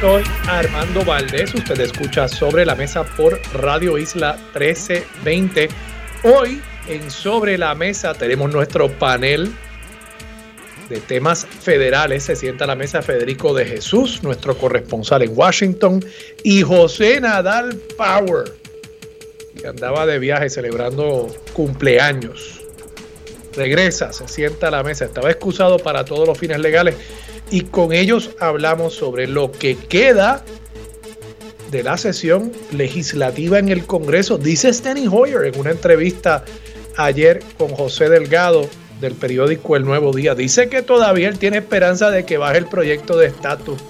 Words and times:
Soy 0.00 0.22
Armando 0.48 1.04
Valdés. 1.04 1.54
Usted 1.54 1.80
escucha 1.80 2.28
sobre 2.28 2.66
la 2.66 2.74
mesa 2.74 3.04
por 3.04 3.40
Radio 3.54 3.96
Isla 3.98 4.36
1320. 4.54 5.68
Hoy 6.24 6.60
en 6.88 7.10
Sobre 7.10 7.56
la 7.56 7.74
Mesa 7.74 8.12
tenemos 8.14 8.52
nuestro 8.52 8.90
panel 8.90 9.52
de 10.88 11.00
temas 11.00 11.46
federales. 11.46 12.24
Se 12.24 12.36
sienta 12.36 12.64
a 12.64 12.66
la 12.66 12.74
mesa 12.74 13.00
Federico 13.00 13.54
de 13.54 13.64
Jesús, 13.64 14.22
nuestro 14.22 14.56
corresponsal 14.58 15.22
en 15.22 15.32
Washington, 15.34 16.04
y 16.42 16.62
José 16.62 17.20
Nadal 17.20 17.76
Power, 17.96 18.52
que 19.58 19.66
andaba 19.66 20.04
de 20.04 20.18
viaje 20.18 20.50
celebrando 20.50 21.34
cumpleaños. 21.52 22.60
Regresa, 23.54 24.12
se 24.12 24.28
sienta 24.28 24.68
a 24.68 24.70
la 24.70 24.82
mesa. 24.82 25.06
Estaba 25.06 25.30
excusado 25.30 25.78
para 25.78 26.04
todos 26.04 26.28
los 26.28 26.36
fines 26.36 26.58
legales 26.58 26.96
y 27.50 27.62
con 27.62 27.92
ellos 27.92 28.30
hablamos 28.40 28.94
sobre 28.94 29.26
lo 29.26 29.52
que 29.52 29.76
queda 29.76 30.42
de 31.70 31.82
la 31.82 31.96
sesión 31.96 32.52
legislativa 32.72 33.58
en 33.58 33.68
el 33.68 33.86
Congreso. 33.86 34.38
Dice 34.38 34.72
Steny 34.72 35.08
Hoyer 35.10 35.44
en 35.44 35.58
una 35.58 35.70
entrevista 35.70 36.44
ayer 36.96 37.42
con 37.58 37.68
José 37.68 38.08
Delgado 38.08 38.68
del 39.00 39.14
periódico 39.14 39.76
El 39.76 39.84
Nuevo 39.84 40.12
Día. 40.12 40.34
Dice 40.34 40.68
que 40.68 40.82
todavía 40.82 41.28
él 41.28 41.38
tiene 41.38 41.58
esperanza 41.58 42.10
de 42.10 42.24
que 42.24 42.38
baje 42.38 42.58
el 42.58 42.66
proyecto 42.66 43.16
de 43.16 43.26
estatus 43.26 43.82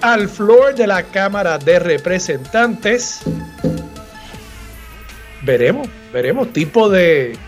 al 0.00 0.28
floor 0.28 0.74
de 0.74 0.86
la 0.86 1.02
Cámara 1.04 1.58
de 1.58 1.78
Representantes. 1.78 3.20
Veremos, 5.42 5.88
veremos 6.12 6.52
tipo 6.52 6.90
de 6.90 7.38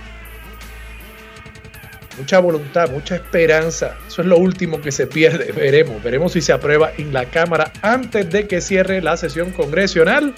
mucha 2.19 2.39
voluntad, 2.39 2.91
mucha 2.91 3.17
esperanza. 3.17 3.97
Eso 4.07 4.23
es 4.23 4.29
lo 4.29 4.39
último 4.39 4.81
que 4.81 4.93
se 4.93 5.07
pierde. 5.07 5.53
Veremos, 5.57 6.03
veremos 6.03 6.33
si 6.33 6.41
se 6.41 6.53
aprueba 6.53 6.93
en 6.97 7.13
la 7.13 7.27
Cámara 7.27 7.73
antes 7.83 8.31
de 8.31 8.47
que 8.47 8.61
cierre 8.61 9.01
la 9.03 9.17
sesión 9.17 9.51
congresional 9.53 10.35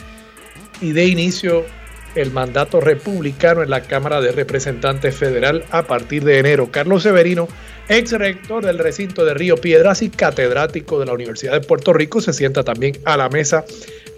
y 0.81 0.93
de 0.93 1.07
inicio 1.07 1.65
el 2.15 2.33
mandato 2.33 2.81
republicano 2.81 3.63
en 3.63 3.71
la 3.71 3.83
Cámara 3.83 4.21
de 4.21 4.33
Representantes 4.33 5.15
Federal 5.15 5.65
a 5.71 5.85
partir 5.85 6.25
de 6.25 6.39
enero. 6.39 6.71
Carlos 6.71 7.03
Severino, 7.03 7.49
ex 7.89 8.13
rector 8.13 8.65
del 8.65 8.79
recinto 8.79 9.25
de 9.25 9.35
Río 9.35 9.57
Piedras 9.57 10.03
y 10.03 10.11
catedrático 10.11 10.99
de 10.99 11.07
la 11.07 11.13
Universidad 11.13 11.53
de 11.53 11.61
Puerto 11.61 11.93
Rico, 11.93 12.21
se 12.21 12.33
sienta 12.33 12.65
también 12.65 12.99
a 13.05 13.17
la 13.17 13.29
mesa. 13.29 13.65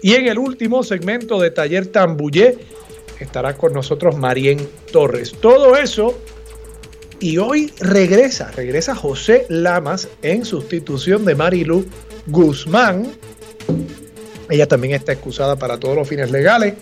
Y 0.01 0.15
en 0.15 0.27
el 0.27 0.39
último 0.39 0.83
segmento 0.83 1.39
de 1.39 1.51
Taller 1.51 1.87
Tambullé 1.87 2.57
estará 3.19 3.55
con 3.55 3.73
nosotros 3.73 4.17
Marien 4.17 4.67
Torres. 4.91 5.33
Todo 5.39 5.75
eso 5.75 6.17
y 7.21 7.37
hoy 7.37 7.71
regresa, 7.79 8.51
regresa 8.51 8.95
José 8.95 9.45
Lamas 9.47 10.09
en 10.23 10.43
sustitución 10.43 11.23
de 11.23 11.35
Marilu 11.35 11.85
Guzmán. 12.25 13.07
Ella 14.49 14.67
también 14.67 14.95
está 14.95 15.13
excusada 15.13 15.55
para 15.55 15.79
todos 15.79 15.95
los 15.95 16.09
fines 16.09 16.31
legales. 16.31 16.73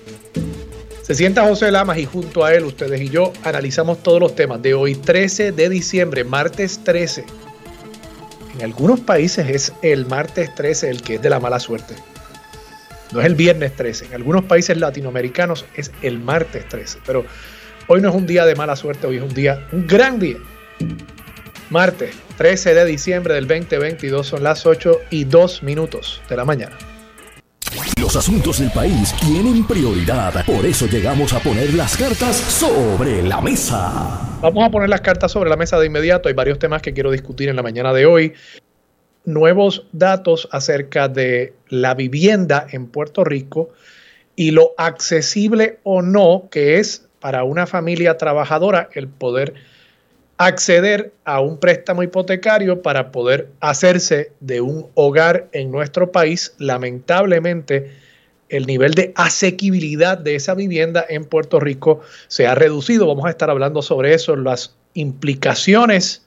Se 1.04 1.14
sienta 1.14 1.46
José 1.46 1.72
Lamas 1.72 1.98
y 1.98 2.06
junto 2.06 2.46
a 2.46 2.54
él 2.54 2.64
ustedes 2.64 3.02
y 3.02 3.10
yo 3.10 3.34
analizamos 3.44 4.02
todos 4.02 4.22
los 4.22 4.34
temas 4.34 4.62
de 4.62 4.74
hoy 4.74 4.96
13 4.96 5.52
de 5.52 5.70
diciembre, 5.70 6.24
martes 6.24 6.80
13. 6.86 7.26
En 8.56 8.64
algunos 8.64 9.02
países 9.02 9.50
es 9.50 9.74
el 9.82 10.06
martes 10.06 10.56
13 10.56 10.90
el 10.90 11.02
que 11.02 11.16
es 11.16 11.22
de 11.22 11.30
la 11.30 11.42
mala 11.42 11.60
suerte. 11.60 11.96
No 13.12 13.20
es 13.20 13.26
el 13.26 13.36
viernes 13.36 13.76
13. 13.76 14.06
En 14.06 14.14
algunos 14.14 14.46
países 14.46 14.78
latinoamericanos 14.78 15.66
es 15.76 15.92
el 16.02 16.20
martes 16.20 16.66
13. 16.70 17.00
Pero 17.06 17.26
Hoy 17.92 18.02
no 18.02 18.10
es 18.10 18.16
un 18.16 18.28
día 18.28 18.46
de 18.46 18.54
mala 18.54 18.76
suerte, 18.76 19.08
hoy 19.08 19.18
es 19.18 19.24
un 19.24 19.34
día, 19.34 19.66
un 19.72 19.88
gran 19.88 20.20
día. 20.20 20.38
Martes 21.72 22.16
13 22.38 22.76
de 22.76 22.86
diciembre 22.86 23.34
del 23.34 23.48
2022 23.48 24.28
son 24.28 24.44
las 24.44 24.68
8 24.68 25.00
y 25.10 25.24
2 25.24 25.64
minutos 25.64 26.22
de 26.30 26.38
la 26.38 26.46
mañana. 26.46 26.78
Los 28.00 28.16
asuntos 28.16 28.60
del 28.60 28.70
país 28.70 29.16
tienen 29.20 29.66
prioridad, 29.66 30.46
por 30.46 30.68
eso 30.68 30.86
llegamos 30.86 31.34
a 31.34 31.40
poner 31.40 31.74
las 31.74 31.98
cartas 31.98 32.36
sobre 32.36 33.24
la 33.24 33.42
mesa. 33.42 34.38
Vamos 34.40 34.64
a 34.64 34.70
poner 34.70 34.90
las 34.90 35.02
cartas 35.02 35.32
sobre 35.32 35.50
la 35.50 35.58
mesa 35.58 35.80
de 35.80 35.88
inmediato. 35.88 36.30
Hay 36.30 36.36
varios 36.36 36.60
temas 36.60 36.84
que 36.84 36.94
quiero 36.94 37.10
discutir 37.10 37.50
en 37.50 37.56
la 37.56 37.64
mañana 37.64 37.92
de 37.92 38.06
hoy. 38.06 38.34
Nuevos 39.26 39.88
datos 39.94 40.48
acerca 40.52 41.08
de 41.08 41.56
la 41.70 41.96
vivienda 41.96 42.68
en 42.70 42.86
Puerto 42.86 43.24
Rico 43.24 43.72
y 44.36 44.52
lo 44.52 44.76
accesible 44.78 45.80
o 45.82 46.04
no 46.04 46.50
que 46.52 46.78
es 46.78 47.09
para 47.20 47.44
una 47.44 47.68
familia 47.68 48.18
trabajadora 48.18 48.90
el 48.94 49.08
poder 49.08 49.54
acceder 50.38 51.12
a 51.26 51.42
un 51.42 51.58
préstamo 51.58 52.02
hipotecario 52.02 52.82
para 52.82 53.12
poder 53.12 53.50
hacerse 53.60 54.32
de 54.40 54.62
un 54.62 54.88
hogar 54.94 55.50
en 55.52 55.70
nuestro 55.70 56.12
país. 56.12 56.54
Lamentablemente, 56.58 57.92
el 58.48 58.66
nivel 58.66 58.94
de 58.94 59.12
asequibilidad 59.16 60.18
de 60.18 60.36
esa 60.36 60.56
vivienda 60.56 61.06
en 61.08 61.26
Puerto 61.26 61.60
Rico 61.60 62.00
se 62.30 62.48
ha 62.48 62.56
reducido. 62.56 63.06
Vamos 63.06 63.26
a 63.26 63.32
estar 63.32 63.50
hablando 63.50 63.82
sobre 63.82 64.14
eso, 64.14 64.36
las 64.38 64.76
implicaciones 64.94 66.26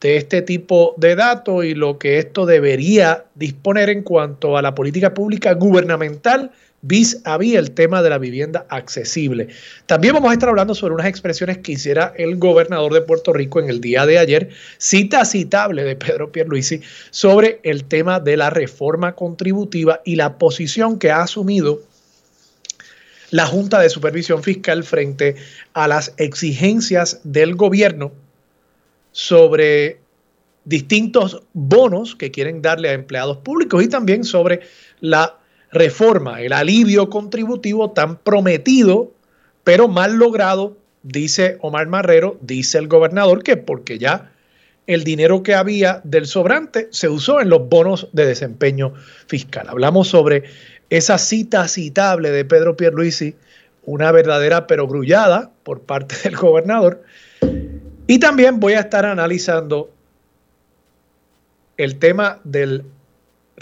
de 0.00 0.16
este 0.16 0.42
tipo 0.42 0.94
de 0.96 1.14
datos 1.14 1.64
y 1.64 1.74
lo 1.74 1.98
que 1.98 2.18
esto 2.18 2.44
debería 2.44 3.26
disponer 3.34 3.88
en 3.88 4.02
cuanto 4.02 4.56
a 4.56 4.62
la 4.62 4.74
política 4.74 5.14
pública 5.14 5.52
gubernamental 5.52 6.50
vis 6.82 7.20
a 7.24 7.38
vis 7.38 7.54
el 7.54 7.70
tema 7.70 8.02
de 8.02 8.10
la 8.10 8.18
vivienda 8.18 8.66
accesible. 8.68 9.48
También 9.86 10.14
vamos 10.14 10.30
a 10.30 10.34
estar 10.34 10.48
hablando 10.48 10.74
sobre 10.74 10.94
unas 10.94 11.06
expresiones 11.06 11.58
que 11.58 11.72
hiciera 11.72 12.12
el 12.16 12.36
gobernador 12.36 12.92
de 12.92 13.00
Puerto 13.00 13.32
Rico 13.32 13.60
en 13.60 13.70
el 13.70 13.80
día 13.80 14.04
de 14.04 14.18
ayer, 14.18 14.50
cita 14.78 15.24
citable 15.24 15.84
de 15.84 15.96
Pedro 15.96 16.32
Pierluisi, 16.32 16.82
sobre 17.10 17.60
el 17.62 17.84
tema 17.84 18.20
de 18.20 18.36
la 18.36 18.50
reforma 18.50 19.14
contributiva 19.14 20.00
y 20.04 20.16
la 20.16 20.38
posición 20.38 20.98
que 20.98 21.10
ha 21.10 21.22
asumido 21.22 21.80
la 23.30 23.46
Junta 23.46 23.80
de 23.80 23.88
Supervisión 23.88 24.42
Fiscal 24.42 24.84
frente 24.84 25.36
a 25.72 25.88
las 25.88 26.12
exigencias 26.18 27.20
del 27.24 27.54
gobierno 27.54 28.12
sobre 29.12 30.00
distintos 30.64 31.42
bonos 31.52 32.14
que 32.14 32.30
quieren 32.30 32.60
darle 32.60 32.90
a 32.90 32.92
empleados 32.92 33.38
públicos 33.38 33.82
y 33.82 33.88
también 33.88 34.24
sobre 34.24 34.60
la 35.00 35.38
reforma, 35.72 36.42
el 36.42 36.52
alivio 36.52 37.08
contributivo 37.08 37.90
tan 37.90 38.16
prometido, 38.18 39.12
pero 39.64 39.88
mal 39.88 40.16
logrado, 40.16 40.76
dice 41.02 41.58
Omar 41.60 41.88
Marrero, 41.88 42.38
dice 42.42 42.78
el 42.78 42.88
gobernador, 42.88 43.42
que 43.42 43.56
porque 43.56 43.98
ya 43.98 44.32
el 44.86 45.04
dinero 45.04 45.42
que 45.42 45.54
había 45.54 46.00
del 46.04 46.26
sobrante 46.26 46.88
se 46.90 47.08
usó 47.08 47.40
en 47.40 47.48
los 47.48 47.68
bonos 47.68 48.08
de 48.12 48.26
desempeño 48.26 48.92
fiscal. 49.26 49.68
Hablamos 49.68 50.08
sobre 50.08 50.44
esa 50.90 51.18
cita 51.18 51.66
citable 51.68 52.30
de 52.30 52.44
Pedro 52.44 52.76
Pierluisi, 52.76 53.34
una 53.84 54.12
verdadera 54.12 54.66
perogrullada 54.66 55.50
por 55.62 55.80
parte 55.80 56.16
del 56.24 56.36
gobernador. 56.36 57.02
Y 58.06 58.18
también 58.18 58.60
voy 58.60 58.74
a 58.74 58.80
estar 58.80 59.06
analizando 59.06 59.90
el 61.78 61.98
tema 61.98 62.40
del 62.44 62.84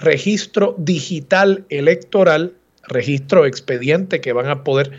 registro 0.01 0.75
digital 0.79 1.65
electoral, 1.69 2.55
registro 2.89 3.47
expediente 3.47 4.21
que 4.21 4.33
van 4.33 4.49
a 4.49 4.65
poder 4.65 4.93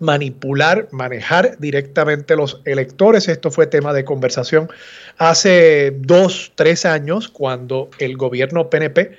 manipular, 0.00 0.88
manejar 0.92 1.58
directamente 1.58 2.36
los 2.36 2.60
electores. 2.64 3.28
Esto 3.28 3.50
fue 3.50 3.66
tema 3.66 3.92
de 3.92 4.04
conversación 4.04 4.68
hace 5.16 5.92
dos, 5.98 6.52
tres 6.54 6.84
años, 6.84 7.28
cuando 7.28 7.90
el 7.98 8.16
gobierno 8.16 8.70
PNP 8.70 9.16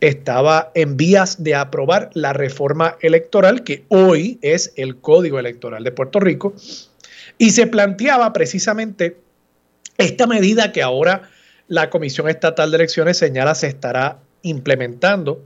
estaba 0.00 0.72
en 0.74 0.96
vías 0.96 1.42
de 1.42 1.54
aprobar 1.54 2.10
la 2.14 2.32
reforma 2.32 2.96
electoral, 3.00 3.62
que 3.62 3.84
hoy 3.88 4.38
es 4.42 4.72
el 4.76 4.96
Código 4.96 5.38
Electoral 5.38 5.84
de 5.84 5.92
Puerto 5.92 6.18
Rico, 6.18 6.54
y 7.38 7.50
se 7.50 7.66
planteaba 7.66 8.32
precisamente 8.32 9.18
esta 9.98 10.26
medida 10.26 10.72
que 10.72 10.82
ahora 10.82 11.30
la 11.68 11.90
Comisión 11.90 12.28
Estatal 12.28 12.70
de 12.70 12.78
Elecciones 12.78 13.16
señala 13.16 13.54
se 13.54 13.68
estará 13.68 14.18
implementando 14.42 15.42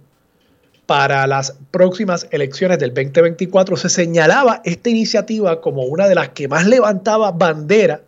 para 0.87 1.27
las 1.27 1.57
próximas 1.71 2.29
elecciones 2.31 2.79
del 2.79 2.95
2024, 2.95 3.77
se 3.77 3.89
señalaba 3.89 4.63
esta 4.65 4.89
iniciativa 4.89 5.61
como 5.61 5.83
una 5.83 6.09
de 6.09 6.15
las 6.15 6.31
que 6.31 6.49
más 6.49 6.67
levantaba 6.67 7.33
bandera 7.33 8.03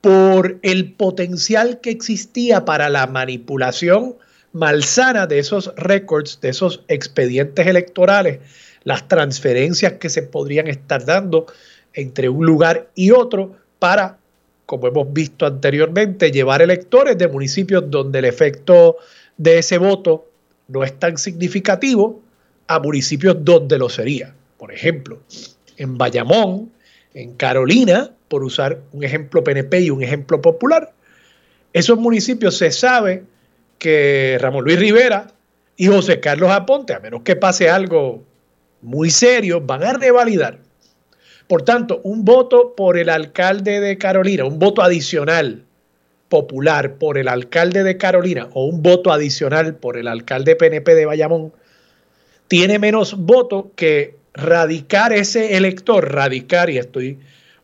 por 0.00 0.58
el 0.62 0.92
potencial 0.92 1.80
que 1.80 1.90
existía 1.90 2.64
para 2.64 2.88
la 2.88 3.06
manipulación 3.06 4.16
malsana 4.52 5.26
de 5.26 5.40
esos 5.40 5.72
récords, 5.76 6.40
de 6.40 6.50
esos 6.50 6.84
expedientes 6.88 7.66
electorales 7.66 8.38
las 8.84 9.08
transferencias 9.08 9.94
que 9.94 10.08
se 10.08 10.22
podrían 10.22 10.66
estar 10.66 11.04
dando 11.04 11.46
entre 11.92 12.28
un 12.28 12.46
lugar 12.46 12.88
y 12.94 13.10
otro 13.10 13.56
para, 13.78 14.18
como 14.66 14.86
hemos 14.86 15.12
visto 15.12 15.46
anteriormente, 15.46 16.30
llevar 16.30 16.62
electores 16.62 17.18
de 17.18 17.28
municipios 17.28 17.90
donde 17.90 18.20
el 18.20 18.24
efecto 18.24 18.96
de 19.40 19.58
ese 19.58 19.78
voto 19.78 20.26
no 20.68 20.84
es 20.84 20.98
tan 20.98 21.16
significativo 21.16 22.20
a 22.66 22.78
municipios 22.78 23.42
donde 23.42 23.78
lo 23.78 23.88
sería. 23.88 24.34
Por 24.58 24.70
ejemplo, 24.70 25.18
en 25.78 25.96
Bayamón, 25.96 26.70
en 27.14 27.34
Carolina, 27.36 28.10
por 28.28 28.44
usar 28.44 28.80
un 28.92 29.02
ejemplo 29.02 29.42
PNP 29.42 29.80
y 29.80 29.90
un 29.90 30.02
ejemplo 30.02 30.42
popular, 30.42 30.92
esos 31.72 31.98
municipios 31.98 32.58
se 32.58 32.70
sabe 32.70 33.24
que 33.78 34.36
Ramón 34.38 34.64
Luis 34.64 34.78
Rivera 34.78 35.32
y 35.74 35.86
José 35.86 36.20
Carlos 36.20 36.50
Aponte, 36.50 36.92
a 36.92 37.00
menos 37.00 37.22
que 37.22 37.34
pase 37.34 37.70
algo 37.70 38.22
muy 38.82 39.08
serio, 39.08 39.62
van 39.62 39.84
a 39.84 39.94
revalidar. 39.94 40.58
Por 41.48 41.62
tanto, 41.62 42.02
un 42.04 42.26
voto 42.26 42.74
por 42.76 42.98
el 42.98 43.08
alcalde 43.08 43.80
de 43.80 43.96
Carolina, 43.96 44.44
un 44.44 44.58
voto 44.58 44.82
adicional 44.82 45.64
popular 46.30 46.94
por 46.94 47.18
el 47.18 47.28
alcalde 47.28 47.82
de 47.82 47.98
Carolina 47.98 48.48
o 48.54 48.64
un 48.64 48.82
voto 48.82 49.12
adicional 49.12 49.74
por 49.74 49.98
el 49.98 50.08
alcalde 50.08 50.56
PNP 50.56 50.94
de 50.94 51.04
Bayamón, 51.04 51.52
tiene 52.48 52.78
menos 52.78 53.18
voto 53.18 53.72
que 53.76 54.16
radicar 54.32 55.12
ese 55.12 55.56
elector, 55.56 56.10
radicar, 56.14 56.70
y 56.70 56.78
estoy 56.78 57.18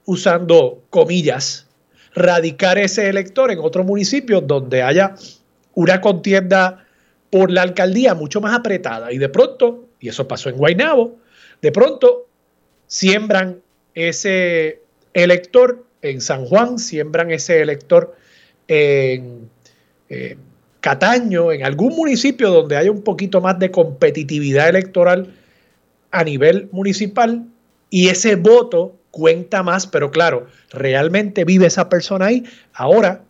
usando 0.04 0.82
comillas, 0.90 1.66
radicar 2.14 2.76
ese 2.76 3.08
elector 3.08 3.50
en 3.50 3.60
otro 3.60 3.84
municipio 3.84 4.40
donde 4.40 4.82
haya 4.82 5.14
una 5.74 6.00
contienda 6.00 6.84
por 7.30 7.50
la 7.50 7.62
alcaldía 7.62 8.14
mucho 8.14 8.40
más 8.40 8.54
apretada. 8.54 9.12
Y 9.12 9.18
de 9.18 9.28
pronto, 9.28 9.86
y 10.00 10.08
eso 10.08 10.26
pasó 10.26 10.48
en 10.48 10.56
Guaynabo, 10.56 11.16
de 11.62 11.70
pronto 11.72 12.26
siembran 12.88 13.60
ese 13.94 14.82
elector 15.14 15.84
en 16.02 16.20
San 16.20 16.44
Juan, 16.46 16.78
siembran 16.78 17.30
ese 17.30 17.60
elector 17.60 18.14
en 18.68 19.48
eh, 20.08 20.36
Cataño, 20.80 21.50
en 21.50 21.64
algún 21.64 21.96
municipio 21.96 22.50
donde 22.50 22.76
haya 22.76 22.90
un 22.90 23.02
poquito 23.02 23.40
más 23.40 23.58
de 23.58 23.70
competitividad 23.70 24.68
electoral 24.68 25.34
a 26.12 26.22
nivel 26.22 26.68
municipal 26.70 27.44
y 27.90 28.08
ese 28.08 28.36
voto 28.36 28.94
cuenta 29.10 29.62
más, 29.62 29.86
pero 29.86 30.10
claro, 30.10 30.46
realmente 30.70 31.44
vive 31.44 31.66
esa 31.66 31.88
persona 31.88 32.26
ahí. 32.26 32.44
Ahora, 32.72 33.22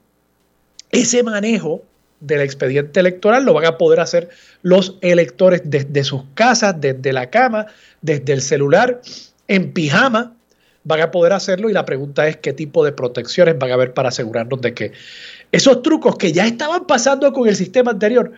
ese 0.91 1.23
manejo 1.23 1.83
del 2.21 2.41
expediente 2.41 3.01
electoral 3.01 3.45
lo 3.45 3.55
van 3.55 3.67
a 3.67 3.79
poder 3.79 4.01
hacer 4.01 4.29
los 4.63 4.99
electores 5.01 5.63
desde 5.65 6.05
sus 6.05 6.25
casas, 6.35 6.81
desde 6.81 7.13
la 7.13 7.31
cama, 7.31 7.67
desde 8.03 8.33
el 8.33 8.43
celular, 8.43 9.01
en 9.49 9.73
pijama, 9.73 10.36
van 10.87 11.01
a 11.01 11.11
poder 11.11 11.33
hacerlo 11.33 11.69
y 11.69 11.73
la 11.73 11.85
pregunta 11.85 12.29
es 12.29 12.37
qué 12.37 12.53
tipo 12.53 12.85
de 12.85 12.93
protecciones 12.93 13.59
van 13.59 13.73
a 13.73 13.75
haber 13.75 13.93
para 13.93 14.11
asegurarnos 14.11 14.61
de 14.61 14.73
que 14.73 14.93
esos 15.51 15.83
trucos 15.83 16.17
que 16.17 16.33
ya 16.33 16.47
estaban 16.47 16.87
pasando 16.87 17.33
con 17.33 17.49
el 17.49 17.57
sistema 17.57 17.91
anterior 17.91 18.33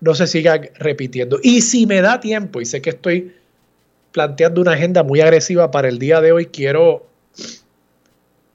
no 0.00 0.14
se 0.14 0.26
sigan 0.26 0.68
repitiendo. 0.74 1.38
Y 1.42 1.62
si 1.62 1.86
me 1.86 2.02
da 2.02 2.20
tiempo, 2.20 2.60
y 2.60 2.66
sé 2.66 2.82
que 2.82 2.90
estoy 2.90 3.32
planteando 4.12 4.60
una 4.60 4.72
agenda 4.72 5.02
muy 5.02 5.22
agresiva 5.22 5.70
para 5.70 5.88
el 5.88 5.98
día 5.98 6.20
de 6.20 6.32
hoy, 6.32 6.46
quiero 6.46 7.06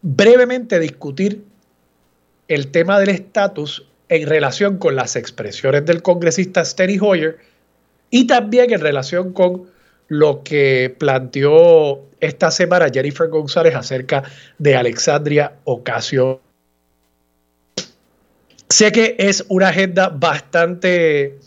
brevemente 0.03 0.79
discutir 0.79 1.43
el 2.49 2.67
tema 2.67 2.99
del 2.99 3.09
estatus 3.09 3.87
en 4.09 4.27
relación 4.27 4.77
con 4.77 4.95
las 4.95 5.15
expresiones 5.15 5.85
del 5.87 6.03
congresista 6.03 6.63
Steny 6.63 6.99
Hoyer 7.01 7.39
y 8.11 8.27
también 8.27 8.71
en 8.71 8.79
relación 8.79 9.33
con 9.33 9.71
lo 10.07 10.43
que 10.43 10.95
planteó 10.99 12.08
esta 12.19 12.51
semana 12.51 12.89
Jennifer 12.91 13.27
González 13.29 13.75
acerca 13.75 14.23
de 14.57 14.75
Alexandria 14.75 15.53
Ocasio. 15.63 16.41
Sé 18.69 18.91
que 18.91 19.15
es 19.17 19.45
una 19.47 19.69
agenda 19.69 20.09
bastante 20.09 21.39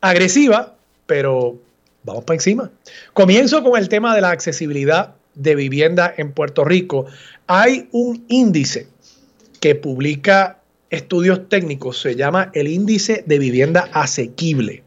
agresiva, 0.00 0.76
pero 1.06 1.58
vamos 2.04 2.24
para 2.24 2.36
encima. 2.36 2.70
Comienzo 3.12 3.62
con 3.62 3.78
el 3.78 3.88
tema 3.88 4.14
de 4.14 4.20
la 4.20 4.30
accesibilidad 4.30 5.14
de 5.34 5.54
vivienda 5.56 6.14
en 6.16 6.32
Puerto 6.32 6.64
Rico. 6.64 7.06
Hay 7.46 7.88
un 7.92 8.24
índice 8.28 8.86
que 9.60 9.74
publica 9.74 10.60
estudios 10.90 11.48
técnicos, 11.48 12.00
se 12.00 12.14
llama 12.14 12.50
el 12.54 12.68
índice 12.68 13.24
de 13.26 13.38
vivienda 13.38 13.88
asequible. 13.92 14.84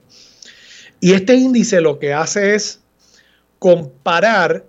Y 0.99 1.13
este 1.13 1.35
índice 1.35 1.81
lo 1.81 1.99
que 1.99 2.13
hace 2.13 2.55
es 2.55 2.79
comparar 3.59 4.65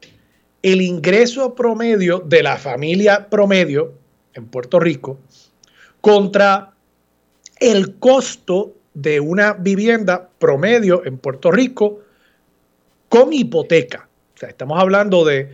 el 0.62 0.80
ingreso 0.80 1.54
promedio 1.54 2.20
de 2.20 2.42
la 2.42 2.56
familia 2.56 3.28
promedio 3.28 3.94
en 4.34 4.46
Puerto 4.46 4.80
Rico 4.80 5.18
contra 6.00 6.72
el 7.60 7.96
costo 7.96 8.74
de 8.94 9.20
una 9.20 9.52
vivienda 9.52 10.28
promedio 10.38 11.04
en 11.04 11.18
Puerto 11.18 11.50
Rico 11.50 12.00
con 13.08 13.32
hipoteca. 13.32 14.08
O 14.34 14.38
sea, 14.38 14.48
estamos 14.48 14.80
hablando 14.80 15.24
de, 15.24 15.50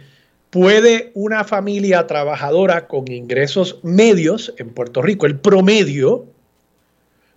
¿puede 0.51 1.11
una 1.15 1.45
familia 1.45 2.07
trabajadora 2.07 2.87
con 2.87 3.11
ingresos 3.11 3.81
medios 3.83 4.55
en 4.59 4.71
Puerto 4.71 5.03
Rico, 5.03 5.27
el 5.27 5.39
promedio, 5.39 6.27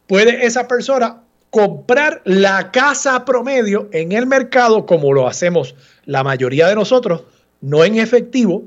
puede 0.07 0.45
esa 0.45 0.67
persona 0.67 1.21
comprar 1.49 2.21
la 2.25 2.71
casa 2.71 3.23
promedio 3.25 3.89
en 3.91 4.11
el 4.11 4.27
mercado 4.27 4.85
como 4.85 5.13
lo 5.13 5.27
hacemos 5.27 5.75
la 6.05 6.23
mayoría 6.23 6.67
de 6.67 6.75
nosotros, 6.75 7.23
no 7.61 7.83
en 7.83 7.97
efectivo, 7.97 8.63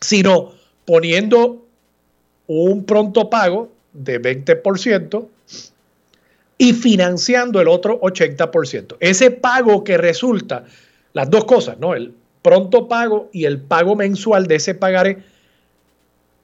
sino 0.00 0.52
poniendo 0.84 1.64
un 2.46 2.84
pronto 2.84 3.30
pago 3.30 3.72
de 3.92 4.20
20% 4.20 5.28
y 6.58 6.72
financiando 6.72 7.60
el 7.60 7.68
otro 7.68 8.00
80%. 8.00 8.96
Ese 9.00 9.30
pago 9.30 9.84
que 9.84 9.96
resulta, 9.96 10.64
las 11.12 11.30
dos 11.30 11.44
cosas, 11.44 11.78
¿no? 11.78 11.94
El 11.94 12.14
pronto 12.42 12.88
pago 12.88 13.30
y 13.32 13.46
el 13.46 13.60
pago 13.60 13.96
mensual 13.96 14.46
de 14.46 14.56
ese 14.56 14.74
pagaré, 14.74 15.18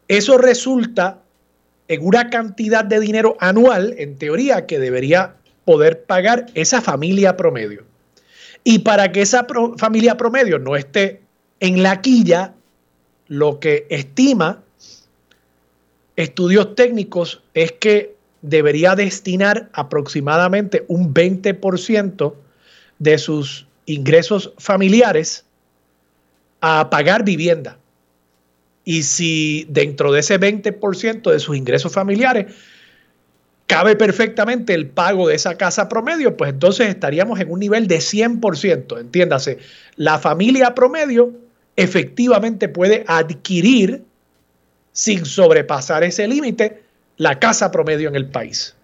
eso 0.08 0.38
resulta 0.38 1.19
en 1.88 2.06
una 2.06 2.31
cantidad 2.31 2.85
de 2.85 3.00
dinero 3.00 3.37
anual, 3.41 3.94
en 3.99 4.17
teoría, 4.17 4.67
que 4.67 4.79
debería 4.79 5.35
poder 5.64 6.05
pagar 6.05 6.47
esa 6.55 6.81
familia 6.81 7.37
promedio. 7.37 7.85
Y 8.64 8.81
para 8.81 9.12
que 9.12 9.23
esa 9.23 9.47
familia 9.76 10.17
promedio 10.17 10.58
no 10.58 10.76
esté 10.76 11.20
en 11.61 11.83
la 11.83 12.01
quilla, 12.01 12.55
lo 13.29 13.61
que 13.61 13.87
estima 13.91 14.62
estudios 16.17 16.75
técnicos 16.75 17.43
es 17.55 17.73
que 17.73 18.17
debería 18.43 18.95
destinar 18.95 19.71
aproximadamente 19.73 20.85
un 20.88 21.14
20% 21.14 22.35
de 22.99 23.19
sus 23.19 23.67
ingresos 23.87 24.52
familiares 24.59 25.45
a 26.61 26.90
pagar 26.90 27.25
vivienda. 27.25 27.79
Y 28.85 29.02
si 29.02 29.67
dentro 29.69 30.12
de 30.12 30.21
ese 30.21 30.40
20% 30.40 31.31
de 31.31 31.38
sus 31.38 31.57
ingresos 31.57 31.93
familiares 31.93 32.55
cabe 33.67 33.95
perfectamente 33.95 34.75
el 34.75 34.88
pago 34.88 35.29
de 35.29 35.37
esa 35.37 35.57
casa 35.57 35.88
promedio, 35.88 36.37
pues 36.37 36.50
entonces 36.50 36.88
estaríamos 36.88 37.38
en 37.40 37.50
un 37.50 37.61
nivel 37.61 37.87
de 37.87 37.99
100%. 37.99 39.00
Entiéndase, 39.00 39.59
la 39.97 40.19
familia 40.19 40.75
promedio 40.75 41.33
efectivamente 41.77 42.69
puede 42.69 43.05
adquirir 43.07 44.05
sin 44.93 45.25
sobrepasar 45.25 46.05
ese 46.05 46.27
límite 46.27 46.83
la 47.17 47.39
casa 47.39 47.71
promedio 47.71 48.09
en 48.09 48.17
el 48.17 48.27
país. 48.27 48.75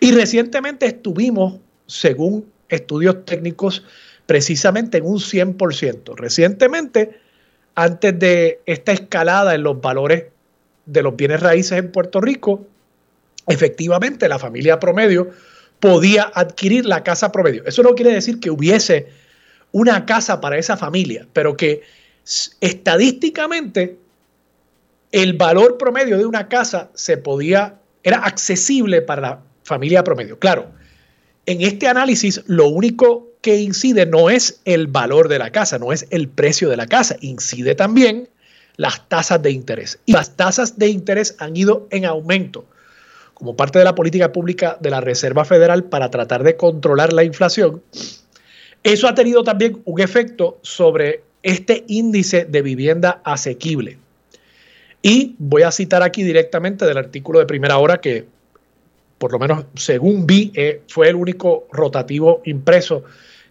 Y 0.00 0.12
recientemente 0.12 0.86
estuvimos, 0.86 1.60
según 1.86 2.46
estudios 2.68 3.24
técnicos, 3.24 3.84
precisamente 4.26 4.98
en 4.98 5.06
un 5.06 5.18
100%. 5.18 6.14
Recientemente, 6.16 7.18
antes 7.74 8.18
de 8.18 8.60
esta 8.66 8.92
escalada 8.92 9.54
en 9.54 9.62
los 9.62 9.80
valores 9.80 10.24
de 10.86 11.02
los 11.02 11.16
bienes 11.16 11.40
raíces 11.40 11.78
en 11.78 11.92
Puerto 11.92 12.20
Rico, 12.20 12.66
efectivamente 13.46 14.28
la 14.28 14.38
familia 14.38 14.78
promedio 14.78 15.30
podía 15.80 16.30
adquirir 16.34 16.86
la 16.86 17.02
casa 17.02 17.32
promedio. 17.32 17.64
Eso 17.66 17.82
no 17.82 17.94
quiere 17.94 18.12
decir 18.12 18.40
que 18.40 18.50
hubiese 18.50 19.08
una 19.72 20.06
casa 20.06 20.40
para 20.40 20.58
esa 20.58 20.76
familia, 20.76 21.26
pero 21.32 21.56
que 21.56 21.82
estadísticamente 22.60 23.98
el 25.12 25.34
valor 25.34 25.76
promedio 25.78 26.18
de 26.18 26.26
una 26.26 26.48
casa 26.48 26.90
se 26.94 27.16
podía, 27.16 27.76
era 28.02 28.18
accesible 28.18 29.02
para 29.02 29.20
la 29.20 29.40
familia 29.64 30.04
promedio. 30.04 30.38
Claro, 30.38 30.70
en 31.46 31.62
este 31.62 31.88
análisis 31.88 32.42
lo 32.46 32.68
único 32.68 33.28
que 33.40 33.60
incide 33.60 34.06
no 34.06 34.30
es 34.30 34.60
el 34.64 34.86
valor 34.86 35.28
de 35.28 35.38
la 35.38 35.50
casa, 35.50 35.78
no 35.78 35.92
es 35.92 36.06
el 36.10 36.28
precio 36.28 36.68
de 36.68 36.76
la 36.76 36.86
casa, 36.86 37.16
incide 37.20 37.74
también 37.74 38.28
las 38.76 39.08
tasas 39.08 39.42
de 39.42 39.50
interés. 39.50 39.98
Y 40.06 40.12
las 40.12 40.36
tasas 40.36 40.78
de 40.78 40.88
interés 40.88 41.34
han 41.38 41.56
ido 41.56 41.88
en 41.90 42.04
aumento 42.04 42.66
como 43.34 43.56
parte 43.56 43.78
de 43.78 43.86
la 43.86 43.94
política 43.94 44.32
pública 44.32 44.76
de 44.80 44.90
la 44.90 45.00
Reserva 45.00 45.46
Federal 45.46 45.84
para 45.84 46.10
tratar 46.10 46.44
de 46.44 46.56
controlar 46.56 47.12
la 47.14 47.24
inflación. 47.24 47.82
Eso 48.82 49.08
ha 49.08 49.14
tenido 49.14 49.42
también 49.42 49.80
un 49.86 50.00
efecto 50.00 50.58
sobre 50.62 51.22
este 51.42 51.84
índice 51.88 52.44
de 52.44 52.62
vivienda 52.62 53.20
asequible. 53.24 53.98
Y 55.02 55.34
voy 55.38 55.62
a 55.62 55.70
citar 55.70 56.02
aquí 56.02 56.22
directamente 56.22 56.84
del 56.84 56.98
artículo 56.98 57.38
de 57.38 57.46
primera 57.46 57.78
hora 57.78 58.00
que, 58.00 58.26
por 59.18 59.32
lo 59.32 59.38
menos 59.38 59.64
según 59.74 60.26
vi, 60.26 60.52
eh, 60.54 60.82
fue 60.88 61.08
el 61.08 61.16
único 61.16 61.66
rotativo 61.72 62.42
impreso 62.44 63.04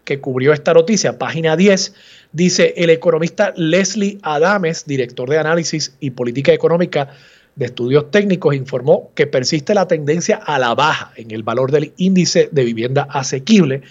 que 0.03 0.19
cubrió 0.19 0.53
esta 0.53 0.73
noticia. 0.73 1.17
Página 1.17 1.55
10 1.55 1.93
dice 2.31 2.73
el 2.77 2.91
economista 2.91 3.53
Leslie 3.55 4.19
Adames, 4.21 4.85
director 4.85 5.29
de 5.29 5.39
análisis 5.39 5.95
y 5.99 6.11
política 6.11 6.53
económica 6.53 7.09
de 7.55 7.65
estudios 7.65 8.11
técnicos, 8.11 8.55
informó 8.55 9.11
que 9.15 9.27
persiste 9.27 9.73
la 9.73 9.87
tendencia 9.87 10.37
a 10.37 10.59
la 10.59 10.75
baja 10.75 11.11
en 11.15 11.31
el 11.31 11.43
valor 11.43 11.71
del 11.71 11.93
índice 11.97 12.49
de 12.51 12.63
vivienda 12.63 13.07
asequible 13.09 13.81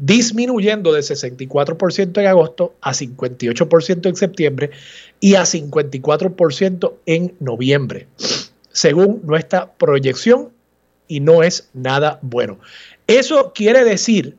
disminuyendo 0.00 0.92
de 0.94 1.00
64% 1.02 2.20
en 2.20 2.26
agosto 2.26 2.74
a 2.80 2.92
58% 2.92 4.08
en 4.08 4.16
septiembre 4.16 4.70
y 5.20 5.34
a 5.34 5.42
54% 5.42 6.94
en 7.04 7.34
noviembre, 7.38 8.08
según 8.72 9.20
nuestra 9.24 9.72
proyección, 9.74 10.48
y 11.06 11.20
no 11.20 11.42
es 11.42 11.68
nada 11.74 12.18
bueno. 12.22 12.58
Eso 13.06 13.52
quiere 13.52 13.84
decir, 13.84 14.36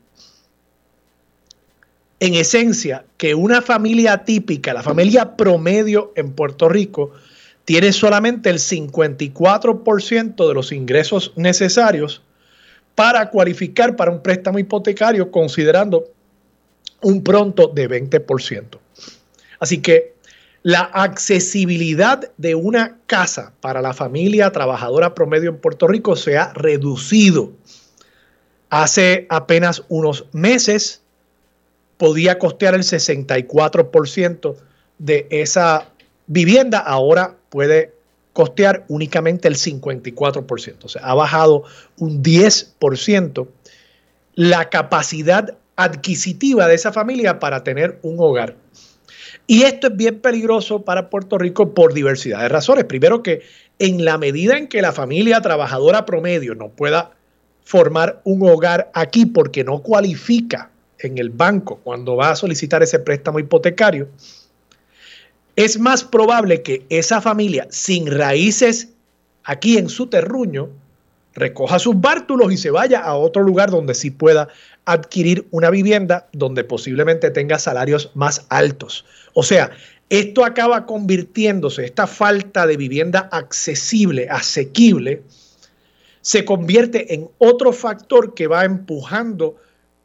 en 2.18 2.34
esencia, 2.34 3.04
que 3.16 3.34
una 3.34 3.62
familia 3.62 4.24
típica, 4.24 4.74
la 4.74 4.82
familia 4.82 5.36
promedio 5.36 6.12
en 6.16 6.32
Puerto 6.32 6.68
Rico, 6.68 7.12
tiene 7.64 7.92
solamente 7.92 8.50
el 8.50 8.58
54% 8.58 10.48
de 10.48 10.54
los 10.54 10.72
ingresos 10.72 11.32
necesarios 11.36 12.22
para 12.94 13.30
cualificar 13.30 13.96
para 13.96 14.10
un 14.10 14.22
préstamo 14.22 14.58
hipotecario 14.58 15.30
considerando 15.30 16.04
un 17.02 17.22
pronto 17.22 17.68
de 17.68 17.88
20%. 17.88 18.78
Así 19.58 19.78
que 19.80 20.14
la 20.62 20.82
accesibilidad 20.82 22.30
de 22.36 22.54
una 22.54 22.98
casa 23.06 23.52
para 23.60 23.82
la 23.82 23.94
familia 23.94 24.52
trabajadora 24.52 25.14
promedio 25.14 25.50
en 25.50 25.58
Puerto 25.58 25.88
Rico 25.88 26.14
se 26.14 26.38
ha 26.38 26.52
reducido. 26.52 27.52
Hace 28.70 29.26
apenas 29.28 29.82
unos 29.88 30.26
meses 30.32 31.02
podía 31.96 32.38
costear 32.38 32.74
el 32.74 32.82
64% 32.82 34.56
de 34.98 35.26
esa 35.30 35.88
vivienda, 36.26 36.78
ahora 36.78 37.36
puede 37.48 37.92
costear 38.32 38.84
únicamente 38.88 39.48
el 39.48 39.56
54%. 39.56 40.76
O 40.84 40.88
sea, 40.88 41.02
ha 41.02 41.14
bajado 41.14 41.64
un 41.98 42.22
10% 42.22 43.46
la 44.34 44.70
capacidad 44.70 45.56
adquisitiva 45.76 46.66
de 46.68 46.74
esa 46.74 46.92
familia 46.92 47.38
para 47.38 47.64
tener 47.64 47.98
un 48.02 48.16
hogar. 48.18 48.56
Y 49.46 49.62
esto 49.62 49.88
es 49.88 49.96
bien 49.96 50.20
peligroso 50.20 50.82
para 50.82 51.10
Puerto 51.10 51.36
Rico 51.36 51.74
por 51.74 51.92
diversidad 51.92 52.42
de 52.42 52.48
razones. 52.48 52.84
Primero 52.84 53.22
que 53.22 53.42
en 53.78 54.04
la 54.04 54.16
medida 54.18 54.56
en 54.56 54.68
que 54.68 54.82
la 54.82 54.92
familia 54.92 55.40
trabajadora 55.40 56.06
promedio 56.06 56.54
no 56.54 56.68
pueda 56.68 57.10
formar 57.64 58.20
un 58.24 58.48
hogar 58.48 58.90
aquí 58.94 59.26
porque 59.26 59.64
no 59.64 59.82
cualifica 59.82 60.70
en 60.98 61.18
el 61.18 61.30
banco 61.30 61.80
cuando 61.82 62.16
va 62.16 62.30
a 62.30 62.36
solicitar 62.36 62.82
ese 62.82 63.00
préstamo 63.00 63.40
hipotecario, 63.40 64.08
es 65.56 65.78
más 65.78 66.04
probable 66.04 66.62
que 66.62 66.84
esa 66.88 67.20
familia 67.20 67.66
sin 67.70 68.06
raíces 68.06 68.88
aquí 69.44 69.78
en 69.78 69.88
su 69.88 70.06
terruño 70.06 70.70
recoja 71.34 71.78
sus 71.78 72.00
bártulos 72.00 72.52
y 72.52 72.56
se 72.56 72.70
vaya 72.70 73.00
a 73.00 73.14
otro 73.14 73.42
lugar 73.42 73.70
donde 73.70 73.94
sí 73.94 74.10
pueda 74.10 74.48
adquirir 74.84 75.46
una 75.50 75.70
vivienda 75.70 76.28
donde 76.32 76.64
posiblemente 76.64 77.30
tenga 77.30 77.58
salarios 77.58 78.10
más 78.14 78.46
altos. 78.48 79.04
O 79.34 79.42
sea, 79.42 79.70
esto 80.10 80.44
acaba 80.44 80.84
convirtiéndose, 80.84 81.84
esta 81.84 82.06
falta 82.06 82.66
de 82.66 82.76
vivienda 82.76 83.28
accesible, 83.32 84.28
asequible, 84.28 85.22
se 86.20 86.44
convierte 86.44 87.14
en 87.14 87.30
otro 87.38 87.72
factor 87.72 88.34
que 88.34 88.46
va 88.46 88.64
empujando 88.64 89.56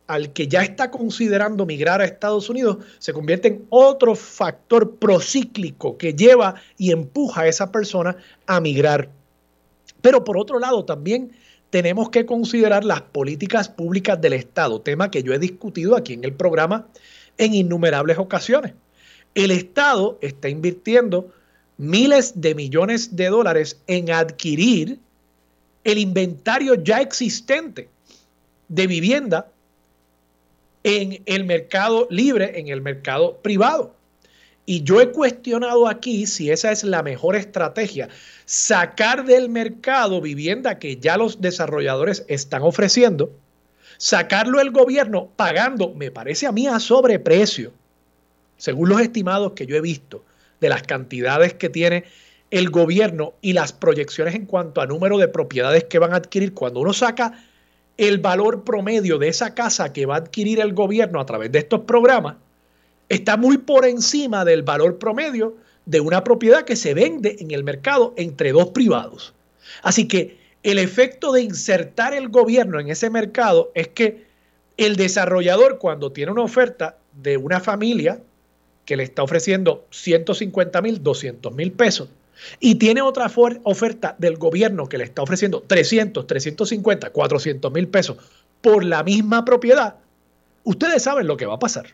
al 0.08 0.32
que 0.32 0.48
ya 0.48 0.64
está 0.64 0.90
considerando 0.90 1.66
migrar 1.66 2.02
a 2.02 2.06
Estados 2.06 2.50
Unidos 2.50 2.78
se 2.98 3.14
convierte 3.14 3.50
en 3.50 3.66
otro 3.70 4.16
factor 4.16 4.96
procíclico 4.96 5.98
que 5.98 6.14
lleva 6.14 6.56
y 6.78 6.92
empuja 6.92 7.42
a 7.42 7.48
esa 7.48 7.72
persona 7.72 8.16
a 8.46 8.60
migrar. 8.62 9.10
Pero 10.02 10.24
por 10.24 10.38
otro 10.38 10.60
lado, 10.60 10.86
también 10.86 11.34
tenemos 11.70 12.10
que 12.10 12.26
considerar 12.26 12.86
las 12.86 13.02
políticas 13.02 13.68
públicas 13.68 14.20
del 14.20 14.34
Estado, 14.34 14.80
tema 14.80 15.12
que 15.12 15.24
yo 15.24 15.34
he 15.34 15.40
discutido 15.40 15.98
aquí 15.98 16.14
en 16.14 16.24
el 16.24 16.34
programa 16.34 16.88
en 17.38 17.54
innumerables 17.54 18.18
ocasiones. 18.18 18.74
El 19.36 19.52
Estado 19.52 20.18
está 20.22 20.48
invirtiendo 20.48 21.32
miles 21.78 22.40
de 22.40 22.56
millones 22.56 23.16
de 23.16 23.28
dólares 23.28 23.82
en 23.88 24.12
adquirir 24.12 25.00
el 25.84 25.98
inventario 25.98 26.76
ya 26.76 27.02
existente 27.02 27.90
de 28.68 28.88
vivienda 28.88 29.52
en 30.88 31.22
el 31.26 31.44
mercado 31.44 32.08
libre, 32.10 32.58
en 32.58 32.70
el 32.70 32.82
mercado 32.82 33.40
privado. 33.42 33.94
Y 34.66 34.84
yo 34.84 35.02
he 35.02 35.12
cuestionado 35.12 35.86
aquí 35.86 36.26
si 36.26 36.50
esa 36.50 36.72
es 36.72 36.86
la 36.86 37.04
mejor 37.04 37.36
estrategia, 37.36 38.08
sacar 38.46 39.26
del 39.26 39.50
mercado 39.50 40.22
vivienda 40.22 40.80
que 40.80 40.96
ya 40.96 41.18
los 41.18 41.42
desarrolladores 41.42 42.24
están 42.30 42.62
ofreciendo, 42.62 43.30
sacarlo 43.98 44.62
el 44.62 44.72
gobierno 44.72 45.28
pagando, 45.36 45.94
me 45.94 46.10
parece 46.10 46.48
a 46.48 46.54
mí 46.54 46.68
a 46.68 46.80
sobreprecio, 46.80 47.74
según 48.56 48.88
los 48.88 49.02
estimados 49.02 49.52
que 49.54 49.66
yo 49.66 49.76
he 49.76 49.82
visto 49.82 50.24
de 50.62 50.70
las 50.70 50.84
cantidades 50.84 51.54
que 51.54 51.68
tiene 51.68 52.06
el 52.50 52.70
gobierno 52.70 53.34
y 53.42 53.52
las 53.52 53.74
proyecciones 53.74 54.36
en 54.36 54.46
cuanto 54.46 54.80
a 54.80 54.86
número 54.86 55.18
de 55.18 55.28
propiedades 55.28 55.84
que 55.84 56.00
van 56.00 56.14
a 56.14 56.18
adquirir, 56.18 56.54
cuando 56.54 56.80
uno 56.80 56.94
saca 56.94 57.44
el 57.98 58.20
valor 58.20 58.64
promedio 58.64 59.18
de 59.18 59.28
esa 59.28 59.54
casa 59.56 59.92
que 59.92 60.06
va 60.06 60.16
a 60.16 60.20
adquirir 60.20 60.60
el 60.60 60.74
gobierno 60.74 61.20
a 61.20 61.26
través 61.26 61.52
de 61.52 61.60
estos 61.60 61.82
programas 61.82 62.36
está 63.10 63.38
muy 63.38 63.58
por 63.58 63.86
encima 63.86 64.46
del 64.46 64.64
valor 64.64 64.98
promedio 65.00 65.56
de 65.86 66.02
una 66.02 66.24
propiedad 66.24 66.64
que 66.64 66.76
se 66.76 66.94
vende 66.94 67.38
en 67.40 67.52
el 67.52 67.64
mercado 67.64 68.14
entre 68.18 68.52
dos 68.52 68.68
privados. 68.68 69.34
Así 69.82 70.08
que 70.08 70.38
el 70.64 70.80
efecto 70.80 71.32
de 71.32 71.42
insertar 71.42 72.14
el 72.14 72.30
gobierno 72.30 72.80
en 72.80 72.90
ese 72.90 73.10
mercado 73.10 73.72
es 73.74 73.88
que 73.88 74.28
el 74.76 74.96
desarrollador 74.96 75.80
cuando 75.80 76.12
tiene 76.12 76.32
una 76.32 76.44
oferta 76.44 76.98
de 77.14 77.38
una 77.38 77.60
familia 77.62 78.20
que 78.86 78.98
le 78.98 79.04
está 79.04 79.24
ofreciendo 79.24 79.86
150 79.92 80.82
mil, 80.82 81.02
200 81.02 81.54
mil 81.54 81.72
pesos, 81.72 82.10
y 82.60 82.76
tiene 82.76 83.02
otra 83.02 83.32
oferta 83.64 84.16
del 84.18 84.38
gobierno 84.38 84.88
que 84.88 84.98
le 84.98 85.04
está 85.06 85.22
ofreciendo 85.22 85.62
300, 85.62 86.28
350, 86.28 87.10
400 87.10 87.72
mil 87.72 87.88
pesos 87.88 88.18
por 88.62 88.84
la 88.84 89.04
misma 89.04 89.46
propiedad, 89.46 89.96
ustedes 90.64 91.04
saben 91.04 91.28
lo 91.28 91.38
que 91.38 91.46
va 91.46 91.56
a 91.56 91.60
pasar. 91.60 91.88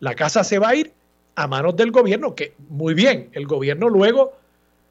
La 0.00 0.14
casa 0.14 0.44
se 0.44 0.58
va 0.58 0.70
a 0.70 0.76
ir 0.76 0.92
a 1.34 1.46
manos 1.46 1.76
del 1.76 1.90
gobierno, 1.90 2.34
que 2.34 2.54
muy 2.68 2.94
bien, 2.94 3.28
el 3.32 3.46
gobierno 3.46 3.88
luego, 3.88 4.36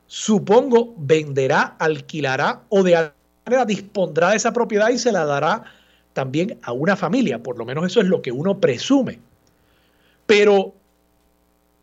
supongo, 0.08 0.94
venderá, 0.98 1.76
alquilará 1.80 2.62
o 2.70 2.84
de 2.84 2.96
alguna 2.96 3.16
manera 3.46 3.66
dispondrá 3.66 4.30
de 4.32 4.38
esa 4.38 4.54
propiedad 4.54 4.90
y 4.90 4.98
se 4.98 5.12
la 5.12 5.26
dará 5.26 5.64
también 6.14 6.60
a 6.64 6.72
una 6.72 6.96
familia, 6.96 7.42
por 7.42 7.58
lo 7.58 7.66
menos 7.66 7.86
eso 7.86 8.00
es 8.00 8.08
lo 8.08 8.22
que 8.22 8.32
uno 8.32 8.60
presume. 8.60 9.20
Pero 10.26 10.74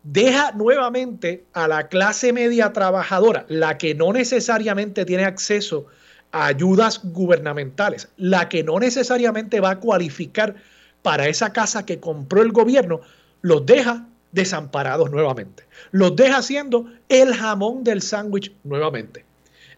deja 0.03 0.51
nuevamente 0.51 1.45
a 1.53 1.67
la 1.67 1.87
clase 1.87 2.33
media 2.33 2.73
trabajadora, 2.73 3.45
la 3.47 3.77
que 3.77 3.95
no 3.95 4.13
necesariamente 4.13 5.05
tiene 5.05 5.23
acceso 5.25 5.87
a 6.31 6.47
ayudas 6.47 7.01
gubernamentales, 7.03 8.09
la 8.17 8.49
que 8.49 8.63
no 8.63 8.79
necesariamente 8.79 9.59
va 9.59 9.71
a 9.71 9.79
cualificar 9.79 10.55
para 11.01 11.27
esa 11.27 11.53
casa 11.53 11.85
que 11.85 11.99
compró 11.99 12.41
el 12.41 12.51
gobierno, 12.51 13.01
los 13.41 13.65
deja 13.65 14.07
desamparados 14.31 15.11
nuevamente. 15.11 15.63
Los 15.91 16.15
deja 16.15 16.41
siendo 16.41 16.87
el 17.07 17.33
jamón 17.33 17.83
del 17.83 18.01
sándwich 18.01 18.51
nuevamente. 18.63 19.25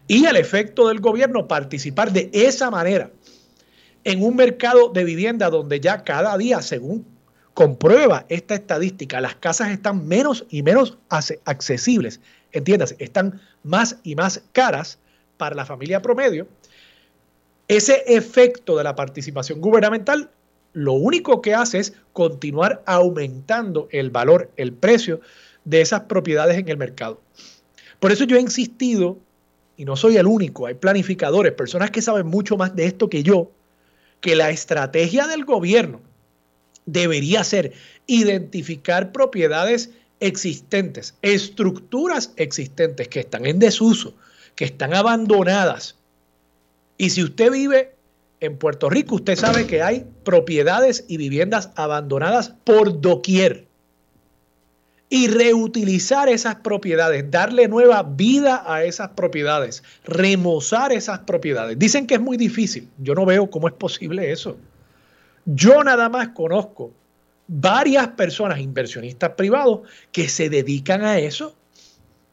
Y 0.08 0.24
el 0.24 0.36
efecto 0.36 0.88
del 0.88 1.00
gobierno 1.00 1.46
participar 1.46 2.12
de 2.12 2.30
esa 2.32 2.70
manera 2.70 3.10
en 4.04 4.22
un 4.22 4.36
mercado 4.36 4.88
de 4.88 5.04
vivienda 5.04 5.50
donde 5.50 5.80
ya 5.80 6.04
cada 6.04 6.38
día, 6.38 6.62
según 6.62 7.04
comprueba 7.56 8.26
esta 8.28 8.54
estadística, 8.54 9.18
las 9.18 9.36
casas 9.36 9.70
están 9.70 10.06
menos 10.06 10.44
y 10.50 10.62
menos 10.62 10.98
accesibles, 11.08 12.20
entiéndase, 12.52 12.96
están 12.98 13.40
más 13.64 13.96
y 14.02 14.14
más 14.14 14.42
caras 14.52 14.98
para 15.38 15.56
la 15.56 15.64
familia 15.64 16.02
promedio. 16.02 16.46
Ese 17.66 18.04
efecto 18.08 18.76
de 18.76 18.84
la 18.84 18.94
participación 18.94 19.62
gubernamental 19.62 20.28
lo 20.74 20.92
único 20.92 21.40
que 21.40 21.54
hace 21.54 21.78
es 21.78 21.94
continuar 22.12 22.82
aumentando 22.84 23.88
el 23.90 24.10
valor, 24.10 24.50
el 24.58 24.74
precio 24.74 25.22
de 25.64 25.80
esas 25.80 26.02
propiedades 26.02 26.58
en 26.58 26.68
el 26.68 26.76
mercado. 26.76 27.22
Por 28.00 28.12
eso 28.12 28.24
yo 28.24 28.36
he 28.36 28.40
insistido, 28.40 29.16
y 29.78 29.86
no 29.86 29.96
soy 29.96 30.18
el 30.18 30.26
único, 30.26 30.66
hay 30.66 30.74
planificadores, 30.74 31.54
personas 31.54 31.90
que 31.90 32.02
saben 32.02 32.26
mucho 32.26 32.58
más 32.58 32.76
de 32.76 32.84
esto 32.84 33.08
que 33.08 33.22
yo, 33.22 33.50
que 34.20 34.36
la 34.36 34.50
estrategia 34.50 35.26
del 35.26 35.46
gobierno 35.46 36.02
debería 36.86 37.44
ser 37.44 37.72
identificar 38.06 39.12
propiedades 39.12 39.90
existentes, 40.20 41.14
estructuras 41.22 42.32
existentes 42.36 43.08
que 43.08 43.20
están 43.20 43.44
en 43.44 43.58
desuso, 43.58 44.14
que 44.54 44.64
están 44.64 44.94
abandonadas. 44.94 45.96
Y 46.96 47.10
si 47.10 47.22
usted 47.22 47.50
vive 47.50 47.94
en 48.40 48.56
Puerto 48.56 48.88
Rico, 48.88 49.16
usted 49.16 49.36
sabe 49.36 49.66
que 49.66 49.82
hay 49.82 50.06
propiedades 50.24 51.04
y 51.08 51.18
viviendas 51.18 51.70
abandonadas 51.76 52.54
por 52.64 53.00
doquier. 53.00 53.66
Y 55.08 55.28
reutilizar 55.28 56.28
esas 56.28 56.56
propiedades, 56.56 57.30
darle 57.30 57.68
nueva 57.68 58.02
vida 58.02 58.64
a 58.66 58.82
esas 58.82 59.10
propiedades, 59.10 59.84
remozar 60.04 60.92
esas 60.92 61.20
propiedades. 61.20 61.78
Dicen 61.78 62.08
que 62.08 62.14
es 62.14 62.20
muy 62.20 62.36
difícil. 62.36 62.88
Yo 62.98 63.14
no 63.14 63.24
veo 63.24 63.48
cómo 63.48 63.68
es 63.68 63.74
posible 63.74 64.32
eso. 64.32 64.56
Yo 65.46 65.84
nada 65.84 66.08
más 66.08 66.30
conozco 66.30 66.92
varias 67.46 68.08
personas, 68.08 68.58
inversionistas 68.58 69.30
privados, 69.30 69.88
que 70.10 70.28
se 70.28 70.50
dedican 70.50 71.04
a 71.04 71.18
eso, 71.20 71.54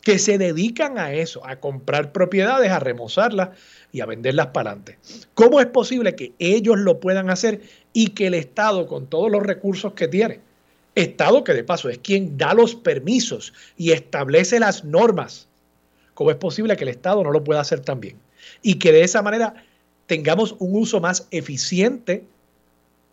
que 0.02 0.18
se 0.18 0.40
dedican 0.40 0.98
a 0.98 1.14
eso, 1.14 1.46
a 1.48 1.58
comprar 1.58 2.12
propiedades, 2.12 2.72
a 2.72 2.80
remozarlas 2.80 3.50
y 3.92 4.02
a 4.02 4.08
venderlas 4.08 4.48
para 4.48 4.72
adelante. 4.72 4.98
¿Cómo 5.36 5.60
es 5.62 5.68
posible 5.68 6.16
que 6.16 6.34
ellos 6.40 6.80
lo 6.80 7.00
puedan 7.00 7.30
hacer 7.30 7.62
y 7.94 8.10
que 8.10 8.28
el 8.28 8.34
Estado, 8.34 8.88
con 8.88 9.06
todos 9.06 9.32
los 9.32 9.44
recursos 9.44 9.94
que 9.94 10.08
tiene, 10.08 10.40
Estado 10.96 11.44
que 11.44 11.54
de 11.54 11.64
paso 11.64 11.90
es 11.90 12.00
quien 12.00 12.38
da 12.38 12.54
los 12.54 12.76
permisos 12.76 13.54
y 13.78 13.92
establece 13.92 14.60
las 14.60 14.84
normas, 14.84 15.48
cómo 16.16 16.32
es 16.32 16.38
posible 16.38 16.76
que 16.76 16.84
el 16.84 16.90
Estado 16.90 17.24
no 17.24 17.32
lo 17.32 17.44
pueda 17.44 17.62
hacer 17.62 17.80
también? 17.80 18.18
Y 18.64 18.76
que 18.76 18.92
de 18.92 19.04
esa 19.04 19.22
manera 19.22 19.54
tengamos 20.08 20.56
un 20.60 20.76
uso 20.76 21.00
más 21.00 21.28
eficiente 21.32 22.26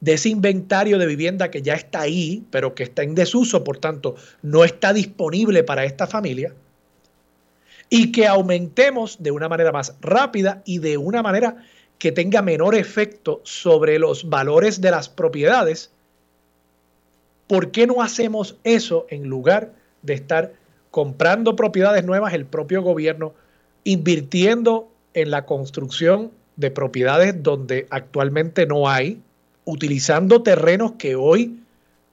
de 0.01 0.15
ese 0.15 0.31
inventario 0.31 0.99
de 0.99 1.07
vivienda 1.07 1.51
que 1.51 1.63
ya 1.63 1.75
está 1.75 2.01
ahí, 2.01 2.45
pero 2.51 2.75
que 2.75 2.85
está 2.85 3.03
en 3.03 3.15
desuso, 3.15 3.63
por 3.65 3.79
tanto, 3.79 4.17
no 4.43 4.65
está 4.65 4.93
disponible 4.93 5.63
para 5.63 5.85
esta 5.85 6.07
familia, 6.07 6.55
y 7.91 8.13
que 8.13 8.27
aumentemos 8.27 9.23
de 9.23 9.31
una 9.31 9.49
manera 9.49 9.73
más 9.73 9.95
rápida 10.01 10.63
y 10.65 10.79
de 10.79 10.97
una 10.97 11.23
manera 11.23 11.57
que 11.99 12.13
tenga 12.13 12.41
menor 12.41 12.75
efecto 12.75 13.41
sobre 13.45 13.99
los 13.99 14.29
valores 14.31 14.81
de 14.81 14.91
las 14.91 15.09
propiedades, 15.09 15.91
¿por 17.47 17.73
qué 17.73 17.87
no 17.87 18.01
hacemos 18.01 18.57
eso 18.65 19.07
en 19.11 19.29
lugar 19.29 19.73
de 20.03 20.15
estar 20.15 20.53
comprando 20.91 21.57
propiedades 21.57 22.05
nuevas 22.05 22.33
el 22.33 22.47
propio 22.47 22.83
gobierno, 22.83 23.35
invirtiendo 23.85 24.89
en 25.15 25.31
la 25.31 25.45
construcción 25.45 26.31
de 26.57 26.71
propiedades 26.71 27.43
donde 27.43 27.87
actualmente 27.91 28.67
no 28.67 28.89
hay, 28.89 29.21
utilizando 29.71 30.43
terrenos 30.43 30.93
que 30.93 31.15
hoy 31.15 31.59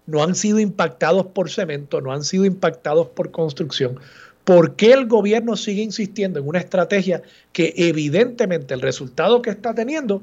no 0.05 0.23
han 0.23 0.35
sido 0.35 0.59
impactados 0.59 1.27
por 1.27 1.49
cemento, 1.49 1.99
no 2.01 2.13
han 2.13 2.23
sido 2.23 2.45
impactados 2.45 3.07
por 3.07 3.31
construcción. 3.31 3.99
¿Por 4.43 4.75
qué 4.75 4.93
el 4.93 5.07
gobierno 5.07 5.57
sigue 5.57 5.81
insistiendo 5.81 6.39
en 6.39 6.47
una 6.47 6.59
estrategia 6.59 7.21
que 7.51 7.73
evidentemente 7.75 8.73
el 8.73 8.81
resultado 8.81 9.41
que 9.41 9.49
está 9.49 9.75
teniendo 9.75 10.21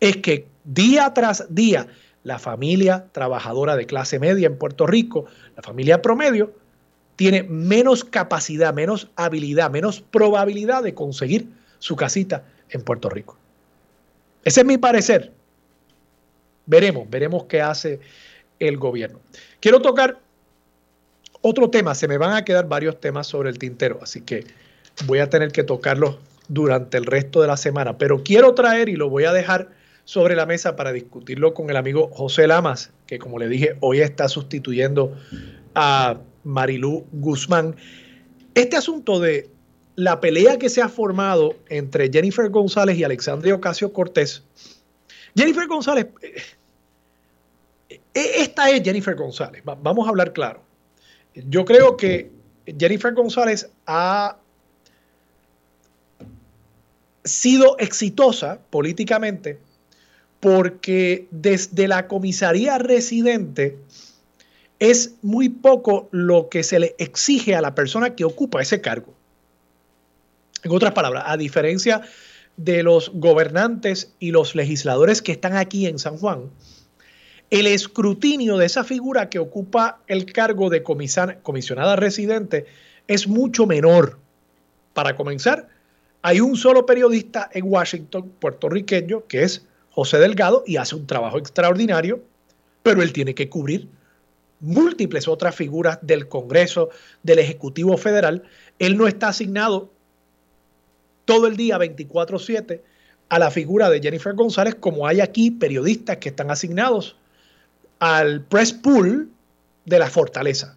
es 0.00 0.16
que 0.18 0.46
día 0.64 1.12
tras 1.12 1.44
día 1.54 1.88
la 2.22 2.38
familia 2.38 3.06
trabajadora 3.12 3.76
de 3.76 3.86
clase 3.86 4.18
media 4.18 4.46
en 4.46 4.56
Puerto 4.56 4.86
Rico, 4.86 5.26
la 5.54 5.62
familia 5.62 6.00
promedio, 6.00 6.52
tiene 7.16 7.42
menos 7.42 8.04
capacidad, 8.04 8.72
menos 8.74 9.08
habilidad, 9.16 9.70
menos 9.70 10.00
probabilidad 10.00 10.82
de 10.82 10.94
conseguir 10.94 11.48
su 11.78 11.96
casita 11.96 12.44
en 12.70 12.82
Puerto 12.82 13.08
Rico? 13.08 13.36
Ese 14.44 14.60
es 14.60 14.66
mi 14.66 14.78
parecer. 14.78 15.32
Veremos, 16.66 17.08
veremos 17.08 17.44
qué 17.44 17.60
hace 17.60 18.00
el 18.58 18.76
gobierno. 18.76 19.20
Quiero 19.60 19.80
tocar 19.80 20.20
otro 21.40 21.70
tema, 21.70 21.94
se 21.94 22.08
me 22.08 22.18
van 22.18 22.34
a 22.34 22.44
quedar 22.44 22.68
varios 22.68 23.00
temas 23.00 23.26
sobre 23.26 23.50
el 23.50 23.58
tintero, 23.58 24.00
así 24.02 24.22
que 24.22 24.44
voy 25.06 25.20
a 25.20 25.30
tener 25.30 25.52
que 25.52 25.62
tocarlos 25.62 26.18
durante 26.48 26.96
el 26.96 27.06
resto 27.06 27.40
de 27.40 27.48
la 27.48 27.56
semana, 27.56 27.98
pero 27.98 28.22
quiero 28.22 28.54
traer 28.54 28.88
y 28.88 28.96
lo 28.96 29.08
voy 29.10 29.24
a 29.24 29.32
dejar 29.32 29.70
sobre 30.04 30.36
la 30.36 30.46
mesa 30.46 30.76
para 30.76 30.92
discutirlo 30.92 31.52
con 31.52 31.68
el 31.70 31.76
amigo 31.76 32.08
José 32.12 32.46
Lamas, 32.46 32.90
que 33.06 33.18
como 33.18 33.38
le 33.38 33.48
dije, 33.48 33.76
hoy 33.80 34.00
está 34.00 34.28
sustituyendo 34.28 35.16
a 35.74 36.20
Marilú 36.44 37.06
Guzmán. 37.12 37.76
Este 38.54 38.76
asunto 38.76 39.18
de 39.18 39.50
la 39.96 40.20
pelea 40.20 40.58
que 40.58 40.68
se 40.68 40.80
ha 40.80 40.88
formado 40.88 41.56
entre 41.68 42.10
Jennifer 42.10 42.48
González 42.50 42.96
y 42.96 43.04
Alexandria 43.04 43.54
Ocasio 43.54 43.92
Cortés. 43.92 44.44
Jennifer 45.36 45.66
González, 45.66 46.06
eh, 46.22 46.34
esta 48.16 48.70
es 48.70 48.82
Jennifer 48.82 49.14
González, 49.14 49.62
vamos 49.64 50.06
a 50.06 50.10
hablar 50.10 50.32
claro. 50.32 50.62
Yo 51.34 51.64
creo 51.64 51.96
que 51.96 52.30
Jennifer 52.78 53.12
González 53.12 53.68
ha 53.86 54.38
sido 57.24 57.76
exitosa 57.78 58.60
políticamente 58.70 59.58
porque 60.40 61.26
desde 61.30 61.88
la 61.88 62.08
comisaría 62.08 62.78
residente 62.78 63.76
es 64.78 65.14
muy 65.22 65.48
poco 65.48 66.08
lo 66.12 66.48
que 66.48 66.62
se 66.62 66.78
le 66.78 66.94
exige 66.98 67.54
a 67.54 67.60
la 67.60 67.74
persona 67.74 68.14
que 68.14 68.24
ocupa 68.24 68.62
ese 68.62 68.80
cargo. 68.80 69.14
En 70.62 70.72
otras 70.72 70.92
palabras, 70.92 71.24
a 71.26 71.36
diferencia 71.36 72.02
de 72.56 72.82
los 72.82 73.10
gobernantes 73.14 74.12
y 74.18 74.30
los 74.30 74.54
legisladores 74.54 75.22
que 75.22 75.32
están 75.32 75.56
aquí 75.56 75.86
en 75.86 75.98
San 75.98 76.16
Juan, 76.18 76.50
el 77.50 77.66
escrutinio 77.66 78.56
de 78.56 78.66
esa 78.66 78.84
figura 78.84 79.28
que 79.28 79.38
ocupa 79.38 80.00
el 80.08 80.32
cargo 80.32 80.68
de 80.68 80.82
comisionada 80.82 81.96
residente 81.96 82.66
es 83.06 83.28
mucho 83.28 83.66
menor. 83.66 84.18
Para 84.94 85.14
comenzar, 85.14 85.68
hay 86.22 86.40
un 86.40 86.56
solo 86.56 86.86
periodista 86.86 87.48
en 87.52 87.66
Washington, 87.66 88.32
puertorriqueño, 88.40 89.26
que 89.26 89.44
es 89.44 89.64
José 89.90 90.18
Delgado, 90.18 90.64
y 90.66 90.76
hace 90.76 90.96
un 90.96 91.06
trabajo 91.06 91.38
extraordinario, 91.38 92.22
pero 92.82 93.02
él 93.02 93.12
tiene 93.12 93.34
que 93.34 93.48
cubrir 93.48 93.88
múltiples 94.58 95.28
otras 95.28 95.54
figuras 95.54 95.98
del 96.02 96.28
Congreso, 96.28 96.88
del 97.22 97.38
Ejecutivo 97.38 97.96
Federal. 97.96 98.42
Él 98.78 98.96
no 98.96 99.06
está 99.06 99.28
asignado 99.28 99.92
todo 101.26 101.46
el 101.46 101.56
día 101.56 101.78
24/7 101.78 102.82
a 103.28 103.38
la 103.38 103.50
figura 103.50 103.90
de 103.90 104.00
Jennifer 104.00 104.34
González, 104.34 104.74
como 104.74 105.06
hay 105.06 105.20
aquí 105.20 105.50
periodistas 105.50 106.16
que 106.16 106.30
están 106.30 106.50
asignados 106.50 107.16
al 107.98 108.42
press 108.42 108.72
pool 108.72 109.30
de 109.84 109.98
la 109.98 110.10
fortaleza 110.10 110.76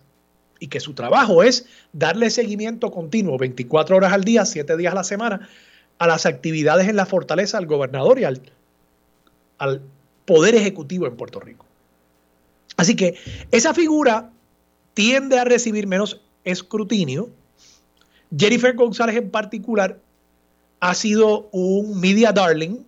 y 0.60 0.67
que 0.67 0.79
su 0.79 0.93
trabajo 0.93 1.43
es 1.43 1.65
darle 1.93 2.29
seguimiento 2.29 2.91
continuo 2.91 3.38
24 3.38 3.97
horas 3.97 4.13
al 4.13 4.23
día, 4.23 4.45
7 4.45 4.77
días 4.77 4.91
a 4.91 4.95
la 4.95 5.03
semana 5.03 5.49
a 5.97 6.08
las 6.08 6.25
actividades 6.25 6.88
en 6.88 6.95
la 6.95 7.05
fortaleza 7.05 7.58
al 7.58 7.65
gobernador 7.65 8.19
y 8.19 8.23
al, 8.23 8.41
al 9.58 9.82
poder 10.25 10.55
ejecutivo 10.55 11.05
en 11.08 11.17
Puerto 11.17 11.39
Rico. 11.39 11.65
Así 12.77 12.95
que 12.95 13.15
esa 13.51 13.73
figura 13.73 14.32
tiende 14.93 15.38
a 15.38 15.43
recibir 15.43 15.88
menos 15.88 16.21
escrutinio. 16.45 17.29
Jennifer 18.36 18.73
González 18.75 19.17
en 19.17 19.29
particular 19.29 19.99
ha 20.79 20.93
sido 20.93 21.49
un 21.51 21.99
media 21.99 22.32
darling 22.32 22.86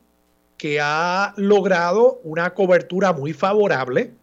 que 0.58 0.80
ha 0.80 1.34
logrado 1.36 2.22
una 2.24 2.54
cobertura 2.54 3.12
muy 3.12 3.34
favorable 3.34 4.14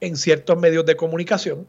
en 0.00 0.16
ciertos 0.16 0.58
medios 0.58 0.86
de 0.86 0.96
comunicación. 0.96 1.66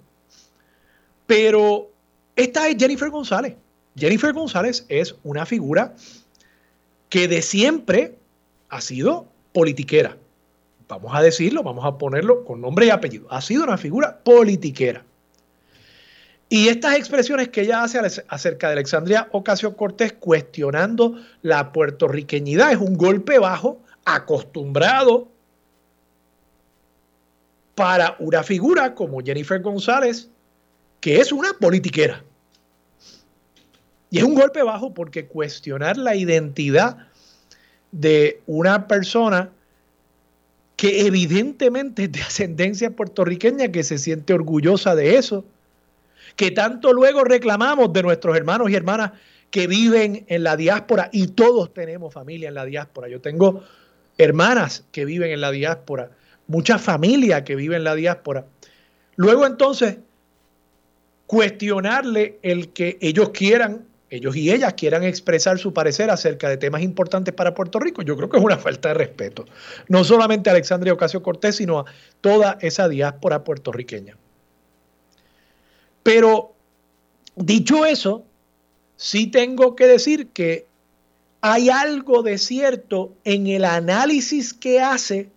Pero 1.25 1.89
esta 2.35 2.67
es 2.67 2.77
Jennifer 2.77 3.09
González. 3.09 3.55
Jennifer 3.97 4.33
González 4.33 4.85
es 4.89 5.15
una 5.23 5.45
figura 5.45 5.95
que 7.09 7.27
de 7.27 7.41
siempre 7.41 8.15
ha 8.69 8.81
sido 8.81 9.27
politiquera. 9.53 10.17
Vamos 10.87 11.13
a 11.15 11.21
decirlo, 11.21 11.63
vamos 11.63 11.85
a 11.85 11.97
ponerlo 11.97 12.45
con 12.45 12.61
nombre 12.61 12.85
y 12.85 12.89
apellido. 12.89 13.27
Ha 13.29 13.41
sido 13.41 13.63
una 13.63 13.77
figura 13.77 14.19
politiquera. 14.23 15.03
Y 16.49 16.69
estas 16.69 16.95
expresiones 16.95 17.49
que 17.49 17.61
ella 17.61 17.83
hace 17.83 17.99
acerca 18.29 18.67
de 18.67 18.73
Alexandria 18.73 19.27
Ocasio 19.31 19.75
Cortés 19.75 20.13
cuestionando 20.13 21.15
la 21.41 21.73
puertorriqueñidad 21.73 22.71
es 22.71 22.77
un 22.77 22.95
golpe 22.95 23.37
bajo 23.37 23.81
acostumbrado 24.05 25.27
para 27.77 28.15
una 28.17 28.41
figura 28.41 28.95
como 28.95 29.19
Jennifer 29.19 29.61
González, 29.61 30.31
que 30.99 31.21
es 31.21 31.31
una 31.31 31.53
politiquera. 31.53 32.23
Y 34.09 34.17
es 34.17 34.23
un 34.23 34.33
golpe 34.33 34.63
bajo 34.63 34.95
porque 34.95 35.27
cuestionar 35.27 35.95
la 35.95 36.15
identidad 36.15 36.97
de 37.91 38.41
una 38.47 38.87
persona 38.87 39.51
que 40.75 41.05
evidentemente 41.05 42.05
es 42.05 42.13
de 42.13 42.21
ascendencia 42.21 42.89
puertorriqueña, 42.95 43.71
que 43.71 43.83
se 43.83 43.99
siente 43.99 44.33
orgullosa 44.33 44.95
de 44.95 45.17
eso, 45.17 45.45
que 46.35 46.49
tanto 46.49 46.93
luego 46.93 47.25
reclamamos 47.25 47.93
de 47.93 48.01
nuestros 48.01 48.35
hermanos 48.35 48.71
y 48.71 48.75
hermanas 48.75 49.11
que 49.51 49.67
viven 49.67 50.25
en 50.29 50.43
la 50.43 50.57
diáspora 50.57 51.11
y 51.13 51.27
todos 51.27 51.75
tenemos 51.75 52.11
familia 52.11 52.47
en 52.47 52.55
la 52.55 52.65
diáspora. 52.65 53.07
Yo 53.07 53.21
tengo 53.21 53.63
hermanas 54.17 54.83
que 54.91 55.05
viven 55.05 55.29
en 55.29 55.41
la 55.41 55.51
diáspora 55.51 56.09
mucha 56.47 56.79
familia 56.79 57.43
que 57.43 57.55
vive 57.55 57.75
en 57.75 57.83
la 57.83 57.95
diáspora. 57.95 58.45
Luego 59.15 59.45
entonces, 59.45 59.97
cuestionarle 61.25 62.39
el 62.41 62.69
que 62.69 62.97
ellos 63.01 63.29
quieran, 63.29 63.85
ellos 64.09 64.35
y 64.35 64.51
ellas 64.51 64.73
quieran 64.73 65.03
expresar 65.03 65.59
su 65.59 65.73
parecer 65.73 66.09
acerca 66.09 66.49
de 66.49 66.57
temas 66.57 66.81
importantes 66.81 67.33
para 67.33 67.53
Puerto 67.53 67.79
Rico, 67.79 68.01
yo 68.01 68.15
creo 68.15 68.29
que 68.29 68.37
es 68.37 68.43
una 68.43 68.57
falta 68.57 68.89
de 68.89 68.95
respeto. 68.95 69.45
No 69.89 70.03
solamente 70.03 70.49
a 70.49 70.53
Alexandria 70.53 70.93
Ocasio 70.93 71.21
Cortés, 71.21 71.57
sino 71.57 71.79
a 71.79 71.85
toda 72.21 72.57
esa 72.61 72.87
diáspora 72.87 73.43
puertorriqueña. 73.43 74.17
Pero 76.03 76.53
dicho 77.35 77.85
eso, 77.85 78.23
sí 78.95 79.27
tengo 79.27 79.75
que 79.75 79.87
decir 79.87 80.29
que 80.29 80.65
hay 81.41 81.69
algo 81.69 82.23
de 82.23 82.37
cierto 82.37 83.13
en 83.25 83.47
el 83.47 83.65
análisis 83.65 84.53
que 84.53 84.79
hace 84.79 85.29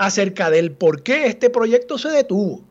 acerca 0.00 0.48
del 0.48 0.72
por 0.72 1.02
qué 1.02 1.26
este 1.26 1.50
proyecto 1.50 1.98
se 1.98 2.08
detuvo. 2.08 2.62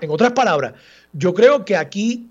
En 0.00 0.10
otras 0.10 0.32
palabras, 0.32 0.72
yo 1.12 1.34
creo 1.34 1.66
que 1.66 1.76
aquí 1.76 2.30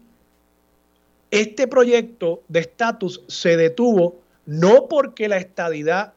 este 1.30 1.68
proyecto 1.68 2.42
de 2.48 2.62
estatus 2.62 3.22
se 3.28 3.56
detuvo 3.56 4.20
no 4.48 4.88
porque 4.88 5.28
la 5.28 5.38
estadidad 5.38 6.14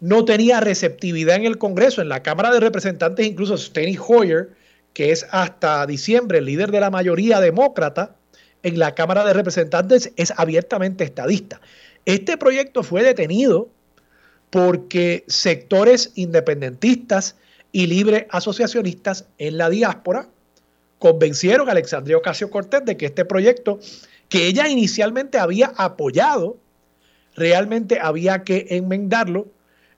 no 0.00 0.26
tenía 0.26 0.60
receptividad 0.60 1.36
en 1.36 1.46
el 1.46 1.56
Congreso, 1.56 2.02
en 2.02 2.10
la 2.10 2.22
Cámara 2.22 2.52
de 2.52 2.60
Representantes, 2.60 3.26
incluso 3.26 3.56
Steny 3.56 3.96
Hoyer 4.06 4.50
que 4.92 5.12
es 5.12 5.26
hasta 5.30 5.86
diciembre 5.86 6.38
el 6.38 6.44
líder 6.44 6.70
de 6.70 6.80
la 6.80 6.90
mayoría 6.90 7.40
demócrata 7.40 8.16
en 8.62 8.78
la 8.78 8.94
Cámara 8.94 9.24
de 9.24 9.32
Representantes, 9.32 10.12
es 10.16 10.30
abiertamente 10.36 11.04
estadista. 11.04 11.62
Este 12.04 12.36
proyecto 12.36 12.82
fue 12.82 13.02
detenido 13.02 13.70
porque 14.54 15.24
sectores 15.26 16.12
independentistas 16.14 17.34
y 17.72 17.88
libre 17.88 18.28
asociacionistas 18.30 19.26
en 19.36 19.58
la 19.58 19.68
diáspora 19.68 20.28
convencieron 21.00 21.68
a 21.68 21.72
Alexandria 21.72 22.18
Ocasio 22.18 22.50
Cortés 22.50 22.84
de 22.84 22.96
que 22.96 23.06
este 23.06 23.24
proyecto, 23.24 23.80
que 24.28 24.46
ella 24.46 24.68
inicialmente 24.68 25.38
había 25.38 25.72
apoyado, 25.76 26.56
realmente 27.34 27.98
había 28.00 28.44
que 28.44 28.68
enmendarlo. 28.70 29.48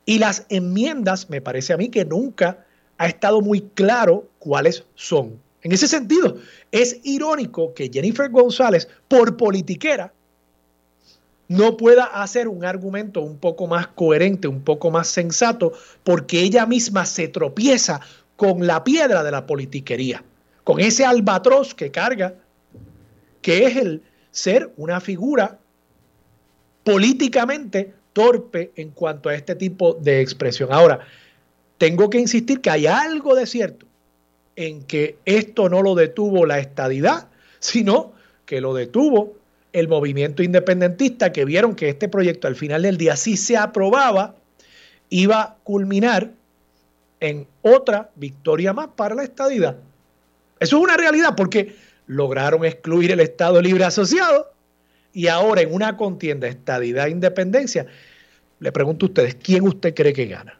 Y 0.06 0.20
las 0.20 0.46
enmiendas, 0.48 1.28
me 1.28 1.42
parece 1.42 1.74
a 1.74 1.76
mí 1.76 1.90
que 1.90 2.06
nunca 2.06 2.64
ha 2.96 3.08
estado 3.08 3.42
muy 3.42 3.60
claro 3.60 4.26
cuáles 4.38 4.84
son. 4.94 5.38
En 5.60 5.72
ese 5.72 5.86
sentido, 5.86 6.38
es 6.72 6.98
irónico 7.04 7.74
que 7.74 7.90
Jennifer 7.92 8.30
González, 8.30 8.88
por 9.06 9.36
politiquera, 9.36 10.14
no 11.48 11.76
pueda 11.76 12.04
hacer 12.04 12.48
un 12.48 12.64
argumento 12.64 13.20
un 13.20 13.38
poco 13.38 13.66
más 13.66 13.86
coherente, 13.88 14.48
un 14.48 14.62
poco 14.62 14.90
más 14.90 15.08
sensato, 15.08 15.72
porque 16.02 16.40
ella 16.40 16.66
misma 16.66 17.06
se 17.06 17.28
tropieza 17.28 18.00
con 18.36 18.66
la 18.66 18.84
piedra 18.84 19.22
de 19.22 19.30
la 19.30 19.46
politiquería, 19.46 20.24
con 20.64 20.80
ese 20.80 21.04
albatros 21.04 21.74
que 21.74 21.90
carga, 21.90 22.34
que 23.42 23.66
es 23.66 23.76
el 23.76 24.02
ser 24.30 24.72
una 24.76 25.00
figura 25.00 25.58
políticamente 26.84 27.94
torpe 28.12 28.72
en 28.76 28.90
cuanto 28.90 29.28
a 29.28 29.34
este 29.34 29.54
tipo 29.54 29.94
de 29.94 30.20
expresión. 30.20 30.72
Ahora, 30.72 31.00
tengo 31.78 32.10
que 32.10 32.18
insistir 32.18 32.60
que 32.60 32.70
hay 32.70 32.86
algo 32.86 33.34
de 33.34 33.46
cierto 33.46 33.86
en 34.56 34.82
que 34.84 35.18
esto 35.24 35.68
no 35.68 35.82
lo 35.82 35.94
detuvo 35.94 36.46
la 36.46 36.58
estadidad, 36.58 37.28
sino 37.58 38.12
que 38.46 38.60
lo 38.60 38.74
detuvo 38.74 39.34
el 39.76 39.88
movimiento 39.88 40.42
independentista 40.42 41.32
que 41.32 41.44
vieron 41.44 41.74
que 41.74 41.90
este 41.90 42.08
proyecto 42.08 42.48
al 42.48 42.56
final 42.56 42.80
del 42.80 42.96
día, 42.96 43.14
si 43.14 43.36
se 43.36 43.58
aprobaba, 43.58 44.34
iba 45.10 45.42
a 45.42 45.56
culminar 45.64 46.30
en 47.20 47.46
otra 47.60 48.10
victoria 48.14 48.72
más 48.72 48.88
para 48.96 49.14
la 49.14 49.22
estadidad. 49.22 49.76
Eso 50.60 50.78
es 50.78 50.82
una 50.82 50.96
realidad 50.96 51.34
porque 51.36 51.76
lograron 52.06 52.64
excluir 52.64 53.12
el 53.12 53.20
Estado 53.20 53.60
Libre 53.60 53.84
Asociado 53.84 54.50
y 55.12 55.28
ahora 55.28 55.60
en 55.60 55.74
una 55.74 55.98
contienda 55.98 56.48
estadidad-independencia, 56.48 57.86
le 58.60 58.72
pregunto 58.72 59.04
a 59.04 59.08
ustedes, 59.10 59.34
¿quién 59.34 59.64
usted 59.64 59.94
cree 59.94 60.14
que 60.14 60.24
gana? 60.24 60.58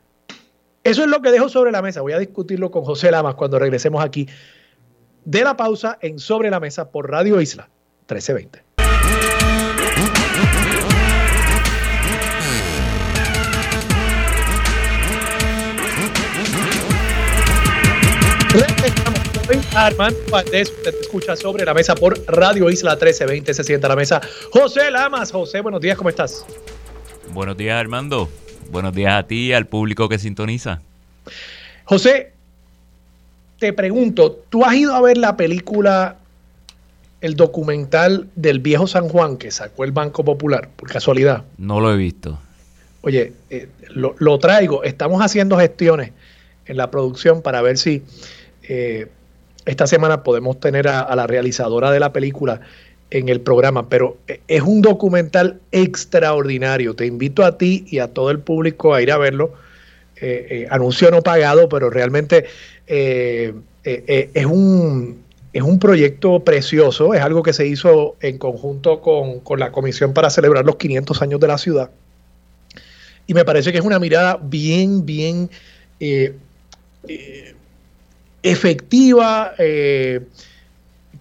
Eso 0.85 1.05
es 1.05 1.09
lo 1.09 1.23
que 1.23 1.31
dejo 1.31 1.49
sobre 1.49 1.73
la 1.73 1.81
mesa. 1.81 2.03
Voy 2.03 2.13
a 2.13 2.19
discutirlo 2.19 2.71
con 2.71 2.85
José 2.85 3.11
Lamas 3.11 3.35
cuando 3.37 3.59
regresemos 3.59 4.05
aquí 4.05 4.29
de 5.25 5.43
la 5.43 5.57
pausa 5.57 5.97
en 6.03 6.19
Sobre 6.19 6.51
la 6.51 6.61
Mesa 6.61 6.91
por 6.91 7.11
Radio 7.11 7.41
Isla 7.41 7.71
1320. 8.09 8.66
Armando 19.77 20.19
Valdés, 20.31 20.71
usted 20.71 20.95
escucha 21.03 21.37
sobre 21.37 21.67
la 21.67 21.75
mesa 21.75 21.95
por 21.95 22.19
Radio 22.27 22.71
Isla 22.71 22.93
1320. 22.93 23.53
Se 23.53 23.63
sienta 23.63 23.87
a 23.89 23.91
la 23.91 23.97
mesa 23.97 24.23
José 24.51 24.91
Lamas. 24.91 25.31
José, 25.31 25.61
buenos 25.61 25.83
días, 25.83 25.99
¿cómo 25.99 26.09
estás? 26.09 26.47
Buenos 27.35 27.59
días, 27.59 27.79
Armando. 27.79 28.31
Buenos 28.71 28.95
días 28.95 29.13
a 29.13 29.27
ti 29.27 29.49
y 29.49 29.53
al 29.53 29.67
público 29.67 30.09
que 30.09 30.19
sintoniza. 30.19 30.81
José, 31.85 32.33
te 33.59 33.75
pregunto, 33.75 34.43
¿tú 34.49 34.65
has 34.65 34.75
ido 34.77 34.95
a 34.95 35.01
ver 35.03 35.19
la 35.19 35.37
película, 35.37 36.17
el 37.21 37.37
documental 37.37 38.29
del 38.35 38.61
viejo 38.61 38.87
San 38.87 39.11
Juan 39.11 39.37
que 39.37 39.51
sacó 39.51 39.85
el 39.85 39.93
Banco 39.93 40.25
Popular, 40.25 40.71
por 40.75 40.91
casualidad? 40.91 41.45
No 41.59 41.81
lo 41.81 41.93
he 41.93 41.97
visto. 41.99 42.39
Oye, 43.03 43.35
eh, 43.51 43.69
lo, 43.91 44.39
traigo, 44.39 44.85
estamos 44.85 45.21
haciendo 45.21 45.59
gestiones 45.59 46.13
en 46.65 46.79
la 46.79 46.91
producción 46.91 47.43
para 47.43 47.61
ver 47.61 47.77
si 47.77 48.03
eh, 48.63 49.09
esta 49.67 49.87
semana 49.89 50.23
podemos 50.23 50.59
tener 50.61 50.89
a, 50.89 51.15
la 51.15 51.27
realizadora 51.27 51.91
de 51.91 52.01
la 52.01 52.13
película 52.13 52.61
en 53.11 53.29
el 53.29 53.41
programa, 53.41 53.89
pero 53.89 54.17
eh, 54.29 54.41
es 54.49 54.63
un 54.63 54.81
documental 54.81 55.61
extraordinario. 55.73 56.95
Te 56.95 57.07
invito 57.07 57.45
a 57.45 57.59
ti 57.59 57.85
y 57.89 57.99
a 57.99 58.09
todo 58.09 58.31
el 58.31 58.39
público 58.39 58.95
a 58.95 59.03
ir 59.03 59.11
a 59.13 59.19
verlo. 59.19 59.53
Eh, 60.21 60.47
eh, 60.51 60.67
anuncio 60.71 61.11
no 61.11 61.21
pagado, 61.21 61.69
pero 61.69 61.91
realmente 61.91 62.47
es, 62.87 64.47
un, 64.47 65.23
es 65.53 65.63
un 65.63 65.79
proyecto 65.79 66.41
precioso, 66.41 67.13
es 67.13 67.21
algo 67.21 67.43
que 67.43 67.53
se 67.53 67.67
hizo 67.67 68.17
en 68.21 68.39
conjunto 68.39 69.03
con, 69.03 69.41
con, 69.41 69.61
la 69.61 69.73
Comisión 69.73 70.15
para 70.15 70.31
celebrar 70.31 70.65
los 70.65 70.77
500 70.77 71.21
años 71.23 71.41
de 71.41 71.47
la 71.49 71.59
ciudad. 71.59 71.91
Y 73.27 73.35
me 73.35 73.45
parece 73.45 73.73
que 73.73 73.79
es 73.79 73.85
una 73.85 73.99
mirada 73.99 74.39
bien, 74.41 75.05
bien 75.05 75.51
efectiva 78.51 79.53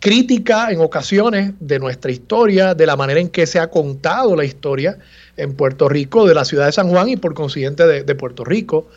crítica 0.05 0.69
en 0.69 0.81
ocasiones 0.81 1.53
de 1.59 1.79
nuestra 1.79 2.11
historia, 2.11 2.75
de 2.75 2.85
la 2.85 2.95
manera 2.95 3.19
en 3.19 3.29
que 3.29 3.47
se 3.47 3.57
ha 3.59 3.71
contado 3.71 4.35
la 4.35 4.45
historia 4.45 4.99
en 5.35 5.53
Puerto 5.53 5.89
Rico, 5.89 6.27
de 6.27 6.35
la 6.35 6.45
ciudad 6.45 6.67
de 6.67 6.71
San 6.71 6.89
Juan 6.89 7.09
y 7.09 7.17
por 7.17 7.33
consiguiente 7.33 8.03
de, 8.03 8.15
Puerto 8.15 8.43
Rico. 8.43 8.87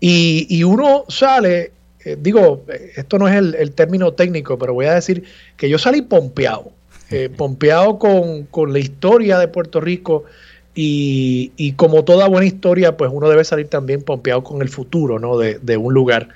Y, 0.00 0.62
uno 0.64 1.04
sale, 1.08 1.72
eh, 2.04 2.16
digo, 2.18 2.64
esto 2.96 3.18
no 3.18 3.28
es 3.28 3.34
el, 3.34 3.72
término 3.72 4.12
técnico, 4.12 4.58
pero 4.58 4.72
voy 4.72 4.86
a 4.86 4.94
decir 4.94 5.24
que 5.58 5.68
yo 5.68 5.78
salí 5.78 6.00
pompeado, 6.00 6.72
eh, 7.10 7.28
pompeado 7.36 7.98
con, 7.98 8.72
la 8.72 8.78
historia 8.78 9.38
de 9.38 9.48
Puerto 9.48 9.80
Rico. 9.80 10.24
Y, 10.74 11.72
como 11.76 12.04
toda 12.04 12.28
buena 12.28 12.46
historia, 12.46 12.96
pues 12.96 13.10
uno 13.12 13.28
debe 13.28 13.44
salir 13.44 13.68
también 13.68 14.02
pompeado 14.02 14.42
con 14.42 14.62
el 14.62 14.70
futuro 14.70 15.18
¿no? 15.18 15.36
de, 15.38 15.58
de 15.58 15.76
un 15.76 15.92
lugar. 15.92 16.28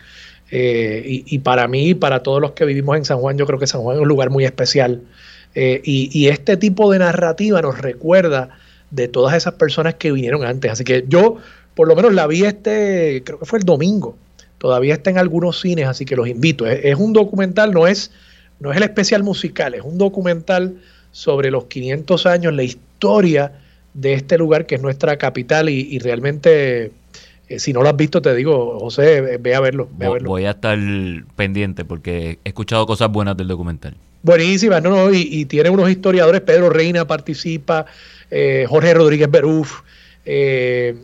Eh, 0.51 1.23
y, 1.27 1.39
para 1.39 1.69
mí, 1.69 1.95
para 1.95 2.23
todos 2.23 2.41
los 2.41 2.53
que 2.53 2.65
vivimos 2.65 2.97
en 2.97 3.05
San 3.05 3.19
Juan, 3.19 3.39
yo 3.39 3.47
creo 3.47 3.59
que 3.59 3.67
San 3.67 3.83
Juan 3.83 3.97
es 3.97 4.03
un 4.03 4.09
lugar 4.09 4.31
muy 4.31 4.45
especial. 4.45 5.03
Eh, 5.55 5.81
y, 5.85 6.29
este 6.29 6.57
tipo 6.57 6.91
de 6.93 6.99
narrativa 6.99 7.63
nos 7.63 7.79
recuerda 7.79 8.51
de 8.91 9.07
todas 9.09 9.37
esas 9.37 9.55
personas 9.55 9.95
que 9.95 10.11
vinieron 10.11 10.45
antes. 10.45 10.73
Así 10.73 10.85
que 10.85 11.05
yo, 11.09 11.37
por 11.75 11.87
lo 11.87 11.95
menos, 11.95 12.13
la 12.15 12.27
vi 12.27 12.45
este, 12.45 13.23
creo 13.25 13.39
que 13.39 13.47
fue 13.47 13.61
el 13.61 13.65
domingo. 13.65 14.17
Todavía 14.59 14.95
está 14.95 15.11
en 15.11 15.19
algunos 15.19 15.61
cines, 15.61 15.87
así 15.87 16.05
que 16.05 16.17
los 16.17 16.29
invito. 16.29 16.67
Es, 16.67 16.97
un 16.97 17.13
documental, 17.13 17.73
no 17.73 17.87
es, 17.87 18.11
no 18.59 18.73
es 18.73 18.77
el 18.77 18.83
especial 18.83 19.23
musical, 19.23 19.75
es 19.75 19.83
un 19.83 19.99
documental 19.99 20.77
sobre 21.13 21.51
los 21.51 21.65
500 21.67 22.27
años, 22.27 22.55
la 22.55 22.63
historia 22.63 23.53
de 23.95 24.15
este 24.15 24.37
lugar 24.37 24.67
que 24.67 24.75
es 24.77 24.83
nuestra 24.83 25.17
capital 25.17 25.69
y 25.69 25.99
realmente 25.99 26.93
si 27.59 27.73
no 27.73 27.83
lo 27.83 27.89
has 27.89 27.97
visto, 27.97 28.23
te 28.23 28.35
digo, 28.35 28.79
José, 28.79 29.39
ve 29.39 29.55
a 29.55 29.61
verlo. 29.61 29.89
Voy 30.23 30.45
a 30.45 30.51
estar 30.51 30.79
pendiente 31.37 31.85
porque 31.85 32.39
he 32.45 32.49
escuchado 32.49 32.87
cosas 32.87 33.11
buenas 33.11 33.37
del 33.37 33.49
documental. 33.49 33.97
Buenísimas, 34.23 34.83
no, 34.83 34.91
no, 34.91 35.13
y, 35.13 35.47
tiene 35.47 35.71
unos 35.71 35.91
historiadores, 35.91 36.43
Pedro 36.43 36.69
Reina 36.69 37.07
participa, 37.07 37.87
eh, 38.31 38.67
Jorge 38.69 38.95
Rodríguez 38.95 39.31
Beruf, 39.31 39.81
eh, 40.27 40.95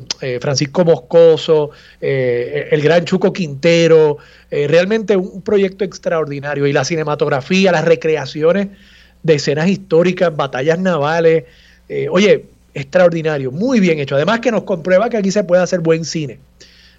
Francisco 0.41 0.85
Moscoso, 0.85 1.71
el 2.01 2.81
gran 2.83 3.05
Chuco 3.07 3.33
Quintero, 3.33 4.19
realmente 4.51 5.17
un 5.17 5.43
proyecto 5.43 5.85
extraordinario. 5.85 6.67
Y 6.67 6.73
la 6.73 6.85
cinematografía, 6.85 7.73
las 7.73 7.85
recreaciones 7.85 8.69
de 9.23 9.35
escenas 9.35 9.69
históricas, 9.69 10.37
batallas 10.37 10.79
navales. 10.79 11.45
oye, 12.11 12.45
extraordinario, 12.77 13.51
muy 13.51 13.81
bien 13.81 13.99
hecho. 13.99 14.17
Además 14.17 14.41
que 14.41 14.51
nos 14.51 14.65
comprueba 14.65 15.09
que 15.09 15.17
aquí 15.17 15.31
se 15.31 15.43
puede 15.45 15.63
hacer 15.63 15.81
buen 15.81 16.05
cine. 16.05 16.39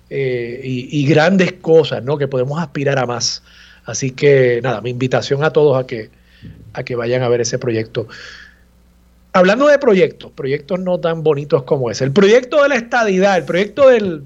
eh, 0.10 0.62
y, 0.64 1.06
grandes 1.06 1.54
cosas, 1.54 2.04
¿no? 2.04 2.18
Que 2.18 2.28
podemos 2.28 2.60
aspirar 2.60 2.98
a 2.98 3.06
más. 3.06 3.44
Así 3.86 4.12
que 4.12 4.62
nada, 4.64 4.82
mi 4.82 4.90
invitación 4.90 5.44
a 5.44 5.52
todos 5.52 5.78
a 5.78 5.86
que, 5.86 6.10
a 6.74 6.84
que 6.84 6.96
vayan 6.96 7.24
a 7.24 7.30
ver 7.30 7.42
ese 7.42 7.60
proyecto. 7.60 8.08
Hablando 9.34 9.68
de 9.68 9.78
proyectos, 9.78 10.32
proyectos 10.32 10.80
no 10.80 11.00
tan 11.00 11.24
bonitos 11.24 11.64
como 11.64 11.92
ese, 11.92 12.06
el 12.06 12.12
proyecto 12.12 12.64
de 12.64 12.70
la 12.70 12.76
estadidad, 12.76 13.38
el 13.38 13.44
proyecto 13.44 13.90
del 13.90 14.24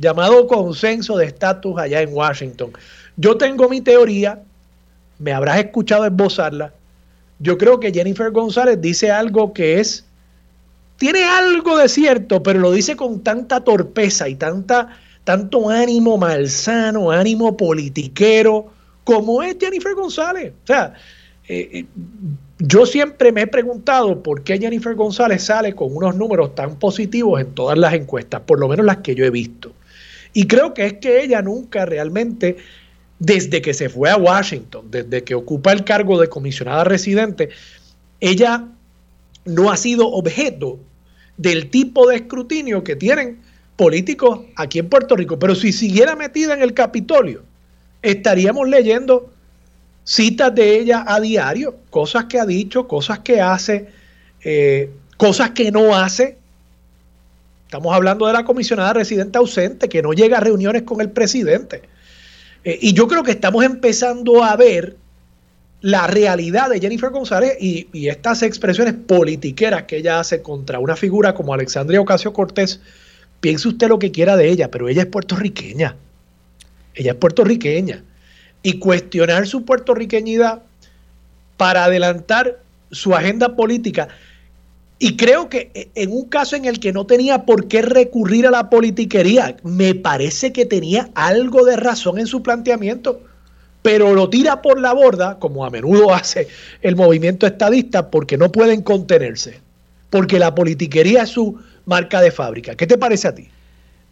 llamado 0.00 0.46
consenso 0.46 1.16
de 1.18 1.26
estatus 1.26 1.78
allá 1.78 2.00
en 2.00 2.12
Washington. 2.12 2.72
Yo 3.16 3.36
tengo 3.36 3.68
mi 3.68 3.82
teoría, 3.82 4.42
me 5.18 5.32
habrás 5.32 5.58
escuchado 5.58 6.06
esbozarla. 6.06 6.72
Yo 7.38 7.58
creo 7.58 7.78
que 7.78 7.92
Jennifer 7.92 8.30
González 8.30 8.80
dice 8.80 9.10
algo 9.10 9.52
que 9.52 9.80
es, 9.80 10.04
tiene 11.00 11.24
algo 11.24 11.78
de 11.78 11.88
cierto, 11.88 12.42
pero 12.42 12.60
lo 12.60 12.72
dice 12.72 12.94
con 12.94 13.22
tanta 13.22 13.64
torpeza 13.64 14.28
y 14.28 14.34
tanta 14.34 14.98
tanto 15.24 15.70
ánimo 15.70 16.18
malsano, 16.18 17.10
ánimo 17.10 17.56
politiquero, 17.56 18.66
como 19.02 19.42
es 19.42 19.56
Jennifer 19.58 19.94
González. 19.94 20.52
O 20.62 20.66
sea, 20.66 20.92
eh, 21.48 21.70
eh, 21.72 21.86
yo 22.58 22.84
siempre 22.84 23.32
me 23.32 23.40
he 23.40 23.46
preguntado 23.46 24.22
por 24.22 24.42
qué 24.42 24.58
Jennifer 24.58 24.94
González 24.94 25.42
sale 25.42 25.74
con 25.74 25.96
unos 25.96 26.16
números 26.16 26.54
tan 26.54 26.78
positivos 26.78 27.40
en 27.40 27.54
todas 27.54 27.78
las 27.78 27.94
encuestas, 27.94 28.42
por 28.42 28.60
lo 28.60 28.68
menos 28.68 28.84
las 28.84 28.98
que 28.98 29.14
yo 29.14 29.24
he 29.24 29.30
visto. 29.30 29.72
Y 30.34 30.48
creo 30.48 30.74
que 30.74 30.84
es 30.84 30.92
que 30.98 31.22
ella 31.22 31.40
nunca 31.40 31.86
realmente, 31.86 32.58
desde 33.18 33.62
que 33.62 33.72
se 33.72 33.88
fue 33.88 34.10
a 34.10 34.18
Washington, 34.18 34.90
desde 34.90 35.24
que 35.24 35.34
ocupa 35.34 35.72
el 35.72 35.82
cargo 35.82 36.20
de 36.20 36.28
comisionada 36.28 36.84
residente, 36.84 37.48
ella 38.20 38.66
no 39.46 39.70
ha 39.70 39.78
sido 39.78 40.06
objeto 40.10 40.78
del 41.40 41.70
tipo 41.70 42.06
de 42.06 42.16
escrutinio 42.16 42.84
que 42.84 42.96
tienen 42.96 43.40
políticos 43.76 44.40
aquí 44.56 44.78
en 44.78 44.90
Puerto 44.90 45.16
Rico. 45.16 45.38
Pero 45.38 45.54
si 45.54 45.72
siguiera 45.72 46.14
metida 46.14 46.52
en 46.52 46.60
el 46.60 46.74
Capitolio, 46.74 47.42
estaríamos 48.02 48.68
leyendo 48.68 49.32
citas 50.04 50.54
de 50.54 50.78
ella 50.78 51.02
a 51.06 51.18
diario, 51.18 51.76
cosas 51.88 52.26
que 52.26 52.38
ha 52.38 52.44
dicho, 52.44 52.86
cosas 52.86 53.20
que 53.20 53.40
hace, 53.40 53.88
eh, 54.44 54.90
cosas 55.16 55.52
que 55.52 55.72
no 55.72 55.96
hace. 55.96 56.36
Estamos 57.64 57.94
hablando 57.94 58.26
de 58.26 58.34
la 58.34 58.44
comisionada 58.44 58.92
residente 58.92 59.38
ausente 59.38 59.88
que 59.88 60.02
no 60.02 60.12
llega 60.12 60.36
a 60.36 60.40
reuniones 60.40 60.82
con 60.82 61.00
el 61.00 61.10
presidente. 61.10 61.80
Eh, 62.64 62.78
y 62.82 62.92
yo 62.92 63.08
creo 63.08 63.22
que 63.22 63.30
estamos 63.30 63.64
empezando 63.64 64.44
a 64.44 64.54
ver 64.56 64.98
la 65.80 66.06
realidad 66.06 66.68
de 66.68 66.80
Jennifer 66.80 67.10
González 67.10 67.56
y, 67.60 67.88
estas 68.08 68.42
expresiones 68.42 68.94
politiqueras 68.94 69.84
que 69.84 69.98
ella 69.98 70.20
hace 70.20 70.42
contra 70.42 70.78
una 70.78 70.96
figura 70.96 71.34
como 71.34 71.54
Alexandria 71.54 72.00
Ocasio 72.00 72.32
Cortés, 72.32 72.80
Piense 73.40 73.68
usted 73.68 73.88
lo 73.88 73.98
que 73.98 74.12
quiera 74.12 74.36
de 74.36 74.50
ella, 74.50 74.70
pero 74.70 74.88
ella 74.88 75.02
es 75.02 75.08
puertorriqueña. 75.08 75.96
Ella 76.94 77.12
es 77.12 77.16
puertorriqueña. 77.16 78.04
Y 78.62 78.78
cuestionar 78.78 79.46
su 79.46 79.64
puertorriqueñidad 79.64 80.62
para 81.56 81.84
adelantar 81.84 82.60
su 82.90 83.14
agenda 83.14 83.56
política. 83.56 84.08
Y 84.98 85.16
creo 85.16 85.48
que 85.48 85.70
e, 85.72 85.88
en 85.94 86.12
un 86.12 86.26
caso 86.26 86.56
en 86.56 86.66
el 86.66 86.78
que 86.78 86.92
no 86.92 87.06
tenía 87.06 87.46
por 87.46 87.68
qué 87.68 87.80
recurrir 87.80 88.46
a 88.46 88.50
la 88.50 88.68
politiquería, 88.68 89.56
me 89.62 89.94
parece 89.94 90.52
que 90.52 90.66
tenía 90.66 91.08
algo 91.14 91.64
de 91.64 91.76
razón 91.76 92.18
en 92.18 92.26
su 92.26 92.42
planteamiento, 92.42 93.22
pero 93.82 94.14
lo 94.14 94.28
tira 94.28 94.62
por 94.62 94.80
la 94.80 94.92
borda, 94.92 95.38
como 95.38 95.64
a 95.64 95.70
menudo 95.70 96.12
hace 96.14 96.48
el 96.82 96.96
movimiento 96.96 97.46
estadista, 97.46 98.10
porque 98.10 98.36
no 98.36 98.50
pueden 98.52 98.82
contenerse, 98.82 99.60
porque 100.10 100.38
la 100.38 100.54
politiquería 100.54 101.22
es 101.22 101.30
su 101.30 101.58
marca 101.86 102.20
de 102.20 102.30
fábrica. 102.30 102.74
¿Qué 102.74 102.86
te 102.86 102.98
parece 102.98 103.28
a 103.28 103.34
ti? 103.34 103.48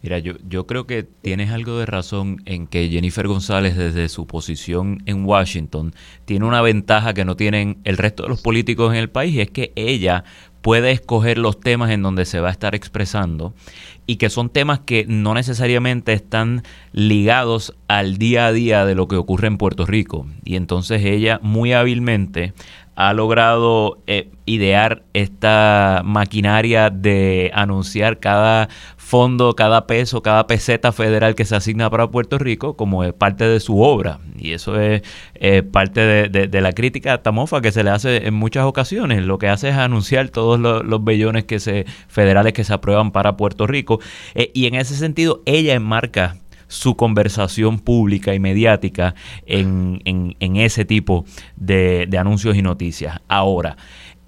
Mira, 0.01 0.17
yo, 0.17 0.35
yo 0.47 0.65
creo 0.65 0.87
que 0.87 1.03
tienes 1.03 1.51
algo 1.51 1.77
de 1.77 1.85
razón 1.85 2.41
en 2.45 2.67
que 2.67 2.87
Jennifer 2.87 3.27
González 3.27 3.75
desde 3.75 4.07
su 4.07 4.25
posición 4.27 5.03
en 5.05 5.25
Washington 5.25 5.93
tiene 6.23 6.45
una 6.45 6.61
ventaja 6.61 7.13
que 7.13 7.25
no 7.25 7.35
tienen 7.35 7.79
el 7.83 7.97
resto 7.97 8.23
de 8.23 8.29
los 8.29 8.41
políticos 8.41 8.93
en 8.93 8.99
el 8.99 9.09
país 9.09 9.35
y 9.35 9.41
es 9.41 9.51
que 9.51 9.73
ella 9.75 10.23
puede 10.61 10.91
escoger 10.91 11.37
los 11.37 11.59
temas 11.59 11.91
en 11.91 12.01
donde 12.01 12.25
se 12.25 12.39
va 12.39 12.49
a 12.49 12.51
estar 12.51 12.75
expresando 12.75 13.53
y 14.05 14.17
que 14.17 14.29
son 14.29 14.49
temas 14.49 14.79
que 14.79 15.05
no 15.07 15.33
necesariamente 15.33 16.13
están 16.13 16.63
ligados 16.91 17.75
al 17.87 18.17
día 18.17 18.47
a 18.47 18.51
día 18.51 18.85
de 18.85 18.95
lo 18.95 19.07
que 19.07 19.15
ocurre 19.15 19.47
en 19.47 19.57
Puerto 19.57 19.85
Rico. 19.85 20.25
Y 20.43 20.55
entonces 20.55 21.03
ella 21.05 21.39
muy 21.43 21.73
hábilmente 21.73 22.53
ha 22.99 23.13
logrado 23.13 23.97
eh, 24.07 24.27
idear 24.45 25.03
esta 25.13 26.01
maquinaria 26.03 26.89
de 26.89 27.49
anunciar 27.53 28.19
cada 28.19 28.67
fondo, 28.97 29.55
cada 29.55 29.87
peso, 29.87 30.21
cada 30.21 30.47
peseta 30.47 30.91
federal 30.91 31.33
que 31.33 31.45
se 31.45 31.55
asigna 31.55 31.89
para 31.89 32.11
Puerto 32.11 32.37
Rico 32.37 32.75
como 32.75 33.09
parte 33.13 33.45
de 33.45 33.61
su 33.61 33.79
obra. 33.81 34.19
Y 34.37 34.51
eso 34.51 34.77
es 34.77 35.01
parte 35.71 36.01
de, 36.27 36.61
la 36.61 36.73
crítica 36.73 37.23
tamofa 37.23 37.61
que 37.61 37.71
se 37.71 37.85
le 37.85 37.89
hace 37.89 38.27
en 38.27 38.33
muchas 38.33 38.65
ocasiones. 38.65 39.23
Lo 39.23 39.37
que 39.37 39.47
hace 39.47 39.69
es 39.69 39.75
anunciar 39.75 40.27
todos 40.27 40.59
los, 40.59 40.83
los 40.83 40.99
que 41.45 41.61
se, 41.61 41.85
federales 42.09 42.51
que 42.51 42.65
se 42.65 42.73
aprueban 42.73 43.11
para 43.11 43.37
Puerto 43.37 43.65
Rico. 43.65 44.01
Eh, 44.35 44.51
y 44.53 44.65
en 44.65 44.75
ese 44.75 44.95
sentido, 44.95 45.41
ella 45.45 45.73
enmarca 45.73 46.35
su 46.69 46.95
conversación 46.95 47.79
pública 47.79 48.33
y 48.33 48.39
mediática 48.39 49.15
en, 49.45 50.01
en, 50.05 50.55
ese 50.55 50.85
tipo 50.85 51.25
de, 51.57 52.05
de 52.07 52.17
anuncios 52.17 52.55
y 52.55 52.61
noticias. 52.61 53.19
Ahora, 53.27 53.75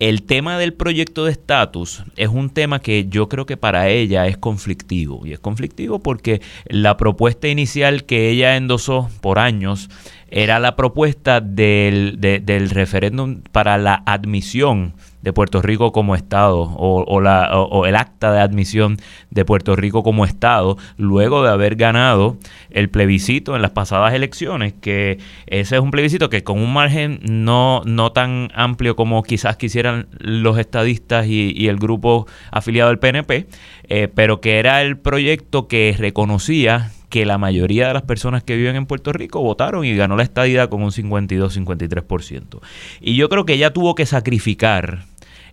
el 0.01 0.23
tema 0.23 0.57
del 0.57 0.73
proyecto 0.73 1.25
de 1.25 1.31
estatus 1.31 2.03
es 2.17 2.27
un 2.27 2.49
tema 2.49 2.79
que 2.79 3.05
yo 3.07 3.29
creo 3.29 3.45
que 3.45 3.55
para 3.55 3.87
ella 3.87 4.25
es 4.25 4.35
conflictivo. 4.35 5.27
Y 5.27 5.33
es 5.33 5.39
conflictivo 5.39 5.99
porque 5.99 6.41
la 6.65 6.97
propuesta 6.97 7.47
inicial 7.47 8.05
que 8.05 8.31
ella 8.31 8.57
endosó 8.57 9.11
por 9.21 9.37
años 9.37 9.91
era 10.31 10.59
la 10.59 10.75
propuesta 10.75 11.41
del, 11.41 12.15
del 12.19 12.69
referéndum 12.69 13.41
para 13.51 13.77
la 13.77 14.01
admisión 14.05 14.93
de 15.21 15.33
Puerto 15.33 15.61
Rico 15.61 15.91
como 15.91 16.15
Estado 16.15 16.61
o, 16.61 17.21
la, 17.21 17.55
o, 17.55 17.85
el 17.85 17.95
acta 17.95 18.31
de 18.31 18.39
admisión 18.39 18.97
de 19.29 19.45
Puerto 19.45 19.75
Rico 19.75 20.03
como 20.03 20.25
Estado 20.25 20.77
luego 20.97 21.43
de 21.43 21.49
haber 21.49 21.75
ganado 21.75 22.37
el 22.71 22.89
plebiscito 22.89 23.55
en 23.55 23.61
las 23.61 23.71
pasadas 23.71 24.13
elecciones, 24.13 24.73
que 24.73 25.19
ese 25.45 25.75
es 25.75 25.81
un 25.81 25.91
plebiscito 25.91 26.29
que 26.29 26.43
con 26.43 26.59
un 26.59 26.73
margen 26.73 27.19
no, 27.23 27.83
no 27.85 28.11
tan 28.11 28.49
amplio 28.55 28.95
como 28.95 29.21
quizás 29.23 29.57
quisieran 29.57 30.07
los 30.19 30.57
estadistas 30.57 31.27
y, 31.27 31.51
el 31.61 31.77
grupo 31.77 32.27
afiliado 32.51 32.89
al 32.89 32.99
PNP, 32.99 33.47
eh, 33.87 34.07
pero 34.13 34.41
que 34.41 34.57
era 34.57 34.81
el 34.81 34.97
proyecto 34.97 35.67
que 35.67 35.95
reconocía 35.97 36.91
que 37.11 37.25
la 37.25 37.37
mayoría 37.37 37.89
de 37.89 37.93
las 37.93 38.03
personas 38.03 38.41
que 38.41 38.55
viven 38.55 38.75
en 38.75 38.87
Puerto 38.87 39.11
Rico 39.13 39.41
votaron 39.41 39.85
y 39.85 39.95
ganó 39.95 40.15
la 40.15 40.23
estadidad 40.23 40.69
con 40.69 40.81
un 40.81 40.91
52-53%. 40.91 42.61
Y 43.01 43.15
yo 43.15 43.29
creo 43.29 43.45
que 43.45 43.53
ella 43.53 43.73
tuvo 43.73 43.93
que 43.93 44.07
sacrificar 44.07 45.03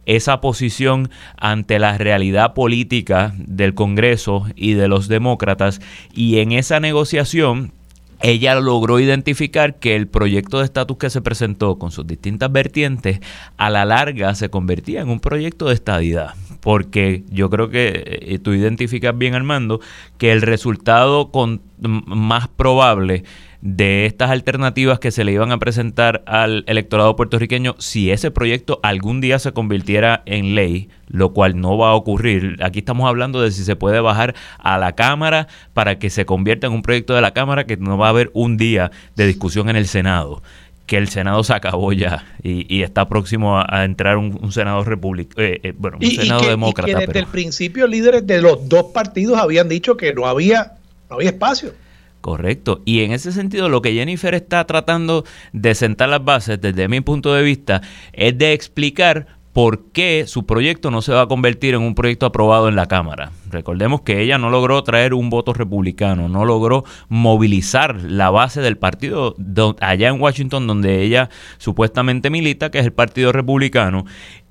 esa 0.06 0.40
posición 0.40 1.10
ante 1.36 1.78
la 1.78 1.98
realidad 1.98 2.54
política 2.54 3.34
del 3.36 3.74
Congreso 3.74 4.46
y 4.54 4.72
de 4.72 4.88
los 4.88 5.08
demócratas 5.08 5.80
y 6.14 6.38
en 6.38 6.52
esa 6.52 6.80
negociación 6.80 7.72
ella 8.20 8.54
logró 8.54 9.00
identificar 9.00 9.78
que 9.78 9.96
el 9.96 10.08
proyecto 10.08 10.58
de 10.58 10.64
estatus 10.64 10.96
que 10.96 11.10
se 11.10 11.20
presentó 11.20 11.78
con 11.78 11.90
sus 11.90 12.06
distintas 12.06 12.50
vertientes 12.50 13.20
a 13.56 13.68
la 13.68 13.84
larga 13.84 14.34
se 14.34 14.48
convertía 14.48 15.02
en 15.02 15.08
un 15.08 15.20
proyecto 15.20 15.66
de 15.66 15.74
estadidad. 15.74 16.34
Porque 16.68 17.24
yo 17.30 17.48
creo 17.48 17.70
que 17.70 18.02
eh, 18.04 18.38
tú 18.40 18.52
identificas 18.52 19.16
bien, 19.16 19.34
Armando, 19.34 19.80
que 20.18 20.32
el 20.32 20.42
resultado 20.42 21.30
más 21.78 22.48
probable 22.48 23.24
de 23.62 24.04
estas 24.04 24.30
alternativas 24.30 24.98
que 24.98 25.10
se 25.10 25.24
le 25.24 25.32
iban 25.32 25.50
a 25.50 25.58
presentar 25.58 26.22
al 26.26 26.64
electorado 26.66 27.16
puertorriqueño 27.16 27.74
si 27.78 28.10
ese 28.10 28.30
proyecto 28.30 28.80
algún 28.82 29.22
día 29.22 29.38
se 29.38 29.52
convirtiera 29.52 30.22
en 30.26 30.54
ley, 30.54 30.90
lo 31.06 31.32
cual 31.32 31.58
no 31.58 31.78
va 31.78 31.88
a 31.88 31.94
ocurrir. 31.94 32.58
Aquí 32.62 32.80
estamos 32.80 33.08
hablando 33.08 33.40
de 33.40 33.50
si 33.50 33.64
se 33.64 33.74
puede 33.74 34.00
bajar 34.00 34.34
a 34.58 34.76
la 34.76 34.92
Cámara 34.92 35.48
para 35.72 35.98
que 35.98 36.10
se 36.10 36.26
convierta 36.26 36.66
en 36.66 36.74
un 36.74 36.82
proyecto 36.82 37.14
de 37.14 37.22
la 37.22 37.32
Cámara 37.32 37.64
que 37.64 37.78
no 37.78 37.96
va 37.96 38.08
a 38.08 38.10
haber 38.10 38.30
un 38.34 38.58
día 38.58 38.90
de 39.16 39.26
discusión 39.26 39.70
en 39.70 39.76
el 39.76 39.86
Senado 39.86 40.42
que 40.88 40.96
el 40.96 41.08
Senado 41.08 41.44
se 41.44 41.52
acabó 41.52 41.92
ya 41.92 42.24
y, 42.42 42.82
está 42.82 43.08
próximo 43.08 43.60
a, 43.60 43.84
entrar 43.84 44.16
un, 44.16 44.50
Senado 44.50 44.82
republicano, 44.84 45.46
eh, 45.46 45.60
eh, 45.62 45.74
bueno, 45.76 45.98
un 46.00 46.10
Senado 46.10 46.48
demócrata. 46.48 46.90
Y 46.90 46.94
que 46.94 47.06
desde 47.06 47.18
el 47.20 47.26
principio 47.26 47.86
líderes 47.86 48.26
de 48.26 48.40
los 48.40 48.68
dos 48.68 48.86
partidos 48.86 49.38
habían 49.38 49.68
dicho 49.68 49.98
que 49.98 50.14
no 50.14 50.26
había, 50.26 50.78
no 51.10 51.16
había 51.16 51.28
espacio. 51.28 51.74
Correcto. 52.22 52.80
Y 52.86 53.02
en 53.02 53.12
ese 53.12 53.32
sentido, 53.32 53.68
lo 53.68 53.82
que 53.82 53.92
Jennifer 53.92 54.34
está 54.34 54.64
tratando 54.64 55.24
de 55.52 55.74
sentar 55.74 56.08
las 56.08 56.24
bases, 56.24 56.58
desde 56.60 56.88
mi 56.88 57.02
punto 57.02 57.34
de 57.34 57.42
vista, 57.42 57.82
es 58.14 58.36
de 58.38 58.54
explicar 58.54 59.37
por 59.58 59.90
qué 59.90 60.22
su 60.28 60.46
proyecto 60.46 60.92
no 60.92 61.02
se 61.02 61.12
va 61.12 61.22
a 61.22 61.26
convertir 61.26 61.74
en 61.74 61.82
un 61.82 61.96
proyecto 61.96 62.26
aprobado 62.26 62.68
en 62.68 62.76
la 62.76 62.86
Cámara. 62.86 63.32
Recordemos 63.50 64.02
que 64.02 64.22
ella 64.22 64.38
no 64.38 64.50
logró 64.50 64.84
traer 64.84 65.14
un 65.14 65.30
voto 65.30 65.52
republicano, 65.52 66.28
no 66.28 66.44
logró 66.44 66.84
movilizar 67.08 67.96
la 68.04 68.30
base 68.30 68.60
del 68.60 68.78
partido 68.78 69.34
allá 69.80 70.10
en 70.10 70.20
Washington, 70.20 70.68
donde 70.68 71.02
ella 71.02 71.28
supuestamente 71.56 72.30
milita, 72.30 72.70
que 72.70 72.78
es 72.78 72.84
el 72.84 72.92
Partido 72.92 73.32
Republicano, 73.32 74.04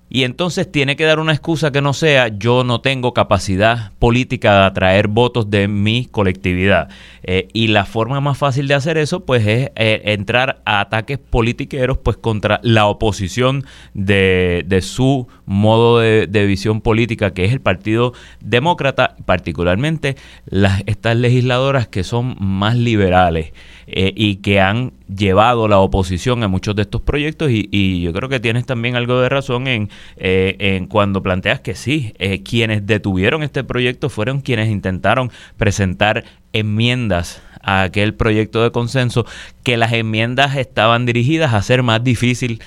Y 0.09 0.23
entonces 0.23 0.71
tiene 0.71 0.95
que 0.95 1.03
dar 1.03 1.19
una 1.19 1.33
excusa 1.33 1.71
que 1.71 1.81
no 1.81 1.93
sea 1.93 2.29
yo 2.29 2.63
no 2.63 2.81
tengo 2.81 3.13
capacidad 3.13 3.91
política 3.99 4.59
de 4.59 4.65
atraer 4.67 5.07
votos 5.07 5.49
de 5.49 5.67
mi 5.67 6.05
colectividad. 6.05 6.89
Eh, 7.23 7.49
y 7.53 7.67
la 7.67 7.85
forma 7.85 8.21
más 8.21 8.37
fácil 8.37 8.67
de 8.67 8.73
hacer 8.73 8.97
eso 8.97 9.25
pues 9.25 9.45
es 9.45 9.71
eh, 9.75 10.01
entrar 10.05 10.61
a 10.65 10.79
ataques 10.79 11.17
politiqueros 11.17 11.97
pues 11.97 12.15
contra 12.15 12.59
la 12.63 12.85
oposición 12.85 13.65
de, 13.93 14.79
su 14.81 15.27
modo 15.47 15.99
de, 15.99 16.45
visión 16.45 16.81
política 16.81 17.33
que 17.33 17.45
es 17.45 17.51
el 17.51 17.61
Partido 17.61 18.13
Demócrata, 18.41 19.15
particularmente 19.25 20.15
las, 20.45 20.83
estas 20.85 21.17
legisladoras 21.17 21.87
que 21.87 22.03
son 22.03 22.35
más 22.39 22.75
liberales. 22.75 23.53
Eh, 23.89 24.11
y 24.13 24.37
que 24.37 24.59
han 24.59 24.91
llevado 25.07 25.69
la 25.69 25.79
oposición 25.79 26.43
a 26.43 26.49
muchos 26.49 26.75
de 26.75 26.81
estos 26.81 27.01
proyectos 27.01 27.49
y, 27.49 28.01
yo 28.01 28.11
creo 28.11 28.27
que 28.27 28.41
tienes 28.41 28.65
también 28.65 28.97
algo 28.97 29.21
de 29.21 29.29
razón 29.29 29.67
en, 29.67 29.89
eh, 30.17 30.57
en 30.59 30.87
cuando 30.87 31.23
planteas 31.23 31.61
que 31.61 31.73
sí, 31.73 32.13
eh, 32.19 32.43
quienes 32.43 32.85
detuvieron 32.85 33.43
este 33.43 33.63
proyecto 33.63 34.09
fueron 34.09 34.41
quienes 34.41 34.67
intentaron 34.67 35.31
presentar 35.55 36.25
enmiendas 36.51 37.41
a 37.67 37.83
aquel 37.83 38.15
proyecto 38.15 38.63
de 38.63 38.71
consenso, 38.71 39.25
que 39.61 39.77
las 39.77 39.93
enmiendas 39.93 40.55
estaban 40.55 41.05
dirigidas 41.05 41.53
a 41.53 41.57
hacer 41.57 41.83
más 41.83 42.03
difícil 42.03 42.61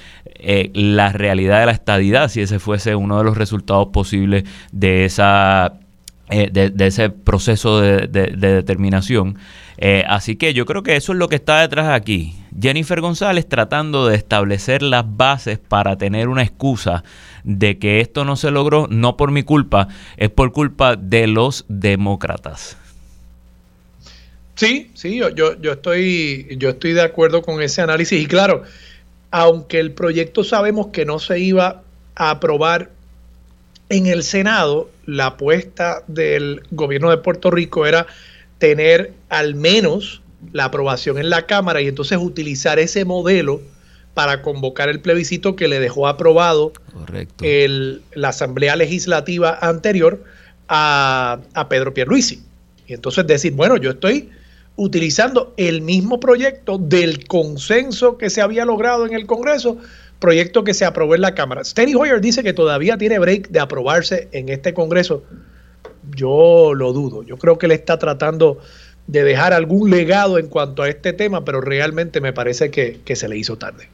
la 0.72 1.10
realidad 1.12 1.60
de 1.60 1.66
la 1.66 1.72
estadidad, 1.72 2.28
si 2.28 2.40
ese 2.40 2.60
fuese 2.60 2.94
uno 2.94 3.18
de 3.18 3.24
los 3.24 3.36
resultados 3.36 3.88
posibles 3.88 4.44
de 4.70 5.04
esa 5.04 5.74
de, 6.28 6.72
ese 6.78 7.10
proceso 7.10 7.80
de 7.80 8.06
determinación. 8.06 9.36
Eh, 9.82 10.04
así 10.06 10.36
que 10.36 10.52
yo 10.52 10.66
creo 10.66 10.82
que 10.82 10.96
eso 10.96 11.12
es 11.12 11.18
lo 11.18 11.28
que 11.28 11.36
está 11.36 11.60
detrás 11.60 11.88
aquí. 11.88 12.34
Jennifer 12.60 13.00
González 13.00 13.48
tratando 13.48 14.06
de 14.06 14.16
establecer 14.16 14.82
las 14.82 15.04
bases 15.16 15.58
para 15.58 15.96
tener 15.96 16.28
una 16.28 16.42
excusa 16.42 17.02
de 17.44 17.78
que 17.78 18.00
esto 18.00 18.26
no 18.26 18.36
se 18.36 18.50
logró, 18.50 18.86
no 18.90 19.16
por 19.16 19.30
mi 19.30 19.42
culpa, 19.42 19.88
es 20.18 20.28
por 20.28 20.52
culpa 20.52 20.96
de 20.96 21.26
los 21.26 21.64
demócratas. 21.68 22.76
Sí, 24.61 24.90
sí, 24.92 25.16
yo, 25.16 25.31
yo, 25.31 25.59
yo, 25.59 25.73
estoy, 25.73 26.46
yo 26.59 26.68
estoy 26.68 26.92
de 26.92 27.01
acuerdo 27.01 27.40
con 27.40 27.62
ese 27.62 27.81
análisis. 27.81 28.23
Y 28.23 28.27
claro, 28.27 28.62
aunque 29.31 29.81
el 29.81 29.92
proyecto 29.92 30.44
sabemos 30.44 30.88
que 30.88 31.07
no 31.07 31.18
se 31.18 31.38
iba 31.38 31.81
a 32.14 32.31
aprobar 32.31 32.90
en 33.88 34.05
el 34.07 34.23
Senado, 34.23 34.90
la 35.07 35.29
apuesta 35.29 36.03
del 36.09 36.61
gobierno 36.73 37.09
de 37.09 37.16
Puerto 37.16 37.51
Rico 37.51 37.87
era 37.87 38.07
tener 38.59 39.14
al 39.31 39.55
menos 39.55 40.20
la 40.53 40.66
aprobación 40.66 41.16
en 41.16 41.31
la 41.31 41.46
Cámara 41.46 41.81
y 41.81 41.88
entonces 41.88 42.18
utilizar 42.20 42.79
ese 42.79 43.07
modelo 43.07 43.62
para 44.12 44.42
convocar 44.42 44.90
el 44.90 45.01
plebiscito 45.01 45.57
que 45.57 45.68
le 45.68 45.81
dejó 45.81 46.07
aprobado 46.07 46.75
la 48.12 48.29
Asamblea 48.29 48.77
Legislativa 48.77 49.59
anterior 49.62 50.23
a, 50.68 51.38
a 51.55 51.68
Pedro 51.70 51.94
Pierluisi. 51.94 52.42
Y 52.87 52.92
entonces 52.92 53.27
decir, 53.27 53.55
bueno, 53.55 53.79
yo 53.79 53.92
estoy 53.92 54.29
utilizando 54.83 55.55
el 55.57 55.83
mismo 55.83 56.21
proyecto 56.21 56.79
del 56.79 57.27
consenso 57.27 58.16
que 58.19 58.31
se 58.31 58.40
había 58.40 58.64
logrado 58.64 59.07
en 59.07 59.14
el 59.14 59.27
Congreso, 59.27 59.77
proyecto 60.19 60.64
que 60.64 60.75
se 60.75 60.85
aprobó 60.85 61.14
en 61.14 61.21
la 61.21 61.35
Cámara. 61.35 61.64
Steny 61.64 61.95
Hoyer 61.95 62.21
dice 62.21 62.43
que 62.43 62.53
todavía 62.53 62.97
tiene 62.99 63.19
break 63.19 63.49
de 63.49 63.61
aprobarse 63.61 64.29
en 64.33 64.49
este 64.49 64.75
Congreso 64.75 65.23
yo 66.14 66.73
lo 66.75 66.93
dudo. 66.93 67.23
Yo 67.23 67.37
creo 67.37 67.59
que 67.59 67.66
él 67.66 67.73
está 67.73 67.99
tratando 67.99 68.59
de 69.07 69.25
dejar 69.25 69.53
algún 69.53 69.90
legado 69.90 70.38
en 70.38 70.49
cuanto 70.49 70.83
a 70.83 70.88
este 70.88 71.12
tema, 71.12 71.45
pero 71.45 71.61
realmente 71.61 72.21
me 72.21 72.33
parece 72.33 72.71
que, 72.71 73.16
se 73.16 73.29
le 73.29 73.37
hizo 73.37 73.57
tarde. 73.57 73.88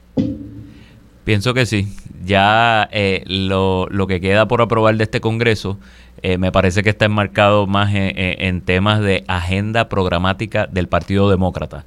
Pienso 1.25 1.55
que 1.55 1.66
sí. 1.66 1.88
Ya 2.25 2.88
eh, 2.92 3.22
lo, 3.27 3.88
que 4.07 4.20
queda 4.20 4.49
por 4.49 4.61
aprobar 4.61 4.96
de 4.96 5.05
este 5.05 5.20
Congreso 5.20 5.79
eh, 6.22 6.38
me 6.38 6.52
parece 6.52 6.83
que 6.83 6.90
está 6.90 7.05
enmarcado 7.05 7.66
más 7.66 7.90
en, 7.92 8.61
temas 8.62 9.00
de 9.00 9.24
agenda 9.29 9.88
programática 9.88 10.66
del 10.66 10.88
Partido 10.88 11.31
Demócrata 11.31 11.85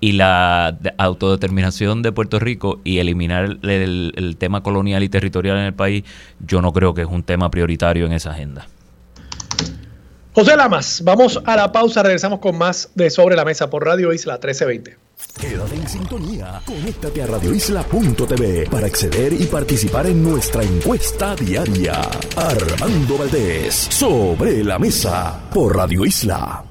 y 0.00 0.12
la 0.12 0.76
autodeterminación 0.98 2.02
de 2.02 2.12
Puerto 2.12 2.38
Rico 2.38 2.80
y 2.84 2.98
eliminar 2.98 3.58
el 3.62 4.36
tema 4.38 4.62
colonial 4.62 5.02
y 5.02 5.08
territorial 5.08 5.56
en 5.56 5.64
el 5.64 5.74
país, 5.74 6.04
yo 6.40 6.60
no 6.60 6.72
creo 6.72 6.94
que 6.94 7.02
es 7.02 7.08
un 7.08 7.22
tema 7.22 7.50
prioritario 7.50 8.06
en 8.06 8.12
esa 8.12 8.32
agenda. 8.32 8.66
José 10.36 10.54
Lamas, 10.54 11.00
vamos 11.02 11.40
a 11.46 11.56
la 11.56 11.72
pausa, 11.72 12.02
regresamos 12.02 12.40
con 12.40 12.58
más 12.58 12.90
de 12.94 13.08
Sobre 13.08 13.36
la 13.36 13.44
Mesa 13.46 13.70
por 13.70 13.86
Radio 13.86 14.12
Isla 14.12 14.34
1320. 14.34 15.05
Quédate 15.40 15.74
en 15.74 15.88
sintonía, 15.88 16.60
conéctate 16.66 17.22
a 17.22 17.26
radioisla.tv 17.26 18.68
para 18.70 18.86
acceder 18.86 19.32
y 19.32 19.46
participar 19.46 20.06
en 20.06 20.22
nuestra 20.22 20.62
encuesta 20.62 21.34
diaria. 21.34 22.00
Armando 22.36 23.18
Valdés, 23.18 23.74
Sobre 23.74 24.62
la 24.62 24.78
Mesa 24.78 25.48
por 25.52 25.74
Radio 25.74 26.04
Isla. 26.04 26.64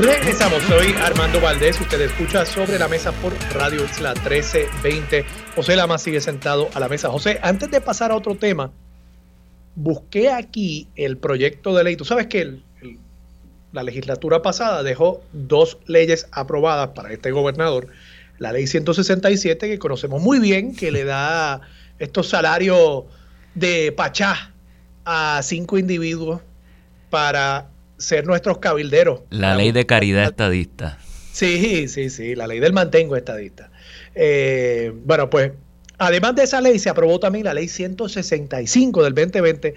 Regresamos, 0.00 0.62
soy 0.62 0.94
Armando 1.02 1.40
Valdés, 1.40 1.78
usted 1.80 2.00
escucha 2.00 2.46
sobre 2.46 2.78
la 2.78 2.88
mesa 2.88 3.12
por 3.12 3.34
Radio 3.52 3.84
Isla 3.84 4.14
1320. 4.14 5.24
José 5.54 5.76
Lamas 5.76 6.02
sigue 6.02 6.20
sentado 6.20 6.68
a 6.74 6.80
la 6.80 6.88
mesa. 6.88 7.10
José, 7.10 7.38
antes 7.42 7.70
de 7.70 7.80
pasar 7.80 8.10
a 8.10 8.16
otro 8.16 8.34
tema, 8.34 8.72
busqué 9.74 10.30
aquí 10.30 10.88
el 10.96 11.18
proyecto 11.18 11.74
de 11.74 11.84
ley. 11.84 11.96
Tú 11.96 12.04
sabes 12.04 12.26
que 12.28 12.60
la 13.74 13.82
legislatura 13.82 14.40
pasada 14.40 14.82
dejó 14.82 15.22
dos 15.32 15.78
leyes 15.86 16.28
aprobadas 16.30 16.90
para 16.94 17.12
este 17.12 17.32
gobernador. 17.32 17.88
La 18.38 18.52
ley 18.52 18.66
167, 18.66 19.68
que 19.68 19.78
conocemos 19.78 20.22
muy 20.22 20.38
bien, 20.38 20.74
que 20.74 20.90
le 20.90 21.04
da 21.04 21.60
estos 21.98 22.28
salarios 22.28 23.04
de 23.54 23.92
pachá 23.92 24.52
a 25.04 25.40
cinco 25.42 25.76
individuos 25.76 26.40
para 27.10 27.68
ser 27.98 28.26
nuestros 28.26 28.58
cabilderos. 28.58 29.20
La 29.30 29.54
ley 29.54 29.72
de 29.72 29.84
caridad 29.86 30.24
estadista. 30.24 30.98
Sí, 31.32 31.88
sí, 31.88 32.10
sí, 32.10 32.34
la 32.34 32.46
ley 32.46 32.60
del 32.60 32.72
mantengo 32.72 33.16
estadista. 33.16 33.70
Eh, 34.14 34.92
bueno, 35.04 35.28
pues 35.28 35.52
Además 35.98 36.34
de 36.34 36.42
esa 36.42 36.60
ley, 36.60 36.78
se 36.78 36.90
aprobó 36.90 37.20
también 37.20 37.44
la 37.44 37.54
ley 37.54 37.68
165 37.68 39.04
del 39.04 39.14
2020 39.14 39.74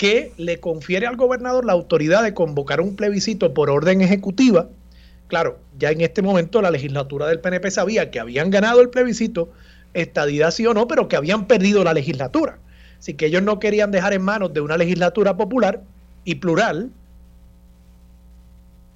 que 0.00 0.32
le 0.38 0.60
confiere 0.60 1.06
al 1.06 1.16
gobernador 1.16 1.66
la 1.66 1.74
autoridad 1.74 2.22
de 2.22 2.32
convocar 2.32 2.80
un 2.80 2.96
plebiscito 2.96 3.52
por 3.52 3.68
orden 3.68 4.00
ejecutiva. 4.00 4.66
Claro, 5.28 5.58
ya 5.78 5.90
en 5.90 6.00
este 6.00 6.22
momento 6.22 6.62
la 6.62 6.70
legislatura 6.70 7.26
del 7.26 7.40
PNP 7.40 7.70
sabía 7.70 8.10
que 8.10 8.18
habían 8.18 8.48
ganado 8.48 8.80
el 8.80 8.88
plebiscito, 8.88 9.52
estadidad 9.92 10.52
sí 10.52 10.66
o 10.66 10.72
no, 10.72 10.88
pero 10.88 11.06
que 11.06 11.16
habían 11.16 11.46
perdido 11.46 11.84
la 11.84 11.92
legislatura. 11.92 12.56
Así 12.98 13.12
que 13.12 13.26
ellos 13.26 13.42
no 13.42 13.60
querían 13.60 13.90
dejar 13.90 14.14
en 14.14 14.22
manos 14.22 14.54
de 14.54 14.62
una 14.62 14.78
legislatura 14.78 15.36
popular 15.36 15.82
y 16.24 16.36
plural 16.36 16.88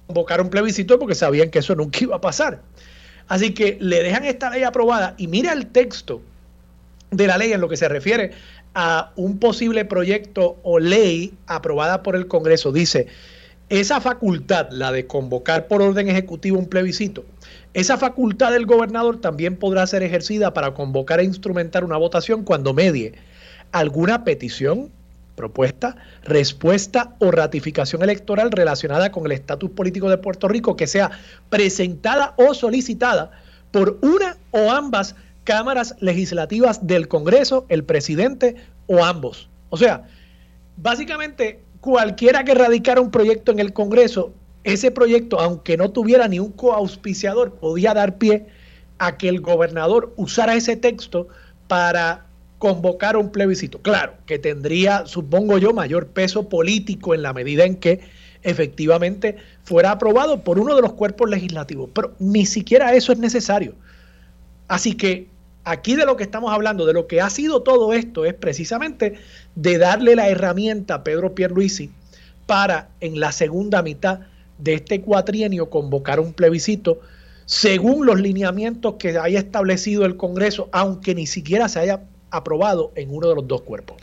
convocar 0.07 0.41
un 0.41 0.49
plebiscito 0.49 0.97
porque 0.97 1.13
sabían 1.13 1.51
que 1.51 1.59
eso 1.59 1.75
nunca 1.75 1.99
iba 2.01 2.15
a 2.15 2.21
pasar. 2.21 2.63
Así 3.27 3.53
que 3.53 3.77
le 3.79 4.01
dejan 4.01 4.25
esta 4.25 4.49
ley 4.49 4.63
aprobada 4.63 5.13
y 5.19 5.27
mira 5.27 5.53
el 5.53 5.67
texto 5.67 6.23
de 7.11 7.27
la 7.27 7.37
ley 7.37 7.53
en 7.53 7.61
lo 7.61 7.69
que 7.69 7.77
se 7.77 7.87
refiere 7.87 8.31
a 8.75 9.11
un 9.15 9.39
posible 9.39 9.85
proyecto 9.85 10.57
o 10.63 10.79
ley 10.79 11.33
aprobada 11.47 12.03
por 12.03 12.15
el 12.15 12.27
Congreso. 12.27 12.71
Dice, 12.71 13.07
esa 13.69 13.99
facultad, 13.99 14.67
la 14.69 14.91
de 14.91 15.07
convocar 15.07 15.67
por 15.67 15.81
orden 15.81 16.07
ejecutivo 16.09 16.59
un 16.59 16.67
plebiscito, 16.67 17.25
esa 17.73 17.97
facultad 17.97 18.51
del 18.51 18.65
gobernador 18.65 19.19
también 19.19 19.55
podrá 19.55 19.87
ser 19.87 20.03
ejercida 20.03 20.53
para 20.53 20.73
convocar 20.73 21.19
e 21.19 21.23
instrumentar 21.23 21.83
una 21.83 21.97
votación 21.97 22.43
cuando 22.43 22.73
medie 22.73 23.13
alguna 23.71 24.23
petición, 24.23 24.91
propuesta, 25.35 25.95
respuesta 26.23 27.15
o 27.19 27.31
ratificación 27.31 28.03
electoral 28.03 28.51
relacionada 28.51 29.11
con 29.11 29.25
el 29.25 29.31
estatus 29.31 29.71
político 29.71 30.09
de 30.09 30.17
Puerto 30.17 30.47
Rico 30.47 30.77
que 30.77 30.87
sea 30.87 31.11
presentada 31.49 32.33
o 32.37 32.53
solicitada 32.53 33.31
por 33.71 33.97
una 34.01 34.37
o 34.51 34.71
ambas 34.71 35.15
cámaras 35.45 35.95
legislativas 36.01 36.85
del 36.85 37.07
Congreso, 37.07 37.65
el 37.69 37.85
presidente 37.85 38.55
o 38.87 39.05
ambos. 39.05 39.47
O 39.69 39.77
sea, 39.77 40.03
básicamente 40.75 41.61
cualquiera 41.79 42.43
que 42.43 42.53
radicara 42.53 42.99
un 42.99 43.11
proyecto 43.11 43.51
en 43.53 43.59
el 43.59 43.71
Congreso, 43.71 44.33
ese 44.65 44.91
proyecto, 44.91 45.39
aunque 45.39 45.77
no 45.77 45.91
tuviera 45.91 46.27
ni 46.27 46.39
un 46.39 46.51
coauspiciador, 46.51 47.53
podía 47.53 47.93
dar 47.93 48.17
pie 48.17 48.47
a 48.97 49.17
que 49.17 49.29
el 49.29 49.39
gobernador 49.39 50.13
usara 50.17 50.55
ese 50.55 50.75
texto 50.75 51.27
para 51.67 52.25
convocar 52.57 53.15
un 53.15 53.31
plebiscito. 53.31 53.81
Claro, 53.81 54.13
que 54.25 54.39
tendría, 54.39 55.05
supongo 55.05 55.59
yo, 55.59 55.73
mayor 55.73 56.07
peso 56.07 56.49
político 56.49 57.13
en 57.13 57.21
la 57.21 57.33
medida 57.33 57.65
en 57.65 57.75
que 57.75 58.01
efectivamente 58.41 59.37
fuera 59.63 59.91
aprobado 59.91 60.43
por 60.43 60.57
uno 60.57 60.75
de 60.75 60.81
los 60.81 60.93
cuerpos 60.93 61.29
legislativos. 61.29 61.89
Pero 61.93 62.13
ni 62.19 62.45
siquiera 62.45 62.95
eso 62.95 63.11
es 63.11 63.19
necesario. 63.19 63.75
Así 64.67 64.95
que 64.95 65.27
aquí 65.65 65.95
de 65.95 66.05
lo 66.05 66.15
que 66.15 66.23
estamos 66.23 66.53
hablando, 66.53 66.85
de 66.85 66.93
lo 66.93 67.07
que 67.07 67.19
ha 67.19 67.29
sido 67.29 67.61
todo 67.61 67.93
esto, 67.93 68.23
es 68.23 68.33
precisamente 68.33 69.15
de 69.55 69.77
darle 69.77 70.15
la 70.15 70.29
herramienta 70.29 70.95
a 70.95 71.03
Pedro 71.03 71.35
Pierluisi 71.35 71.91
para 72.45 72.89
en 73.01 73.19
la 73.19 73.31
segunda 73.31 73.81
mitad 73.81 74.19
de 74.59 74.75
este 74.75 75.01
cuatrienio 75.01 75.69
convocar 75.69 76.19
un 76.19 76.33
plebiscito 76.33 77.01
según 77.45 78.05
los 78.05 78.19
lineamientos 78.19 78.95
que 78.97 79.17
haya 79.17 79.39
establecido 79.39 80.05
el 80.05 80.17
Congreso, 80.17 80.69
aunque 80.71 81.13
ni 81.13 81.27
siquiera 81.27 81.67
se 81.67 81.79
haya 81.79 82.03
aprobado 82.31 82.91
en 82.95 83.13
uno 83.13 83.27
de 83.29 83.35
los 83.35 83.47
dos 83.47 83.61
cuerpos. 83.61 83.97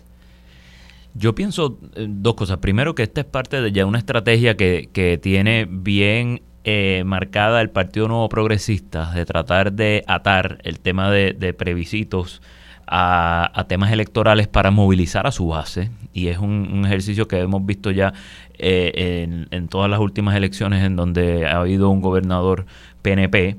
Yo 1.14 1.34
pienso 1.34 1.78
eh, 1.94 2.06
dos 2.08 2.34
cosas. 2.34 2.58
Primero, 2.58 2.94
que 2.94 3.02
esta 3.02 3.20
es 3.20 3.26
parte 3.26 3.60
de 3.60 3.72
ya 3.72 3.84
una 3.84 3.98
estrategia 3.98 4.56
que, 4.56 4.88
que 4.92 5.18
tiene 5.18 5.66
bien 5.68 6.42
eh, 6.64 7.02
marcada 7.04 7.60
el 7.60 7.70
Partido 7.70 8.08
Nuevo 8.08 8.28
Progresista 8.28 9.12
de 9.12 9.24
tratar 9.26 9.72
de 9.72 10.04
atar 10.06 10.58
el 10.62 10.80
tema 10.80 11.10
de, 11.10 11.32
de 11.32 11.54
plebiscitos 11.54 12.42
a, 12.86 13.64
temas 13.68 13.90
electorales 13.92 14.48
para 14.48 14.70
movilizar 14.70 15.26
a 15.26 15.32
su 15.32 15.48
base. 15.48 15.90
Y 16.12 16.28
es 16.28 16.38
un, 16.38 16.84
ejercicio 16.84 17.26
que 17.26 17.40
hemos 17.40 17.64
visto 17.64 17.90
ya 17.90 18.12
eh, 18.58 19.24
en, 19.24 19.48
en, 19.50 19.68
todas 19.68 19.90
las 19.90 20.00
últimas 20.00 20.36
elecciones 20.36 20.84
en 20.84 20.96
donde 20.96 21.46
ha 21.46 21.60
habido 21.60 21.88
un 21.88 22.00
gobernador 22.00 22.66
PNP. 23.00 23.56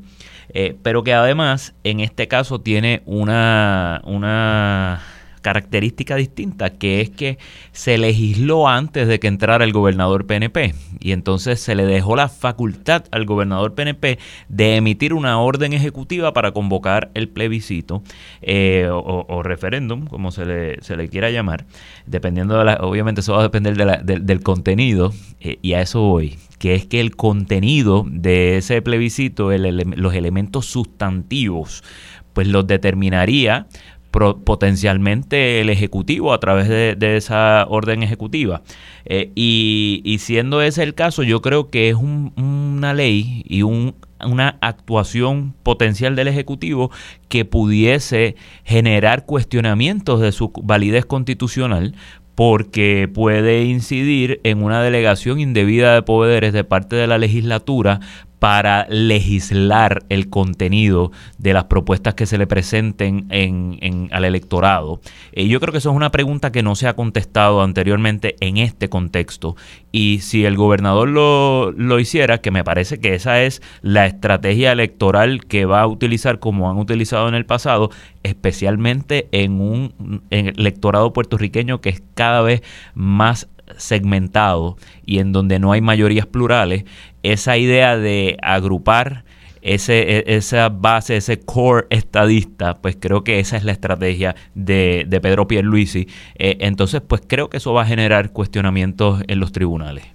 Eh, 0.49 0.76
pero 0.84 1.04
que 1.04 1.14
además 1.14 1.74
en 1.84 1.99
este 1.99 2.28
caso 2.28 2.62
tiene 2.62 3.01
una, 3.06 4.01
una 4.04 5.01
característica 5.44 6.16
distinta, 6.16 6.72
que 6.72 7.02
es 7.02 7.12
que 7.12 7.38
se 7.72 8.00
legisló 8.00 8.68
antes 8.68 9.08
de 9.08 9.20
que 9.20 9.28
entrara 9.28 9.64
el 9.64 9.74
gobernador 9.74 10.26
PNP 10.26 10.74
y 11.00 11.12
entonces 11.12 11.60
se 11.60 11.76
le 11.76 11.86
dejó 11.86 12.16
la 12.16 12.30
facultad 12.30 13.06
al 13.12 13.26
gobernador 13.26 13.76
PNP 13.76 14.18
de 14.50 14.76
emitir 14.78 15.14
una 15.14 15.39
orden 15.39 15.74
ejecutiva 15.74 16.34
para 16.34 16.52
convocar 16.52 17.12
el 17.14 17.30
plebiscito 17.30 18.02
eh, 18.41 18.89
o, 18.91 19.44
referéndum, 19.44 20.08
como 20.08 20.32
se 20.32 20.46
le, 20.46 20.82
se 20.82 20.96
le 20.98 21.10
quiera 21.10 21.30
llamar, 21.30 21.66
dependiendo 22.08 22.58
de 22.58 22.66
la, 22.66 22.76
obviamente 22.82 23.22
eso 23.22 23.34
va 23.34 23.41
a 23.41 23.44
depender 23.44 23.76
del 23.76 24.41
contenido 24.41 25.14
eh, 25.41 25.60
y 25.62 25.74
a 25.74 25.82
eso 25.82 26.02
voy 26.02 26.38
que 26.64 26.76
es 26.76 26.86
que 26.86 27.02
el 27.02 27.14
contenido 27.18 28.06
de 28.10 28.56
ese 28.56 28.82
plebiscito, 28.82 29.52
los 29.52 30.14
elementos 30.14 30.66
sustantivos, 30.66 31.84
pues 32.32 32.48
los 32.48 32.66
determinaría 32.68 33.68
potencialmente 34.14 35.59
el 35.59 35.70
Ejecutivo 35.70 36.34
a 36.34 36.39
través 36.39 36.70
de, 36.70 37.18
esa 37.18 37.66
orden 37.68 38.03
ejecutiva. 38.03 38.61
Eh, 39.05 39.32
y, 39.36 40.18
siendo 40.20 40.61
ese 40.61 40.84
el 40.84 40.93
caso, 40.93 41.24
yo 41.24 41.41
creo 41.41 41.70
que 41.70 41.89
es 41.89 41.95
una 41.95 42.93
ley 42.93 43.43
y 43.45 43.64
una 43.64 44.57
actuación 44.61 45.55
potencial 45.64 46.16
del 46.16 46.28
Ejecutivo 46.28 46.91
que 47.28 47.43
pudiese 47.43 48.36
generar 48.64 49.26
cuestionamientos 49.26 50.22
de 50.22 50.32
su 50.32 50.51
validez 50.64 51.05
constitucional 51.05 51.95
porque 52.36 53.09
puede 53.14 53.64
incidir 53.66 54.41
en 54.43 54.64
una 54.64 54.82
delegación 54.82 55.39
indebida 55.39 55.93
de 55.93 56.01
poderes 56.01 56.53
de 56.53 56.64
parte 56.64 56.95
de 56.95 57.05
la 57.05 57.20
legislatura 57.20 57.99
para 58.44 58.88
legislar 58.89 60.04
el 60.10 60.30
contenido 60.30 61.14
de 61.38 61.54
las 61.54 61.64
propuestas 61.64 62.14
que 62.14 62.26
se 62.26 62.38
le 62.38 62.46
presenten 62.46 63.26
en, 63.30 64.10
al 64.12 64.26
electorado? 64.26 65.00
Eh, 65.32 65.48
yo 65.48 65.62
creo 65.62 65.72
que 65.72 65.78
eso 65.78 65.91
es 65.91 65.96
una 65.96 66.12
pregunta 66.12 66.52
que 66.52 66.62
no 66.62 66.76
se 66.76 66.89
ha 66.89 66.94
contestado 66.94 67.62
anteriormente 67.62 68.36
en 68.41 68.58
este 68.58 68.89
contexto. 68.89 69.56
Y 69.94 70.20
si 70.20 70.44
el 70.44 70.58
gobernador 70.58 71.08
lo, 71.08 71.72
lo 71.72 72.02
hiciera, 72.02 72.39
que 72.39 72.52
me 72.52 72.66
parece 72.66 73.00
que 73.00 73.16
esa 73.16 73.41
es 73.41 73.62
la 73.82 74.08
estrategia 74.08 74.74
electoral 74.74 75.46
que 75.46 75.64
va 75.64 75.80
a 75.80 75.88
utilizar 75.88 76.39
como 76.39 76.70
han 76.70 76.78
utilizado 76.80 77.30
en 77.30 77.36
el 77.36 77.46
pasado, 77.46 77.91
especialmente 78.24 79.30
en 79.32 79.62
un 79.62 80.22
electorado 80.32 81.14
puertorriqueño 81.14 81.80
que 81.80 81.91
es 81.91 82.04
cada 82.14 82.41
vez 82.41 82.62
más 82.94 83.48
segmentado 83.78 84.78
y 85.05 85.19
en 85.19 85.32
donde 85.32 85.59
no 85.59 85.71
hay 85.71 85.82
mayorías 85.82 86.26
plurales, 86.26 86.86
esa 87.24 87.57
idea 87.57 87.97
de 87.97 88.38
agrupar 88.41 89.24
ese, 89.63 90.17
e, 90.17 90.36
esa 90.36 90.69
base, 90.69 91.15
ese 91.17 91.39
core 91.39 91.88
estadista, 91.89 92.76
pues 92.76 92.97
creo 92.99 93.24
que 93.24 93.39
esa 93.39 93.57
es 93.57 93.63
la 93.63 93.71
estrategia 93.71 94.36
de, 94.53 95.05
de 95.07 95.21
Pedro 95.21 95.47
Pierluisi. 95.47 96.07
Eh, 96.36 96.57
entonces, 96.59 97.01
pues 97.07 97.21
creo 97.26 97.49
que 97.49 97.57
eso 97.57 97.74
va 97.74 97.84
a 97.84 97.86
generar 97.86 98.32
cuestionamientos 98.32 99.21
en 99.28 99.39
los 99.39 99.51
tribunales. 99.51 100.05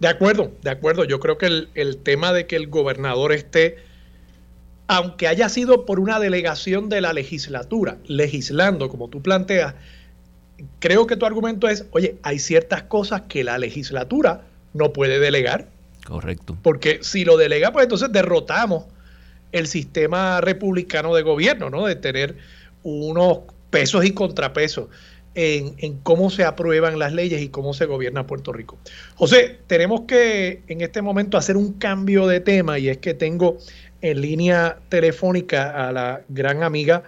De 0.00 0.08
acuerdo, 0.08 0.52
de 0.62 0.70
acuerdo. 0.70 1.04
Yo 1.04 1.20
creo 1.20 1.38
que 1.38 1.46
el, 1.46 1.68
el 1.74 1.98
tema 1.98 2.32
de 2.32 2.46
que 2.46 2.56
el 2.56 2.66
gobernador 2.66 3.32
esté, 3.32 3.76
aunque 4.88 5.28
haya 5.28 5.48
sido 5.48 5.86
por 5.86 6.00
una 6.00 6.18
delegación 6.18 6.88
de 6.88 7.00
la 7.00 7.12
legislatura, 7.12 7.98
legislando, 8.06 8.88
como 8.88 9.08
tú 9.08 9.22
planteas, 9.22 9.74
creo 10.78 11.06
que 11.06 11.16
tu 11.16 11.26
argumento 11.26 11.68
es, 11.68 11.86
oye, 11.92 12.16
hay 12.22 12.38
ciertas 12.38 12.84
cosas 12.84 13.22
que 13.22 13.44
la 13.44 13.58
legislatura 13.58 14.42
no 14.72 14.92
puede 14.92 15.18
delegar. 15.18 15.68
Correcto. 16.06 16.56
Porque 16.62 16.98
si 17.02 17.24
lo 17.24 17.36
delega, 17.36 17.72
pues 17.72 17.84
entonces 17.84 18.12
derrotamos 18.12 18.84
el 19.52 19.66
sistema 19.66 20.40
republicano 20.40 21.14
de 21.14 21.22
gobierno, 21.22 21.70
¿no? 21.70 21.86
De 21.86 21.96
tener 21.96 22.36
unos 22.82 23.38
pesos 23.70 24.04
y 24.04 24.12
contrapesos 24.12 24.88
en, 25.34 25.74
en, 25.78 25.98
cómo 25.98 26.30
se 26.30 26.44
aprueban 26.44 26.98
las 26.98 27.12
leyes 27.12 27.40
y 27.40 27.48
cómo 27.48 27.72
se 27.72 27.86
gobierna 27.86 28.26
Puerto 28.26 28.52
Rico. 28.52 28.78
José, 29.16 29.58
tenemos 29.66 30.02
que 30.02 30.62
en 30.68 30.80
este 30.80 31.02
momento 31.02 31.36
hacer 31.36 31.56
un 31.56 31.72
cambio 31.74 32.26
de 32.26 32.40
tema 32.40 32.78
y 32.78 32.88
es 32.88 32.98
que 32.98 33.14
tengo 33.14 33.58
en 34.00 34.20
línea 34.20 34.78
telefónica 34.90 35.88
a 35.88 35.92
la 35.92 36.20
gran 36.28 36.62
amiga 36.62 37.04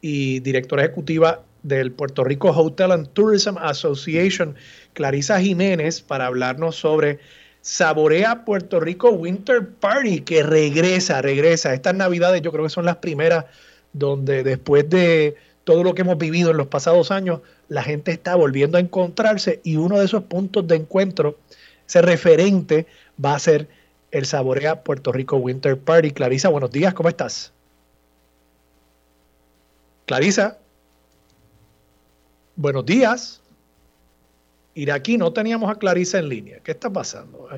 y 0.00 0.40
directora 0.40 0.84
ejecutiva 0.84 1.42
del 1.62 1.92
Puerto 1.92 2.24
Rico 2.24 2.50
Hotel 2.50 2.92
and 2.92 3.08
Tourism 3.12 3.56
Association, 3.58 4.54
Clarisa 4.92 5.40
Jiménez, 5.40 6.00
para 6.00 6.26
hablarnos 6.26 6.76
sobre 6.76 7.18
Saborea 7.60 8.44
Puerto 8.44 8.80
Rico 8.80 9.10
Winter 9.10 9.68
Party, 9.68 10.20
que 10.20 10.42
regresa, 10.42 11.20
regresa. 11.20 11.74
Estas 11.74 11.94
navidades 11.94 12.42
yo 12.42 12.52
creo 12.52 12.64
que 12.64 12.70
son 12.70 12.86
las 12.86 12.96
primeras 12.96 13.44
donde 13.92 14.42
después 14.42 14.88
de 14.88 15.36
todo 15.64 15.84
lo 15.84 15.94
que 15.94 16.02
hemos 16.02 16.18
vivido 16.18 16.50
en 16.50 16.56
los 16.56 16.68
pasados 16.68 17.10
años, 17.10 17.40
la 17.68 17.82
gente 17.82 18.12
está 18.12 18.34
volviendo 18.34 18.78
a 18.78 18.80
encontrarse 18.80 19.60
y 19.62 19.76
uno 19.76 19.98
de 19.98 20.06
esos 20.06 20.24
puntos 20.24 20.66
de 20.66 20.76
encuentro, 20.76 21.38
ese 21.86 22.02
referente, 22.02 22.86
va 23.22 23.34
a 23.34 23.38
ser 23.38 23.68
el 24.10 24.26
Saborea 24.26 24.82
Puerto 24.82 25.12
Rico 25.12 25.36
Winter 25.36 25.78
Party. 25.78 26.12
Clarisa, 26.12 26.48
buenos 26.48 26.70
días, 26.70 26.94
¿cómo 26.94 27.08
estás? 27.08 27.52
Clarisa. 30.06 30.59
Buenos 32.60 32.84
días. 32.84 33.40
Iraquí, 34.74 35.16
no 35.16 35.32
teníamos 35.32 35.70
a 35.70 35.76
Clarisa 35.76 36.18
en 36.18 36.28
línea. 36.28 36.58
¿Qué 36.62 36.72
está 36.72 36.90
pasando? 36.90 37.48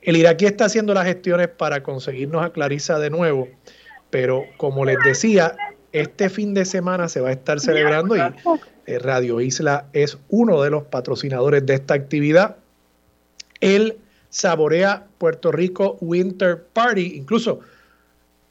El 0.00 0.16
iraquí 0.16 0.46
está 0.46 0.64
haciendo 0.64 0.94
las 0.94 1.04
gestiones 1.04 1.48
para 1.48 1.82
conseguirnos 1.82 2.42
a 2.42 2.48
Clarisa 2.48 2.98
de 2.98 3.10
nuevo, 3.10 3.46
pero 4.08 4.44
como 4.56 4.86
les 4.86 4.96
decía, 5.04 5.54
este 5.92 6.30
fin 6.30 6.54
de 6.54 6.64
semana 6.64 7.10
se 7.10 7.20
va 7.20 7.28
a 7.28 7.32
estar 7.32 7.60
celebrando 7.60 8.16
y 8.16 8.22
eh, 8.86 8.98
Radio 8.98 9.42
Isla 9.42 9.84
es 9.92 10.16
uno 10.30 10.62
de 10.62 10.70
los 10.70 10.84
patrocinadores 10.84 11.66
de 11.66 11.74
esta 11.74 11.92
actividad. 11.92 12.56
El 13.60 13.98
Saborea 14.30 15.08
Puerto 15.18 15.52
Rico 15.52 15.98
Winter 16.00 16.64
Party, 16.72 17.16
incluso 17.16 17.60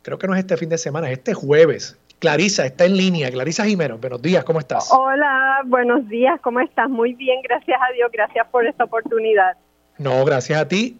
creo 0.03 0.19
que 0.19 0.27
no 0.27 0.35
es 0.35 0.41
este 0.41 0.57
fin 0.57 0.69
de 0.69 0.77
semana, 0.77 1.07
es 1.07 1.17
este 1.17 1.33
jueves. 1.33 1.97
Clarisa 2.19 2.65
está 2.65 2.85
en 2.85 2.97
línea. 2.97 3.29
Clarisa 3.29 3.65
Jiménez, 3.65 3.99
buenos 3.99 4.21
días, 4.21 4.43
¿cómo 4.43 4.59
estás? 4.59 4.89
Hola, 4.91 5.46
buenos 5.65 6.07
días, 6.07 6.39
¿cómo 6.41 6.59
estás? 6.59 6.89
Muy 6.89 7.13
bien, 7.13 7.41
gracias 7.41 7.79
a 7.81 7.93
Dios, 7.93 8.11
gracias 8.11 8.47
por 8.47 8.65
esta 8.65 8.83
oportunidad. 8.85 9.57
No, 9.97 10.23
gracias 10.25 10.59
a 10.59 10.67
ti. 10.67 10.97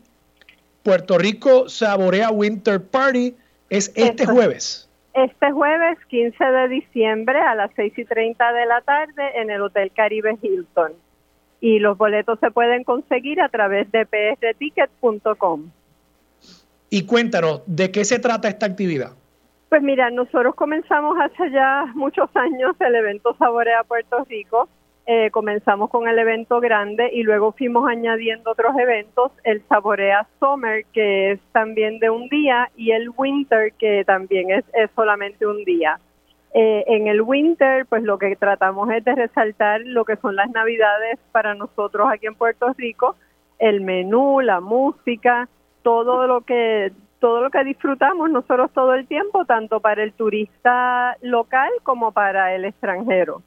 Puerto 0.84 1.18
Rico 1.18 1.70
Saborea 1.70 2.32
Winter 2.32 2.82
Party 2.82 3.36
es 3.70 3.92
este 3.96 4.26
jueves. 4.26 4.90
Este 5.14 5.52
jueves 5.52 5.98
15 6.08 6.44
de 6.44 6.68
diciembre 6.68 7.40
a 7.40 7.56
las 7.56 7.72
6 7.76 7.94
y 7.98 8.06
30 8.06 8.54
de 8.54 8.66
la 8.66 8.82
tarde 8.82 9.42
en 9.42 9.50
el 9.50 9.62
Hotel 9.62 9.92
Caribe 9.96 10.38
Hilton. 10.42 10.94
Y 11.60 11.80
los 11.80 11.98
boletos 11.98 12.40
se 12.40 12.52
pueden 12.52 12.84
conseguir 12.84 13.42
a 13.42 13.50
través 13.50 13.92
de 13.92 14.06
prticket.com. 14.06 15.72
Y 16.90 17.06
cuéntanos, 17.06 17.64
¿de 17.66 17.92
qué 17.92 18.06
se 18.06 18.20
trata 18.20 18.48
esta 18.48 18.68
actividad? 18.68 19.12
Pues 19.70 19.82
mira, 19.82 20.10
nosotros 20.10 20.56
comenzamos 20.56 21.18
hace 21.20 21.52
ya 21.52 21.86
muchos 21.94 22.30
años 22.36 22.72
el 22.80 22.96
evento 22.96 23.36
Saborea 23.38 23.84
Puerto 23.84 24.24
Rico. 24.30 24.70
Eh, 25.06 25.30
comenzamos 25.32 25.90
con 25.90 26.08
el 26.08 26.18
evento 26.20 26.60
grande 26.62 27.10
y 27.14 27.24
luego 27.24 27.52
fuimos 27.52 27.90
añadiendo 27.90 28.52
otros 28.52 28.78
eventos, 28.78 29.32
el 29.44 29.62
Saborea 29.68 30.28
Summer, 30.40 30.86
que 30.94 31.32
es 31.32 31.40
también 31.52 32.00
de 32.00 32.10
un 32.10 32.28
día, 32.30 32.70
y 32.76 32.92
el 32.92 33.10
Winter, 33.16 33.74
que 33.74 34.04
también 34.06 34.52
es, 34.52 34.66
solamente 34.96 35.46
un 35.46 35.64
día. 35.64 36.00
Eh, 36.54 36.84
en 36.88 37.08
el 37.08 37.22
Winter, 37.22 37.86
pues 37.88 38.04
lo 38.04 38.18
que 38.18 38.36
tratamos 38.36 38.90
es 38.92 39.04
de 39.04 39.16
resaltar 39.16 39.82
lo 39.82 40.06
que 40.06 40.16
son 40.18 40.36
las 40.36 40.50
navidades 40.50 41.20
para 41.32 41.56
nosotros 41.56 42.08
aquí 42.12 42.26
en 42.26 42.36
Puerto 42.36 42.74
Rico, 42.78 43.16
el 43.60 43.82
menú, 43.82 44.42
la 44.42 44.60
música, 44.60 45.48
todo 45.84 46.28
lo 46.28 46.42
que 46.42 46.92
todo 47.20 47.42
lo 47.42 47.50
que 47.50 47.64
disfrutamos 47.64 48.30
nosotros 48.30 48.72
todo 48.74 48.94
el 48.94 49.08
tiempo, 49.08 49.46
tanto 49.46 49.80
para 49.80 50.04
el 50.04 50.14
turista 50.14 51.18
local 51.22 51.70
como 51.84 52.12
para 52.12 52.56
el 52.56 52.66
extranjero. 52.66 53.42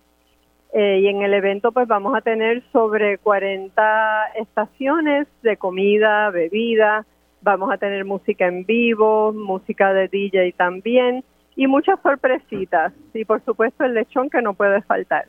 Eh, 0.73 1.01
y 1.03 1.09
en 1.09 1.23
el 1.23 1.35
evento 1.35 1.73
pues 1.73 1.89
vamos 1.89 2.17
a 2.17 2.21
tener 2.21 2.63
sobre 2.73 3.19
40 3.19 4.27
estaciones 4.37 5.27
de 5.43 5.57
comida, 5.57 6.31
bebida, 6.31 7.05
vamos 7.43 7.73
a 7.73 7.79
tener 7.79 8.05
música 8.05 8.47
en 8.47 8.65
vivo, 8.65 9.33
música 9.33 9.93
de 9.93 10.09
DJ 10.09 10.53
también, 10.53 11.25
y 11.57 11.67
muchas 11.67 11.99
sorpresitas. 12.03 12.93
Y 13.15 13.25
por 13.25 13.45
supuesto 13.45 13.85
el 13.85 13.95
lechón 13.95 14.31
que 14.31 14.43
no 14.43 14.55
puede 14.55 14.83
faltar. 14.83 15.27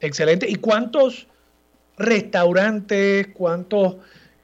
Excelente. 0.00 0.46
¿Y 0.48 0.56
cuántos 0.56 1.28
restaurantes, 1.98 3.28
cuántos 3.28 3.96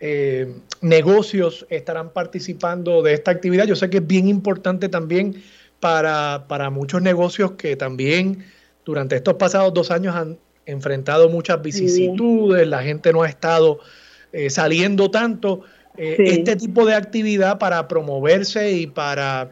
eh, 0.04 0.52
negocios 0.80 1.64
estarán 1.70 2.10
participando 2.10 3.02
de 3.02 3.14
esta 3.14 3.30
actividad? 3.30 3.66
Yo 3.66 3.76
sé 3.76 3.88
que 3.88 3.98
es 3.98 4.06
bien 4.06 4.26
importante 4.26 4.88
también 4.88 5.40
para, 5.78 6.46
para 6.48 6.70
muchos 6.70 7.00
negocios 7.02 7.52
que 7.52 7.76
también 7.76 8.44
durante 8.84 9.14
estos 9.14 9.34
pasados 9.34 9.72
dos 9.72 9.92
años 9.92 10.16
han 10.16 10.38
enfrentado 10.66 11.28
muchas 11.28 11.62
vicisitudes, 11.62 12.66
la 12.66 12.82
gente 12.82 13.12
no 13.12 13.22
ha 13.22 13.28
estado 13.28 13.78
eh, 14.32 14.50
saliendo 14.50 15.10
tanto. 15.10 15.62
Eh, 15.96 16.16
este 16.18 16.56
tipo 16.56 16.86
de 16.86 16.94
actividad 16.94 17.58
para 17.58 17.86
promoverse 17.86 18.72
y 18.72 18.86
para 18.86 19.50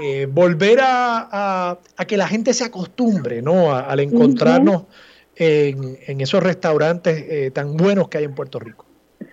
eh, 0.00 0.28
volver 0.30 0.80
a, 0.82 1.78
que 2.06 2.16
la 2.16 2.28
gente 2.28 2.52
se 2.54 2.64
acostumbre 2.64 3.40
¿no? 3.42 3.74
al 3.74 3.98
encontrarnos 3.98 4.84
en, 5.34 6.20
esos 6.20 6.42
restaurantes 6.42 7.52
tan 7.52 7.76
buenos 7.76 8.08
que 8.08 8.18
hay 8.18 8.24
en 8.24 8.34
Puerto 8.34 8.58
Rico. 8.58 8.87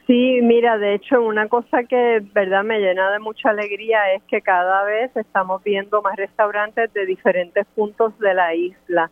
Sí, 0.08 0.40
mira, 0.44 0.78
de 0.78 0.94
hecho, 0.94 1.20
una 1.24 1.48
cosa 1.48 1.84
que 1.84 2.22
verdad 2.34 2.64
me 2.64 2.80
llena 2.80 3.10
de 3.12 3.18
mucha 3.18 3.50
alegría 3.50 4.14
es 4.14 4.22
que 4.26 4.42
cada 4.42 4.84
vez 4.84 5.10
estamos 5.18 5.64
viendo 5.64 6.04
más 6.04 6.16
restaurantes 6.16 6.94
de 6.94 7.08
diferentes 7.08 7.66
puntos 7.74 8.18
de 8.20 8.36
la 8.36 8.54
isla. 8.54 9.10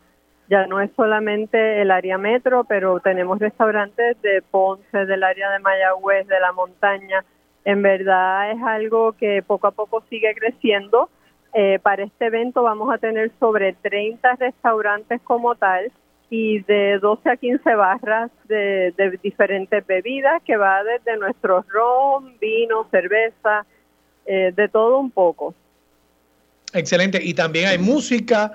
Ya 0.49 0.67
no 0.67 0.79
es 0.81 0.91
solamente 0.95 1.81
el 1.81 1.89
área 1.89 2.19
metro, 2.19 2.63
pero 2.65 2.99
tenemos 2.99 3.39
restaurantes 3.39 4.21
de 4.21 4.43
Ponce, 4.43 5.05
del 5.05 5.23
área 5.23 5.49
de 5.49 5.59
Mayagüez, 5.59 6.27
de 6.27 6.39
la 6.39 6.51
montaña. 6.51 7.25
En 7.65 7.81
verdad 7.81 8.51
es 8.51 8.61
algo 8.61 9.13
que 9.13 9.41
poco 9.41 9.65
a 9.67 9.71
poco 9.71 10.03
sigue 10.11 10.35
creciendo. 10.35 11.09
Eh, 11.55 11.79
para 11.81 12.03
este 12.03 12.27
evento 12.27 12.61
vamos 12.61 12.93
a 12.93 12.99
tener 12.99 13.31
sobre 13.39 13.73
30 13.73 14.35
restaurantes 14.35 15.21
como 15.23 15.55
tal 15.55 15.91
y 16.35 16.61
de 16.61 16.97
12 16.97 17.29
a 17.29 17.37
15 17.37 17.75
barras 17.75 18.31
de, 18.45 18.91
diferentes 19.21 19.85
bebidas 19.85 20.41
que 20.41 20.57
va 20.57 20.83
desde 20.83 21.15
nuestro 21.19 21.63
ron, 21.69 22.39
vino, 22.39 22.87
cerveza, 22.89 23.67
eh, 24.25 24.51
de 24.55 24.67
todo 24.67 24.97
un 24.97 25.11
poco. 25.11 25.53
Excelente. 26.73 27.19
Y 27.23 27.35
también 27.35 27.67
hay 27.67 27.77
música. 27.77 28.51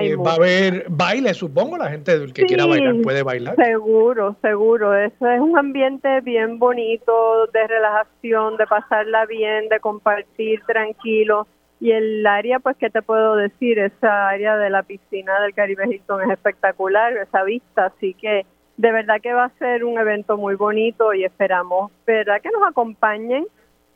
Eh, 0.00 0.16
va 0.16 0.32
a 0.32 0.34
haber 0.36 0.86
baile, 0.88 1.34
supongo, 1.34 1.76
la 1.76 1.90
gente 1.90 2.32
que 2.32 2.46
quiera 2.46 2.64
bailar 2.64 2.94
puede 3.02 3.22
bailar. 3.22 3.56
Seguro, 3.56 4.34
seguro. 4.40 4.96
Eso 4.96 5.28
es 5.28 5.40
un 5.40 5.58
ambiente 5.58 6.22
bien 6.22 6.58
bonito, 6.58 7.46
de 7.52 7.66
relajación, 7.66 8.56
de 8.56 8.66
pasarla 8.66 9.26
bien, 9.26 9.68
de 9.68 9.80
compartir 9.80 10.62
tranquilo. 10.66 11.46
Y 11.80 11.92
el 11.92 12.26
área, 12.26 12.58
pues, 12.58 12.76
¿qué 12.76 12.90
te 12.90 13.02
puedo 13.02 13.36
decir? 13.36 13.78
Esa 13.78 14.28
área 14.28 14.56
de 14.56 14.70
la 14.70 14.82
piscina 14.82 15.40
del 15.40 15.54
Caribe 15.54 15.84
Hilton 15.88 16.22
es 16.22 16.30
espectacular, 16.30 17.16
esa 17.16 17.44
vista, 17.44 17.86
así 17.86 18.14
que 18.14 18.46
de 18.76 18.92
verdad 18.92 19.20
que 19.20 19.32
va 19.32 19.44
a 19.44 19.58
ser 19.58 19.84
un 19.84 19.98
evento 19.98 20.36
muy 20.36 20.54
bonito 20.54 21.12
y 21.12 21.24
esperamos, 21.24 21.90
¿verdad? 22.06 22.40
Que 22.40 22.50
nos 22.50 22.62
acompañen 22.66 23.46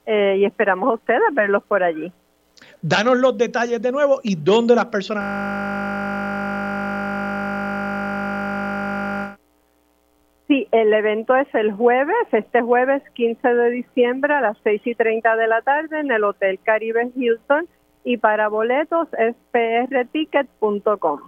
eh, 0.07 0.37
y 0.39 0.45
esperamos 0.45 0.91
a 0.91 0.95
ustedes 0.95 1.23
verlos 1.33 1.63
por 1.65 1.83
allí. 1.83 2.13
Danos 2.81 3.17
los 3.19 3.39
detalles 3.39 3.81
de 3.81 3.93
nuevo 3.93 4.21
y 4.23 4.35
dónde 4.35 4.75
las 4.75 4.87
personas... 4.87 6.32
Sí, 10.53 10.69
el 10.71 10.93
evento 10.93 11.35
es 11.35 11.49
el 11.55 11.73
jueves, 11.73 12.15
este 12.31 12.61
jueves 12.61 13.03
15 13.15 13.55
de 13.55 13.71
diciembre 13.71 14.35
a 14.35 14.43
las 14.43 14.59
6 14.63 14.83
y 14.85 14.95
30 14.95 15.35
de 15.37 15.49
la 15.49 15.63
tarde 15.63 15.99
en 15.99 16.13
el 16.13 16.25
Hotel 16.25 16.61
Caribe 16.63 17.11
Hilton 17.17 17.67
y 18.05 18.19
para 18.19 18.49
boletos 18.49 19.09
es 19.19 19.35
prticket.com. 19.51 21.21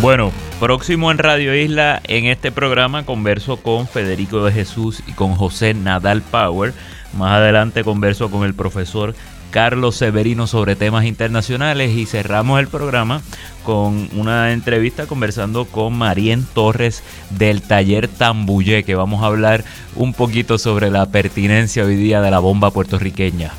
Bueno, 0.00 0.30
próximo 0.60 1.10
en 1.10 1.18
Radio 1.18 1.52
Isla, 1.52 2.00
en 2.06 2.26
este 2.26 2.52
programa 2.52 3.04
converso 3.04 3.60
con 3.60 3.88
Federico 3.88 4.44
de 4.44 4.52
Jesús 4.52 5.02
y 5.08 5.12
con 5.12 5.34
José 5.34 5.74
Nadal 5.74 6.22
Power. 6.22 6.72
Más 7.18 7.32
adelante 7.32 7.82
converso 7.82 8.30
con 8.30 8.44
el 8.44 8.54
profesor 8.54 9.14
Carlos 9.54 9.94
Severino 9.94 10.48
sobre 10.48 10.74
temas 10.74 11.04
internacionales 11.04 11.92
y 11.92 12.06
cerramos 12.06 12.58
el 12.58 12.66
programa 12.66 13.22
con 13.62 14.08
una 14.16 14.50
entrevista 14.50 15.06
conversando 15.06 15.64
con 15.66 15.96
Marien 15.96 16.44
Torres 16.44 17.04
del 17.30 17.62
taller 17.62 18.08
Tambuye 18.08 18.82
que 18.82 18.96
vamos 18.96 19.22
a 19.22 19.26
hablar 19.26 19.64
un 19.94 20.12
poquito 20.12 20.58
sobre 20.58 20.90
la 20.90 21.06
pertinencia 21.06 21.84
hoy 21.84 21.94
día 21.94 22.20
de 22.20 22.32
la 22.32 22.40
bomba 22.40 22.72
puertorriqueña. 22.72 23.52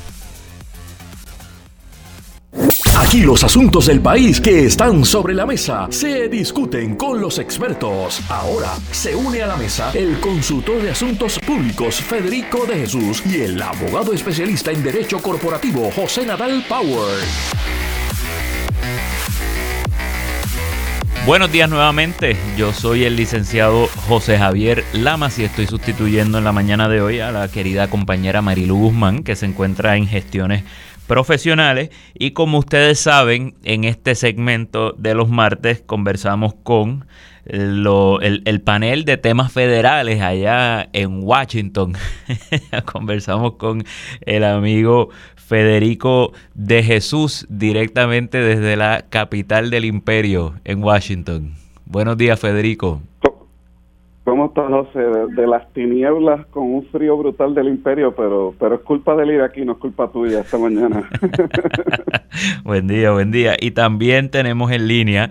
Aquí 3.16 3.24
los 3.24 3.42
asuntos 3.42 3.86
del 3.86 4.02
país 4.02 4.42
que 4.42 4.66
están 4.66 5.02
sobre 5.02 5.32
la 5.32 5.46
mesa 5.46 5.86
se 5.88 6.28
discuten 6.28 6.96
con 6.96 7.18
los 7.18 7.38
expertos. 7.38 8.20
Ahora 8.28 8.74
se 8.90 9.16
une 9.16 9.40
a 9.40 9.46
la 9.46 9.56
mesa 9.56 9.90
el 9.94 10.20
consultor 10.20 10.82
de 10.82 10.90
asuntos 10.90 11.38
públicos 11.38 11.94
Federico 11.98 12.66
de 12.66 12.74
Jesús 12.74 13.22
y 13.24 13.40
el 13.40 13.62
abogado 13.62 14.12
especialista 14.12 14.70
en 14.70 14.82
derecho 14.82 15.18
corporativo 15.20 15.90
José 15.96 16.26
Nadal 16.26 16.62
Power. 16.68 17.16
Buenos 21.24 21.50
días 21.50 21.70
nuevamente, 21.70 22.36
yo 22.58 22.74
soy 22.74 23.04
el 23.04 23.16
licenciado 23.16 23.88
José 24.08 24.38
Javier 24.38 24.84
Lamas 24.92 25.38
y 25.38 25.44
estoy 25.44 25.66
sustituyendo 25.66 26.36
en 26.36 26.44
la 26.44 26.52
mañana 26.52 26.88
de 26.88 27.00
hoy 27.00 27.20
a 27.20 27.32
la 27.32 27.48
querida 27.48 27.88
compañera 27.88 28.42
Marilu 28.42 28.76
Guzmán 28.76 29.24
que 29.24 29.36
se 29.36 29.46
encuentra 29.46 29.96
en 29.96 30.06
gestiones 30.06 30.64
profesionales 31.06 31.90
y 32.14 32.32
como 32.32 32.58
ustedes 32.58 33.00
saben, 33.00 33.54
en 33.64 33.84
este 33.84 34.14
segmento 34.14 34.92
de 34.92 35.14
los 35.14 35.28
martes 35.28 35.82
conversamos 35.84 36.54
con 36.62 37.06
el, 37.46 38.60
panel 38.64 39.04
de 39.04 39.16
temas 39.16 39.52
federales 39.52 40.20
allá 40.20 40.88
en 40.92 41.22
Washington. 41.22 41.94
conversamos 42.92 43.54
con 43.54 43.84
el 44.22 44.44
amigo 44.44 45.10
Federico 45.36 46.32
de 46.54 46.82
Jesús 46.82 47.46
directamente 47.48 48.38
desde 48.38 48.76
la 48.76 49.04
capital 49.08 49.70
del 49.70 49.84
imperio 49.84 50.54
en 50.64 50.82
Washington. 50.82 51.54
Buenos 51.84 52.16
días, 52.16 52.40
Federico. 52.40 53.00
¿Cómo 54.26 54.46
estás, 54.46 54.68
José? 54.68 54.98
De, 55.36 55.46
las 55.46 55.72
tinieblas 55.72 56.46
con 56.46 56.64
un 56.64 56.84
frío 56.86 57.16
brutal 57.16 57.54
del 57.54 57.68
imperio, 57.68 58.12
pero, 58.12 58.52
pero 58.58 58.74
es 58.74 58.80
culpa 58.80 59.14
del 59.14 59.30
ir 59.30 59.40
aquí, 59.40 59.64
no 59.64 59.74
es 59.74 59.78
culpa 59.78 60.10
tuya 60.10 60.40
esta 60.40 60.58
mañana. 60.58 61.08
buen 62.64 62.88
día, 62.88 63.12
buen 63.12 63.30
día. 63.30 63.54
Y 63.60 63.70
también 63.70 64.28
tenemos 64.32 64.72
en 64.72 64.88
línea 64.88 65.30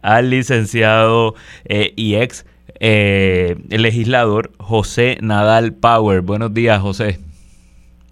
al 0.00 0.30
licenciado 0.30 1.34
eh, 1.64 1.92
y 1.96 2.14
ex 2.14 2.46
eh, 2.78 3.56
legislador 3.68 4.52
José 4.58 5.18
Nadal 5.22 5.72
Power. 5.72 6.20
Buenos 6.20 6.54
días, 6.54 6.80
José. 6.80 7.18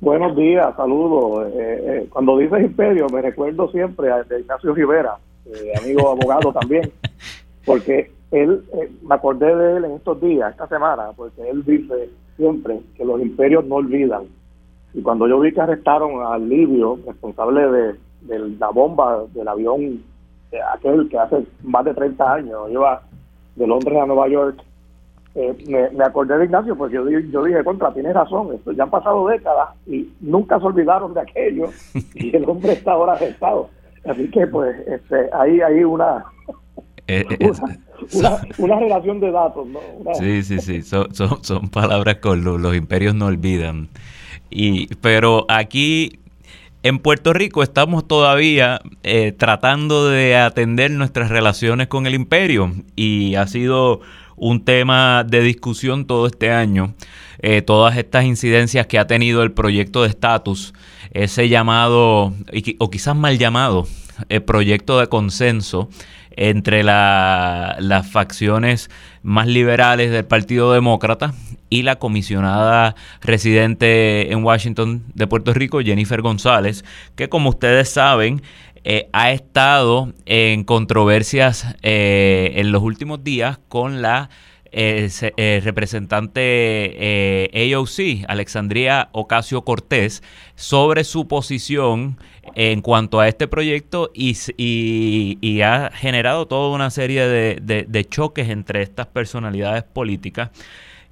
Buenos 0.00 0.36
días, 0.36 0.66
saludos. 0.76 1.46
Eh, 1.54 2.08
cuando 2.10 2.38
dices 2.38 2.60
imperio, 2.60 3.06
me 3.08 3.22
recuerdo 3.22 3.70
siempre 3.70 4.10
a 4.10 4.24
Ignacio 4.36 4.74
Rivera, 4.74 5.16
amigo 5.80 6.10
abogado 6.10 6.52
también, 6.52 6.90
porque 7.64 8.10
él, 8.34 8.64
eh, 8.74 8.90
me 9.02 9.14
acordé 9.14 9.54
de 9.54 9.76
él 9.76 9.84
en 9.84 9.92
estos 9.92 10.20
días, 10.20 10.50
esta 10.50 10.66
semana, 10.66 11.10
porque 11.16 11.48
él 11.48 11.64
dice 11.64 12.10
siempre 12.36 12.80
que 12.96 13.04
los 13.04 13.20
imperios 13.20 13.64
no 13.64 13.76
olvidan. 13.76 14.24
Y 14.92 15.02
cuando 15.02 15.28
yo 15.28 15.40
vi 15.40 15.52
que 15.52 15.60
arrestaron 15.60 16.22
al 16.24 16.48
Libio, 16.48 16.98
responsable 17.06 17.94
de, 18.26 18.38
la 18.58 18.70
bomba 18.70 19.24
del 19.34 19.48
avión, 19.48 20.02
eh, 20.52 20.58
aquel 20.72 21.08
que 21.08 21.18
hace 21.18 21.44
más 21.62 21.84
de 21.84 21.94
30 21.94 22.32
años 22.32 22.70
iba 22.70 23.02
de 23.56 23.66
Londres 23.66 23.98
a 24.00 24.06
Nueva 24.06 24.28
York, 24.28 24.56
eh, 25.36 25.90
me, 25.92 26.04
acordé 26.04 26.38
de 26.38 26.44
Ignacio 26.44 26.76
porque 26.76 26.94
yo, 26.94 27.04
dije, 27.44 27.64
contra, 27.64 27.92
tienes 27.92 28.14
razón, 28.14 28.56
ya 28.76 28.84
han 28.84 28.90
pasado 28.90 29.26
décadas 29.26 29.70
y 29.86 30.08
nunca 30.20 30.60
se 30.60 30.66
olvidaron 30.66 31.12
de 31.12 31.20
aquello 31.22 31.66
y 32.14 32.36
el 32.36 32.48
hombre 32.48 32.72
está 32.72 32.92
ahora 32.92 33.14
arrestado. 33.14 33.68
Así 34.04 34.30
que 34.30 34.46
pues 34.46 34.76
este, 34.86 35.28
ahí 35.32 35.60
hay 35.60 35.82
una, 35.82 36.24
una, 38.58 38.78
relación 38.78 39.20
de 39.20 39.30
datos, 39.30 39.66
¿no? 39.66 39.80
Sí, 40.18 40.42
sí, 40.42 40.58
sí, 40.60 40.82
son, 40.82 41.08
son, 41.14 41.68
palabras 41.68 42.16
con 42.16 42.44
los, 42.44 42.74
imperios 42.74 43.14
no 43.14 43.26
olvidan. 43.26 43.88
Y, 44.50 44.94
pero 44.96 45.44
aquí 45.48 46.18
en 46.82 46.98
Puerto 46.98 47.32
Rico 47.32 47.62
estamos 47.62 48.06
todavía 48.06 48.80
eh, 49.02 49.32
tratando 49.32 50.08
de 50.08 50.36
atender 50.36 50.90
nuestras 50.90 51.28
relaciones 51.28 51.88
con 51.88 52.06
el 52.06 52.14
imperio 52.14 52.72
y 52.96 53.34
ha 53.34 53.46
sido 53.46 54.00
un 54.36 54.64
tema 54.64 55.24
de 55.24 55.40
discusión 55.40 56.06
todo 56.06 56.26
este 56.26 56.50
año. 56.50 56.94
Eh, 57.40 57.62
todas 57.62 57.96
estas 57.96 58.24
incidencias 58.24 58.86
que 58.86 58.98
ha 58.98 59.06
tenido 59.06 59.42
el 59.42 59.52
proyecto 59.52 60.02
de 60.02 60.08
estatus, 60.08 60.72
ese 61.10 61.48
llamado, 61.48 62.32
o 62.78 62.90
quizás 62.90 63.14
mal 63.14 63.38
llamado, 63.38 63.86
el 64.28 64.42
proyecto 64.42 64.98
de 64.98 65.08
consenso 65.08 65.88
entre 66.36 66.82
las 66.82 68.10
facciones 68.10 68.90
más 69.22 69.46
liberales 69.46 70.10
del 70.10 70.24
Partido 70.24 70.72
Demócrata 70.72 71.34
y 71.70 71.82
la 71.82 71.96
comisionada 71.96 72.94
residente 73.20 74.32
en 74.32 74.44
Washington 74.44 75.04
de 75.14 75.26
Puerto 75.26 75.52
Rico, 75.54 75.80
Jennifer 75.80 76.22
González, 76.22 76.84
que 77.16 77.28
como 77.28 77.50
ustedes 77.50 77.88
saben, 77.88 78.42
ha 79.12 79.30
estado 79.30 80.12
en 80.26 80.64
controversias 80.64 81.74
en 81.82 82.70
los 82.70 82.82
últimos 82.82 83.24
días 83.24 83.58
con 83.68 84.02
la 84.02 84.28
eh, 84.76 85.60
representante 85.62 87.50
AOC, 87.54 88.24
Alexandria 88.28 89.08
Ocasio 89.12 89.62
Cortés, 89.62 90.22
sobre 90.56 91.04
su 91.04 91.28
posición 91.28 92.18
en 92.54 92.80
cuanto 92.82 93.20
a 93.20 93.28
este 93.28 93.48
proyecto 93.48 94.10
y, 94.14 94.36
y, 94.56 95.60
ha 95.62 95.90
generado 95.92 96.46
toda 96.46 96.74
una 96.74 96.90
serie 96.90 97.26
de, 97.26 97.86
de, 97.88 98.04
choques 98.04 98.48
entre 98.48 98.82
estas 98.82 99.06
personalidades 99.06 99.82
políticas 99.82 100.50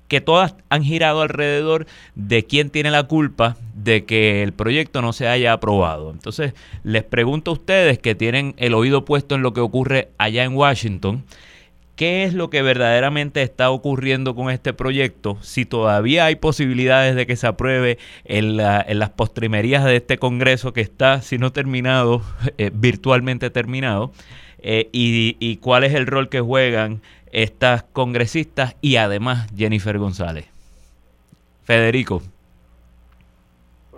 que 0.08 0.20
todas 0.20 0.54
han 0.68 0.84
girado 0.84 1.22
alrededor 1.22 1.86
de 2.14 2.44
quién 2.44 2.68
tiene 2.68 2.90
la 2.90 3.04
culpa 3.04 3.56
de 3.74 4.04
que 4.04 4.42
el 4.42 4.52
proyecto 4.52 5.00
no 5.00 5.14
se 5.14 5.26
haya 5.26 5.54
aprobado. 5.54 6.10
Entonces, 6.10 6.52
les 6.84 7.02
pregunto 7.02 7.50
a 7.50 7.54
ustedes 7.54 7.98
que 7.98 8.14
tienen 8.14 8.54
el 8.58 8.74
oído 8.74 9.06
puesto 9.06 9.34
en 9.34 9.42
lo 9.42 9.54
que 9.54 9.60
ocurre 9.60 10.10
allá 10.18 10.44
en 10.44 10.54
Washington, 10.54 11.24
qué 11.97 12.24
es 12.24 12.34
lo 12.34 12.51
que 12.51 12.62
verdaderamente 12.62 13.43
está 13.43 13.70
ocurriendo 13.70 14.34
con 14.34 14.51
este 14.51 14.72
proyecto, 14.72 15.36
si 15.40 15.64
todavía 15.64 16.24
hay 16.24 16.36
posibilidades 16.36 17.14
de 17.14 17.26
que 17.26 17.36
se 17.36 17.47
apruebe 17.47 17.99
en, 18.24 18.57
las 18.57 19.11
postrimerías 19.11 19.84
de 19.84 19.97
este 19.97 20.18
Congreso 20.18 20.72
que 20.72 20.80
está, 20.80 21.20
si 21.20 21.38
no 21.38 21.53
terminado, 21.53 22.22
eh, 22.59 22.70
virtualmente 22.72 23.51
terminado, 23.51 24.12
eh, 24.59 24.88
y, 24.93 25.57
cuál 25.57 25.84
es 25.84 25.93
el 25.95 26.07
rol 26.07 26.28
que 26.28 26.40
juegan 26.40 27.01
estas 27.32 27.82
congresistas 27.82 28.76
y 28.80 28.97
además 28.97 29.49
Jennifer 29.57 29.99
González. 29.99 30.49
Federico. 31.64 32.22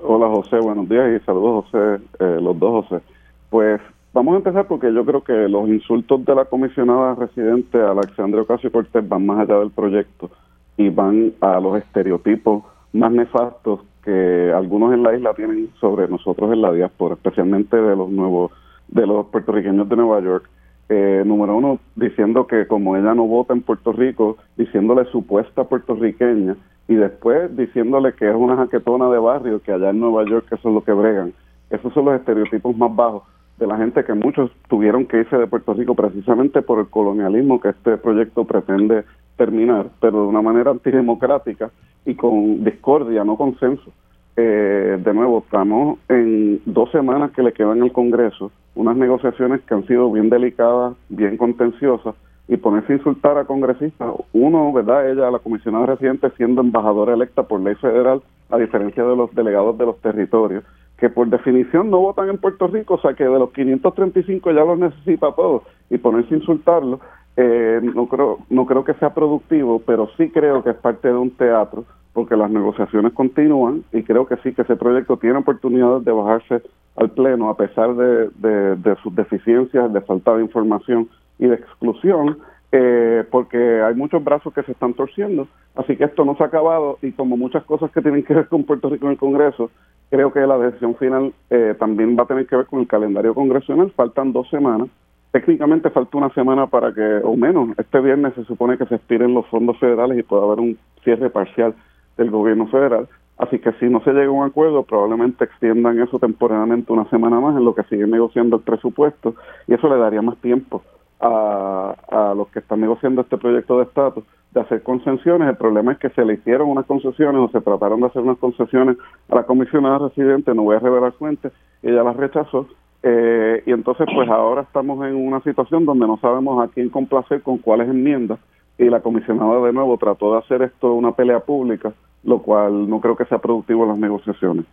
Hola 0.02 0.28
José, 0.28 0.58
buenos 0.58 0.88
días 0.88 1.20
y 1.20 1.24
saludos 1.24 1.64
José, 1.70 2.02
eh, 2.20 2.38
los 2.40 2.58
dos 2.58 2.86
José. 2.86 3.02
Pues 3.50 3.80
Vamos 4.14 4.34
a 4.34 4.36
empezar 4.36 4.68
porque 4.68 4.94
yo 4.94 5.04
creo 5.04 5.24
que 5.24 5.48
los 5.48 5.68
insultos 5.68 6.24
de 6.24 6.36
la 6.36 6.44
comisionada 6.44 7.16
residente 7.16 7.82
Alexandria 7.82 8.42
Ocasio 8.42 8.70
Cortés 8.70 9.08
van 9.08 9.26
más 9.26 9.40
allá 9.40 9.58
del 9.58 9.72
proyecto 9.72 10.30
y 10.76 10.88
van 10.88 11.32
a 11.40 11.58
los 11.58 11.76
estereotipos 11.78 12.62
más 12.92 13.10
nefastos 13.10 13.80
que 14.04 14.52
algunos 14.54 14.94
en 14.94 15.02
la 15.02 15.16
isla 15.16 15.34
tienen 15.34 15.68
sobre 15.80 16.06
nosotros 16.06 16.52
en 16.52 16.62
la 16.62 16.70
diáspora, 16.70 17.16
especialmente 17.16 17.76
de 17.76 17.96
los 17.96 18.08
nuevos, 18.08 18.52
de 18.86 19.04
los 19.04 19.26
puertorriqueños 19.26 19.88
de 19.88 19.96
Nueva 19.96 20.20
York. 20.20 20.48
Eh, 20.90 21.24
número 21.26 21.56
uno, 21.56 21.80
diciendo 21.96 22.46
que 22.46 22.68
como 22.68 22.96
ella 22.96 23.16
no 23.16 23.26
vota 23.26 23.52
en 23.52 23.62
Puerto 23.62 23.90
Rico, 23.90 24.36
diciéndole 24.56 25.06
supuesta 25.06 25.64
puertorriqueña, 25.64 26.54
y 26.86 26.94
después 26.94 27.56
diciéndole 27.56 28.12
que 28.12 28.30
es 28.30 28.36
una 28.36 28.54
jaquetona 28.54 29.10
de 29.10 29.18
barrio, 29.18 29.60
que 29.60 29.72
allá 29.72 29.90
en 29.90 29.98
Nueva 29.98 30.24
York 30.24 30.46
eso 30.52 30.68
es 30.68 30.74
lo 30.74 30.84
que 30.84 30.92
bregan. 30.92 31.32
Esos 31.68 31.92
son 31.92 32.04
los 32.04 32.14
estereotipos 32.14 32.76
más 32.76 32.94
bajos 32.94 33.24
de 33.58 33.66
la 33.66 33.76
gente 33.76 34.04
que 34.04 34.14
muchos 34.14 34.50
tuvieron 34.68 35.06
que 35.06 35.18
irse 35.18 35.36
de 35.36 35.46
Puerto 35.46 35.74
Rico 35.74 35.94
precisamente 35.94 36.62
por 36.62 36.80
el 36.80 36.88
colonialismo 36.88 37.60
que 37.60 37.68
este 37.68 37.96
proyecto 37.96 38.44
pretende 38.44 39.04
terminar, 39.36 39.86
pero 40.00 40.22
de 40.22 40.28
una 40.28 40.42
manera 40.42 40.70
antidemocrática 40.70 41.70
y 42.04 42.14
con 42.14 42.64
discordia, 42.64 43.24
no 43.24 43.36
consenso. 43.36 43.92
Eh, 44.36 44.98
de 45.00 45.14
nuevo, 45.14 45.38
estamos 45.38 45.98
en 46.08 46.60
dos 46.64 46.90
semanas 46.90 47.30
que 47.30 47.42
le 47.42 47.52
quedan 47.52 47.82
al 47.82 47.92
Congreso, 47.92 48.50
unas 48.74 48.96
negociaciones 48.96 49.60
que 49.62 49.74
han 49.74 49.86
sido 49.86 50.10
bien 50.10 50.28
delicadas, 50.28 50.94
bien 51.08 51.36
contenciosas, 51.36 52.16
y 52.48 52.56
ponerse 52.56 52.92
a 52.92 52.96
insultar 52.96 53.38
a 53.38 53.44
congresistas. 53.44 54.12
Uno, 54.32 54.72
¿verdad? 54.72 55.10
Ella, 55.10 55.30
la 55.30 55.38
comisionada 55.38 55.86
residente, 55.86 56.30
siendo 56.36 56.60
embajadora 56.60 57.14
electa 57.14 57.44
por 57.44 57.60
ley 57.60 57.74
federal, 57.76 58.22
a 58.50 58.58
diferencia 58.58 59.04
de 59.04 59.16
los 59.16 59.34
delegados 59.34 59.78
de 59.78 59.86
los 59.86 59.98
territorios 60.00 60.64
que 60.98 61.10
por 61.10 61.28
definición 61.28 61.90
no 61.90 61.98
votan 61.98 62.28
en 62.28 62.38
Puerto 62.38 62.66
Rico, 62.66 62.94
o 62.94 63.00
sea 63.00 63.14
que 63.14 63.24
de 63.24 63.38
los 63.38 63.50
535 63.52 64.52
ya 64.52 64.64
los 64.64 64.78
necesita 64.78 65.32
todos 65.32 65.62
y 65.90 65.98
ponerse 65.98 66.34
a 66.34 66.38
insultarlo, 66.38 67.00
eh, 67.36 67.80
no 67.82 68.06
creo 68.06 68.38
no 68.48 68.64
creo 68.64 68.84
que 68.84 68.94
sea 68.94 69.12
productivo, 69.12 69.82
pero 69.84 70.08
sí 70.16 70.30
creo 70.30 70.62
que 70.62 70.70
es 70.70 70.76
parte 70.76 71.08
de 71.08 71.14
un 71.14 71.30
teatro 71.30 71.84
porque 72.12 72.36
las 72.36 72.48
negociaciones 72.48 73.12
continúan 73.12 73.82
y 73.92 74.04
creo 74.04 74.26
que 74.26 74.36
sí 74.36 74.52
que 74.54 74.62
ese 74.62 74.76
proyecto 74.76 75.16
tiene 75.16 75.38
oportunidades 75.38 76.04
de 76.04 76.12
bajarse 76.12 76.62
al 76.94 77.10
pleno 77.10 77.50
a 77.50 77.56
pesar 77.56 77.96
de, 77.96 78.28
de 78.76 78.96
sus 79.02 79.12
deficiencias, 79.16 79.92
de 79.92 80.00
falta 80.00 80.36
de 80.36 80.42
información 80.42 81.08
y 81.40 81.48
de 81.48 81.56
exclusión 81.56 82.38
eh, 82.76 83.22
porque 83.30 83.82
hay 83.82 83.94
muchos 83.94 84.24
brazos 84.24 84.52
que 84.52 84.64
se 84.64 84.72
están 84.72 84.94
torciendo. 84.94 85.46
Así 85.76 85.96
que 85.96 86.02
esto 86.02 86.24
no 86.24 86.36
se 86.36 86.42
ha 86.42 86.46
acabado 86.46 86.98
y 87.02 87.12
como 87.12 87.36
muchas 87.36 87.62
cosas 87.62 87.92
que 87.92 88.02
tienen 88.02 88.24
que 88.24 88.34
ver 88.34 88.48
con 88.48 88.64
Puerto 88.64 88.90
Rico 88.90 89.06
en 89.06 89.12
el 89.12 89.18
Congreso, 89.18 89.70
creo 90.14 90.32
que 90.32 90.46
la 90.46 90.56
decisión 90.58 90.94
final 90.94 91.34
eh, 91.50 91.74
también 91.76 92.16
va 92.16 92.22
a 92.22 92.26
tener 92.26 92.46
que 92.46 92.54
ver 92.54 92.66
con 92.66 92.78
el 92.78 92.86
calendario 92.86 93.34
congresional. 93.34 93.90
Faltan 93.96 94.32
dos 94.32 94.48
semanas. 94.48 94.88
Técnicamente 95.32 95.90
falta 95.90 96.16
una 96.16 96.32
semana 96.34 96.68
para 96.68 96.94
que, 96.94 97.20
o 97.24 97.36
menos, 97.36 97.70
este 97.76 97.98
viernes 97.98 98.32
se 98.34 98.44
supone 98.44 98.78
que 98.78 98.86
se 98.86 98.94
expiren 98.94 99.34
los 99.34 99.44
fondos 99.48 99.76
federales 99.80 100.16
y 100.16 100.22
pueda 100.22 100.44
haber 100.44 100.60
un 100.60 100.78
cierre 101.02 101.30
parcial 101.30 101.74
del 102.16 102.30
gobierno 102.30 102.68
federal. 102.68 103.08
Así 103.38 103.58
que 103.58 103.72
si 103.80 103.86
no 103.86 104.00
se 104.04 104.12
llega 104.12 104.28
a 104.28 104.30
un 104.30 104.46
acuerdo, 104.46 104.84
probablemente 104.84 105.42
extiendan 105.42 106.00
eso 106.00 106.20
temporalmente 106.20 106.92
una 106.92 107.10
semana 107.10 107.40
más 107.40 107.56
en 107.56 107.64
lo 107.64 107.74
que 107.74 107.82
siguen 107.82 108.12
negociando 108.12 108.58
el 108.58 108.62
presupuesto 108.62 109.34
y 109.66 109.74
eso 109.74 109.88
le 109.88 109.98
daría 109.98 110.22
más 110.22 110.36
tiempo 110.36 110.84
a, 111.18 111.96
a 112.08 112.34
los 112.36 112.46
que 112.50 112.60
están 112.60 112.80
negociando 112.80 113.22
este 113.22 113.36
proyecto 113.36 113.78
de 113.78 113.82
estatus 113.82 114.22
de 114.54 114.60
hacer 114.60 114.82
concesiones. 114.82 115.48
El 115.48 115.56
problema 115.56 115.92
es 115.92 115.98
que 115.98 116.10
se 116.10 116.24
le 116.24 116.34
hicieron 116.34 116.68
unas 116.68 116.86
concesiones 116.86 117.40
o 117.42 117.48
se 117.48 117.60
trataron 117.60 118.00
de 118.00 118.06
hacer 118.06 118.22
unas 118.22 118.38
concesiones 118.38 118.96
a 119.28 119.34
la 119.34 119.42
comisionada 119.42 119.98
residente, 119.98 120.54
no 120.54 120.62
voy 120.62 120.76
a 120.76 120.78
revelar 120.78 121.12
fuentes, 121.12 121.52
ella 121.82 122.02
las 122.02 122.16
rechazó. 122.16 122.68
Eh, 123.02 123.62
y 123.66 123.72
entonces, 123.72 124.06
pues 124.14 124.30
ahora 124.30 124.62
estamos 124.62 125.04
en 125.06 125.16
una 125.16 125.42
situación 125.42 125.84
donde 125.84 126.06
no 126.06 126.16
sabemos 126.18 126.64
a 126.64 126.72
quién 126.72 126.88
complacer 126.88 127.42
con 127.42 127.58
cuáles 127.58 127.88
enmiendas. 127.88 128.38
Y 128.78 128.84
la 128.84 129.00
comisionada 129.00 129.60
de 129.60 129.72
nuevo 129.72 129.96
trató 129.98 130.32
de 130.32 130.38
hacer 130.38 130.62
esto 130.62 130.94
una 130.94 131.12
pelea 131.12 131.40
pública, 131.40 131.92
lo 132.24 132.40
cual 132.40 132.88
no 132.88 133.00
creo 133.00 133.14
que 133.14 133.24
sea 133.26 133.38
productivo 133.38 133.84
en 133.84 133.90
las 133.90 133.98
negociaciones. 133.98 134.64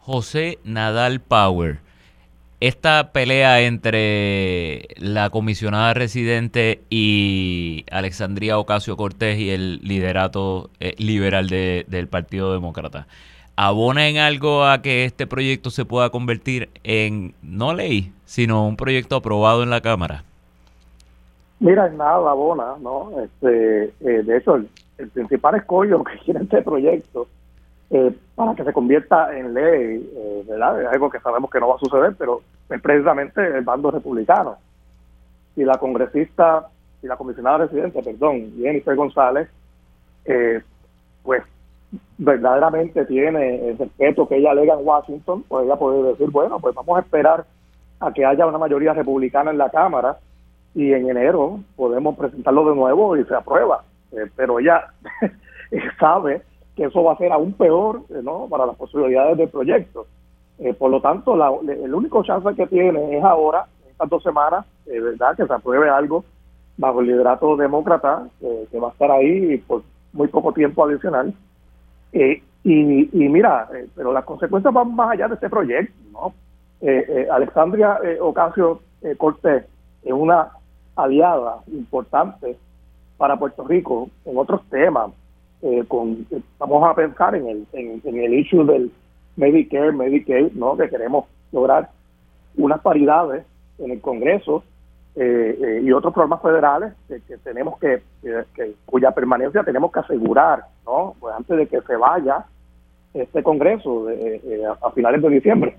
José 0.00 0.58
Nadal 0.64 1.20
Power 1.20 1.78
esta 2.62 3.10
pelea 3.12 3.60
entre 3.62 4.86
la 4.96 5.30
comisionada 5.30 5.94
residente 5.94 6.82
y 6.90 7.84
Alexandria 7.90 8.56
Ocasio 8.56 8.96
Cortés 8.96 9.36
y 9.40 9.50
el 9.50 9.80
liderato 9.82 10.70
eh, 10.78 10.94
liberal 10.98 11.48
del 11.48 12.06
Partido 12.06 12.52
Demócrata, 12.52 13.08
¿abona 13.56 14.06
en 14.06 14.18
algo 14.18 14.64
a 14.64 14.80
que 14.80 15.04
este 15.04 15.26
proyecto 15.26 15.70
se 15.70 15.84
pueda 15.84 16.10
convertir 16.10 16.70
en 16.84 17.34
no 17.42 17.74
ley, 17.74 18.12
sino 18.26 18.64
un 18.64 18.76
proyecto 18.76 19.16
aprobado 19.16 19.64
en 19.64 19.70
la 19.70 19.80
Cámara? 19.80 20.22
Mira, 21.58 21.88
en 21.88 21.96
nada 21.96 22.30
abona, 22.30 22.76
¿no? 22.80 23.10
Este, 23.24 23.86
eh, 23.86 24.22
de 24.22 24.36
hecho, 24.36 24.54
el, 24.54 24.68
el 24.98 25.08
principal 25.08 25.56
escollo 25.56 26.04
que 26.04 26.16
tiene 26.24 26.42
este 26.42 26.62
proyecto 26.62 27.26
eh, 27.90 28.16
para 28.34 28.54
que 28.54 28.64
se 28.64 28.72
convierta 28.72 29.36
en 29.36 29.52
ley, 29.52 30.10
eh, 30.16 30.44
¿verdad? 30.48 30.80
Es 30.82 30.88
algo 30.88 31.10
que 31.10 31.20
sabemos 31.20 31.50
que 31.50 31.60
no 31.60 31.68
va 31.68 31.76
a 31.76 31.78
suceder, 31.78 32.14
pero 32.18 32.40
es 32.70 32.80
precisamente 32.80 33.46
el 33.46 33.62
bando 33.64 33.90
republicano. 33.90 34.56
Y 35.56 35.64
la 35.64 35.76
congresista 35.78 36.68
y 37.02 37.06
la 37.06 37.16
comisionada 37.16 37.58
residente, 37.58 38.02
perdón, 38.02 38.52
Jennifer 38.56 38.96
González, 38.96 39.48
eh, 40.24 40.62
pues 41.22 41.42
verdaderamente 42.16 43.04
tiene 43.04 43.68
el 43.68 43.76
respeto 43.76 44.26
que 44.26 44.36
ella 44.36 44.52
alega 44.52 44.74
en 44.74 44.86
Washington, 44.86 45.44
pues 45.46 45.66
ella 45.66 45.76
puede 45.76 46.02
decir, 46.02 46.30
bueno, 46.30 46.58
pues 46.60 46.74
vamos 46.74 46.96
a 46.96 47.00
esperar 47.00 47.44
a 48.00 48.12
que 48.12 48.24
haya 48.24 48.46
una 48.46 48.58
mayoría 48.58 48.94
republicana 48.94 49.50
en 49.50 49.58
la 49.58 49.68
Cámara 49.68 50.16
y 50.74 50.92
en 50.92 51.10
enero 51.10 51.60
podemos 51.76 52.16
presentarlo 52.16 52.68
de 52.70 52.74
nuevo 52.74 53.16
y 53.16 53.24
se 53.24 53.34
aprueba. 53.34 53.84
pero 54.34 54.58
ella 54.58 54.86
sabe 56.00 56.42
que 56.76 56.84
eso 56.84 57.02
va 57.02 57.12
a 57.12 57.18
ser 57.18 57.32
aún 57.32 57.52
peor 57.52 58.02
eh, 58.10 58.20
¿no? 58.22 58.46
para 58.48 58.66
las 58.66 58.76
posibilidades 58.76 59.36
del 59.36 59.48
proyecto. 59.48 60.06
Eh, 60.58 60.74
por 60.74 60.90
lo 60.90 61.00
tanto, 61.00 61.36
la, 61.36 61.50
el 61.66 61.94
único 61.94 62.22
chance 62.22 62.54
que 62.54 62.66
tiene 62.66 63.16
es 63.16 63.24
ahora, 63.24 63.66
estas 63.90 64.08
dos 64.08 64.22
semanas, 64.22 64.64
eh, 64.86 65.00
verdad 65.00 65.36
que 65.36 65.46
se 65.46 65.52
apruebe 65.52 65.88
algo 65.88 66.24
bajo 66.76 67.00
el 67.00 67.08
liderato 67.08 67.56
demócrata, 67.56 68.26
que 68.40 68.80
va 68.80 68.88
a 68.88 68.92
estar 68.92 69.10
ahí 69.10 69.58
por 69.58 69.82
muy 70.14 70.28
poco 70.28 70.52
tiempo 70.52 70.84
adicional. 70.84 71.34
y, 72.12 72.42
y 72.64 73.28
mira, 73.28 73.68
pero 73.94 74.12
las 74.12 74.24
consecuencias 74.24 74.72
van 74.72 74.94
más 74.94 75.10
allá 75.10 75.28
de 75.28 75.34
este 75.34 75.50
proyecto. 75.50 75.94
¿no? 76.12 76.32
Alexandria 77.30 78.00
Ocasio 78.20 78.80
Cortés 79.18 79.64
es 80.02 80.12
una 80.12 80.48
aliada 80.96 81.58
importante 81.68 82.56
para 83.18 83.38
Puerto 83.38 83.64
Rico 83.64 84.08
en 84.24 84.36
otros 84.36 84.62
temas, 84.70 85.12
eh, 85.62 85.84
con, 85.86 86.26
vamos 86.58 86.90
a 86.90 86.92
pensar 86.92 87.36
en 87.36 87.46
el, 87.46 87.66
en, 87.72 88.18
el 88.18 88.34
issue 88.34 88.64
del 88.64 88.90
Medicare, 89.36 89.92
Medicaid, 89.92 90.52
¿no? 90.54 90.76
que 90.76 90.88
queremos 90.88 91.26
lograr 91.52 91.88
unas 92.56 92.80
paridades 92.80 93.44
en 93.78 93.92
el 93.92 94.00
Congreso 94.00 94.64
eh, 95.14 95.56
eh, 95.62 95.80
y 95.84 95.92
otros 95.92 96.12
programas 96.12 96.42
federales 96.42 96.94
que, 97.06 97.20
tenemos 97.44 97.78
que, 97.78 98.02
cuya 98.86 99.12
permanencia 99.12 99.62
tenemos 99.62 99.92
que 99.92 100.00
asegurar, 100.00 100.64
¿no? 100.84 101.14
Pues 101.20 101.32
antes 101.36 101.56
de 101.56 101.66
que 101.68 101.80
se 101.82 101.96
vaya 101.96 102.44
este 103.14 103.42
Congreso 103.44 104.08
a, 104.80 104.90
finales 104.90 105.22
de 105.22 105.28
diciembre. 105.28 105.76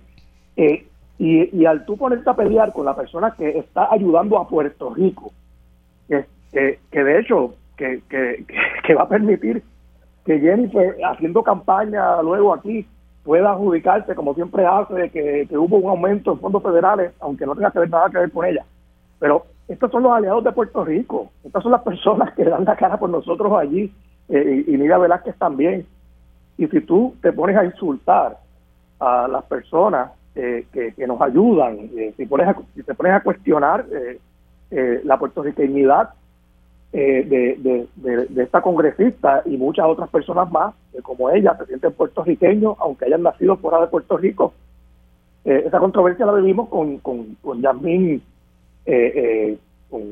y, 0.56 0.86
Y, 1.18 1.66
al 1.66 1.84
tú 1.86 1.98
ponerte 1.98 2.30
a 2.30 2.36
pelear 2.36 2.72
con 2.72 2.86
la 2.86 2.96
persona 2.96 3.36
que 3.38 3.58
está 3.58 3.92
ayudando 3.92 4.38
a 4.38 4.48
Puerto 4.48 4.94
Rico, 4.94 5.34
que, 6.08 6.26
que, 6.90 7.04
de 7.04 7.20
hecho 7.20 7.56
que, 7.76 8.02
que, 8.08 8.46
que 8.86 8.94
va 8.96 9.04
a 9.04 9.10
permitir 9.10 9.64
que 10.26 10.40
Jennifer, 10.40 10.98
haciendo 11.06 11.44
campaña 11.44 12.22
luego 12.22 12.54
aquí, 12.54 12.88
pueda 13.24 13.52
adjudicarse, 13.52 14.16
como 14.16 14.34
siempre 14.34 14.66
hace, 14.66 15.10
que, 15.10 15.46
que 15.48 15.58
hubo 15.58 15.78
un 15.78 15.90
aumento 15.90 16.34
en 16.34 16.40
fondos 16.40 16.64
federales, 16.64 17.14
aunque 17.20 17.46
no 17.46 17.56
tenga 17.56 17.72
que 17.72 17.80
ver 17.80 17.90
nada 17.90 18.10
que 18.10 18.20
ver 18.20 18.32
con 18.32 18.46
ella. 18.46 18.66
Pero 19.20 19.46
estos 19.68 19.92
son 19.92 20.04
los 20.04 20.12
aliados 20.12 20.44
de 20.44 20.52
Puerto 20.52 20.84
Rico, 20.84 21.32
estas 21.44 21.64
son 21.64 21.72
las 21.72 21.82
personas 21.82 22.34
que 22.34 22.44
dan 22.44 22.66
la 22.66 22.76
cara 22.76 22.98
por 22.98 23.10
nosotros 23.10 23.52
allí, 23.58 23.94
eh, 24.30 24.64
y, 24.68 24.74
y 24.74 24.78
Mira 24.78 24.98
Velázquez 24.98 25.38
también. 25.38 25.86
Y 26.58 26.68
si 26.68 26.82
tú 26.82 27.16
te 27.22 27.32
pones 27.34 27.58
a 27.58 27.66
insultar 27.66 28.38
a 29.00 29.28
las 29.28 29.44
personas 29.46 30.12
eh, 30.36 30.66
que, 30.72 31.08
nos 31.08 31.22
ayudan, 31.22 31.78
eh, 31.96 32.14
si, 32.18 32.26
pones 32.26 32.56
si 32.76 32.84
te 32.84 32.94
pones 32.94 33.14
a 33.14 33.22
cuestionar 33.22 33.86
la 34.72 35.20
puertorriqueñidad 35.20 36.10
de, 36.94 37.88
de, 37.96 38.44
esta 38.44 38.62
congresista 38.62 39.42
y 39.46 39.58
muchas 39.58 39.88
otras 39.88 40.10
personas 40.10 40.52
más, 40.52 40.76
como 41.02 41.32
ella, 41.32 41.58
se 41.58 41.66
sienten 41.66 41.92
puertorriqueños, 41.94 42.76
aunque 42.80 43.06
hayan 43.06 43.24
nacido 43.24 43.58
fuera 43.58 43.82
de 43.82 43.88
Puerto 43.88 44.16
Rico, 44.16 44.54
esa 45.44 45.80
controversia 45.80 46.26
la 46.26 46.34
vivimos 46.34 46.70
con, 46.70 47.00
con, 47.00 47.36
con 47.42 47.62
Yasmín 47.62 48.22
eh, 48.86 49.58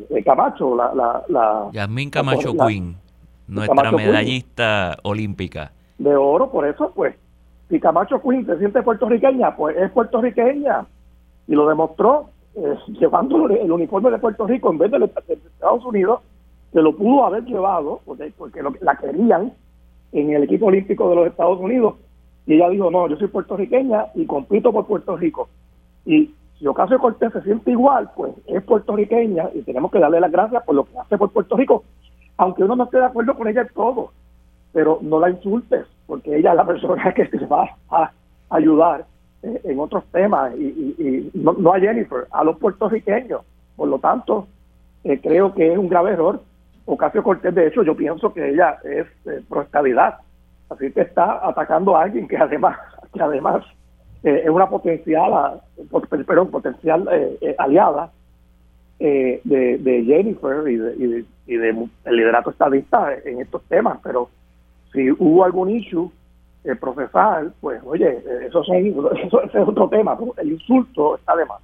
eh, 0.10 0.24
Camacho, 0.24 0.76
la, 0.76 0.94
la, 0.94 1.24
la 1.30 1.70
Yasmín 1.72 2.10
Camacho 2.10 2.54
Queen, 2.56 2.96
nuestra 3.48 3.92
medallista 3.92 4.98
olímpica. 5.04 5.72
De 5.98 6.16
oro, 6.16 6.52
por 6.52 6.68
eso, 6.68 6.92
pues, 6.96 7.16
si 7.70 7.80
Camacho 7.80 8.22
Queen 8.22 8.46
se 8.46 8.58
siente 8.60 8.82
puertorriqueña, 8.84 9.56
pues 9.56 9.76
es 9.78 9.92
puertorriqueña. 9.92 10.86
Y 11.48 11.56
lo 11.56 11.68
demostró 11.68 12.30
eh, 12.56 12.76
llevando 13.00 13.48
el 13.50 13.72
uniforme 13.72 14.12
de 14.12 14.20
Puerto 14.20 14.46
Rico 14.46 14.72
en 14.72 14.78
vez 14.78 14.92
de, 14.92 15.00
de, 15.00 15.06
Estados 15.34 15.84
Unidos, 15.86 16.22
que 16.72 16.82
lo 16.82 16.96
pudo 16.96 17.26
haber 17.26 17.44
llevado, 17.46 18.02
porque, 18.06 18.32
porque 18.38 18.62
la 18.82 18.96
querían 18.96 19.54
en 20.12 20.32
el 20.32 20.44
equipo 20.44 20.68
olímpico 20.68 21.10
de 21.10 21.16
los 21.16 21.28
Estados 21.28 21.60
Unidos. 21.60 21.96
Y 22.46 22.56
ella 22.56 22.70
dijo, 22.70 22.90
no, 22.90 23.08
yo 23.08 23.18
soy 23.18 23.28
puertorriqueña 23.28 24.08
y 24.16 24.26
compito 24.26 24.72
por 24.72 24.88
Puerto 24.88 25.16
Rico. 25.16 25.50
Y 26.06 26.34
si 26.58 26.68
Ocasio 26.68 27.00
Cortés 27.00 27.34
se 27.34 27.42
siente 27.42 27.72
igual, 27.72 28.10
pues 28.16 28.34
es 28.48 28.64
puertorriqueña 28.64 29.50
y 29.54 29.62
tenemos 29.62 29.92
que 29.92 30.00
darle 30.00 30.20
las 30.20 30.32
gracias 30.32 30.64
por 30.64 30.76
lo 30.76 30.86
que 30.86 30.98
hace 30.98 31.18
por 31.18 31.32
Puerto 31.32 31.58
Rico, 31.58 31.84
aunque 32.38 32.64
uno 32.64 32.76
no 32.76 32.84
esté 32.86 32.98
de 32.98 33.06
acuerdo 33.06 33.36
con 33.36 33.48
ella 33.48 33.62
en 33.62 33.70
todo, 33.74 34.12
pero 34.72 35.00
no 35.02 35.20
la 35.20 35.30
insultes, 35.30 35.86
porque 36.08 36.38
ella 36.38 36.52
es 36.52 36.56
la 36.56 36.66
persona 36.66 37.14
que 37.16 37.28
se 37.28 37.46
va 37.46 37.70
a 37.90 38.12
ayudar 38.50 39.06
eh, 39.44 39.62
en 39.64 39.80
otros 39.80 40.04
temas 40.12 40.54
y, 40.56 41.32
no, 41.34 41.74
a 41.74 41.80
Jennifer, 41.80 42.28
a 42.32 42.44
los 42.44 42.58
puertorriqueños. 42.58 43.42
Por 43.76 43.88
lo 43.88 43.98
tanto, 43.98 44.48
eh, 45.04 45.20
creo 45.20 45.54
que 45.54 45.72
es 45.72 45.78
un 45.78 45.90
grave 45.90 46.12
error. 46.12 46.42
Ocasio 46.86 47.24
Cortés, 47.24 47.54
de 47.54 47.68
hecho, 47.68 47.84
yo 47.84 47.96
pienso 47.96 48.34
que 48.34 48.50
ella 48.50 48.80
es 48.84 49.08
eh, 49.26 49.42
pro 49.48 49.62
estabilidad, 49.62 50.20
así 50.70 50.92
que 50.92 51.02
está 51.02 51.48
atacando 51.48 51.96
a 51.96 52.04
alguien 52.04 52.28
que 52.28 52.38
además, 52.38 52.78
que 53.14 53.22
además 53.22 53.64
eh, 54.24 54.42
es 54.44 54.50
una 54.50 54.70
potencial, 54.70 55.62
perdón, 56.28 56.52
potencial 56.52 57.08
eh, 57.12 57.38
eh, 57.42 57.56
aliada 57.58 58.12
de, 59.00 60.04
Jennifer 60.06 60.68
y 60.68 60.76
de, 60.78 61.26
y 61.48 61.56
de, 61.56 61.88
el 62.06 62.16
liderato 62.16 62.52
estadista 62.52 63.16
en 63.26 63.42
estos 63.42 63.64
temas, 63.64 63.98
pero 64.04 64.30
si 64.94 65.10
hubo 65.10 65.44
algún 65.44 65.72
issue 65.72 66.12
procesal, 66.80 67.52
pues 67.62 67.82
oye, 67.84 68.20
eso, 68.46 68.64
son, 68.64 68.76
eso, 69.24 69.42
es 69.42 69.56
otro 69.56 69.90
tema, 69.90 70.16
el 70.38 70.52
insulto 70.52 71.16
está 71.16 71.36
de 71.36 71.46
más. 71.46 71.62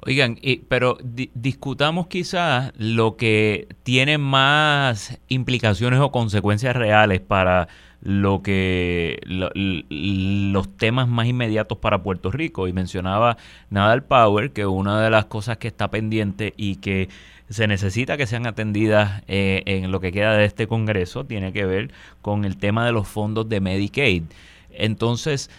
Oigan, 0.00 0.38
pero 0.68 0.98
discutamos 1.02 2.06
quizás 2.06 2.72
lo 2.76 3.16
que 3.16 3.66
tiene 3.82 4.18
más 4.18 5.18
implicaciones 5.28 6.00
o 6.00 6.12
consecuencias 6.12 6.76
reales 6.76 7.20
para 7.20 7.68
lo 8.02 8.42
que 8.42 9.18
los 9.26 10.76
temas 10.76 11.08
más 11.08 11.26
inmediatos 11.26 11.78
para 11.78 12.02
Puerto 12.02 12.30
Rico 12.30 12.68
y 12.68 12.72
mencionaba 12.72 13.38
Nadal 13.70 14.04
Power 14.04 14.52
que 14.52 14.66
una 14.66 15.02
de 15.02 15.10
las 15.10 15.24
cosas 15.24 15.56
que 15.56 15.68
está 15.68 15.90
pendiente 15.90 16.52
y 16.56 16.76
que 16.76 17.08
se 17.48 17.66
necesita 17.66 18.16
que 18.16 18.26
sean 18.26 18.46
atendidas 18.46 19.22
eh, 19.28 19.62
en 19.66 19.90
lo 19.90 20.00
que 20.00 20.12
queda 20.12 20.36
de 20.36 20.44
este 20.44 20.66
Congreso 20.66 21.24
tiene 21.24 21.52
que 21.52 21.64
ver 21.64 21.90
con 22.22 22.44
el 22.44 22.58
tema 22.58 22.84
de 22.84 22.92
los 22.92 23.08
fondos 23.08 23.48
de 23.48 23.60
Medicaid. 23.60 24.24
Entonces, 24.70 25.50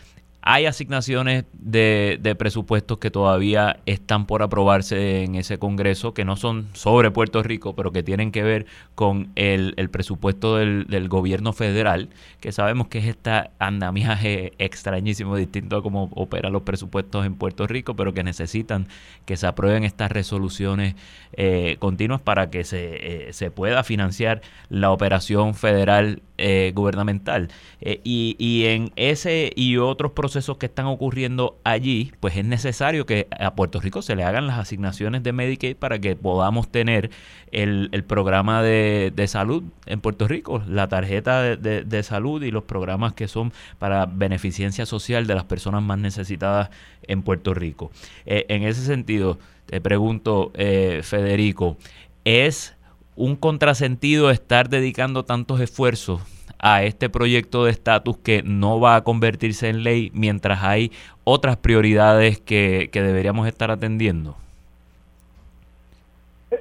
hay 0.49 0.65
asignaciones 0.65 1.43
de, 1.51 2.35
presupuestos 2.39 2.99
que 2.99 3.11
todavía 3.11 3.81
están 3.85 4.25
por 4.25 4.41
aprobarse 4.41 5.23
en 5.23 5.35
ese 5.35 5.59
Congreso, 5.59 6.13
que 6.13 6.23
no 6.23 6.37
son 6.37 6.69
sobre 6.71 7.11
Puerto 7.11 7.43
Rico, 7.43 7.75
pero 7.75 7.91
que 7.91 8.01
tienen 8.01 8.31
que 8.31 8.43
ver 8.43 8.65
con 8.95 9.29
el, 9.35 9.73
presupuesto 9.91 10.55
del, 10.55 10.87
del, 10.87 11.09
gobierno 11.09 11.51
federal, 11.51 12.07
que 12.39 12.53
sabemos 12.53 12.87
que 12.87 12.99
es 12.99 13.07
este 13.07 13.49
andamiaje 13.59 14.53
extrañísimo, 14.57 15.35
distinto 15.35 15.75
a 15.75 15.83
cómo 15.83 16.09
operan 16.15 16.53
los 16.53 16.61
presupuestos 16.61 17.25
en 17.25 17.35
Puerto 17.35 17.67
Rico, 17.67 17.97
pero 17.97 18.13
que 18.13 18.23
necesitan 18.23 18.87
que 19.25 19.35
se 19.35 19.47
aprueben 19.47 19.83
estas 19.83 20.13
resoluciones 20.13 20.95
eh, 21.33 21.75
continuas 21.79 22.21
para 22.21 22.49
que 22.49 22.63
se, 22.63 23.27
eh, 23.27 23.33
se 23.33 23.51
pueda 23.51 23.83
financiar 23.83 24.41
la 24.69 24.91
operación 24.91 25.55
federal 25.55 26.21
eh, 26.39 26.71
gubernamental. 26.75 27.49
Eh, 27.81 27.99
y, 28.03 28.35
y, 28.37 28.65
en 28.65 28.91
ese 28.95 29.51
y 29.55 29.77
otros 29.77 30.11
procesos 30.11 30.57
que 30.57 30.67
están 30.67 30.85
ocurriendo 30.85 31.57
allí, 31.63 32.11
pues 32.19 32.37
es 32.37 32.45
necesario 32.45 33.07
que 33.07 33.27
a 33.39 33.55
Puerto 33.55 33.79
Rico 33.79 34.03
se 34.03 34.15
le 34.15 34.23
hagan 34.23 34.45
las 34.45 34.59
asignaciones 34.59 35.23
de 35.23 35.33
Medicaid 35.33 35.75
para 35.77 35.97
que 35.97 36.15
podamos 36.15 36.69
tener 36.71 37.09
el, 37.51 37.89
el 37.91 38.03
programa 38.03 38.61
de, 38.61 39.11
de, 39.15 39.27
salud 39.27 39.63
en 39.87 39.99
Puerto 39.99 40.27
Rico, 40.27 40.61
la 40.67 40.87
tarjeta 40.87 41.41
de, 41.41 41.83
de, 41.83 42.03
salud 42.03 42.43
y 42.43 42.51
los 42.51 42.65
programas 42.65 43.13
que 43.13 43.27
son 43.27 43.51
para 43.79 44.05
beneficencia 44.05 44.85
social 44.85 45.25
de 45.25 45.33
las 45.33 45.45
personas 45.45 45.81
más 45.81 45.97
necesitadas 45.97 46.69
en 47.01 47.23
Puerto 47.23 47.55
Rico. 47.55 47.91
Eh, 48.27 48.45
en 48.49 48.61
ese 48.61 48.85
sentido, 48.85 49.39
te 49.65 49.81
pregunto, 49.81 50.51
Federico, 50.53 51.77
¿es 52.23 52.76
un 53.17 53.35
contrasentido 53.35 54.29
estar 54.29 54.69
dedicando 54.69 55.25
tantos 55.25 55.59
esfuerzos 55.59 56.21
a 56.59 56.83
este 56.83 57.09
proyecto 57.09 57.65
de 57.65 57.71
estatus 57.71 58.17
que 58.17 58.43
no 58.43 58.79
va 58.79 58.95
a 58.95 59.03
convertirse 59.03 59.69
en 59.69 59.83
ley 59.83 60.11
mientras 60.13 60.63
hay 60.63 60.91
otras 61.23 61.57
prioridades 61.57 62.39
que, 62.39 62.89
deberíamos 62.93 63.47
estar 63.47 63.69
atendiendo? 63.71 64.35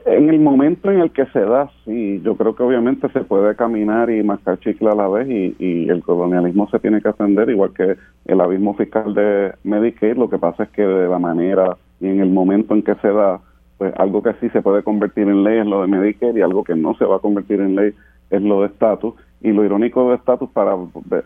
En 0.05 0.31
el 0.31 0.41
momento 0.41 0.91
en 0.91 1.01
el 1.01 1.11
que 1.13 1.27
se 1.27 1.41
da, 1.41 1.71
sí, 1.85 2.21
yo 2.25 2.37
creo 2.37 2.57
que 2.57 2.63
obviamente 2.63 3.09
se 3.11 3.21
puede 3.21 3.55
caminar 3.55 4.11
y 4.11 4.23
mascar 4.23 4.59
chicle 4.59 4.91
a 4.91 4.95
la 4.95 5.09
vez 5.09 5.29
y, 5.29 5.55
y 5.59 5.89
el 5.89 6.03
colonialismo 6.03 6.69
se 6.71 6.81
tiene 6.81 7.01
que 7.01 7.09
atender, 7.09 7.49
igual 7.51 7.73
que 7.73 7.97
el 8.25 8.41
abismo 8.41 8.75
fiscal 8.75 9.15
de 9.15 9.53
Medicaid, 9.63 10.17
lo 10.17 10.29
que 10.29 10.39
pasa 10.39 10.65
es 10.65 10.71
que 10.71 10.83
de 10.83 11.09
la 11.09 11.19
manera 11.19 11.77
y 12.01 12.09
en 12.09 12.21
el 12.21 12.31
momento 12.31 12.75
en 12.75 12.83
que 12.83 12.95
se 12.97 13.09
da, 13.09 13.41
pues 13.79 13.93
algo 13.97 14.23
que 14.23 14.35
sí 14.41 14.49
se 14.51 14.63
puede 14.63 14.83
convertir 14.83 15.29
en 15.29 15.45
ley 15.45 15.59
es 15.59 15.67
lo 15.67 15.83
de 15.83 15.89
Medicare 15.89 16.39
y 16.39 16.43
algo 16.43 16.65
que 16.65 16.75
no 16.75 16.95
se 16.95 17.05
va 17.05 17.17
a 17.17 17.21
convertir 17.21 17.61
en 17.61 17.77
ley 17.77 17.93
es 18.31 18.43
lo 18.43 18.61
de 18.63 18.69
estatus. 18.69 19.15
Y 19.43 19.53
lo 19.53 19.65
irónico 19.65 20.09
de 20.09 20.17
estatus, 20.17 20.49
para 20.51 20.77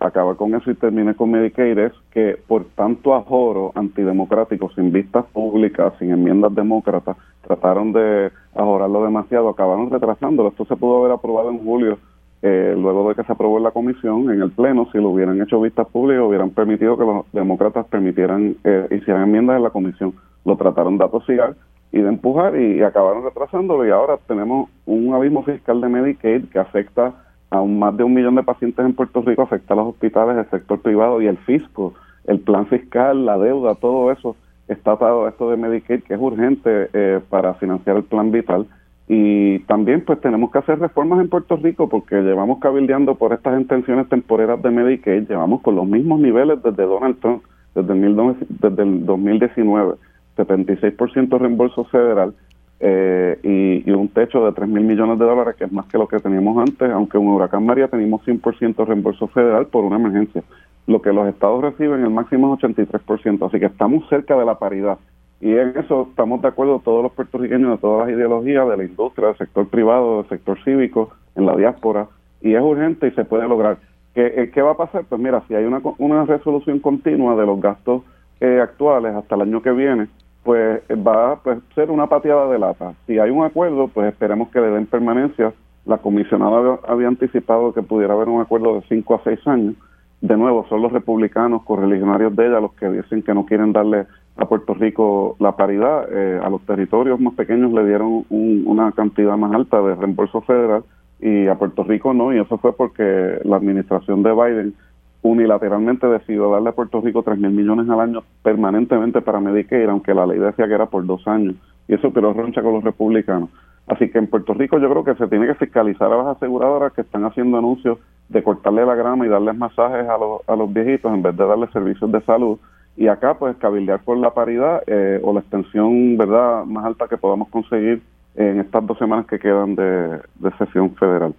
acabar 0.00 0.36
con 0.36 0.54
eso 0.54 0.70
y 0.70 0.74
terminar 0.74 1.14
con 1.14 1.30
Medicaid, 1.30 1.78
es 1.78 1.92
que 2.10 2.36
por 2.46 2.64
tanto 2.74 3.14
ajoro 3.14 3.72
antidemocrático, 3.76 4.68
sin 4.74 4.92
vistas 4.92 5.24
públicas, 5.26 5.94
sin 5.98 6.10
enmiendas 6.10 6.54
demócratas, 6.54 7.16
trataron 7.42 7.92
de 7.92 8.30
ajorarlo 8.54 9.04
demasiado, 9.04 9.48
acabaron 9.48 9.90
retrasándolo. 9.90 10.48
Esto 10.48 10.64
se 10.64 10.76
pudo 10.76 10.98
haber 10.98 11.12
aprobado 11.12 11.50
en 11.50 11.64
julio, 11.64 11.98
eh, 12.42 12.74
luego 12.76 13.08
de 13.08 13.14
que 13.14 13.22
se 13.22 13.32
aprobó 13.32 13.58
en 13.58 13.64
la 13.64 13.70
comisión, 13.70 14.28
en 14.30 14.42
el 14.42 14.50
Pleno, 14.50 14.88
si 14.90 14.98
lo 14.98 15.10
hubieran 15.10 15.40
hecho 15.40 15.60
vistas 15.60 15.86
públicas, 15.86 16.24
hubieran 16.24 16.50
permitido 16.50 16.98
que 16.98 17.04
los 17.04 17.24
demócratas 17.32 17.86
permitieran, 17.86 18.56
eh, 18.64 18.88
hicieran 18.90 19.22
enmiendas 19.22 19.56
en 19.56 19.62
la 19.62 19.70
comisión. 19.70 20.14
Lo 20.44 20.56
trataron 20.56 20.98
de 20.98 21.04
atosigar 21.04 21.54
y 21.92 22.00
de 22.00 22.08
empujar 22.08 22.58
y, 22.58 22.82
acabaron 22.82 23.24
retrasándolo. 23.24 23.86
Y 23.86 23.90
ahora 23.90 24.18
tenemos 24.26 24.68
un 24.86 25.14
abismo 25.14 25.42
fiscal 25.42 25.80
de 25.80 25.88
Medicaid 25.88 26.44
que 26.50 26.58
afecta 26.58 27.14
a 27.50 27.62
más 27.62 27.96
de 27.96 28.04
un 28.04 28.14
millón 28.14 28.36
de 28.36 28.44
pacientes 28.44 28.84
en 28.84 28.94
Puerto 28.94 29.22
Rico, 29.22 29.42
afecta 29.42 29.74
a 29.74 29.76
los 29.76 29.88
hospitales, 29.88 30.36
el 30.36 30.50
sector 30.50 30.80
privado 30.80 31.20
y 31.20 31.26
el 31.26 31.36
fisco, 31.38 31.94
el 32.26 32.38
plan 32.40 32.66
fiscal, 32.66 33.26
la 33.26 33.38
deuda, 33.38 33.74
todo 33.74 34.12
eso 34.12 34.36
está 34.68 34.92
atado 34.92 35.26
a 35.26 35.30
esto 35.30 35.50
de 35.50 35.56
Medicaid 35.56 36.04
que 36.04 36.14
es 36.14 36.20
urgente 36.20 36.90
eh, 36.92 37.18
para 37.28 37.54
financiar 37.54 37.96
el 37.96 38.04
plan 38.04 38.30
vital. 38.30 38.66
Y 39.08 39.58
también 39.60 40.04
pues 40.04 40.20
tenemos 40.20 40.52
que 40.52 40.58
hacer 40.58 40.78
reformas 40.78 41.20
en 41.20 41.28
Puerto 41.28 41.56
Rico 41.56 41.88
porque 41.88 42.22
llevamos 42.22 42.60
cabildeando 42.60 43.16
por 43.16 43.32
estas 43.32 43.60
intenciones 43.60 44.08
temporeras 44.08 44.62
de 44.62 44.70
Medicaid, 44.70 45.28
llevamos 45.28 45.62
con 45.62 45.74
los 45.74 45.88
mismos 45.88 46.20
niveles 46.20 46.62
desde 46.62 46.84
Donald 46.84 47.18
Trump, 47.18 47.42
desde 47.74 47.92
el, 47.92 48.36
desde 48.60 48.82
el 48.84 49.04
2019 49.04 49.94
76% 50.36 51.38
reembolso 51.38 51.84
federal 51.84 52.34
eh, 52.82 53.38
y, 53.42 53.90
un 53.90 54.08
techo 54.08 54.44
de 54.46 54.52
3 54.52 54.68
mil 54.68 54.84
millones 54.84 55.18
de 55.18 55.24
dólares, 55.26 55.54
que 55.56 55.64
es 55.64 55.72
más 55.72 55.84
que 55.86 55.98
lo 55.98 56.08
que 56.08 56.18
teníamos 56.18 56.56
antes, 56.56 56.90
aunque 56.90 57.18
en 57.18 57.26
Huracán 57.26 57.66
María 57.66 57.88
teníamos 57.88 58.22
100% 58.24 58.86
reembolso 58.86 59.28
federal 59.28 59.66
por 59.66 59.84
una 59.84 59.96
emergencia. 59.96 60.42
lo 60.86 61.02
que 61.02 61.12
los 61.12 61.28
estados 61.28 61.62
reciben, 61.62 62.02
el 62.02 62.10
máximo 62.10 62.54
es 62.54 62.62
83%, 62.62 63.46
así 63.46 63.60
que 63.60 63.66
estamos 63.66 64.08
cerca 64.08 64.36
de 64.36 64.46
la 64.46 64.58
paridad. 64.58 64.98
Y 65.40 65.52
en 65.52 65.76
eso 65.78 66.08
estamos 66.10 66.42
de 66.42 66.48
acuerdo 66.48 66.80
todos 66.80 67.02
los 67.02 67.12
puertorriqueños 67.12 67.72
de 67.72 67.78
todas 67.78 68.06
las 68.08 68.16
ideologías, 68.16 68.68
de 68.68 68.76
la 68.76 68.84
industria, 68.84 69.28
del 69.28 69.36
sector 69.36 69.68
privado, 69.68 70.22
del 70.22 70.28
sector 70.30 70.58
cívico, 70.64 71.10
en 71.36 71.46
la 71.46 71.56
diáspora, 71.56 72.08
y 72.40 72.54
es 72.54 72.62
urgente 72.62 73.08
y 73.08 73.10
se 73.12 73.24
puede 73.24 73.46
lograr. 73.46 73.78
¿Qué, 74.14 74.26
eh, 74.26 74.50
qué 74.52 74.62
va 74.62 74.72
a 74.72 74.76
pasar? 74.76 75.04
Pues 75.08 75.20
mira, 75.20 75.42
si 75.46 75.54
hay 75.54 75.64
una, 75.64 75.80
una 75.98 76.24
resolución 76.24 76.80
continua 76.80 77.36
de 77.36 77.46
los 77.46 77.60
gastos 77.60 78.02
eh, 78.40 78.60
actuales 78.60 79.14
hasta 79.14 79.34
el 79.34 79.42
año 79.42 79.62
que 79.62 79.70
viene, 79.70 80.08
pues 80.42 80.80
va 81.06 81.32
a 81.32 81.36
pues, 81.36 81.58
ser 81.74 81.90
una 81.90 82.06
pateada 82.06 82.50
de 82.50 82.58
lata. 82.58 82.94
Si 83.06 83.18
hay 83.18 83.30
un 83.30 83.44
acuerdo, 83.44 83.88
pues 83.88 84.08
esperemos 84.08 84.48
que 84.50 84.60
le 84.60 84.70
den 84.70 84.86
permanencia. 84.86 85.52
La 85.86 85.98
comisionada 85.98 86.78
había, 86.86 87.08
anticipado 87.08 87.72
que 87.72 87.82
pudiera 87.82 88.14
haber 88.14 88.28
un 88.28 88.40
acuerdo 88.40 88.74
de 88.74 88.82
5 88.88 89.14
a 89.14 89.24
6 89.24 89.46
años. 89.46 89.74
De 90.20 90.36
nuevo, 90.36 90.66
son 90.68 90.82
los 90.82 90.92
republicanos 90.92 91.62
correligionarios 91.62 92.36
de 92.36 92.46
ella 92.46 92.60
los 92.60 92.74
que 92.74 92.88
dicen 92.88 93.22
que 93.22 93.34
no 93.34 93.46
quieren 93.46 93.72
darle 93.72 94.06
a 94.36 94.46
Puerto 94.46 94.74
Rico 94.74 95.36
la 95.38 95.56
paridad. 95.56 96.06
Eh, 96.10 96.40
a 96.42 96.50
los 96.50 96.60
territorios 96.62 97.18
más 97.20 97.34
pequeños 97.34 97.72
le 97.72 97.86
dieron 97.86 98.24
una 98.28 98.92
cantidad 98.92 99.36
más 99.36 99.52
alta 99.54 99.80
de 99.80 99.94
reembolso 99.94 100.42
federal 100.42 100.84
y 101.20 101.46
a 101.48 101.54
Puerto 101.56 101.84
Rico 101.84 102.14
no, 102.14 102.32
y 102.32 102.38
eso 102.38 102.58
fue 102.58 102.72
porque 102.72 103.40
la 103.44 103.56
administración 103.56 104.22
de 104.22 104.32
Biden 104.32 104.74
unilateralmente 105.22 106.06
decidió 106.06 106.50
darle 106.50 106.70
a 106.70 106.72
Puerto 106.72 107.00
Rico 107.00 107.22
3 107.22 107.38
mil 107.38 107.50
millones 107.50 107.88
al 107.88 108.00
año 108.00 108.22
permanentemente 108.42 109.20
para 109.20 109.40
Medicaid, 109.40 109.88
aunque 109.88 110.14
la 110.14 110.26
ley 110.26 110.38
decía 110.38 110.66
que 110.66 110.74
era 110.74 110.86
por 110.86 111.04
dos 111.04 111.26
años. 111.26 111.54
Y 111.88 111.94
eso 111.94 112.12
creó 112.12 112.32
roncha 112.32 112.62
con 112.62 112.74
los 112.74 112.84
republicanos. 112.84 113.50
Así 113.86 114.08
que 114.10 114.18
en 114.18 114.28
Puerto 114.28 114.54
Rico 114.54 114.78
yo 114.78 114.88
creo 114.88 115.04
que 115.04 115.14
se 115.16 115.26
tiene 115.26 115.46
que 115.46 115.54
fiscalizar 115.54 116.12
a 116.12 116.16
las 116.16 116.36
aseguradoras 116.36 116.92
que 116.92 117.00
están 117.00 117.24
haciendo 117.24 117.58
anuncios 117.58 117.98
de 118.28 118.42
cortarle 118.42 118.86
la 118.86 118.94
grama 118.94 119.26
y 119.26 119.28
darles 119.28 119.56
masajes 119.56 120.08
a 120.08 120.16
los, 120.16 120.48
a 120.48 120.54
los 120.54 120.72
viejitos 120.72 121.12
en 121.12 121.22
vez 121.22 121.36
de 121.36 121.46
darles 121.46 121.70
servicios 121.70 122.10
de 122.12 122.20
salud. 122.22 122.58
Y 122.96 123.08
acá 123.08 123.34
pues 123.34 123.56
cabildear 123.56 124.00
por 124.00 124.16
la 124.16 124.32
paridad 124.32 124.82
eh, 124.86 125.20
o 125.22 125.32
la 125.32 125.40
extensión 125.40 126.16
verdad 126.16 126.64
más 126.64 126.84
alta 126.84 127.08
que 127.08 127.16
podamos 127.16 127.48
conseguir 127.48 128.02
en 128.36 128.60
estas 128.60 128.86
dos 128.86 128.96
semanas 128.98 129.26
que 129.26 129.38
quedan 129.38 129.74
de 129.74 130.20
sesión 130.58 130.94
federal 130.94 131.34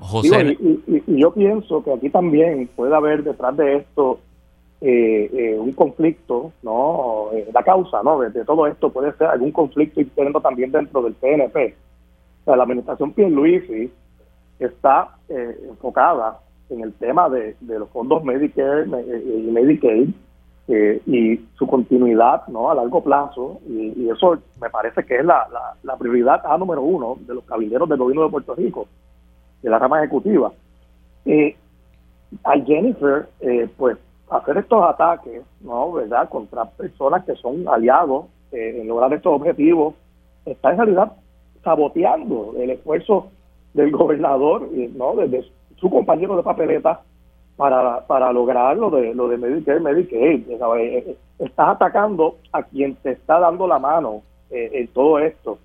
y, 0.00 1.20
yo 1.20 1.32
pienso 1.32 1.82
que 1.82 1.92
aquí 1.92 2.10
también 2.10 2.68
puede 2.76 2.94
haber 2.94 3.24
detrás 3.24 3.56
de 3.56 3.76
esto 3.76 4.20
eh, 4.80 5.28
eh, 5.32 5.58
un 5.58 5.72
conflicto, 5.72 6.52
¿no? 6.62 7.30
Eh, 7.32 7.48
la 7.52 7.64
causa, 7.64 8.00
¿no? 8.04 8.20
De, 8.20 8.44
todo 8.44 8.66
esto 8.68 8.90
puede 8.90 9.12
ser 9.14 9.26
algún 9.26 9.50
conflicto 9.50 10.00
interno 10.00 10.40
también 10.40 10.70
dentro 10.70 11.02
del 11.02 11.14
PNP. 11.14 11.74
O 12.42 12.44
sea, 12.44 12.56
la 12.56 12.62
administración 12.62 13.12
Pierluisi 13.12 13.90
está 14.60 15.16
enfocada 15.28 16.40
en 16.70 16.80
el 16.80 16.92
tema 16.94 17.28
de, 17.28 17.56
los 17.60 17.88
fondos 17.90 18.24
Medicare 18.24 18.86
y 18.86 19.50
Medicaid 19.50 20.10
y 21.06 21.40
su 21.56 21.66
continuidad, 21.66 22.46
¿no? 22.48 22.70
A 22.70 22.74
largo 22.74 23.02
plazo 23.02 23.60
y, 23.68 24.08
eso 24.08 24.38
me 24.60 24.70
parece 24.70 25.04
que 25.04 25.16
es 25.16 25.24
la, 25.24 25.46
la, 25.52 25.74
la 25.82 25.96
prioridad 25.96 26.40
A 26.44 26.56
número 26.56 26.82
uno 26.82 27.18
de 27.20 27.34
los 27.34 27.44
caballeros 27.44 27.88
del 27.88 27.98
gobierno 27.98 28.24
de 28.24 28.30
Puerto 28.30 28.54
Rico 28.54 28.86
de 29.62 29.70
la 29.70 29.78
rama 29.78 29.98
ejecutiva. 29.98 30.52
Eh, 31.24 31.56
a 32.44 32.58
Jennifer, 32.60 33.28
eh, 33.40 33.68
pues, 33.76 33.96
hacer 34.30 34.58
estos 34.58 34.84
ataques, 34.84 35.42
¿no? 35.60 35.92
¿Verdad?, 35.92 36.28
contra 36.28 36.66
personas 36.66 37.24
que 37.24 37.34
son 37.36 37.66
aliados 37.68 38.26
eh, 38.52 38.78
en 38.80 38.88
lograr 38.88 39.12
estos 39.12 39.34
objetivos, 39.34 39.94
está 40.44 40.70
en 40.70 40.78
realidad 40.78 41.12
saboteando 41.64 42.54
el 42.58 42.70
esfuerzo 42.70 43.30
del 43.74 43.90
gobernador, 43.92 44.68
¿no?, 44.94 45.16
desde 45.16 45.50
su 45.76 45.90
compañero 45.90 46.36
de 46.36 46.42
papeleta 46.42 47.00
para, 47.56 48.06
para 48.06 48.32
lograr 48.32 48.76
lo 48.76 48.90
de, 48.90 49.14
lo 49.14 49.28
de 49.28 49.38
Medicare, 49.38 49.80
Medicaid. 49.80 50.44
Estás 51.38 51.68
atacando 51.68 52.36
a 52.52 52.62
quien 52.62 52.94
te 52.96 53.12
está 53.12 53.40
dando 53.40 53.66
la 53.66 53.78
mano 53.78 54.22
en 54.50 54.88
todo 54.88 55.18
esto 55.18 55.58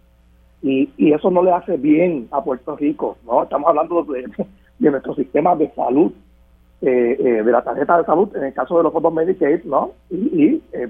y, 0.64 0.90
y 0.98 1.12
eso 1.12 1.30
no 1.30 1.44
le 1.44 1.52
hace 1.52 1.76
bien 1.76 2.30
a 2.32 2.42
Puerto 2.42 2.78
Rico, 2.78 3.18
¿no? 3.26 3.44
Estamos 3.44 3.68
hablando 3.68 4.04
de, 4.06 4.26
de 4.80 4.92
nuestro 4.92 5.14
sistema 5.14 5.56
de 5.58 5.70
salud, 5.76 6.14
eh, 6.82 7.18
eh, 7.20 7.44
de 7.44 7.52
la 7.52 7.64
tarjeta 7.64 7.98
de 7.98 8.06
salud, 8.06 8.36
en 8.36 8.46
el 8.46 8.54
caso 8.54 8.78
de 8.78 8.84
los 8.84 8.94
fondos 8.94 9.14
Medicaid, 9.14 9.66
¿no? 9.66 9.92
Y, 10.10 10.64
eh, 10.72 10.90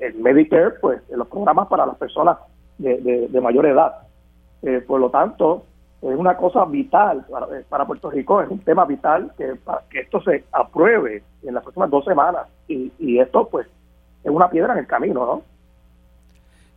el 0.00 0.14
Medicare, 0.16 0.72
pues, 0.80 1.00
los 1.10 1.28
programas 1.28 1.68
para 1.68 1.86
las 1.86 1.96
personas 1.96 2.36
de, 2.78 3.40
mayor 3.40 3.66
edad. 3.66 3.92
por 4.86 5.00
lo 5.00 5.10
tanto, 5.10 5.64
es 6.02 6.16
una 6.16 6.36
cosa 6.36 6.64
vital 6.66 7.24
para, 7.30 7.46
para, 7.68 7.86
Puerto 7.86 8.10
Rico, 8.10 8.42
es 8.42 8.50
un 8.50 8.58
tema 8.60 8.84
vital 8.84 9.32
que, 9.36 9.54
para 9.56 9.82
que 9.88 10.00
esto 10.00 10.20
se 10.22 10.44
apruebe 10.52 11.22
en 11.42 11.54
las 11.54 11.62
próximas 11.62 11.90
dos 11.90 12.04
semanas. 12.04 12.46
Y, 12.68 12.92
y 12.98 13.18
esto, 13.18 13.48
pues, 13.48 13.66
es 14.22 14.30
una 14.30 14.50
piedra 14.50 14.74
en 14.74 14.80
el 14.80 14.86
camino, 14.86 15.26
¿no? 15.26 15.51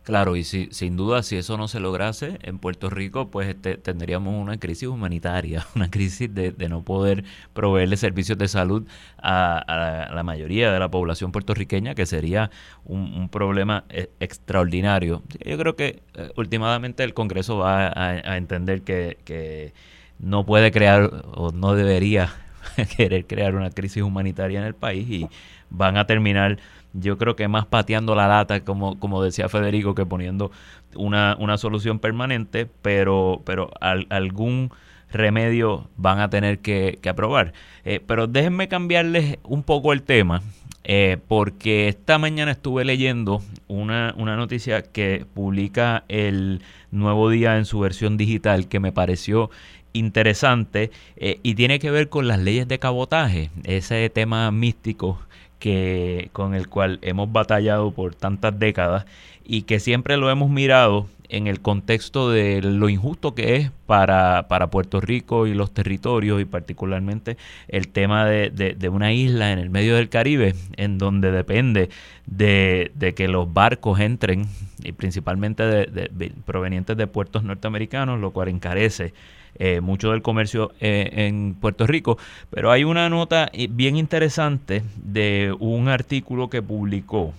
Claro, 0.06 0.36
y 0.36 0.44
si, 0.44 0.68
sin 0.70 0.96
duda, 0.96 1.24
si 1.24 1.36
eso 1.36 1.56
no 1.56 1.66
se 1.66 1.80
lograse 1.80 2.38
en 2.42 2.60
Puerto 2.60 2.90
Rico, 2.90 3.28
pues 3.28 3.48
este, 3.48 3.76
tendríamos 3.76 4.40
una 4.40 4.56
crisis 4.56 4.86
humanitaria, 4.86 5.66
una 5.74 5.90
crisis 5.90 6.32
de, 6.32 6.54
no 6.68 6.84
poder 6.84 7.24
proveerle 7.54 7.96
servicios 7.96 8.38
de 8.38 8.46
salud 8.46 8.86
a, 9.18 10.12
la 10.14 10.22
mayoría 10.22 10.70
de 10.70 10.78
la 10.78 10.88
población 10.92 11.32
puertorriqueña, 11.32 11.96
que 11.96 12.06
sería 12.06 12.52
un, 12.84 13.28
problema 13.30 13.82
eh, 13.88 14.08
extraordinario. 14.20 15.24
Yo 15.44 15.58
creo 15.58 15.74
que 15.74 16.04
eh, 16.14 16.30
últimamente 16.36 17.02
el 17.02 17.12
Congreso 17.12 17.58
va 17.58 17.88
a, 17.88 18.36
entender 18.36 18.82
que, 18.82 19.18
que 19.24 19.72
no 20.20 20.46
puede 20.46 20.70
crear 20.70 21.24
o 21.34 21.50
no 21.50 21.74
debería 21.74 22.32
querer 22.96 23.26
crear 23.26 23.56
una 23.56 23.70
crisis 23.70 24.04
humanitaria 24.04 24.60
en 24.60 24.66
el 24.66 24.74
país 24.74 25.10
y 25.10 25.28
van 25.68 25.96
a 25.96 26.06
terminar 26.06 26.58
yo 27.00 27.18
creo 27.18 27.36
que 27.36 27.48
más 27.48 27.66
pateando 27.66 28.14
la 28.14 28.28
lata, 28.28 28.64
como, 28.64 28.98
como 28.98 29.22
decía 29.22 29.48
Federico, 29.48 29.94
que 29.94 30.06
poniendo 30.06 30.50
una, 30.94 31.36
una 31.38 31.58
solución 31.58 31.98
permanente, 31.98 32.68
pero, 32.82 33.42
pero 33.44 33.70
algún 33.80 34.70
remedio 35.10 35.88
van 35.96 36.20
a 36.20 36.30
tener 36.30 36.58
que, 36.58 36.98
aprobar. 37.08 37.52
Eh, 37.84 38.00
pero 38.06 38.26
déjenme 38.26 38.68
cambiarles 38.68 39.38
un 39.44 39.62
poco 39.62 39.92
el 39.92 40.02
tema, 40.02 40.42
eh, 40.84 41.18
porque 41.28 41.88
esta 41.88 42.18
mañana 42.18 42.52
estuve 42.52 42.84
leyendo 42.84 43.42
una, 43.68 44.14
una 44.16 44.36
noticia 44.36 44.82
que 44.82 45.26
publica 45.34 46.04
el 46.08 46.62
Nuevo 46.90 47.30
Día 47.30 47.56
en 47.58 47.64
su 47.64 47.80
versión 47.80 48.16
digital 48.16 48.68
que 48.68 48.80
me 48.80 48.92
pareció 48.92 49.50
interesante 49.92 50.90
eh, 51.16 51.40
y 51.42 51.54
tiene 51.54 51.78
que 51.78 51.90
ver 51.90 52.08
con 52.08 52.28
las 52.28 52.38
leyes 52.38 52.68
de 52.68 52.78
cabotaje, 52.78 53.50
ese 53.64 54.10
tema 54.10 54.50
místico 54.50 55.18
que, 55.58 56.30
con 56.32 56.54
el 56.54 56.68
cual 56.68 56.98
hemos 57.02 57.32
batallado 57.32 57.90
por 57.92 58.14
tantas 58.14 58.58
décadas 58.58 59.06
y 59.44 59.62
que 59.62 59.80
siempre 59.80 60.16
lo 60.16 60.30
hemos 60.30 60.50
mirado 60.50 61.06
en 61.28 61.46
el 61.46 61.60
contexto 61.60 62.30
de 62.30 62.62
lo 62.62 62.88
injusto 62.88 63.34
que 63.34 63.56
es 63.56 63.70
para, 63.86 64.46
para 64.48 64.70
Puerto 64.70 65.00
Rico 65.00 65.46
y 65.46 65.54
los 65.54 65.72
territorios 65.72 66.40
y 66.40 66.44
particularmente 66.44 67.36
el 67.68 67.88
tema 67.88 68.26
de, 68.26 68.50
de, 68.50 68.88
una 68.88 69.12
isla 69.12 69.52
en 69.52 69.58
el 69.58 69.70
medio 69.70 69.96
del 69.96 70.08
Caribe 70.08 70.54
en 70.76 70.98
donde 70.98 71.32
depende 71.32 71.90
de, 72.26 72.90
de 72.94 73.14
que 73.14 73.28
los 73.28 73.52
barcos 73.52 74.00
entren 74.00 74.46
y 74.82 74.92
principalmente 74.92 75.64
de, 75.64 76.32
provenientes 76.44 76.96
de 76.96 77.06
puertos 77.06 77.42
norteamericanos, 77.42 78.20
lo 78.20 78.30
cual 78.30 78.48
encarece 78.48 79.12
eh, 79.58 79.80
mucho 79.80 80.10
del 80.10 80.22
comercio 80.22 80.72
eh, 80.80 81.26
en 81.26 81.54
Puerto 81.54 81.86
Rico. 81.86 82.18
Pero 82.50 82.70
hay 82.70 82.84
una 82.84 83.08
nota 83.08 83.48
eh, 83.52 83.68
bien 83.70 83.96
interesante 83.96 84.82
de 84.96 85.54
un 85.58 85.88
artículo 85.88 86.50
que 86.50 86.62
publicó 86.62 87.32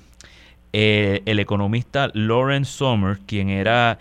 el 0.74 1.40
economista 1.40 2.12
Lawrence 2.14 2.72
Sommer, 2.72 3.18
quien 3.26 3.50
era 3.50 3.98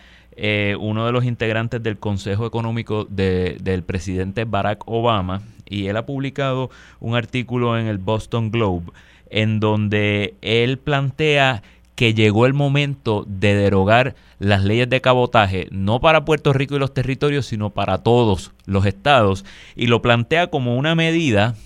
uno 0.79 1.07
de 1.07 1.13
los 1.13 1.25
integrantes 1.25 1.83
del 1.83 1.97
Consejo 1.97 2.45
Económico 2.45 3.07
del 3.09 3.83
presidente 3.83 4.45
Barack 4.45 4.83
Obama, 4.87 5.41
y 5.65 5.87
él 5.87 5.97
ha 5.97 6.05
publicado 6.05 6.69
un 7.01 7.17
artículo 7.17 7.79
en 7.79 7.87
el 7.87 7.97
Boston 7.97 8.51
Globe 8.51 8.93
en 9.31 9.61
donde 9.61 10.35
él 10.41 10.79
plantea 10.79 11.63
que 11.97 12.15
llegó 12.15 12.47
el 12.47 12.53
momento 12.55 13.25
de 13.27 13.55
derogar 13.55 14.15
las 14.39 14.63
leyes 14.63 14.89
de 14.89 15.01
cabotaje, 15.01 15.67
no 15.73 15.99
para 15.99 16.25
Puerto 16.25 16.53
Rico 16.53 16.77
y 16.77 16.79
los 16.79 16.95
territorios, 16.95 17.47
sino 17.47 17.71
para 17.71 17.99
todos 17.99 18.53
los 18.67 18.85
estados, 18.87 19.45
y 19.75 19.87
lo 19.89 20.03
plantea 20.03 20.49
como 20.49 20.77
una 20.77 20.95
medida 20.95 21.57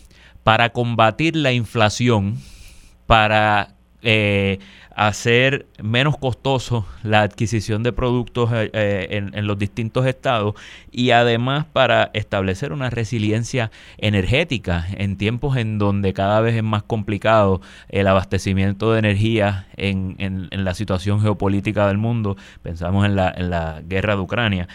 para 0.44 0.70
combatir 0.70 1.36
la 1.36 1.52
inflación, 1.52 2.38
para 3.06 3.74
eh, 4.02 4.58
hacer 4.94 5.66
menos 5.82 6.18
costoso 6.18 6.86
la 7.02 7.22
adquisición 7.22 7.82
de 7.82 7.92
productos 7.92 8.50
eh, 8.52 8.70
eh, 8.72 9.30
en, 9.32 9.46
los 9.46 9.58
distintos 9.58 10.06
estados 10.06 10.54
y 10.90 11.12
además 11.12 11.64
para 11.72 12.10
establecer 12.12 12.72
una 12.72 12.90
resiliencia 12.90 13.70
energética 13.98 14.86
en 14.96 15.16
tiempos 15.16 15.56
en 15.56 15.78
donde 15.78 16.12
cada 16.12 16.40
vez 16.40 16.54
es 16.56 16.62
más 16.62 16.82
complicado 16.82 17.62
el 17.88 18.08
abastecimiento 18.08 18.92
de 18.92 18.98
energía 18.98 19.68
en, 19.76 20.48
la 20.50 20.74
situación 20.74 21.20
geopolítica 21.22 21.86
del 21.86 21.98
mundo. 21.98 22.36
Pensamos 22.62 23.06
en 23.06 23.16
la, 23.16 23.32
en 23.34 23.50
la 23.50 23.82
guerra 23.86 24.16
de 24.16 24.22
Ucrania. 24.22 24.68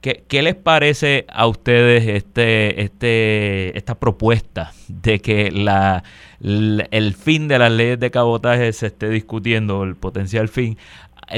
¿Qué, 0.00 0.42
les 0.42 0.54
parece 0.54 1.26
a 1.28 1.46
ustedes 1.46 2.06
este, 2.06 2.82
este, 2.82 3.76
esta 3.76 3.96
propuesta 3.96 4.72
de 4.88 5.20
que 5.20 5.50
la, 5.50 6.02
el 6.42 7.14
fin 7.14 7.48
de 7.48 7.58
las 7.58 7.70
leyes 7.70 8.00
de 8.00 8.10
cabotaje 8.10 8.72
se 8.72 8.86
esté 8.86 9.08
discutiendo, 9.08 9.82
el 9.82 9.94
potencial 9.94 10.48
fin, 10.48 10.76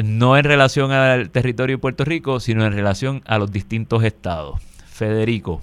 no 0.04 0.36
en 0.36 0.44
relación 0.44 0.92
al 0.92 1.30
territorio 1.30 1.76
de 1.76 1.80
Puerto 1.80 2.04
Rico, 2.04 2.40
sino 2.40 2.64
en 2.64 2.72
relación 2.72 3.20
a 3.26 3.38
los 3.38 3.52
distintos 3.52 4.04
estados? 4.04 4.60
Federico. 4.86 5.60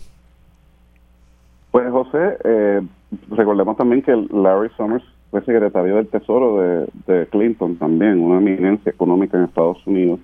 Pues 1.71 1.89
José, 1.91 2.37
eh, 2.43 2.81
recordemos 3.29 3.77
también 3.77 4.01
que 4.01 4.15
Larry 4.31 4.69
Summers 4.75 5.03
fue 5.31 5.41
secretario 5.41 5.95
del 5.95 6.07
Tesoro 6.07 6.59
de, 6.59 6.87
de 7.07 7.27
Clinton 7.27 7.75
también, 7.77 8.19
una 8.19 8.39
eminencia 8.39 8.91
económica 8.91 9.37
en 9.37 9.43
Estados 9.43 9.85
Unidos 9.85 10.19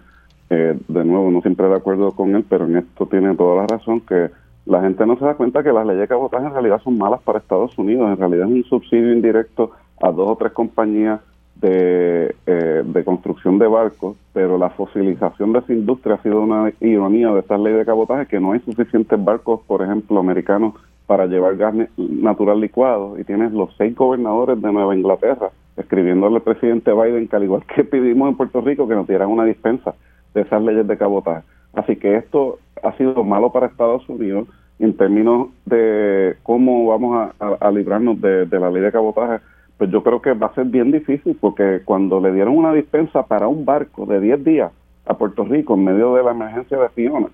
eh, 0.50 0.78
de 0.88 1.06
nuevo, 1.06 1.32
no 1.32 1.42
siempre 1.42 1.68
de 1.68 1.76
acuerdo 1.76 2.12
con 2.12 2.36
él, 2.36 2.46
pero 2.48 2.66
en 2.66 2.78
esto 2.78 3.08
tiene 3.08 3.36
toda 3.36 3.62
la 3.62 3.68
razón 3.68 4.02
que 4.02 4.30
la 4.66 4.82
gente 4.82 5.06
no 5.06 5.18
se 5.18 5.26
da 5.26 5.36
cuenta 5.36 5.64
que 5.64 5.72
las 5.72 5.86
leyes 5.86 6.02
de 6.02 6.08
cabotaje 6.08 6.46
en 6.46 6.54
realidad 6.54 6.82
son 6.84 6.98
malas 6.98 7.22
para 7.22 7.40
Estados 7.40 7.78
Unidos, 7.78 8.10
en 8.10 8.18
realidad 8.18 8.48
es 8.48 8.54
un 8.54 8.64
subsidio 8.64 9.14
indirecto 9.14 9.72
a 10.02 10.12
dos 10.12 10.30
o 10.30 10.36
tres 10.36 10.52
compañías 10.54 11.22
de, 11.56 12.36
eh, 12.46 12.84
de 12.86 13.04
construcción 13.06 13.58
de 13.60 13.68
barcos, 13.68 14.18
pero 14.34 14.58
la 14.58 14.70
fosilización 14.72 15.54
de 15.54 15.60
esa 15.60 15.74
industria 15.74 16.16
ha 16.16 16.24
sido 16.24 16.42
una 16.42 16.74
ironía 16.82 17.32
de 17.32 17.40
estas 17.40 17.60
leyes 17.60 17.80
de 17.80 17.86
cabotaje, 17.86 18.26
que 18.26 18.40
no 18.40 18.52
hay 18.52 18.60
suficientes 18.60 19.24
barcos, 19.24 19.62
por 19.68 19.82
ejemplo, 19.82 20.20
americanos 20.20 20.74
para 21.08 21.28
llevar 21.28 21.56
gas 21.56 21.76
natural 21.98 22.60
licuado 22.60 23.20
y 23.20 23.24
tienes 23.24 23.52
los 23.52 23.70
seis 23.78 23.96
gobernadores 23.96 24.60
de 24.62 24.72
Nueva 24.72 24.96
Inglaterra 24.96 25.52
escribiéndole 25.78 26.38
al 26.38 26.42
presidente 26.42 26.94
Biden 26.94 27.28
que 27.28 27.36
al 27.36 27.44
igual 27.44 27.64
que 27.66 27.84
pedimos 27.84 28.30
en 28.30 28.38
Puerto 28.38 28.62
Rico 28.62 28.88
que 28.88 28.96
nos 28.96 29.08
dieran 29.08 29.30
una 29.30 29.46
dispensa 29.46 29.94
de 30.34 30.42
esas 30.42 30.62
leyes 30.62 30.88
de 30.88 30.98
cabotaje. 30.98 31.44
Así 31.76 31.98
que 31.98 32.16
esto 32.16 32.60
ha 32.82 32.94
sido 32.94 33.24
malo 33.24 33.52
para 33.52 33.68
Estados 33.68 34.08
Unidos 34.10 34.48
en 34.80 34.96
términos 34.96 35.50
de 35.66 36.36
cómo 36.44 36.88
vamos 36.88 37.32
a, 37.40 37.72
librarnos 37.72 38.20
de, 38.22 38.48
la 38.60 38.70
ley 38.70 38.82
de 38.82 38.92
cabotaje. 38.92 39.44
Pues 39.78 39.92
yo 39.92 40.04
creo 40.04 40.22
que 40.22 40.34
va 40.34 40.48
a 40.48 40.56
ser 40.56 40.66
bien 40.66 40.92
difícil 40.92 41.38
porque 41.40 41.82
cuando 41.84 42.20
le 42.20 42.32
dieron 42.32 42.58
una 42.58 42.74
dispensa 42.74 43.24
para 43.24 43.48
un 43.48 43.66
barco 43.66 44.06
de 44.06 44.22
10 44.22 44.44
días 44.44 44.72
a 45.06 45.14
Puerto 45.18 45.44
Rico 45.44 45.76
en 45.76 45.84
medio 45.84 46.16
de 46.16 46.24
la 46.24 46.32
emergencia 46.32 46.78
de 46.78 46.90
Fiona, 46.90 47.28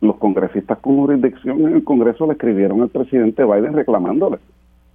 los 0.00 0.16
congresistas 0.16 0.78
con 0.78 0.96
jurisdicción 0.96 1.60
en 1.60 1.74
el 1.74 1.84
Congreso 1.84 2.26
le 2.26 2.32
escribieron 2.32 2.82
al 2.82 2.88
presidente 2.88 3.44
Biden 3.44 3.74
reclamándole. 3.74 4.38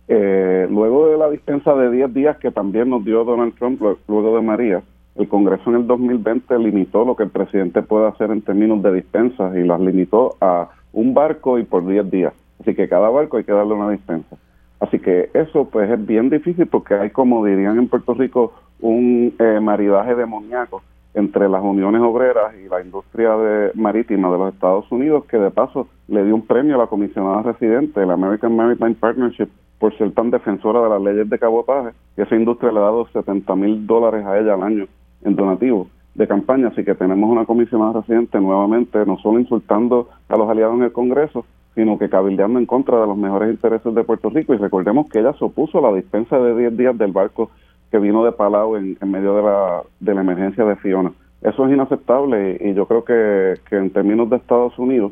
Eh, 0.08 0.68
luego 0.70 1.10
de 1.10 1.18
la 1.18 1.30
dispensa 1.30 1.76
de 1.76 1.92
10 1.92 2.14
días 2.14 2.38
que 2.38 2.52
también 2.52 2.90
nos 2.90 3.04
dio 3.04 3.24
Donald 3.24 3.54
Trump 3.56 3.82
luego 4.08 4.36
de 4.36 4.42
María, 4.42 4.82
el 5.16 5.28
Congreso 5.28 5.70
en 5.70 5.76
el 5.76 5.88
2020 5.88 6.58
limitó 6.58 7.06
lo 7.06 7.16
que 7.16 7.24
el 7.24 7.30
presidente 7.30 7.84
puede 7.84 8.08
hacer 8.08 8.32
en 8.32 8.42
términos 8.42 8.82
de 8.82 8.94
dispensas 8.94 9.56
y 9.56 9.64
las 9.64 9.80
limitó 9.80 10.36
a 10.42 10.70
un 10.92 11.14
barco 11.14 11.60
y 11.60 11.64
por 11.64 11.86
10 11.86 12.10
días. 12.10 12.34
Así 12.60 12.74
que 12.74 12.88
cada 12.88 13.10
barco 13.10 13.38
hay 13.38 13.44
que 13.44 13.52
darle 13.52 13.74
una 13.74 13.92
dispensa. 13.92 14.38
Así 14.80 15.00
que 15.00 15.30
eso 15.34 15.70
pues 15.70 15.90
es 15.90 16.06
bien 16.06 16.30
difícil 16.30 16.68
porque 16.68 16.96
hay, 16.96 17.10
como 17.12 17.46
dirían 17.46 17.78
en 17.78 17.88
Puerto 17.88 18.14
Rico, 18.16 18.54
un 18.82 19.34
eh, 19.38 19.60
maridaje 19.62 20.16
demoníaco 20.16 20.82
entre 21.14 21.48
las 21.48 21.62
uniones 21.62 22.02
obreras 22.02 22.56
y 22.56 22.68
la 22.68 22.82
industria 22.82 23.38
de, 23.38 23.72
marítima 23.76 24.32
de 24.32 24.38
los 24.40 24.54
Estados 24.54 24.92
Unidos, 24.92 25.26
que 25.26 25.38
de 25.38 25.52
paso 25.52 25.88
le 26.08 26.26
dio 26.26 26.34
un 26.34 26.46
premio 26.46 26.76
a 26.76 26.80
la 26.80 26.88
comisionada 26.88 27.44
residente, 27.44 28.04
la 28.04 28.16
American 28.16 28.56
Maritime 28.56 28.96
Partnership, 28.96 29.48
por 29.78 29.96
ser 29.98 30.12
tan 30.14 30.32
defensora 30.32 30.82
de 30.82 30.90
las 30.90 31.02
leyes 31.02 31.30
de 31.30 31.38
cabotaje, 31.38 31.92
y 32.18 32.22
esa 32.22 32.36
industria 32.36 32.72
le 32.72 32.80
ha 32.80 32.84
dado 32.84 33.08
70 33.10 33.56
mil 33.56 33.86
dólares 33.86 34.26
a 34.26 34.40
ella 34.40 34.56
al 34.56 34.64
año 34.64 34.88
en 35.24 35.36
donativo 35.36 35.88
de 36.16 36.28
campaña, 36.28 36.68
así 36.68 36.84
que 36.84 36.96
tenemos 36.96 37.30
una 37.30 37.46
comisionada 37.46 38.02
residente 38.02 38.40
nuevamente, 38.40 39.06
no 39.06 39.18
solo 39.18 39.40
insultando 39.40 40.10
a 40.30 40.38
los 40.38 40.50
aliados 40.50 40.76
en 40.76 40.84
el 40.84 40.92
Congreso, 40.92 41.46
sino 41.76 41.98
que 41.98 42.10
cabildeando 42.10 42.60
en 42.60 42.66
contra 42.66 43.02
de 43.02 43.08
los 43.08 43.18
mejores 43.18 43.52
intereses 43.52 43.96
de 43.96 44.04
Puerto 44.04 44.30
Rico. 44.30 44.54
Y 44.54 44.58
recordemos 44.58 45.10
que 45.10 45.20
ella 45.20 45.34
se 45.34 45.46
opuso 45.46 45.80
a 45.80 45.90
la 45.90 45.96
dispensa 45.96 46.38
de 46.38 46.56
10 46.56 46.78
días 46.78 46.98
del 46.98 47.12
barco 47.12 47.50
que 47.92 48.00
vino 48.00 48.24
de 48.24 48.32
Palau 48.32 48.76
en, 48.76 48.98
medio 49.06 49.36
de 49.36 49.44
la, 49.44 49.82
de 50.00 50.14
la 50.14 50.22
emergencia 50.22 50.66
de 50.66 50.76
Fiona. 50.76 51.12
Eso 51.42 51.66
es 51.66 51.74
inaceptable 51.74 52.58
y, 52.62 52.74
yo 52.74 52.86
creo 52.86 53.04
que, 53.04 53.60
que, 53.70 53.76
en 53.76 53.90
términos 53.92 54.30
de 54.30 54.38
Estados 54.38 54.78
Unidos 54.80 55.12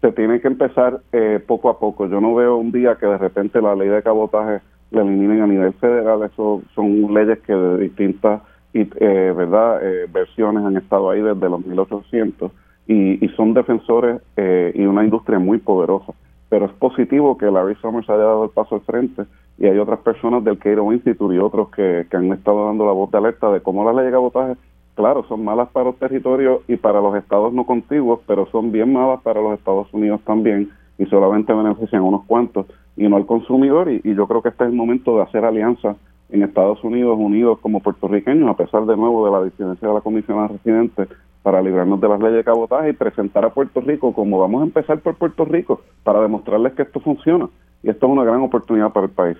se 0.00 0.12
tiene 0.12 0.40
que 0.40 0.48
empezar 0.48 1.00
eh, 1.12 1.42
poco 1.46 1.70
a 1.70 1.78
poco. 1.78 2.06
Yo 2.06 2.20
no 2.20 2.34
veo 2.34 2.56
un 2.56 2.72
día 2.72 2.96
que 2.96 3.06
de 3.06 3.18
repente 3.18 3.60
la 3.60 3.74
ley 3.74 3.88
de 3.88 4.02
cabotaje 4.02 4.60
la 4.90 5.02
eliminen 5.02 5.42
a 5.42 5.46
nivel 5.46 5.72
federal. 5.74 6.22
Eso 6.22 6.62
son 6.74 7.12
leyes 7.12 7.38
que 7.40 7.52
de 7.52 7.78
distintas 7.78 8.42
y 8.72 8.82
eh, 8.82 9.34
verdad 9.36 9.80
eh, 9.82 10.06
versiones 10.12 10.64
han 10.64 10.76
estado 10.76 11.10
ahí 11.10 11.20
desde 11.20 11.48
los 11.48 11.64
1800 11.64 12.52
y, 12.86 13.24
y 13.24 13.28
son 13.30 13.54
defensores 13.54 14.20
eh, 14.36 14.72
y 14.74 14.84
una 14.84 15.04
industria 15.04 15.38
muy 15.38 15.58
poderosa. 15.58 16.12
Pero 16.48 16.66
es 16.66 16.72
positivo 16.72 17.38
que 17.38 17.50
Larry 17.50 17.76
Summers 17.76 18.08
haya 18.10 18.18
dado 18.18 18.44
el 18.44 18.50
paso 18.50 18.76
al 18.76 18.80
frente 18.82 19.24
y 19.58 19.66
hay 19.66 19.78
otras 19.78 20.00
personas 20.00 20.42
del 20.44 20.58
Cairo 20.58 20.92
Institute 20.92 21.34
y 21.34 21.38
otros 21.38 21.70
que, 21.70 22.06
que 22.10 22.16
han 22.16 22.32
estado 22.32 22.66
dando 22.66 22.86
la 22.86 22.92
voz 22.92 23.10
de 23.10 23.18
alerta 23.18 23.50
de 23.52 23.60
cómo 23.60 23.84
las 23.84 23.94
leyes 23.94 24.10
de 24.10 24.16
cabotaje, 24.16 24.54
claro, 24.94 25.24
son 25.28 25.44
malas 25.44 25.68
para 25.68 25.86
los 25.86 25.96
territorios 25.96 26.62
y 26.66 26.76
para 26.76 27.00
los 27.00 27.14
estados 27.16 27.52
no 27.52 27.64
contiguos, 27.64 28.20
pero 28.26 28.46
son 28.50 28.72
bien 28.72 28.92
malas 28.92 29.20
para 29.22 29.40
los 29.40 29.58
Estados 29.58 29.92
Unidos 29.92 30.20
también 30.24 30.70
y 30.98 31.06
solamente 31.06 31.52
benefician 31.52 32.02
unos 32.02 32.24
cuantos 32.24 32.66
y 32.96 33.08
no 33.08 33.16
al 33.16 33.26
consumidor. 33.26 33.90
Y, 33.90 34.00
y 34.02 34.14
yo 34.14 34.26
creo 34.26 34.42
que 34.42 34.48
este 34.48 34.64
es 34.64 34.70
el 34.70 34.76
momento 34.76 35.16
de 35.16 35.22
hacer 35.22 35.44
alianzas 35.44 35.96
en 36.32 36.42
Estados 36.42 36.82
Unidos, 36.84 37.16
unidos 37.18 37.58
como 37.60 37.80
puertorriqueños, 37.80 38.48
a 38.48 38.56
pesar 38.56 38.86
de 38.86 38.96
nuevo 38.96 39.26
de 39.26 39.32
la 39.32 39.44
disidencia 39.44 39.88
de 39.88 39.94
la 39.94 40.00
comisionada 40.00 40.48
residente, 40.48 41.08
para 41.42 41.62
librarnos 41.62 42.00
de 42.00 42.08
las 42.08 42.20
leyes 42.20 42.36
de 42.36 42.44
cabotaje 42.44 42.90
y 42.90 42.92
presentar 42.92 43.44
a 43.44 43.50
Puerto 43.50 43.80
Rico 43.80 44.12
como 44.12 44.38
vamos 44.38 44.60
a 44.60 44.64
empezar 44.64 45.00
por 45.00 45.16
Puerto 45.16 45.44
Rico, 45.44 45.82
para 46.02 46.20
demostrarles 46.20 46.74
que 46.74 46.82
esto 46.82 47.00
funciona. 47.00 47.48
Y 47.82 47.88
esto 47.88 48.06
es 48.06 48.12
una 48.12 48.24
gran 48.24 48.42
oportunidad 48.42 48.92
para 48.92 49.06
el 49.06 49.12
país. 49.12 49.38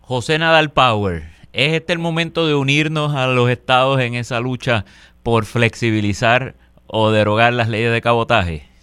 José 0.00 0.38
Nadal 0.38 0.70
Power, 0.70 1.24
¿es 1.52 1.72
este 1.72 1.92
el 1.92 1.98
momento 1.98 2.46
de 2.46 2.54
unirnos 2.54 3.14
a 3.14 3.26
los 3.26 3.48
estados 3.48 4.00
en 4.00 4.14
esa 4.14 4.40
lucha 4.40 4.84
por 5.22 5.46
flexibilizar 5.46 6.54
o 6.86 7.10
derogar 7.10 7.52
las 7.54 7.68
leyes 7.68 7.92
de 7.92 8.00
cabotaje? 8.02 8.75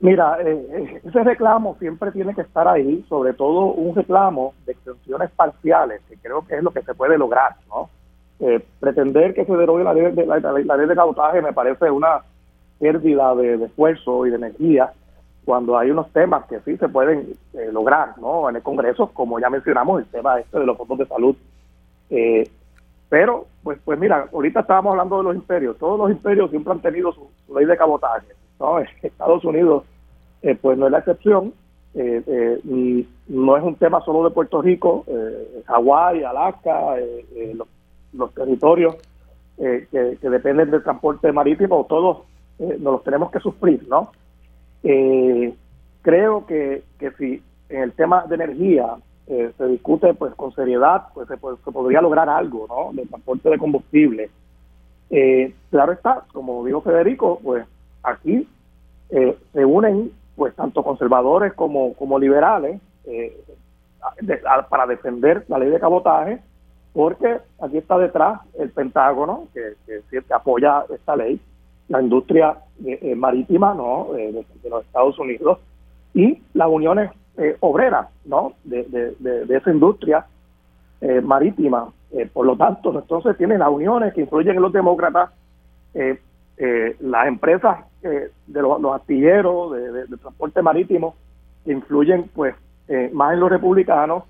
Mira, 0.00 0.38
eh, 0.40 0.66
eh, 0.70 1.00
ese 1.04 1.24
reclamo 1.24 1.76
siempre 1.80 2.12
tiene 2.12 2.32
que 2.32 2.42
estar 2.42 2.68
ahí, 2.68 3.04
sobre 3.08 3.32
todo 3.32 3.72
un 3.72 3.96
reclamo 3.96 4.54
de 4.64 4.72
extensiones 4.72 5.30
parciales, 5.32 6.00
que 6.08 6.16
creo 6.18 6.46
que 6.46 6.56
es 6.56 6.62
lo 6.62 6.70
que 6.70 6.82
se 6.82 6.94
puede 6.94 7.18
lograr, 7.18 7.56
¿no? 7.68 7.90
Eh, 8.38 8.64
pretender 8.78 9.34
que 9.34 9.44
se 9.44 9.56
derogue 9.56 9.82
la 9.82 9.92
ley 9.92 10.12
de, 10.12 10.24
la, 10.24 10.76
ley 10.76 10.86
de 10.86 10.94
cabotaje 10.94 11.42
me 11.42 11.52
parece 11.52 11.90
una 11.90 12.22
pérdida 12.78 13.34
de, 13.34 13.64
esfuerzo 13.64 14.24
y 14.24 14.30
de 14.30 14.36
energía 14.36 14.92
cuando 15.44 15.76
hay 15.76 15.90
unos 15.90 16.12
temas 16.12 16.44
que 16.46 16.60
sí 16.60 16.76
se 16.76 16.88
pueden 16.88 17.32
lograr, 17.72 18.16
¿no? 18.18 18.48
En 18.48 18.54
el 18.56 18.62
Congreso, 18.62 19.08
como 19.12 19.40
ya 19.40 19.50
mencionamos, 19.50 20.00
el 20.00 20.06
tema 20.06 20.38
este 20.38 20.60
de 20.60 20.66
los 20.66 20.76
fondos 20.76 20.98
de 20.98 21.06
salud. 21.06 21.34
pero, 23.08 23.46
pues, 23.64 23.80
pues 23.84 23.98
mira, 23.98 24.28
ahorita 24.32 24.60
estábamos 24.60 24.92
hablando 24.92 25.18
de 25.18 25.24
los 25.24 25.34
imperios. 25.34 25.76
Todos 25.78 25.98
los 25.98 26.10
imperios 26.10 26.50
siempre 26.50 26.72
han 26.72 26.80
tenido 26.80 27.12
su 27.12 27.28
ley 27.52 27.64
de 27.64 27.76
cabotaje 27.76 28.37
¿no? 28.58 28.78
Estados 29.02 29.44
Unidos 29.44 29.84
eh, 30.42 30.56
pues 30.60 30.78
no 30.78 30.86
es 30.86 30.92
la 30.92 30.98
excepción. 30.98 31.52
Eh, 31.94 32.22
eh, 32.26 33.06
no 33.28 33.56
es 33.56 33.62
un 33.62 33.74
tema 33.74 34.00
solo 34.04 34.28
de 34.28 34.34
Puerto 34.34 34.62
Rico, 34.62 35.04
Hawái, 35.66 36.22
Alaska, 36.22 36.96
los, 38.12 38.34
territorios 38.34 38.96
que, 39.56 40.16
dependen 40.22 40.70
del 40.70 40.82
transporte 40.82 41.32
marítimo, 41.32 41.86
todos 41.88 42.18
nos 42.58 42.80
los 42.80 43.04
tenemos 43.04 43.30
que 43.30 43.40
sufrir, 43.40 43.86
¿no? 43.88 44.12
creo 46.02 46.46
que, 46.46 46.84
que 46.98 47.10
si 47.12 47.42
en 47.68 47.82
el 47.82 47.92
tema 47.92 48.24
de 48.26 48.36
energía 48.36 48.96
se 49.26 49.66
discute 49.66 50.14
pues 50.14 50.34
con 50.34 50.54
seriedad, 50.54 51.08
pues 51.12 51.28
se, 51.28 51.34
se, 51.36 51.72
podría 51.72 52.00
lograr 52.00 52.28
algo, 52.30 52.66
¿no? 52.68 52.92
Del 52.94 53.08
transporte 53.08 53.50
de 53.50 53.58
combustible. 53.58 54.30
claro 55.70 55.92
está, 55.92 56.22
como 56.32 56.64
dijo 56.64 56.80
Federico, 56.80 57.40
pues 57.42 57.66
aquí 58.02 58.46
eh, 59.10 59.38
se 59.52 59.64
unen 59.64 60.12
pues 60.36 60.54
tanto 60.54 60.82
conservadores 60.82 61.52
como, 61.54 61.94
como 61.94 62.18
liberales 62.18 62.80
eh, 63.06 63.36
para 64.68 64.86
defender 64.86 65.44
la 65.48 65.58
ley 65.58 65.70
de 65.70 65.80
cabotaje, 65.80 66.40
porque 66.92 67.38
aquí 67.60 67.78
está 67.78 67.98
detrás 67.98 68.40
el 68.58 68.70
Pentágono, 68.70 69.48
que, 69.52 69.74
que, 70.10 70.22
apoya 70.32 70.84
esta 70.94 71.16
ley, 71.16 71.40
la 71.88 72.00
industria 72.02 72.58
eh, 72.84 73.14
marítima 73.16 73.74
¿no? 73.74 74.08
De, 74.12 74.44
los 74.68 74.84
Estados 74.84 75.18
Unidos 75.18 75.58
y 76.14 76.40
las 76.54 76.68
uniones 76.68 77.10
obreras 77.60 78.08
¿no? 78.24 78.54
de, 78.64 78.84
de, 79.18 79.56
esa 79.56 79.70
industria 79.70 80.26
marítima. 81.22 81.88
por 82.32 82.46
lo 82.46 82.56
tanto, 82.56 82.96
entonces 82.98 83.36
tienen 83.36 83.60
las 83.60 83.70
uniones 83.70 84.12
que 84.12 84.22
influyen 84.22 84.56
en 84.56 84.62
los 84.62 84.72
demócratas, 84.72 85.30
las 87.00 87.28
empresas 87.28 87.84
eh, 88.02 88.30
de 88.46 88.62
los, 88.62 88.82
astilleros 88.94 89.72
de, 89.72 90.16
transporte 90.16 90.62
marítimo 90.62 91.14
influyen 91.66 92.30
pues 92.34 92.54
eh, 92.88 93.10
más 93.12 93.34
en 93.34 93.40
los 93.40 93.50
republicanos 93.50 94.24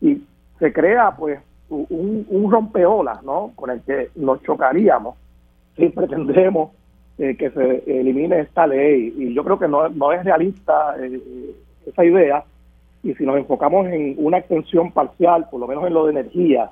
y 0.00 0.22
se 0.58 0.72
crea 0.72 1.16
pues 1.16 1.40
un, 1.68 2.26
un 2.28 2.52
rompeolas 2.52 3.22
no 3.22 3.52
con 3.56 3.70
el 3.70 3.80
que 3.82 4.10
nos 4.14 4.42
chocaríamos 4.42 5.16
si 5.76 5.88
pretendemos 5.88 6.70
eh, 7.16 7.36
que 7.36 7.50
se 7.50 7.84
elimine 7.86 8.40
esta 8.40 8.66
ley. 8.66 9.14
Y 9.16 9.34
yo 9.34 9.44
creo 9.44 9.56
que 9.56 9.68
no, 9.68 9.88
no 9.88 10.12
es 10.12 10.24
realista 10.24 10.96
eh, 10.98 11.20
esa 11.86 12.04
idea. 12.04 12.44
Y 13.04 13.14
si 13.14 13.24
nos 13.24 13.36
enfocamos 13.36 13.86
en 13.86 14.16
una 14.18 14.38
extensión 14.38 14.90
parcial, 14.90 15.46
por 15.48 15.60
lo 15.60 15.68
menos 15.68 15.86
en 15.86 15.94
lo 15.94 16.06
de 16.06 16.12
energía, 16.12 16.70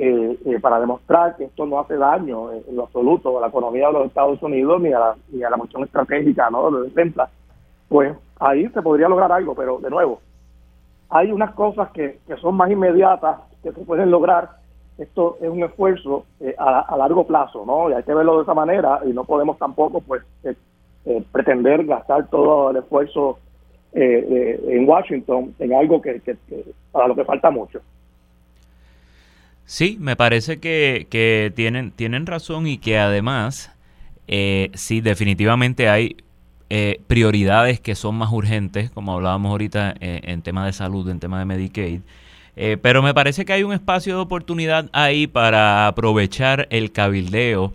eh, 0.00 0.58
para 0.62 0.80
demostrar 0.80 1.36
que 1.36 1.44
esto 1.44 1.66
no 1.66 1.80
hace 1.80 1.96
daño 1.96 2.52
en, 2.52 2.76
lo 2.76 2.84
absoluto 2.84 3.36
a 3.36 3.40
la 3.40 3.48
economía 3.48 3.88
de 3.88 3.94
los 3.94 4.06
Estados 4.06 4.40
Unidos 4.42 4.80
ni 4.80 4.92
a 4.92 4.98
la, 4.98 5.16
ni 5.30 5.42
a 5.42 5.50
la 5.50 5.56
cuestión 5.58 5.82
estratégica 5.84 6.48
¿no? 6.50 6.70
de 6.70 6.90
Templa, 6.90 7.28
pues 7.88 8.16
ahí 8.38 8.68
se 8.68 8.82
podría 8.82 9.08
lograr 9.08 9.32
algo, 9.32 9.54
pero 9.54 9.78
de 9.78 9.90
nuevo, 9.90 10.20
hay 11.10 11.32
unas 11.32 11.52
cosas 11.54 11.90
que, 11.90 12.18
que 12.26 12.36
son 12.36 12.54
más 12.54 12.70
inmediatas 12.70 13.40
que 13.62 13.72
se 13.72 13.80
pueden 13.80 14.10
lograr 14.10 14.58
esto 14.98 15.38
es 15.40 15.48
un 15.48 15.62
esfuerzo 15.62 16.24
eh, 16.40 16.54
a, 16.58 16.96
largo 16.96 17.24
plazo, 17.24 17.64
¿no? 17.64 17.88
Y 17.88 17.92
hay 17.92 18.02
que 18.02 18.12
verlo 18.12 18.36
de 18.36 18.42
esa 18.42 18.54
manera 18.54 19.00
y 19.04 19.12
no 19.12 19.24
podemos 19.24 19.56
tampoco, 19.56 20.00
pues, 20.00 20.22
eh, 20.42 20.54
eh, 21.06 21.24
pretender 21.30 21.84
gastar 21.86 22.28
todo 22.28 22.70
el 22.70 22.78
esfuerzo 22.78 23.38
en 23.90 24.86
Washington 24.86 25.54
en 25.58 25.72
algo 25.72 26.00
que, 26.02 26.20
para 26.92 27.08
lo 27.08 27.14
que 27.14 27.24
falta 27.24 27.50
mucho. 27.50 27.80
Sí, 29.70 29.98
me 30.00 30.16
parece 30.16 30.60
que, 30.60 31.06
que 31.10 31.52
tienen, 31.54 31.90
tienen 31.90 32.24
razón 32.24 32.66
y 32.66 32.78
que 32.78 32.98
además, 32.98 33.70
sí, 34.26 35.02
definitivamente 35.02 35.90
hay 35.90 36.16
prioridades 37.06 37.78
que 37.78 37.94
son 37.94 38.14
más 38.14 38.32
urgentes, 38.32 38.90
como 38.90 39.12
hablábamos 39.12 39.50
ahorita 39.50 39.94
en 40.00 40.40
tema 40.40 40.64
de 40.64 40.72
salud, 40.72 41.08
en 41.10 41.20
tema 41.20 41.38
de 41.38 41.44
Medicaid, 41.44 42.00
eh, 42.60 42.76
pero 42.76 43.02
me 43.04 43.14
parece 43.14 43.44
que 43.44 43.52
hay 43.52 43.62
un 43.62 43.72
espacio 43.72 44.16
de 44.16 44.20
oportunidad 44.20 44.90
ahí 44.92 45.28
para 45.28 45.86
aprovechar 45.86 46.66
el 46.70 46.90
cabildeo 46.90 47.72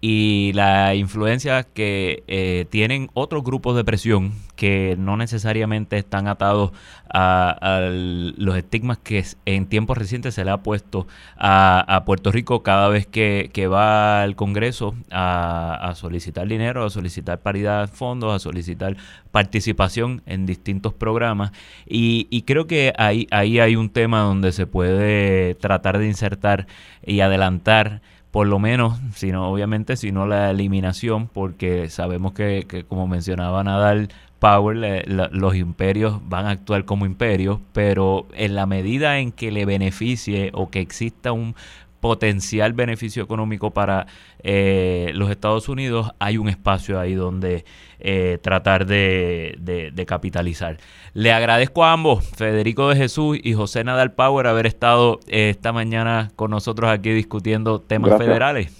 y 0.00 0.52
la 0.54 0.94
influencia 0.94 1.64
que 1.64 2.24
eh, 2.26 2.64
tienen 2.70 3.10
otros 3.12 3.44
grupos 3.44 3.76
de 3.76 3.84
presión 3.84 4.32
que 4.56 4.94
no 4.98 5.16
necesariamente 5.16 5.98
están 5.98 6.26
atados 6.26 6.72
a, 7.12 7.88
los 7.90 8.56
estigmas 8.56 8.98
que 8.98 9.24
en 9.46 9.66
tiempos 9.66 9.98
recientes 9.98 10.34
se 10.34 10.44
le 10.44 10.50
ha 10.50 10.58
puesto 10.58 11.06
a, 11.38 12.02
Puerto 12.06 12.30
Rico 12.32 12.62
cada 12.62 12.88
vez 12.88 13.06
que, 13.06 13.66
va 13.70 14.22
al 14.22 14.36
Congreso 14.36 14.94
a, 15.10 15.92
solicitar 15.96 16.46
dinero, 16.46 16.84
a 16.84 16.90
solicitar 16.90 17.40
paridad 17.40 17.88
de 17.88 17.88
fondos, 17.88 18.34
a 18.34 18.38
solicitar 18.38 18.96
participación 19.30 20.22
en 20.26 20.46
distintos 20.46 20.94
programas. 20.94 21.52
Y, 21.86 22.26
y 22.30 22.42
creo 22.42 22.66
que 22.66 22.92
ahí, 22.98 23.26
ahí 23.30 23.60
hay 23.60 23.76
un 23.76 23.90
tema 23.90 24.20
donde 24.20 24.52
se 24.52 24.66
puede 24.66 25.54
tratar 25.54 25.98
de 25.98 26.06
insertar 26.06 26.66
y 27.04 27.20
adelantar 27.20 28.02
por 28.30 28.46
lo 28.46 28.58
menos, 28.58 29.00
sino 29.14 29.50
obviamente, 29.50 29.96
sino 29.96 30.26
la 30.26 30.50
eliminación, 30.50 31.28
porque 31.28 31.88
sabemos 31.88 32.32
que, 32.32 32.64
que 32.68 32.84
como 32.84 33.06
mencionaba 33.06 33.64
Nadal, 33.64 34.08
Power, 34.40 35.06
los 35.06 35.54
imperios 35.54 36.18
van 36.28 36.46
a 36.46 36.50
actuar 36.50 36.86
como 36.86 37.04
imperios, 37.04 37.60
pero 37.74 38.26
en 38.32 38.54
la 38.54 38.64
medida 38.64 39.18
en 39.18 39.32
que 39.32 39.50
le 39.50 39.66
beneficie 39.66 40.50
o 40.54 40.70
que 40.70 40.80
exista 40.80 41.32
un 41.32 41.54
potencial 42.00 42.72
beneficio 42.72 43.22
económico 43.22 43.70
para 43.70 44.06
eh, 44.42 45.12
los 45.14 45.30
Estados 45.30 45.68
Unidos, 45.68 46.10
hay 46.18 46.38
un 46.38 46.48
espacio 46.48 46.98
ahí 46.98 47.14
donde 47.14 47.64
eh, 48.00 48.38
tratar 48.42 48.86
de, 48.86 49.56
de, 49.60 50.06
capitalizar. 50.06 50.78
Le 51.12 51.32
agradezco 51.32 51.84
a 51.84 51.92
ambos, 51.92 52.26
Federico 52.36 52.88
de 52.88 52.96
Jesús 52.96 53.38
y 53.42 53.52
José 53.52 53.84
Nadal 53.84 54.12
Power, 54.12 54.46
haber 54.46 54.66
estado 54.66 55.20
eh, 55.28 55.50
esta 55.50 55.72
mañana 55.72 56.30
con 56.36 56.50
nosotros 56.50 56.90
aquí 56.90 57.10
discutiendo 57.10 57.80
temas 57.80 58.16
federales. 58.16 58.76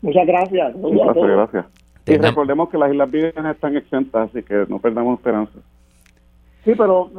Muchas 0.00 0.26
gracias. 0.26 0.74
Muchas 0.74 1.14
gracias. 1.14 1.66
Y 2.06 2.16
recordemos 2.16 2.68
que 2.68 2.76
las 2.76 2.92
Islas 2.92 3.10
Vírgenes 3.10 3.54
están 3.54 3.76
exentas, 3.76 4.28
así 4.28 4.42
que 4.42 4.66
no 4.68 4.78
perdamos 4.78 5.18
esperanza. 5.18 5.58
Sí, 6.64 6.72
pero 6.76 7.10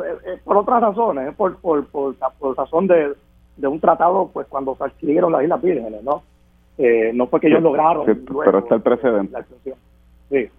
por 0.43 0.57
otras 0.57 0.81
razones, 0.81 1.33
por, 1.35 1.57
por, 1.57 1.85
por, 1.87 2.15
por 2.15 2.57
razón 2.57 2.87
de 2.87 3.13
de 3.57 3.67
un 3.67 3.79
tratado 3.79 4.29
pues 4.33 4.47
cuando 4.47 4.75
se 4.75 4.83
adquirieron 4.83 5.31
las 5.31 5.43
Islas 5.43 5.61
Vírgenes, 5.61 6.03
¿no? 6.03 6.23
Eh, 6.77 7.11
no 7.13 7.27
fue 7.27 7.39
que 7.39 7.47
ellos 7.47 7.61
lograron. 7.61 8.05
pero 8.43 8.59
está 8.59 8.75
el 8.75 8.81
precedente. 8.81 9.37
Sí. 10.29 10.49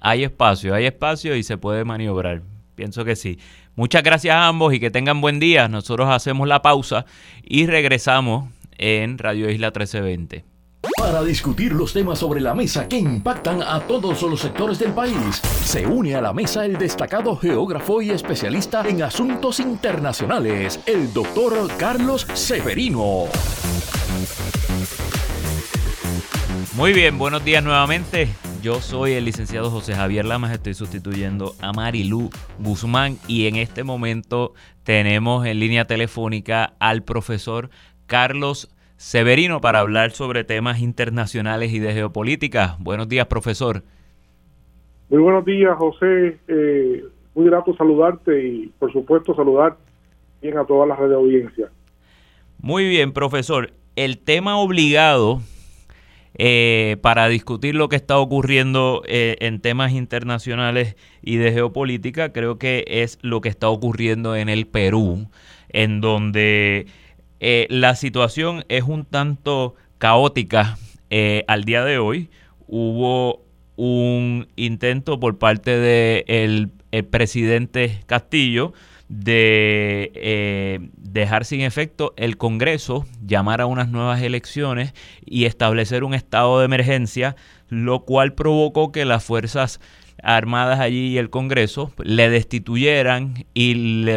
Hay 0.00 0.24
espacio, 0.24 0.74
hay 0.74 0.86
espacio 0.86 1.34
y 1.34 1.42
se 1.42 1.56
puede 1.56 1.84
maniobrar. 1.84 2.42
Pienso 2.74 3.04
que 3.04 3.16
sí. 3.16 3.38
Muchas 3.74 4.02
gracias 4.02 4.34
a 4.34 4.48
ambos 4.48 4.74
y 4.74 4.80
que 4.80 4.90
tengan 4.90 5.20
buen 5.20 5.40
día. 5.40 5.68
Nosotros 5.68 6.08
hacemos 6.10 6.46
la 6.46 6.60
pausa 6.60 7.06
y 7.42 7.66
regresamos 7.66 8.50
en 8.78 9.18
Radio 9.18 9.50
Isla 9.50 9.68
1320. 9.68 10.55
Para 10.96 11.22
discutir 11.22 11.72
los 11.72 11.92
temas 11.92 12.18
sobre 12.18 12.40
la 12.40 12.54
mesa 12.54 12.88
que 12.88 12.98
impactan 12.98 13.62
a 13.62 13.80
todos 13.80 14.22
los 14.22 14.40
sectores 14.40 14.78
del 14.78 14.92
país, 14.92 15.36
se 15.64 15.86
une 15.86 16.14
a 16.14 16.22
la 16.22 16.32
mesa 16.32 16.64
el 16.64 16.78
destacado 16.78 17.36
geógrafo 17.36 18.00
y 18.00 18.10
especialista 18.10 18.86
en 18.88 19.02
asuntos 19.02 19.60
internacionales, 19.60 20.80
el 20.86 21.12
doctor 21.12 21.68
Carlos 21.76 22.26
Severino. 22.32 23.24
Muy 26.74 26.92
bien, 26.92 27.18
buenos 27.18 27.44
días 27.44 27.62
nuevamente. 27.62 28.28
Yo 28.62 28.80
soy 28.80 29.12
el 29.12 29.26
licenciado 29.26 29.70
José 29.70 29.94
Javier 29.94 30.24
Lamas, 30.24 30.52
estoy 30.52 30.74
sustituyendo 30.74 31.54
a 31.60 31.72
Marilu 31.72 32.30
Guzmán 32.58 33.18
y 33.28 33.46
en 33.46 33.56
este 33.56 33.84
momento 33.84 34.54
tenemos 34.82 35.46
en 35.46 35.60
línea 35.60 35.84
telefónica 35.84 36.74
al 36.80 37.02
profesor 37.02 37.70
Carlos 38.06 38.70
Severino 38.96 39.60
para 39.60 39.80
hablar 39.80 40.12
sobre 40.12 40.44
temas 40.44 40.80
internacionales 40.80 41.72
y 41.72 41.78
de 41.78 41.92
geopolítica. 41.92 42.76
Buenos 42.78 43.08
días, 43.08 43.26
profesor. 43.26 43.82
Muy 45.10 45.20
buenos 45.20 45.44
días, 45.44 45.76
José. 45.76 46.38
Eh, 46.48 47.04
muy 47.34 47.46
grato 47.46 47.76
saludarte 47.76 48.42
y, 48.42 48.72
por 48.78 48.92
supuesto, 48.92 49.34
saludar 49.34 49.76
bien 50.40 50.56
a 50.56 50.64
todas 50.64 50.88
las 50.88 50.98
redes 50.98 51.10
de 51.10 51.16
audiencia. 51.16 51.70
Muy 52.58 52.88
bien, 52.88 53.12
profesor. 53.12 53.72
El 53.96 54.18
tema 54.18 54.58
obligado 54.58 55.40
eh, 56.38 56.96
para 57.02 57.28
discutir 57.28 57.74
lo 57.74 57.88
que 57.88 57.96
está 57.96 58.18
ocurriendo 58.18 59.02
eh, 59.06 59.36
en 59.40 59.60
temas 59.60 59.92
internacionales 59.92 60.96
y 61.22 61.36
de 61.36 61.52
geopolítica, 61.52 62.32
creo 62.32 62.58
que 62.58 62.84
es 62.86 63.18
lo 63.22 63.40
que 63.40 63.48
está 63.48 63.68
ocurriendo 63.68 64.36
en 64.36 64.48
el 64.48 64.66
Perú, 64.66 65.28
en 65.68 66.00
donde 66.00 66.86
eh, 67.40 67.66
la 67.70 67.94
situación 67.94 68.64
es 68.68 68.84
un 68.84 69.04
tanto 69.04 69.74
caótica 69.98 70.78
eh, 71.10 71.44
al 71.48 71.64
día 71.64 71.84
de 71.84 71.98
hoy. 71.98 72.30
Hubo 72.66 73.44
un 73.76 74.48
intento 74.56 75.20
por 75.20 75.38
parte 75.38 75.78
del 75.78 76.70
de 76.90 77.02
presidente 77.02 78.00
Castillo 78.06 78.72
de 79.08 80.10
eh, 80.14 80.80
dejar 80.96 81.44
sin 81.44 81.60
efecto 81.60 82.12
el 82.16 82.36
Congreso, 82.36 83.06
llamar 83.24 83.60
a 83.60 83.66
unas 83.66 83.88
nuevas 83.88 84.20
elecciones 84.22 84.94
y 85.24 85.44
establecer 85.44 86.04
un 86.04 86.14
estado 86.14 86.58
de 86.58 86.64
emergencia, 86.64 87.36
lo 87.68 88.00
cual 88.04 88.34
provocó 88.34 88.90
que 88.90 89.04
las 89.04 89.22
fuerzas 89.22 89.80
armadas 90.22 90.80
allí 90.80 91.08
y 91.08 91.18
el 91.18 91.30
Congreso 91.30 91.92
le 92.02 92.30
destituyeran 92.30 93.46
y 93.54 93.74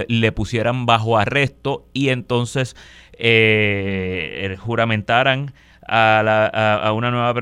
le 0.08 0.32
pusieran 0.32 0.86
bajo 0.86 1.18
arresto 1.18 1.86
y 1.94 2.10
entonces 2.10 2.76
eh, 3.20 4.56
juramentaran 4.60 5.54
a, 5.88 6.22
la, 6.24 6.46
a, 6.48 6.94
una 6.94 7.12
nueva, 7.12 7.34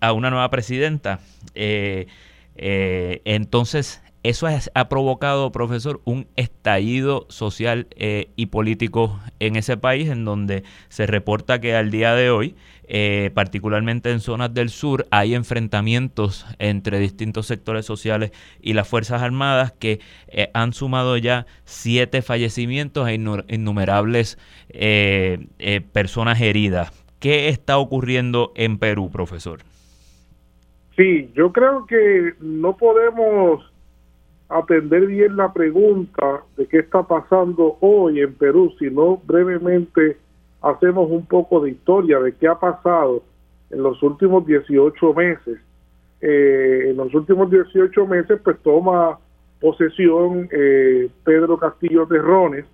a 0.00 0.12
una 0.12 0.30
nueva 0.30 0.48
presidenta. 0.50 1.20
Eh, 1.54 2.06
eh, 2.56 3.20
entonces, 3.24 4.02
eso 4.22 4.46
ha 4.46 4.88
provocado, 4.88 5.52
profesor, 5.52 6.00
un 6.04 6.26
estallido 6.36 7.26
social 7.28 7.86
eh, 7.90 8.30
y 8.36 8.46
político 8.46 9.20
en 9.38 9.56
ese 9.56 9.76
país, 9.76 10.08
en 10.08 10.24
donde 10.24 10.64
se 10.88 11.06
reporta 11.06 11.60
que 11.60 11.74
al 11.76 11.90
día 11.90 12.14
de 12.14 12.30
hoy, 12.30 12.54
eh, 12.86 13.30
particularmente 13.34 14.10
en 14.10 14.20
zonas 14.20 14.52
del 14.52 14.68
sur, 14.68 15.06
hay 15.10 15.34
enfrentamientos 15.34 16.46
entre 16.58 16.98
distintos 16.98 17.46
sectores 17.46 17.86
sociales 17.86 18.32
y 18.60 18.72
las 18.72 18.88
Fuerzas 18.88 19.22
Armadas 19.22 19.72
que 19.72 20.00
eh, 20.28 20.50
han 20.54 20.72
sumado 20.72 21.16
ya 21.16 21.46
siete 21.64 22.22
fallecimientos 22.22 23.08
e 23.08 23.14
innumerables 23.14 24.38
personas 25.92 26.40
heridas. 26.40 26.92
¿Qué 27.20 27.48
está 27.48 27.78
ocurriendo 27.78 28.52
en 28.54 28.78
Perú, 28.78 29.10
profesor? 29.10 29.60
Sí, 30.96 31.30
yo 31.34 31.52
creo 31.52 31.86
que 31.86 32.34
no 32.40 32.76
podemos 32.76 33.64
atender 34.48 35.06
bien 35.06 35.36
la 35.36 35.52
pregunta 35.52 36.42
de 36.56 36.66
qué 36.66 36.78
está 36.78 37.02
pasando 37.02 37.76
hoy 37.80 38.20
en 38.20 38.34
Perú, 38.34 38.72
sino 38.78 39.16
brevemente 39.24 40.18
hacemos 40.64 41.10
un 41.10 41.26
poco 41.26 41.60
de 41.60 41.70
historia 41.70 42.18
de 42.20 42.34
qué 42.34 42.48
ha 42.48 42.58
pasado 42.58 43.22
en 43.70 43.82
los 43.82 44.02
últimos 44.02 44.46
18 44.46 45.14
meses. 45.14 45.58
Eh, 46.20 46.86
en 46.90 46.96
los 46.96 47.14
últimos 47.14 47.50
18 47.50 48.06
meses, 48.06 48.40
pues 48.42 48.58
toma 48.62 49.18
posesión 49.60 50.48
eh, 50.50 51.08
Pedro 51.24 51.58
Castillo 51.58 52.06
Terrones 52.06 52.64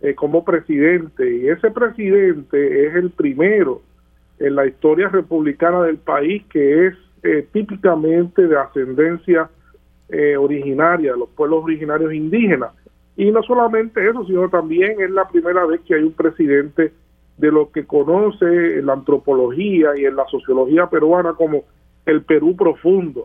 eh, 0.00 0.14
como 0.14 0.44
presidente, 0.44 1.36
y 1.36 1.48
ese 1.48 1.70
presidente 1.70 2.86
es 2.86 2.94
el 2.94 3.10
primero 3.10 3.80
en 4.38 4.54
la 4.54 4.66
historia 4.66 5.08
republicana 5.08 5.82
del 5.82 5.96
país 5.96 6.44
que 6.50 6.88
es 6.88 6.94
eh, 7.22 7.48
típicamente 7.52 8.46
de 8.46 8.58
ascendencia 8.58 9.48
eh, 10.10 10.36
originaria, 10.36 11.12
de 11.12 11.18
los 11.18 11.30
pueblos 11.30 11.64
originarios 11.64 12.12
indígenas. 12.12 12.70
Y 13.16 13.30
no 13.30 13.42
solamente 13.42 14.06
eso, 14.06 14.24
sino 14.26 14.48
también 14.50 15.00
es 15.00 15.10
la 15.10 15.26
primera 15.26 15.64
vez 15.64 15.80
que 15.80 15.94
hay 15.94 16.02
un 16.02 16.12
presidente 16.12 16.92
de 17.38 17.52
lo 17.52 17.70
que 17.70 17.84
conoce 17.84 18.78
en 18.78 18.86
la 18.86 18.94
antropología 18.94 19.90
y 19.96 20.04
en 20.04 20.16
la 20.16 20.26
sociología 20.26 20.88
peruana 20.88 21.34
como 21.34 21.64
el 22.06 22.22
Perú 22.22 22.56
profundo, 22.56 23.24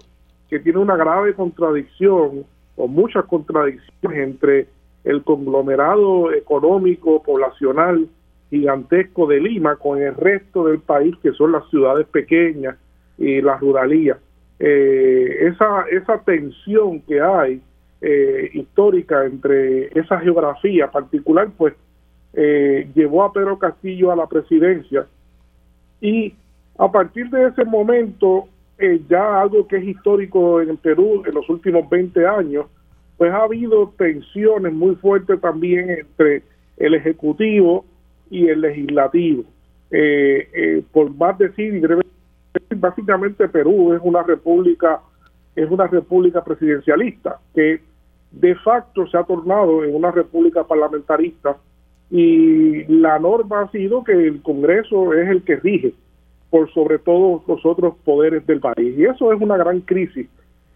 que 0.50 0.60
tiene 0.60 0.80
una 0.80 0.98
grave 0.98 1.34
contradicción 1.34 2.46
o 2.76 2.88
muchas 2.88 3.26
contradicciones 3.26 4.20
entre 4.20 4.68
el 5.04 5.24
conglomerado 5.24 6.32
económico 6.34 7.24
poblacional 7.24 8.08
gigantesco 8.50 9.28
de 9.28 9.40
Lima 9.40 9.78
con 9.78 10.02
el 10.02 10.14
resto 10.16 10.66
del 10.66 10.80
país, 10.80 11.16
que 11.24 11.32
son 11.32 11.54
las 11.54 11.68
ciudades 11.70 12.06
pequeñas 12.08 12.76
y 13.18 13.42
las 13.42 13.62
ruralías. 13.62 14.18
Eh, 14.60 15.48
esa, 15.48 15.86
esa 15.90 16.20
tensión 16.20 17.02
que 17.02 17.22
hay 17.22 17.62
eh, 18.02 18.50
histórica 18.54 19.26
entre 19.26 19.88
esa 19.98 20.20
geografía 20.20 20.92
particular, 20.92 21.50
pues 21.58 21.74
eh, 22.34 22.90
llevó 22.96 23.24
a 23.24 23.34
Pedro 23.34 23.60
Castillo 23.60 24.12
a 24.12 24.16
la 24.16 24.28
presidencia 24.28 25.08
y 26.00 26.34
a 26.78 26.92
partir 26.92 27.30
de 27.30 27.48
ese 27.48 27.64
momento, 27.64 28.48
ya 29.08 29.40
algo 29.40 29.68
que 29.68 29.78
es 29.78 29.84
histórico 29.84 30.62
en 30.62 30.70
el 30.70 30.78
Perú 30.78 31.22
en 31.28 31.36
los 31.36 31.48
últimos 31.50 31.88
20 31.88 32.26
años, 32.26 32.66
pues 33.18 33.32
ha 33.32 33.44
habido 33.44 33.94
tensiones 33.98 34.74
muy 34.74 34.96
fuertes 34.96 35.40
también 35.40 35.92
entre 35.92 36.42
el 36.78 36.96
Ejecutivo 36.96 37.86
y 38.32 38.48
el 38.48 38.62
legislativo. 38.62 39.44
Eh, 39.92 40.50
eh, 40.54 40.84
por 40.92 41.14
más 41.14 41.38
decir, 41.38 41.86
básicamente 42.76 43.48
Perú 43.50 43.94
es 43.94 44.02
una 44.04 44.24
república, 44.24 45.02
es 45.56 45.70
una 45.70 45.86
república 45.86 46.44
presidencialista 46.44 47.40
que 47.54 47.82
de 48.32 48.56
facto 48.56 49.06
se 49.06 49.18
ha 49.18 49.24
tornado 49.24 49.84
en 49.84 49.94
una 49.94 50.10
república 50.10 50.64
parlamentarista 50.64 51.58
y 52.12 52.84
la 52.88 53.18
norma 53.20 53.62
ha 53.62 53.72
sido 53.72 54.04
que 54.04 54.12
el 54.12 54.42
Congreso 54.42 55.14
es 55.14 55.30
el 55.30 55.44
que 55.44 55.56
rige 55.56 55.94
por 56.50 56.72
sobre 56.74 57.00
todos 57.00 57.42
los 57.48 57.66
otros 57.66 57.96
poderes 58.04 58.46
del 58.46 58.60
país. 58.60 58.98
Y 58.98 59.06
eso 59.06 59.32
es 59.32 59.42
una 59.42 59.56
gran 59.56 59.80
crisis 59.80 60.28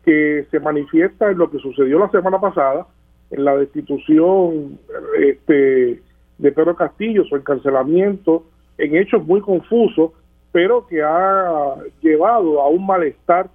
que 0.06 0.48
se 0.50 0.60
manifiesta 0.62 1.30
en 1.30 1.38
lo 1.38 1.52
que 1.52 1.60
sucedió 1.60 2.00
la 2.00 2.10
semana 2.10 2.40
pasada, 2.40 2.88
en 3.32 3.44
la 3.44 3.58
destitución 3.58 4.80
este, 5.20 6.02
de 6.38 6.52
Pedro 6.54 6.76
Castillo, 6.76 7.26
su 7.26 7.36
encarcelamiento, 7.36 8.46
en 8.78 8.96
hechos 8.96 9.26
muy 9.26 9.42
confusos, 9.42 10.12
pero 10.54 10.88
que 10.88 11.04
ha 11.04 11.76
llevado 12.02 12.62
a 12.62 12.70
un 12.70 12.86
malestar 12.86 13.50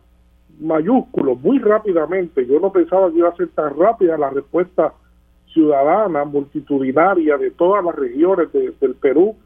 mayúsculo 0.60 1.34
muy 1.34 1.58
rápidamente. 1.58 2.46
Yo 2.46 2.60
no 2.60 2.70
pensaba 2.70 3.10
que 3.10 3.18
iba 3.18 3.30
a 3.30 3.36
ser 3.36 3.48
tan 3.48 3.74
rápida 3.78 4.18
la 4.18 4.28
respuesta 4.28 4.92
ciudadana, 5.52 6.24
multitudinaria 6.24 7.36
de 7.36 7.50
todas 7.50 7.84
las 7.84 7.94
regiones 7.94 8.52
del 8.52 8.94
Perú. 9.00 9.36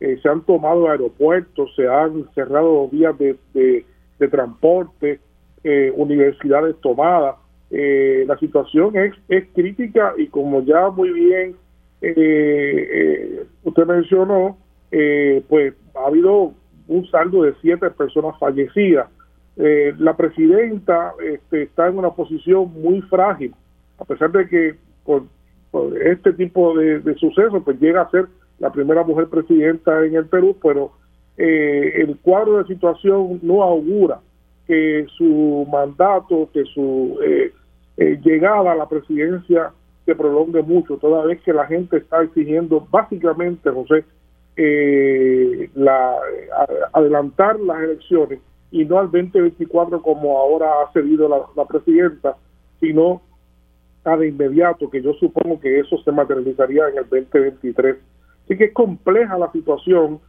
Eh, 0.00 0.18
se 0.22 0.28
han 0.28 0.42
tomado 0.42 0.88
aeropuertos, 0.88 1.74
se 1.76 1.88
han 1.88 2.26
cerrado 2.34 2.88
vías 2.88 3.16
de, 3.18 3.36
de, 3.54 3.84
transporte, 4.28 5.20
eh, 5.64 5.92
universidades 5.96 6.76
tomadas. 6.80 7.36
Eh, 7.70 8.24
la 8.26 8.38
situación 8.38 8.96
es, 8.96 9.14
es 9.28 9.46
crítica 9.54 10.14
y 10.16 10.28
como 10.28 10.62
ya 10.62 10.90
muy 10.90 11.10
bien 11.10 11.56
eh, 12.02 12.12
eh, 12.16 13.46
usted 13.62 13.86
mencionó, 13.86 14.58
eh, 14.90 15.42
pues 15.48 15.72
ha 15.94 16.06
habido 16.08 16.52
un 16.88 17.06
saldo 17.06 17.44
de 17.44 17.54
siete 17.62 17.90
personas 17.90 18.38
fallecidas. 18.38 19.08
La 19.54 20.16
presidenta 20.16 21.12
este, 21.22 21.64
está 21.64 21.86
en 21.86 21.98
una 21.98 22.10
posición 22.10 22.72
muy 22.72 23.02
frágil, 23.02 23.54
a 23.98 24.04
pesar 24.04 24.32
de 24.32 24.48
que 24.48 24.74
por, 25.04 25.24
este 26.04 26.32
tipo 26.34 26.76
de, 26.76 27.02
sucesos 27.16 27.62
pues 27.64 27.80
llega 27.80 28.02
a 28.02 28.10
ser 28.10 28.26
la 28.58 28.70
primera 28.70 29.02
mujer 29.04 29.28
presidenta 29.28 30.04
en 30.04 30.14
el 30.14 30.26
Perú, 30.26 30.56
pero 30.62 30.92
el 31.36 32.16
cuadro 32.22 32.58
de 32.58 32.74
situación 32.74 33.40
no 33.42 33.62
augura 33.62 34.20
que 34.66 35.06
su 35.16 35.66
mandato, 35.70 36.48
que 36.52 36.64
su 36.66 37.18
llegada 37.96 38.72
a 38.72 38.76
la 38.76 38.88
presidencia 38.88 39.72
se 40.04 40.14
prolongue 40.14 40.62
mucho, 40.62 40.96
toda 40.98 41.24
vez 41.24 41.40
que 41.42 41.52
la 41.52 41.66
gente 41.66 41.96
está 41.96 42.22
exigiendo 42.22 42.86
básicamente, 42.90 43.70
José, 43.70 44.04
eh, 44.56 45.70
la, 45.74 46.16
adelantar 46.92 47.58
las 47.60 47.82
elecciones 47.82 48.40
y 48.70 48.84
no 48.84 48.98
al 48.98 49.10
2024 49.10 50.02
como 50.02 50.38
ahora 50.38 50.66
ha 50.82 50.92
cedido 50.92 51.28
la, 51.28 51.64
presidenta, 51.64 52.36
sino 52.80 53.22
a 54.04 54.16
de 54.16 54.28
inmediato, 54.28 54.90
que 54.90 55.02
yo 55.02 55.12
supongo 55.14 55.60
que 55.60 55.80
eso 55.80 55.96
se 56.02 56.12
materializaría 56.12 56.88
en 56.88 56.98
el 56.98 57.08
2023. 57.08 57.96
Así 58.44 58.56
que 58.56 58.64
es 58.64 58.72
compleja 58.72 59.38
la 59.38 59.50
situación. 59.52 60.20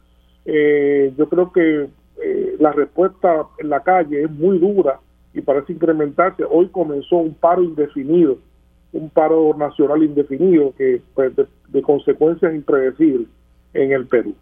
Eh, 0.44 1.12
yo 1.16 1.28
creo 1.28 1.52
que 1.52 1.88
eh, 2.22 2.56
la 2.58 2.72
respuesta 2.72 3.46
en 3.58 3.68
la 3.70 3.80
calle 3.80 4.24
es 4.24 4.30
muy 4.30 4.58
dura 4.58 5.00
y 5.32 5.40
parece 5.40 5.72
incrementarse. 5.72 6.44
Hoy 6.48 6.68
comenzó 6.68 7.16
un 7.16 7.34
paro 7.34 7.62
indefinido 7.62 8.38
un 8.94 9.10
paro 9.10 9.54
nacional 9.58 10.02
indefinido 10.02 10.72
que 10.76 11.02
pues, 11.14 11.32
de, 11.36 11.82
consecuencias 11.82 12.54
impredecibles 12.54 13.28
en 13.74 13.92
el 13.92 14.06
Perú. 14.06 14.34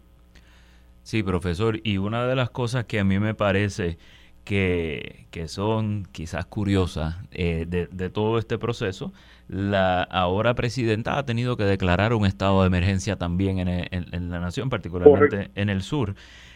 Sí, 1.01 1.23
profesor, 1.23 1.79
y 1.83 1.97
una 1.97 2.27
de 2.27 2.35
las 2.35 2.51
cosas 2.51 2.85
que 2.85 2.99
a 2.99 3.03
mí 3.03 3.19
me 3.19 3.33
parece 3.33 3.97
que, 4.43 5.25
son 5.47 6.07
quizás 6.11 6.45
curiosas 6.45 7.15
eh, 7.31 7.65
de, 7.67 8.09
todo 8.09 8.37
este 8.37 8.57
proceso, 8.57 9.13
la 9.47 10.03
ahora 10.03 10.53
presidenta 10.53 11.17
ha 11.17 11.25
tenido 11.25 11.57
que 11.57 11.63
declarar 11.63 12.13
un 12.13 12.25
estado 12.25 12.61
de 12.61 12.67
emergencia 12.67 13.17
también 13.17 13.59
en, 13.59 14.29
la 14.29 14.39
nación, 14.39 14.69
particularmente 14.69 15.51
en 15.55 15.69
el 15.69 15.81
sur. 15.81 16.15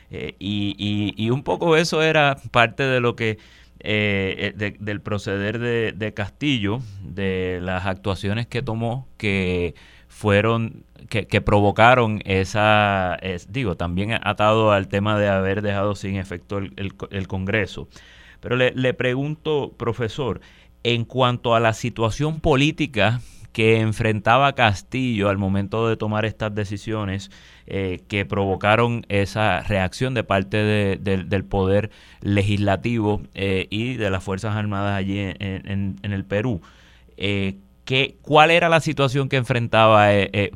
Eh, 0.09 0.35
y, 0.39 1.14
y, 1.18 1.30
un 1.31 1.43
poco 1.43 1.76
eso 1.76 2.01
era 2.01 2.38
parte 2.51 2.84
de 2.84 3.01
lo 3.01 3.15
que 3.15 3.38
eh, 3.80 4.76
del 4.80 5.01
proceder 5.01 5.59
de, 5.59 6.14
Castillo, 6.14 6.80
de 7.03 7.59
las 7.61 7.85
actuaciones 7.85 8.47
que 8.47 8.61
tomó 8.61 9.07
que 9.18 9.76
fueron, 10.07 10.84
que, 11.09 11.41
provocaron 11.41 12.21
esa, 12.25 13.17
digo, 13.49 13.75
también 13.75 14.13
atado 14.23 14.71
al 14.71 14.88
tema 14.88 15.17
de 15.17 15.27
haber 15.27 15.61
dejado 15.61 15.95
sin 15.95 16.15
efecto 16.15 16.57
el, 16.57 17.27
Congreso. 17.27 17.88
Pero 18.39 18.55
le, 18.55 18.71
le 18.71 18.93
pregunto, 18.93 19.73
profesor, 19.77 20.41
en 20.84 21.05
cuanto 21.05 21.55
a 21.55 21.59
la 21.59 21.73
situación 21.73 22.39
política 22.39 23.21
que 23.57 23.79
enfrentaba 23.79 24.53
Castillo 24.53 25.29
al 25.29 25.39
momento 25.39 25.89
de 25.89 25.97
tomar 25.97 26.25
estas 26.25 26.53
decisiones 26.53 27.31
eh, 27.65 28.03
que 28.07 28.23
provocaron 28.23 29.03
esa 29.09 29.61
reacción 29.61 30.13
de 30.13 30.23
parte 30.23 30.57
del 30.99 31.45
poder 31.45 31.89
legislativo 32.21 33.23
eh, 33.34 33.65
y 33.71 33.95
de 33.95 34.11
las 34.11 34.23
Fuerzas 34.23 34.55
Armadas 34.55 34.95
allí 34.95 35.17
en, 35.19 35.95
el 36.03 36.23
Perú. 36.23 36.61
Eh, 37.17 37.57
¿Cuál 38.22 38.51
era 38.51 38.69
la 38.69 38.80
situación 38.80 39.30
que 39.30 39.38
enfrentaba, 39.38 40.07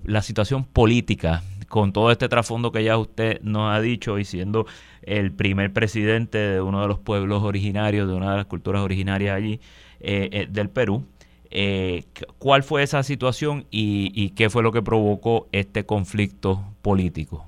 la 0.03 0.21
situación 0.21 0.65
política 0.65 1.43
con 1.69 1.93
todo 1.93 2.11
este 2.11 2.27
trasfondo 2.27 2.71
que 2.71 2.83
ya 2.83 2.97
usted 2.97 3.39
nos 3.41 3.73
ha 3.73 3.79
dicho 3.79 4.19
y 4.19 4.25
siendo 4.25 4.65
el 5.03 5.31
primer 5.31 5.71
presidente 5.71 6.37
de 6.37 6.61
uno 6.61 6.81
de 6.81 6.87
los 6.89 6.99
pueblos 6.99 7.43
originarios, 7.43 8.07
de 8.07 8.13
una 8.13 8.31
de 8.31 8.37
las 8.37 8.45
culturas 8.47 8.81
originarias 8.81 9.35
allí 9.35 9.59
del 9.99 10.69
Perú? 10.69 11.05
Eh, 11.53 12.05
¿Cuál 12.39 12.63
fue 12.63 12.81
esa 12.81 13.03
situación 13.03 13.65
y, 13.69 14.29
qué 14.35 14.49
fue 14.49 14.63
lo 14.63 14.71
que 14.71 14.81
provocó 14.81 15.47
este 15.51 15.85
conflicto 15.85 16.61
político? 16.81 17.45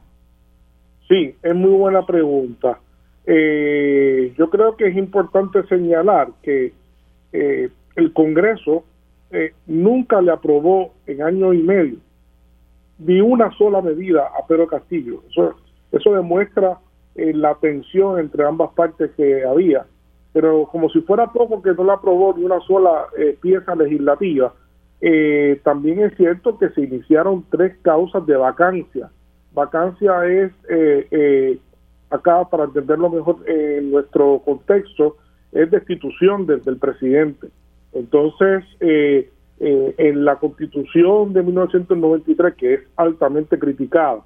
Sí, 1.07 1.35
es 1.41 1.55
muy 1.55 1.71
buena 1.71 2.05
pregunta. 2.05 2.79
Eh, 3.25 4.33
yo 4.37 4.49
creo 4.49 4.75
que 4.75 4.87
es 4.87 4.97
importante 4.97 5.63
señalar 5.67 6.29
que 6.41 6.73
eh, 7.31 7.69
el 7.95 8.11
Congreso 8.11 8.83
nunca 9.65 10.21
le 10.21 10.31
aprobó 10.31 10.93
en 11.07 11.21
año 11.21 11.53
y 11.53 11.63
medio 11.63 11.97
ni 12.99 13.19
una 13.19 13.51
sola 13.57 13.81
medida 13.81 14.29
a 14.39 14.45
Pedro 14.45 14.67
Castillo. 14.67 15.23
Eso, 15.29 15.55
eso 15.91 16.13
demuestra 16.13 16.77
la 17.15 17.55
tensión 17.55 18.19
entre 18.19 18.45
ambas 18.45 18.71
partes 18.73 19.11
que 19.17 19.43
había 19.43 19.85
pero 20.33 20.67
como 20.71 20.89
si 20.89 20.99
fuera 21.01 21.31
poco 21.31 21.61
que 21.61 21.73
no 21.73 21.83
la 21.83 21.93
aprobó 21.93 22.33
ni 22.35 22.43
una 22.43 22.59
sola 22.61 23.05
eh, 23.17 23.37
pieza 23.39 23.75
legislativa, 23.75 24.53
eh, 24.99 25.61
también 25.63 25.99
es 25.99 26.17
cierto 26.17 26.57
que 26.57 26.69
se 26.69 26.81
iniciaron 26.81 27.45
tres 27.51 27.77
causas 27.83 28.25
de 28.25 28.35
vacancia. 28.35 29.11
Vacancia 29.53 30.25
es, 30.25 30.51
eh, 30.69 31.59
acá 32.09 32.49
para 32.49 32.63
entenderlo 32.63 33.11
mejor 33.11 33.37
en 33.47 33.91
nuestro 33.91 34.41
contexto, 34.43 35.17
es 35.51 35.69
destitución 35.69 36.47
del, 36.47 36.63
del 36.63 36.77
presidente. 36.77 37.49
Entonces, 37.93 38.63
en 38.79 40.25
la 40.25 40.35
constitución 40.37 41.33
de 41.33 41.43
1993, 41.43 42.55
que 42.55 42.73
es 42.73 42.81
altamente 42.95 43.57
criticada 43.59 44.21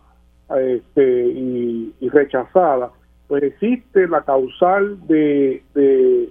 este, 0.49 1.27
y 1.27 2.10
rechazada, 2.10 2.91
pues 3.27 3.44
existe 3.44 4.07
la 4.07 4.22
causal 4.22 5.06
de, 5.07 5.61
de, 5.76 6.30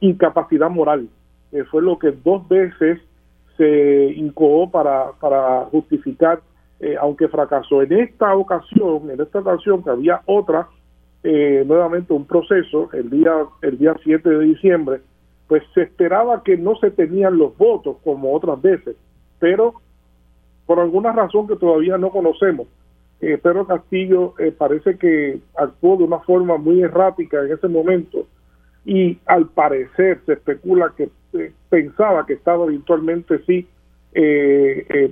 incapacidad 0.00 0.68
moral, 0.68 1.08
que 1.52 1.64
fue 1.64 1.80
lo 1.80 1.98
que 1.98 2.10
dos 2.10 2.46
veces 2.48 3.00
se 3.56 4.12
incoó 4.16 4.70
para, 4.70 5.12
para 5.20 5.64
justificar, 5.66 6.40
aunque 7.00 7.28
fracasó. 7.28 7.82
En 7.82 7.92
esta 7.92 8.34
ocasión, 8.34 9.10
en 9.10 9.20
esta 9.20 9.38
ocasión 9.38 9.82
que 9.82 9.90
había 9.90 10.20
otra, 10.26 10.68
nuevamente 11.22 12.12
un 12.12 12.24
proceso, 12.24 12.90
el 12.92 13.10
día, 13.10 13.32
el 13.62 13.78
día 13.78 13.94
7 14.02 14.28
de 14.28 14.44
diciembre, 14.44 15.00
pues 15.48 15.62
se 15.74 15.82
esperaba 15.82 16.42
que 16.44 16.56
no 16.56 16.76
se 16.76 16.90
tenían 16.90 17.38
los 17.38 17.56
votos 17.56 17.96
como 18.04 18.34
otras 18.34 18.60
veces, 18.60 18.96
pero 19.38 19.74
por 20.66 20.78
alguna 20.78 21.12
razón 21.12 21.48
que 21.48 21.56
todavía 21.56 21.96
no 21.96 22.10
conocemos, 22.10 22.68
eh, 23.20 23.38
Pedro 23.42 23.66
Castillo 23.66 24.34
eh, 24.38 24.52
parece 24.52 24.96
que 24.96 25.40
actuó 25.56 25.96
de 25.96 26.04
una 26.04 26.20
forma 26.20 26.56
muy 26.56 26.82
errática 26.82 27.40
en 27.40 27.52
ese 27.52 27.66
momento 27.66 28.26
y 28.84 29.18
al 29.26 29.48
parecer 29.48 30.20
se 30.24 30.34
especula 30.34 30.92
que 30.96 31.08
eh, 31.32 31.52
pensaba 31.68 32.26
que 32.26 32.34
estaba 32.34 32.66
virtualmente 32.66 33.40
sí 33.44 33.66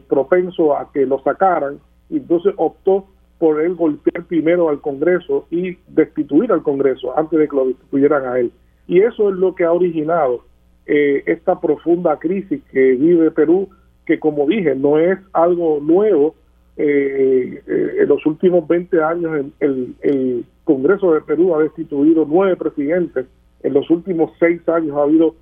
propenso 0.09 0.77
a 0.77 0.91
que 0.91 1.07
lo 1.07 1.23
sacaran 1.23 1.79
y 2.09 2.17
entonces 2.17 2.55
optó 2.57 3.07
por 3.39 3.61
él 3.61 3.75
golpear 3.75 4.25
primero 4.25 4.69
al 4.69 4.81
Congreso 4.81 5.47
y 5.51 5.77
destituir 5.87 6.51
al 6.51 6.63
Congreso 6.63 7.17
antes 7.17 7.39
de 7.39 7.47
que 7.47 7.55
lo 7.55 7.67
destituyeran 7.67 8.27
a 8.27 8.39
él. 8.41 8.51
Y 8.87 9.01
eso 9.01 9.31
es 9.31 9.37
lo 9.37 9.55
que 9.55 9.65
ha 9.65 9.73
originado 9.73 10.45
eh, 10.87 11.25
esta 11.27 11.61
profunda 11.61 12.17
crisis 12.19 12.63
que 12.71 12.93
vive 12.93 13.33
Perú, 13.33 13.69
que 14.05 14.21
como 14.21 14.47
dije, 14.47 14.75
no 14.77 14.99
es 14.99 15.19
algo 15.33 15.81
nuevo. 15.81 16.37
Eh, 16.77 17.63
eh, 17.67 17.95
en 18.01 18.09
los 18.09 18.25
últimos 18.27 18.69
20 18.69 19.03
años 19.03 19.47
el, 19.61 19.95
el, 20.03 20.45
Congreso 20.65 21.15
de 21.15 21.21
Perú 21.21 21.55
ha 21.55 21.63
destituido 21.63 22.27
nueve 22.29 22.57
presidentes. 22.57 23.27
En 23.63 23.73
los 23.73 23.89
últimos 23.89 24.33
seis 24.39 24.61
años 24.69 24.97
ha 24.97 25.03
habido 25.03 25.35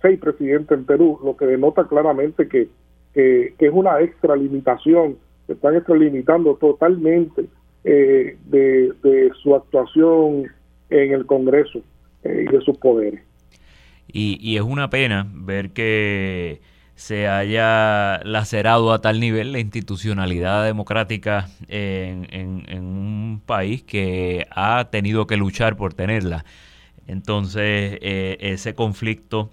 seis 0.00 0.20
presidentes 0.20 0.78
en 0.78 0.84
Perú, 0.84 1.18
lo 1.24 1.36
que 1.36 1.46
denota 1.46 1.88
claramente 1.88 2.46
que, 2.46 2.68
que, 3.12 3.52
es 3.58 3.72
una 3.72 4.00
extralimitación, 4.00 5.16
se 5.48 5.54
están 5.54 5.74
extralimitando 5.74 6.54
totalmente 6.54 7.46
de, 7.82 8.36
de 8.46 9.32
su 9.42 9.56
actuación 9.56 10.44
en 10.90 11.12
el 11.12 11.26
Congreso. 11.26 11.82
Eh, 12.24 12.46
y 12.50 12.64
sus 12.64 12.76
poderes. 12.78 13.22
Y, 14.12 14.56
es 14.56 14.62
una 14.62 14.90
pena 14.90 15.26
ver 15.32 15.70
que 15.70 16.60
se 16.96 17.28
haya 17.28 18.20
lacerado 18.24 18.92
a 18.92 19.00
tal 19.00 19.20
nivel 19.20 19.52
la 19.52 19.60
institucionalidad 19.60 20.64
democrática 20.64 21.48
en, 21.68 22.26
en, 22.30 22.84
un 22.84 23.40
país 23.46 23.82
que 23.82 24.46
ha 24.50 24.88
tenido 24.90 25.26
que 25.26 25.36
luchar 25.36 25.76
por 25.76 25.94
tenerla. 25.94 26.44
Entonces, 27.06 27.98
eh, 28.02 28.36
ese 28.40 28.74
conflicto 28.74 29.50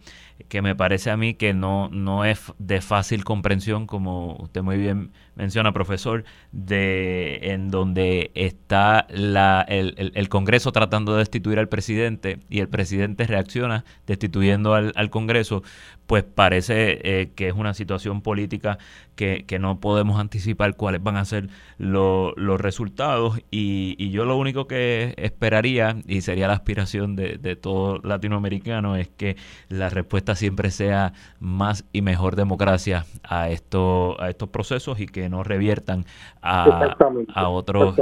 que 0.49 0.61
me 0.61 0.76
parece 0.76 1.10
a 1.11 1.18
mí 1.18 1.34
que 1.34 1.53
no, 1.53 1.89
no 1.89 2.26
es 2.26 2.53
de 2.60 2.81
fácil 2.81 3.23
comprensión, 3.23 3.88
como 3.88 4.35
usted 4.38 4.61
muy 4.61 4.77
bien 4.77 5.11
menciona, 5.38 5.72
profesor, 5.72 6.26
de 6.51 7.39
en 7.43 7.69
donde 7.69 8.31
está 8.34 9.07
la, 9.09 9.65
el, 9.68 10.11
el, 10.14 10.30
Congreso 10.30 10.72
tratando 10.72 11.14
de 11.14 11.19
destituir 11.19 11.59
al 11.59 11.69
presidente 11.69 12.39
y 12.49 12.59
el 12.59 12.68
presidente 12.68 13.26
reacciona 13.26 13.85
destituyendo 14.07 14.73
al, 14.73 14.91
al 14.95 15.09
Congreso, 15.09 15.64
pues 16.07 16.23
parece 16.23 16.99
eh, 17.03 17.31
que 17.35 17.49
es 17.49 17.53
una 17.53 17.73
situación 17.73 18.22
política 18.22 18.77
que, 19.15 19.45
que, 19.45 19.59
no 19.59 19.80
podemos 19.80 20.19
anticipar 20.19 20.76
cuáles 20.76 21.03
van 21.03 21.18
a 21.18 21.26
ser 21.26 21.49
los 21.77 22.61
resultados. 22.61 23.39
Y, 23.51 23.95
y, 23.97 24.11
yo 24.11 24.26
lo 24.26 24.38
único 24.38 24.68
que 24.68 25.14
esperaría, 25.18 25.97
y 26.07 26.22
sería 26.22 26.47
la 26.47 26.53
aspiración 26.53 27.15
de, 27.15 27.38
de 27.38 27.55
todo 27.55 27.99
latinoamericano, 28.03 28.95
es 28.95 29.09
que 29.09 29.35
la 29.69 29.89
respuesta 29.89 30.35
siempre 30.35 30.72
sea 30.72 31.14
más 31.39 31.84
y 31.91 32.01
mejor 32.01 32.35
democracia 32.35 33.05
a, 33.23 33.49
esto, 33.49 34.19
a 34.22 34.30
estos 34.30 34.49
procesos 34.49 34.99
y 34.99 35.07
que 35.07 35.27
no 35.30 35.44
reviertan 35.44 36.06
a, 36.41 36.95
a 37.34 37.49
otros. 37.49 37.95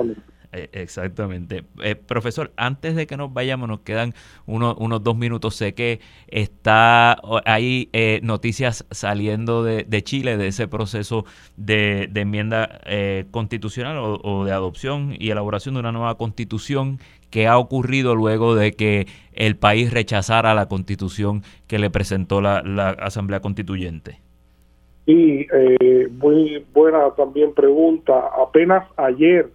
Eh, 0.55 0.69
exactamente. 0.71 1.65
Eh, 1.83 1.95
profesor, 1.95 2.53
antes 2.55 2.95
de 2.95 3.07
que 3.07 3.17
nos 3.17 3.33
vayamos, 3.33 3.67
nos 3.67 3.81
quedan 3.81 4.13
unos 4.45 5.03
dos 5.03 5.17
minutos. 5.17 5.55
Sé 5.55 5.73
que 5.73 5.99
está 6.27 7.19
hay 7.45 7.89
eh, 7.91 8.21
noticias 8.23 8.85
saliendo 8.89 9.63
de, 9.63 10.03
Chile 10.03 10.37
de 10.37 10.47
ese 10.47 10.69
proceso 10.69 11.25
de, 11.57 12.09
enmienda 12.15 12.79
constitucional 13.31 13.97
o, 13.97 14.45
de 14.45 14.51
adopción 14.53 15.15
y 15.19 15.29
elaboración 15.29 15.75
de 15.75 15.81
una 15.81 15.91
nueva 15.91 16.15
constitución 16.15 16.99
que 17.29 17.47
ha 17.47 17.57
ocurrido 17.57 18.15
luego 18.15 18.55
de 18.55 18.71
que 18.73 19.07
el 19.33 19.57
país 19.57 19.91
rechazara 19.91 20.53
la 20.53 20.67
constitución 20.67 21.43
que 21.67 21.79
le 21.79 21.89
presentó 21.89 22.39
la 22.39 22.59
Asamblea 22.99 23.41
Constituyente. 23.41 24.24
Y 25.05 25.47
eh, 25.53 26.07
muy 26.11 26.65
buena 26.73 27.11
también 27.11 27.53
pregunta. 27.53 28.29
Apenas 28.41 28.87
ayer 28.97 29.49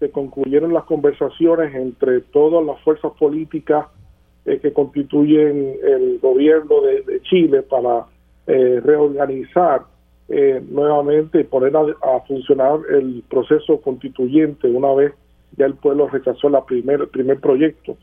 se 0.00 0.10
concluyeron 0.10 0.72
las 0.72 0.84
conversaciones 0.84 1.74
entre 1.74 2.22
todas 2.22 2.64
las 2.64 2.80
fuerzas 2.80 3.12
políticas 3.18 3.86
eh, 4.46 4.58
que 4.58 4.72
constituyen 4.72 5.76
el 5.82 6.18
gobierno 6.18 6.80
de, 6.80 7.20
Chile 7.22 7.60
para 7.62 8.06
eh, 8.46 8.80
reorganizar 8.82 9.82
eh, 10.28 10.62
nuevamente 10.66 11.40
y 11.40 11.44
poner 11.44 11.76
a, 11.76 12.20
funcionar 12.26 12.80
el 12.88 13.22
proceso 13.28 13.82
constituyente 13.82 14.66
una 14.66 14.94
vez 14.94 15.12
ya 15.58 15.66
el 15.66 15.74
pueblo 15.74 16.08
rechazó 16.08 16.48
la 16.48 16.64
primer, 16.64 17.02
el 17.02 17.08
primer 17.08 17.38
proyecto. 17.38 17.96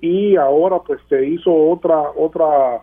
y 0.00 0.36
ahora 0.36 0.78
pues 0.86 1.00
se 1.10 1.26
hizo 1.26 1.52
otra, 1.52 2.00
otra, 2.16 2.80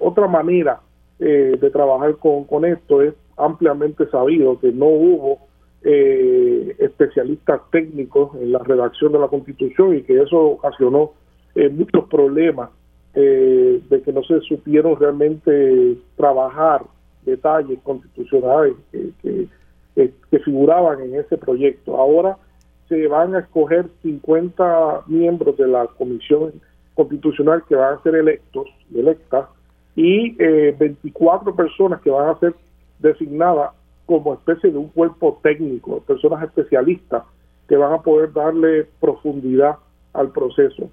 otra 0.00 0.28
manera 0.28 0.80
eh, 1.20 1.58
de 1.60 1.70
trabajar 1.70 2.16
con, 2.16 2.44
con 2.44 2.64
esto. 2.64 3.02
Es 3.02 3.14
ampliamente 3.36 4.08
sabido 4.08 4.58
que 4.60 4.70
no 4.70 4.86
hubo 4.86 5.38
eh, 5.82 6.76
especialistas 6.78 7.60
técnicos 7.70 8.36
en 8.36 8.52
la 8.52 8.60
redacción 8.60 9.12
de 9.12 9.18
la 9.18 9.28
Constitución 9.28 9.96
y 9.96 10.02
que 10.02 10.20
eso 10.22 10.38
ocasionó 10.38 11.12
eh, 11.54 11.68
muchos 11.68 12.04
problemas 12.08 12.70
de 13.14 14.02
que 14.04 14.12
no 14.12 14.22
se 14.22 14.40
supieron 14.42 14.94
realmente 14.94 15.96
trabajar 16.16 16.82
detalles 17.24 17.80
constitucionales 17.82 18.74
que, 18.92 19.48
que, 20.30 20.38
figuraban 20.44 21.00
en 21.00 21.16
ese 21.16 21.36
proyecto. 21.36 21.96
Ahora 21.96 22.36
se 22.88 23.08
van 23.08 23.34
a 23.34 23.40
escoger 23.40 23.86
50 24.02 25.02
miembros 25.08 25.56
de 25.56 25.66
la 25.66 25.88
Comisión 25.98 26.52
Constitucional 26.94 27.64
que 27.68 27.74
van 27.74 27.94
a 27.94 28.02
ser 28.04 28.14
electos, 28.14 28.68
electas, 28.94 29.48
y 29.98 30.36
eh, 30.38 30.76
24 30.78 31.56
personas 31.56 32.00
que 32.02 32.10
van 32.10 32.28
a 32.28 32.38
ser 32.38 32.54
designadas 33.00 33.72
como 34.06 34.34
especie 34.34 34.70
de 34.70 34.78
un 34.78 34.90
cuerpo 34.90 35.40
técnico, 35.42 35.98
personas 36.06 36.40
especialistas 36.44 37.24
que 37.66 37.76
van 37.76 37.92
a 37.92 38.02
poder 38.02 38.32
darle 38.32 38.86
profundidad 39.00 39.74
al 40.12 40.30
proceso. 40.30 40.88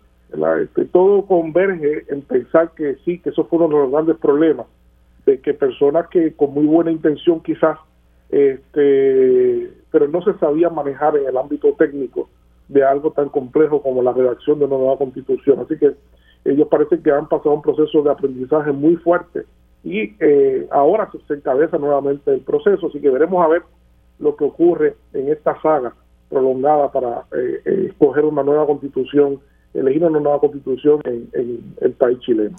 Este, 0.59 0.85
todo 0.85 1.23
converge 1.27 2.05
en 2.09 2.23
pensar 2.23 2.71
que 2.71 2.95
sí, 3.05 3.19
que 3.19 3.29
eso 3.29 3.45
fue 3.45 3.59
uno 3.59 3.67
de 3.67 3.83
los 3.83 3.91
grandes 3.91 4.17
problemas, 4.17 4.65
de 5.27 5.39
que 5.39 5.53
personas 5.53 6.07
que 6.07 6.33
con 6.33 6.55
muy 6.55 6.65
buena 6.65 6.89
intención 6.89 7.41
quizás, 7.41 7.77
este, 8.29 9.71
pero 9.91 10.07
no 10.07 10.23
se 10.23 10.33
sabía 10.39 10.71
manejar 10.71 11.15
en 11.15 11.27
el 11.27 11.37
ámbito 11.37 11.73
técnico 11.73 12.27
de 12.69 12.83
algo 12.83 13.11
tan 13.11 13.29
complejo 13.29 13.83
como 13.83 14.01
la 14.01 14.13
redacción 14.13 14.57
de 14.57 14.65
una 14.65 14.77
nueva 14.77 14.97
constitución. 14.97 15.59
Así 15.59 15.77
que 15.77 15.93
ellos 16.45 16.67
parecen 16.67 17.01
que 17.01 17.11
han 17.11 17.27
pasado 17.27 17.55
un 17.55 17.61
proceso 17.61 18.01
de 18.03 18.11
aprendizaje 18.11 18.71
muy 18.71 18.95
fuerte 18.97 19.43
y 19.83 20.15
eh, 20.19 20.67
ahora 20.71 21.09
se 21.27 21.33
encabeza 21.33 21.77
nuevamente 21.77 22.31
el 22.31 22.41
proceso, 22.41 22.87
así 22.87 22.99
que 22.99 23.09
veremos 23.09 23.43
a 23.43 23.49
ver 23.49 23.63
lo 24.19 24.35
que 24.35 24.45
ocurre 24.45 24.95
en 25.13 25.29
esta 25.29 25.59
saga 25.61 25.93
prolongada 26.29 26.91
para 26.91 27.25
eh, 27.35 27.61
eh, 27.65 27.85
escoger 27.89 28.25
una 28.25 28.43
nueva 28.43 28.65
constitución, 28.65 29.39
elegir 29.73 30.03
una 30.03 30.19
nueva 30.19 30.39
constitución 30.39 31.01
en 31.03 31.75
el 31.81 31.91
país 31.93 32.19
chileno. 32.19 32.55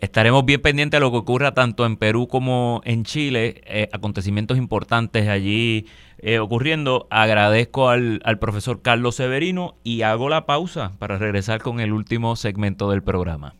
Estaremos 0.00 0.44
bien 0.44 0.60
pendientes 0.60 0.98
de 0.98 1.04
lo 1.04 1.10
que 1.10 1.18
ocurra 1.18 1.54
tanto 1.54 1.86
en 1.86 1.96
Perú 1.96 2.28
como 2.28 2.82
en 2.84 3.04
Chile, 3.04 3.62
eh, 3.66 3.88
acontecimientos 3.92 4.58
importantes 4.58 5.28
allí 5.28 5.86
eh, 6.18 6.38
ocurriendo. 6.38 7.06
Agradezco 7.10 7.88
al, 7.88 8.20
al, 8.24 8.38
profesor 8.38 8.82
Carlos 8.82 9.16
Severino 9.16 9.76
y 9.84 10.02
hago 10.02 10.28
la 10.28 10.44
pausa 10.44 10.92
para 10.98 11.16
regresar 11.16 11.62
con 11.62 11.80
el 11.80 11.92
último 11.92 12.36
segmento 12.36 12.90
del 12.90 13.02
programa. 13.02 13.54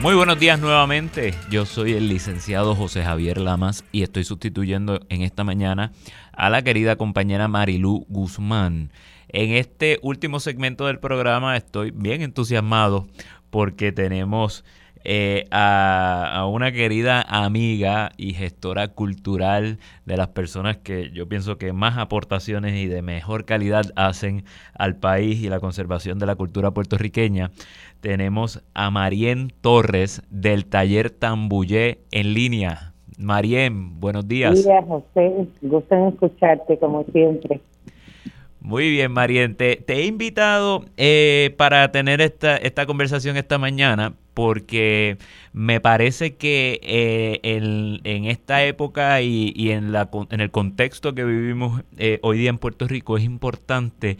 Muy 0.00 0.14
buenos 0.14 0.38
días 0.38 0.60
nuevamente. 0.60 1.34
Yo 1.50 1.64
soy 1.64 1.94
el 1.94 2.08
licenciado 2.08 2.74
José 2.74 3.02
Javier 3.02 3.38
Lamas 3.38 3.82
y 3.92 4.02
estoy 4.02 4.24
sustituyendo 4.24 5.00
en 5.08 5.22
esta 5.22 5.42
mañana 5.42 5.92
a 6.32 6.50
la 6.50 6.62
querida 6.62 6.96
compañera 6.96 7.48
Marilú 7.48 8.04
Guzmán. 8.08 8.92
En 9.28 9.50
este 9.52 9.98
último 10.02 10.40
segmento 10.40 10.86
del 10.86 10.98
programa 10.98 11.56
estoy 11.56 11.90
bien 11.90 12.22
entusiasmado 12.22 13.06
porque 13.50 13.92
tenemos 13.92 14.64
eh, 15.08 15.44
a, 15.52 16.48
una 16.50 16.72
querida 16.72 17.22
amiga 17.22 18.10
y 18.16 18.32
gestora 18.32 18.88
cultural 18.88 19.78
de 20.04 20.16
las 20.16 20.28
personas 20.28 20.78
que 20.78 21.10
yo 21.12 21.28
pienso 21.28 21.58
que 21.58 21.72
más 21.72 21.96
aportaciones 21.96 22.74
y 22.74 22.88
de 22.88 23.02
mejor 23.02 23.44
calidad 23.44 23.84
hacen 23.94 24.42
al 24.74 24.96
país 24.96 25.40
y 25.44 25.48
la 25.48 25.60
conservación 25.60 26.18
de 26.18 26.26
la 26.26 26.34
cultura 26.34 26.72
puertorriqueña. 26.72 27.52
Tenemos 28.00 28.64
a 28.74 28.90
Marien 28.90 29.52
Torres 29.60 30.22
del 30.28 30.66
taller 30.66 31.10
Tambullé 31.10 32.00
en 32.10 32.34
línea. 32.34 32.92
Marien, 33.16 34.00
buenos 34.00 34.26
días. 34.26 34.64
Buenos 34.64 34.66
días, 34.66 34.84
José. 34.88 35.48
Gusto 35.62 35.94
en 35.94 36.06
escucharte 36.08 36.78
como 36.80 37.04
siempre. 37.12 37.60
Muy 38.66 38.90
bien, 38.90 39.12
Mariente. 39.12 39.76
Te, 39.86 39.94
he 39.94 40.06
invitado 40.06 40.86
eh, 40.96 41.54
para 41.56 41.92
tener 41.92 42.20
esta, 42.20 42.56
esta 42.56 42.84
conversación 42.84 43.36
esta 43.36 43.58
mañana 43.58 44.14
porque 44.34 45.18
me 45.52 45.80
parece 45.80 46.34
que 46.34 46.80
eh, 46.82 47.38
en, 47.44 48.24
esta 48.24 48.64
época 48.64 49.22
y, 49.22 49.70
en, 49.70 49.92
la, 49.92 50.10
en 50.30 50.40
el 50.40 50.50
contexto 50.50 51.14
que 51.14 51.24
vivimos 51.24 51.84
eh, 51.96 52.18
hoy 52.22 52.38
día 52.38 52.50
en 52.50 52.58
Puerto 52.58 52.88
Rico 52.88 53.16
es 53.16 53.22
importante 53.22 54.18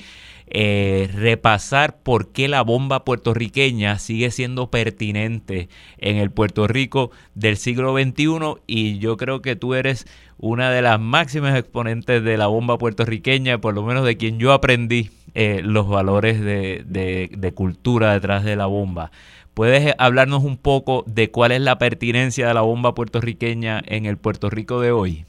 repasar 0.49 1.99
por 2.03 2.33
qué 2.33 2.49
la 2.49 2.63
bomba 2.63 3.05
puertorriqueña 3.05 3.99
sigue 3.99 4.31
siendo 4.31 4.71
pertinente 4.71 5.69
en 5.99 6.17
el 6.17 6.31
Puerto 6.31 6.67
Rico 6.67 7.11
del 7.35 7.57
siglo 7.57 7.93
XXI 7.93 8.63
y 8.67 8.99
yo 8.99 9.17
creo 9.17 9.43
que 9.43 9.57
tú 9.57 9.75
eres 9.75 10.07
una 10.39 10.71
de 10.71 10.83
las 10.83 11.01
máximas 11.01 11.59
exponentes 11.59 12.23
de 12.23 12.37
la 12.37 12.47
bomba 12.47 12.79
puertorriqueña, 12.79 13.59
por 13.59 13.75
lo 13.75 13.83
menos 13.83 14.05
de 14.05 14.17
quien 14.17 14.39
yo 14.39 14.53
aprendí 14.53 15.11
eh, 15.35 15.61
los 15.63 15.89
valores 15.89 16.41
de, 16.41 16.83
de, 16.87 17.53
cultura 17.53 18.13
detrás 18.13 18.45
de 18.45 18.57
la 18.57 18.67
bomba. 18.67 19.11
¿Puedes 19.55 19.95
hablarnos 19.99 20.45
un 20.45 20.59
poco 20.59 21.05
de 21.07 21.31
cuál 21.31 21.53
es 21.53 21.61
la 21.61 21.79
pertinencia 21.79 22.49
de 22.49 22.55
la 22.55 22.61
bomba 22.61 22.95
puertorriqueña 22.95 23.83
en 23.87 24.05
el 24.05 24.19
Puerto 24.19 24.51
Rico 24.51 24.81
de 24.81 24.93
hoy? 24.93 25.25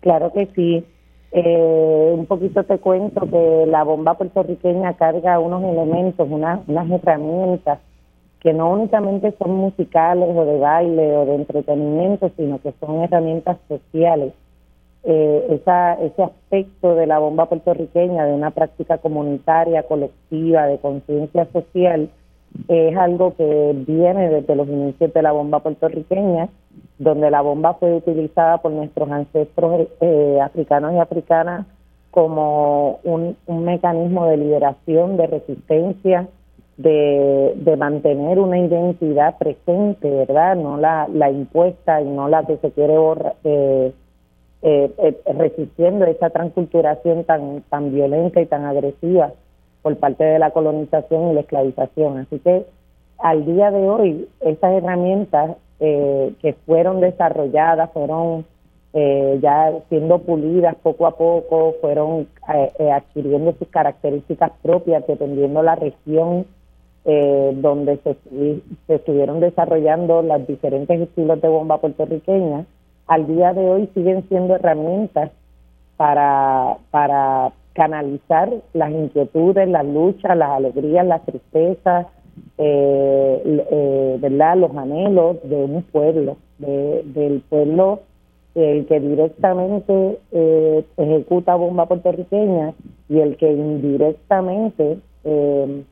Claro 0.00 0.32
que 0.32 0.48
sí. 0.54 0.84
Eh, 1.34 2.12
un 2.14 2.26
poquito 2.26 2.62
te 2.64 2.78
cuento 2.78 3.22
que 3.22 3.64
la 3.66 3.84
bomba 3.84 4.14
puertorriqueña 4.14 4.94
carga 4.94 5.38
unos 5.38 5.64
elementos, 5.64 6.28
unas 6.30 6.90
herramientas 6.90 7.78
que 8.40 8.52
no 8.52 8.70
únicamente 8.70 9.32
son 9.38 9.54
musicales 9.54 10.28
o 10.36 10.44
de 10.44 10.58
baile 10.58 11.16
o 11.16 11.24
de 11.24 11.36
entretenimiento, 11.36 12.30
sino 12.36 12.60
que 12.60 12.74
son 12.80 13.02
herramientas 13.02 13.56
sociales. 13.68 14.34
Eh, 15.04 15.46
esa, 15.50 15.94
ese 15.94 16.24
aspecto 16.24 16.94
de 16.96 17.06
la 17.06 17.18
bomba 17.18 17.46
puertorriqueña, 17.46 18.26
de 18.26 18.34
una 18.34 18.50
práctica 18.50 18.98
comunitaria, 18.98 19.84
colectiva, 19.84 20.66
de 20.66 20.78
conciencia 20.78 21.46
social, 21.52 22.10
es 22.68 22.96
algo 22.96 23.34
que 23.36 23.72
viene 23.86 24.28
desde 24.28 24.56
los 24.56 24.68
inicios 24.68 25.12
de 25.12 25.22
la 25.22 25.32
bomba 25.32 25.60
puertorriqueña, 25.60 26.48
donde 27.02 27.30
la 27.30 27.40
bomba 27.40 27.74
fue 27.74 27.94
utilizada 27.94 28.58
por 28.58 28.72
nuestros 28.72 29.10
ancestros 29.10 29.88
eh, 30.00 30.38
africanos 30.40 30.94
y 30.94 30.98
africanas 30.98 31.66
como 32.10 33.00
un, 33.04 33.36
mecanismo 33.48 34.26
de 34.26 34.36
liberación, 34.36 35.16
de 35.16 35.26
resistencia, 35.26 36.28
de, 36.76 37.76
mantener 37.78 38.38
una 38.38 38.58
identidad 38.58 39.38
presente, 39.38 40.08
¿verdad? 40.08 40.56
No 40.56 40.76
la, 40.76 41.08
la 41.12 41.30
impuesta 41.30 42.00
y 42.00 42.08
no 42.08 42.28
la 42.28 42.44
que 42.44 42.58
se 42.58 42.70
quiere 42.70 42.96
borrar, 42.98 43.34
eh, 43.44 43.92
eh, 44.64 44.92
eh, 44.98 45.32
resistiendo 45.32 46.04
esa 46.04 46.30
transculturación 46.30 47.24
tan, 47.24 47.62
tan 47.68 47.92
violenta 47.92 48.40
y 48.40 48.46
tan 48.46 48.64
agresiva 48.64 49.32
por 49.82 49.96
parte 49.96 50.22
de 50.22 50.38
la 50.38 50.52
colonización 50.52 51.30
y 51.30 51.34
la 51.34 51.40
esclavización. 51.40 52.18
Así 52.18 52.38
que 52.38 52.64
al 53.18 53.44
día 53.44 53.72
de 53.72 53.88
hoy, 53.88 54.28
esas 54.40 54.72
herramientas 54.74 55.56
que 55.82 56.54
fueron 56.64 57.00
desarrolladas, 57.00 57.90
fueron 57.92 58.44
ya 58.94 59.72
siendo 59.88 60.18
pulidas 60.20 60.76
poco 60.76 61.06
a 61.06 61.16
poco, 61.16 61.74
fueron 61.80 62.28
adquiriendo 62.92 63.52
sus 63.58 63.68
características 63.68 64.52
propias 64.62 65.04
dependiendo 65.06 65.62
la 65.62 65.74
región 65.74 66.46
eh, 67.04 67.52
donde 67.56 67.96
se, 68.04 68.16
se, 68.86 68.94
estuvieron 68.94 69.40
desarrollando 69.40 70.22
los 70.22 70.46
diferentes 70.46 71.00
estilos 71.00 71.40
de 71.42 71.48
bomba 71.48 71.78
puertorriqueña, 71.78 72.64
al 73.08 73.26
día 73.26 73.52
de 73.52 73.68
hoy 73.68 73.90
siguen 73.92 74.28
siendo 74.28 74.54
herramientas 74.54 75.32
para, 75.96 76.76
para 76.92 77.50
canalizar 77.72 78.52
las 78.72 78.92
inquietudes, 78.92 79.68
las 79.68 79.84
luchas, 79.84 80.36
las 80.36 80.50
alegrías, 80.50 81.04
las 81.04 81.24
tristezas, 81.24 82.06
eh, 82.58 83.66
eh, 83.70 84.18
¿verdad? 84.20 84.56
los 84.56 84.76
anhelos 84.76 85.36
de 85.44 85.56
un 85.56 85.82
pueblo, 85.82 86.36
de, 86.58 87.02
del 87.04 87.40
pueblo 87.48 88.00
el 88.54 88.86
que 88.86 89.00
directamente 89.00 90.18
eh, 90.30 90.84
ejecuta 90.96 91.54
bomba 91.54 91.86
puertorriqueña 91.86 92.74
y 93.08 93.20
el 93.20 93.36
que 93.36 93.50
indirectamente 93.50 94.98
eh, 95.24 95.84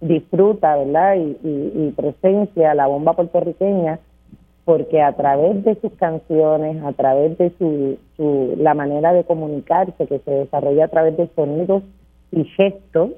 disfruta, 0.00 0.76
¿verdad? 0.76 1.16
Y, 1.16 1.36
y, 1.42 1.92
presencia 1.96 2.74
la 2.74 2.86
bomba 2.86 3.14
puertorriqueña, 3.14 3.98
porque 4.64 5.02
a 5.02 5.12
través 5.12 5.64
de 5.64 5.74
sus 5.80 5.92
canciones, 5.94 6.82
a 6.82 6.92
través 6.92 7.36
de 7.36 7.52
su, 7.58 7.98
su, 8.16 8.54
la 8.58 8.74
manera 8.74 9.12
de 9.12 9.24
comunicarse 9.24 10.06
que 10.06 10.18
se 10.20 10.30
desarrolla 10.30 10.86
a 10.86 10.88
través 10.88 11.16
de 11.16 11.28
sonidos 11.34 11.82
y 12.30 12.44
gestos, 12.44 13.10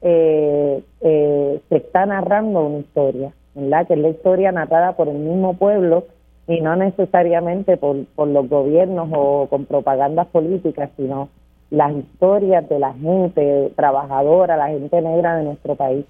eh, 0.00 0.82
eh, 1.00 1.60
se 1.68 1.76
está 1.76 2.06
narrando 2.06 2.66
una 2.66 2.78
historia, 2.78 3.32
¿verdad? 3.54 3.86
Que 3.86 3.94
es 3.94 4.00
la 4.00 4.08
historia 4.10 4.52
narrada 4.52 4.92
por 4.92 5.08
el 5.08 5.18
mismo 5.18 5.54
pueblo 5.54 6.04
y 6.46 6.60
no 6.60 6.76
necesariamente 6.76 7.76
por, 7.76 8.04
por 8.14 8.28
los 8.28 8.48
gobiernos 8.48 9.08
o 9.12 9.48
con 9.48 9.66
propagandas 9.66 10.28
políticas, 10.28 10.90
sino 10.96 11.28
las 11.70 11.92
historias 11.94 12.68
de 12.68 12.78
la 12.78 12.94
gente 12.94 13.72
trabajadora, 13.76 14.56
la 14.56 14.68
gente 14.68 15.02
negra 15.02 15.36
de 15.36 15.44
nuestro 15.44 15.74
país. 15.74 16.06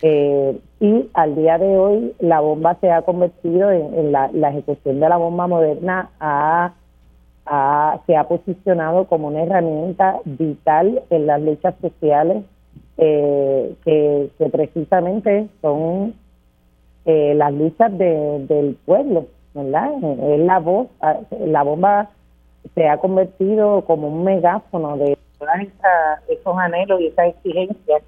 Eh, 0.00 0.58
y 0.78 1.10
al 1.12 1.34
día 1.34 1.58
de 1.58 1.76
hoy 1.76 2.14
la 2.20 2.38
bomba 2.38 2.76
se 2.80 2.88
ha 2.90 3.02
convertido 3.02 3.72
en, 3.72 4.12
la, 4.12 4.30
ejecución 4.48 5.00
de 5.00 5.08
la 5.08 5.16
bomba 5.16 5.48
moderna 5.48 6.10
se 8.06 8.16
ha 8.16 8.24
posicionado 8.28 9.06
como 9.06 9.26
una 9.26 9.42
herramienta 9.42 10.20
vital 10.24 11.02
en 11.10 11.26
las 11.26 11.42
luchas 11.42 11.74
sociales 11.80 12.44
eh, 12.98 13.74
que, 13.84 14.28
precisamente 14.50 15.48
son 15.62 16.14
eh, 17.04 17.32
las 17.34 17.52
luchas 17.52 17.96
del 17.96 18.76
pueblo, 18.84 19.26
¿verdad? 19.54 19.90
Es 20.32 20.40
la 20.40 20.58
voz, 20.58 20.88
la 21.30 21.62
bomba 21.62 22.10
se 22.74 22.88
ha 22.88 22.98
convertido 22.98 23.82
como 23.82 24.08
un 24.08 24.24
megáfono 24.24 24.96
de 24.96 25.16
todos 25.38 25.50
esos 26.28 26.58
anhelos 26.58 27.00
y 27.00 27.06
esas 27.06 27.28
exigencias 27.28 28.02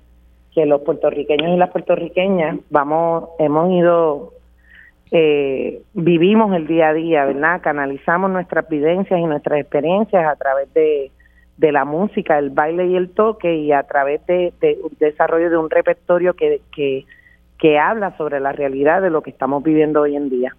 que 0.55 0.67
los 0.67 0.81
puertorriqueños 0.83 1.55
y 1.55 1.57
las 1.57 1.71
puertorriqueñas 1.71 2.59
vamos 2.71 3.29
hemos 3.39 3.71
ido 3.71 4.33
eh, 5.13 5.83
vivimos 5.93 6.55
el 6.55 6.67
día 6.67 6.89
a 6.89 6.95
día, 6.95 7.25
¿verdad? 7.25 7.61
Canalizamos 7.63 8.31
nuestras 8.31 8.69
vivencias 8.69 9.19
y 9.19 9.25
nuestras 9.25 9.61
experiencias 9.61 10.25
a 10.25 10.37
través 10.37 10.73
de, 10.73 11.11
de 11.61 11.73
la 11.73 11.85
música, 11.85 12.39
el 12.39 12.49
baile 12.49 12.87
y 12.87 12.97
el 12.97 13.11
toque 13.11 13.55
y 13.55 13.71
a 13.71 13.83
través 13.83 14.25
de, 14.27 14.55
de, 14.63 14.79
desarrollo 14.99 15.51
de 15.51 15.59
un 15.59 15.69
repertorio 15.69 16.33
que, 16.33 16.63
que, 16.75 17.05
que 17.59 17.79
habla 17.79 18.17
sobre 18.17 18.41
la 18.41 18.53
realidad 18.53 19.03
de 19.03 19.11
lo 19.11 19.23
que 19.23 19.29
estamos 19.29 19.63
viviendo 19.63 20.01
hoy 20.01 20.17
en 20.17 20.31
día. 20.31 20.57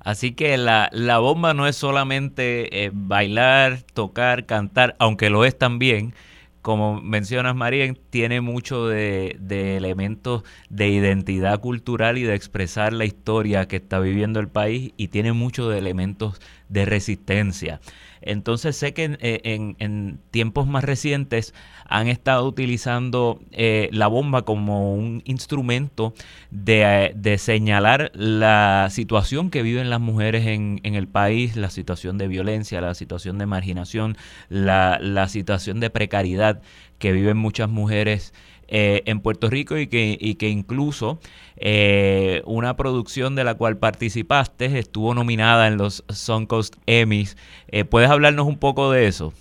Así 0.00 0.34
que 0.34 0.56
la, 0.56 0.88
la 0.92 1.18
bomba 1.18 1.54
no 1.54 1.68
es 1.68 1.76
solamente 1.76 2.84
eh, 2.84 2.90
bailar, 2.92 3.82
tocar, 3.94 4.44
cantar, 4.44 4.96
aunque 4.98 5.30
lo 5.30 5.44
es 5.44 5.56
también. 5.56 6.14
Como 6.62 7.00
mencionas, 7.00 7.54
María, 7.54 7.92
tiene 8.10 8.40
mucho 8.40 8.88
de, 8.88 9.36
de, 9.38 9.76
elementos 9.76 10.42
de 10.68 10.88
identidad 10.88 11.60
cultural 11.60 12.18
y 12.18 12.24
de 12.24 12.34
expresar 12.34 12.92
la 12.92 13.04
historia 13.04 13.68
que 13.68 13.76
está 13.76 14.00
viviendo 14.00 14.40
el 14.40 14.48
país 14.48 14.92
y 14.96 15.08
tiene 15.08 15.32
mucho 15.32 15.68
de 15.68 15.78
elementos 15.78 16.40
de 16.68 16.86
resistencia. 16.86 17.80
Entonces 18.22 18.76
sé 18.76 18.94
que 18.94 19.16
eh, 19.20 19.40
en, 19.78 20.18
tiempos 20.30 20.66
más 20.66 20.84
recientes 20.84 21.54
han 21.88 22.08
estado 22.08 22.46
utilizando 22.46 23.40
eh, 23.52 23.88
la 23.92 24.06
bomba 24.06 24.42
como 24.42 24.94
un 24.94 25.22
instrumento 25.24 26.14
de, 26.50 27.36
señalar 27.38 28.10
la 28.14 28.88
situación 28.90 29.50
que 29.50 29.62
viven 29.62 29.90
las 29.90 30.00
mujeres 30.00 30.46
en, 30.46 30.80
el 30.82 31.08
país, 31.08 31.56
la 31.56 31.70
situación 31.70 32.18
de 32.18 32.28
violencia, 32.28 32.80
la 32.80 32.94
situación 32.94 33.38
de 33.38 33.46
marginación, 33.46 34.16
la 34.48 35.28
situación 35.28 35.80
de 35.80 35.90
precariedad 35.90 36.62
que 36.98 37.12
viven 37.12 37.36
muchas 37.36 37.68
mujeres 37.68 38.32
eh, 38.68 39.02
en 39.06 39.20
Puerto 39.20 39.48
Rico 39.48 39.76
y 39.76 39.86
que, 39.86 40.16
y 40.18 40.36
que 40.36 40.48
incluso 40.48 41.18
eh, 41.56 42.42
una 42.46 42.76
producción 42.76 43.34
de 43.34 43.44
la 43.44 43.54
cual 43.54 43.76
participaste 43.76 44.78
estuvo 44.78 45.14
nominada 45.14 45.66
en 45.68 45.76
los 45.76 46.04
Coast 46.48 46.76
Emmys. 46.86 47.36
Eh, 47.68 47.84
¿Puedes 47.84 48.10
hablarnos 48.10 48.46
un 48.46 48.58
poco 48.58 48.90
de 48.90 49.06
eso? 49.06 49.32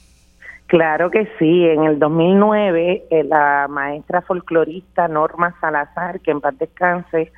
Claro 0.67 1.11
que 1.11 1.27
sí. 1.37 1.65
En 1.65 1.83
el 1.83 1.99
2009, 1.99 3.05
la 3.25 3.67
maestra 3.69 4.21
folclorista 4.21 5.07
Norma 5.07 5.55
Salazar, 5.61 6.19
que 6.21 6.31
en 6.31 6.41
paz 6.41 6.57
descanse, 6.57 7.31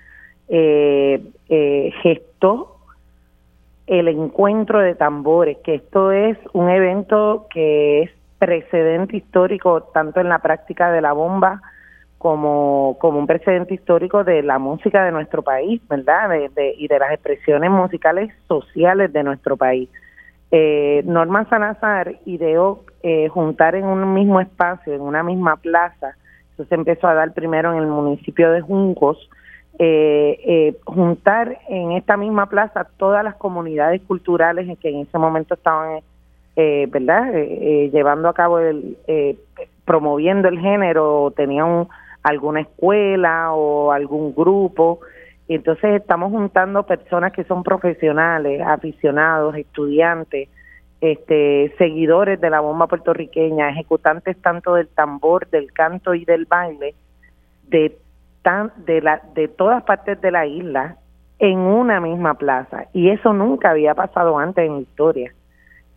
eh, 0.49 1.21
eh, 1.49 1.91
gestó 2.01 2.77
el 3.85 4.07
encuentro 4.07 4.79
de 4.79 4.95
tambores, 4.95 5.57
que 5.63 5.75
esto 5.75 6.11
es 6.11 6.37
un 6.53 6.69
evento 6.69 7.47
que 7.49 8.03
es 8.03 8.11
precedente 8.39 9.17
histórico 9.17 9.83
tanto 9.83 10.21
en 10.21 10.29
la 10.29 10.39
práctica 10.39 10.91
de 10.91 11.01
la 11.01 11.11
bomba 11.11 11.61
como, 12.17 12.97
como 12.99 13.19
un 13.19 13.27
precedente 13.27 13.73
histórico 13.73 14.23
de 14.23 14.41
la 14.43 14.59
música 14.59 15.05
de 15.05 15.11
nuestro 15.11 15.43
país, 15.43 15.81
¿verdad? 15.87 16.29
De, 16.29 16.75
y 16.77 16.87
de 16.87 16.99
las 16.99 17.11
expresiones 17.11 17.69
musicales 17.69 18.31
sociales 18.47 19.13
de 19.13 19.23
nuestro 19.23 19.57
país. 19.57 19.89
Eh, 20.49 21.03
Norma 21.05 21.47
Salazar 21.49 22.15
ideó 22.25 22.83
eh, 23.03 23.27
juntar 23.27 23.75
en 23.75 23.85
un 23.85 24.13
mismo 24.13 24.39
espacio, 24.39 24.93
en 24.93 25.01
una 25.01 25.21
misma 25.21 25.57
plaza, 25.57 26.15
eso 26.57 26.65
se 26.65 26.75
empezó 26.75 27.07
a 27.07 27.13
dar 27.13 27.33
primero 27.33 27.71
en 27.71 27.79
el 27.79 27.87
municipio 27.87 28.51
de 28.51 28.61
Juncos, 28.61 29.29
eh, 29.77 30.39
eh, 30.43 30.75
juntar 30.85 31.59
en 31.69 31.91
esta 31.91 32.17
misma 32.17 32.47
plaza 32.47 32.87
todas 32.97 33.23
las 33.23 33.35
comunidades 33.35 34.01
culturales 34.01 34.75
que 34.79 34.89
en 34.89 35.01
ese 35.01 35.19
momento 35.19 35.53
estaban, 35.53 35.99
eh, 36.55 36.87
¿verdad?, 36.89 37.31
llevando 37.91 38.27
a 38.27 38.33
cabo, 38.33 38.57
el, 38.57 38.97
promoviendo 39.85 40.47
el 40.47 40.59
género, 40.59 41.31
tenían 41.35 41.87
alguna 42.23 42.61
escuela 42.61 43.53
o 43.53 43.91
algún 43.91 44.33
grupo. 44.33 44.99
Y 45.47 45.55
entonces 45.55 46.01
estamos 46.01 46.31
juntando 46.31 46.83
personas 46.83 47.31
que 47.31 47.43
son 47.45 47.63
profesionales, 47.63 48.61
aficionados, 48.61 49.55
estudiantes, 49.55 50.49
este, 50.99 51.73
seguidores 51.77 52.41
de 52.41 52.49
la 52.49 52.59
bomba 52.59 52.87
puertorriqueña, 52.87 53.69
ejecutantes 53.69 54.35
tanto 54.41 54.73
del 54.73 54.87
tambor, 54.87 55.47
del 55.49 55.71
canto 55.71 56.13
y 56.13 56.25
del 56.25 56.45
baile, 56.45 56.95
de 57.67 57.97
de, 58.85 59.01
la, 59.01 59.21
de 59.35 59.47
todas 59.47 59.83
partes 59.83 60.19
de 60.21 60.31
la 60.31 60.45
isla 60.45 60.97
en 61.39 61.59
una 61.59 61.99
misma 61.99 62.35
plaza 62.35 62.85
y 62.93 63.09
eso 63.09 63.33
nunca 63.33 63.71
había 63.71 63.93
pasado 63.93 64.37
antes 64.37 64.65
en 64.65 64.75
la 64.75 64.81
historia. 64.81 65.33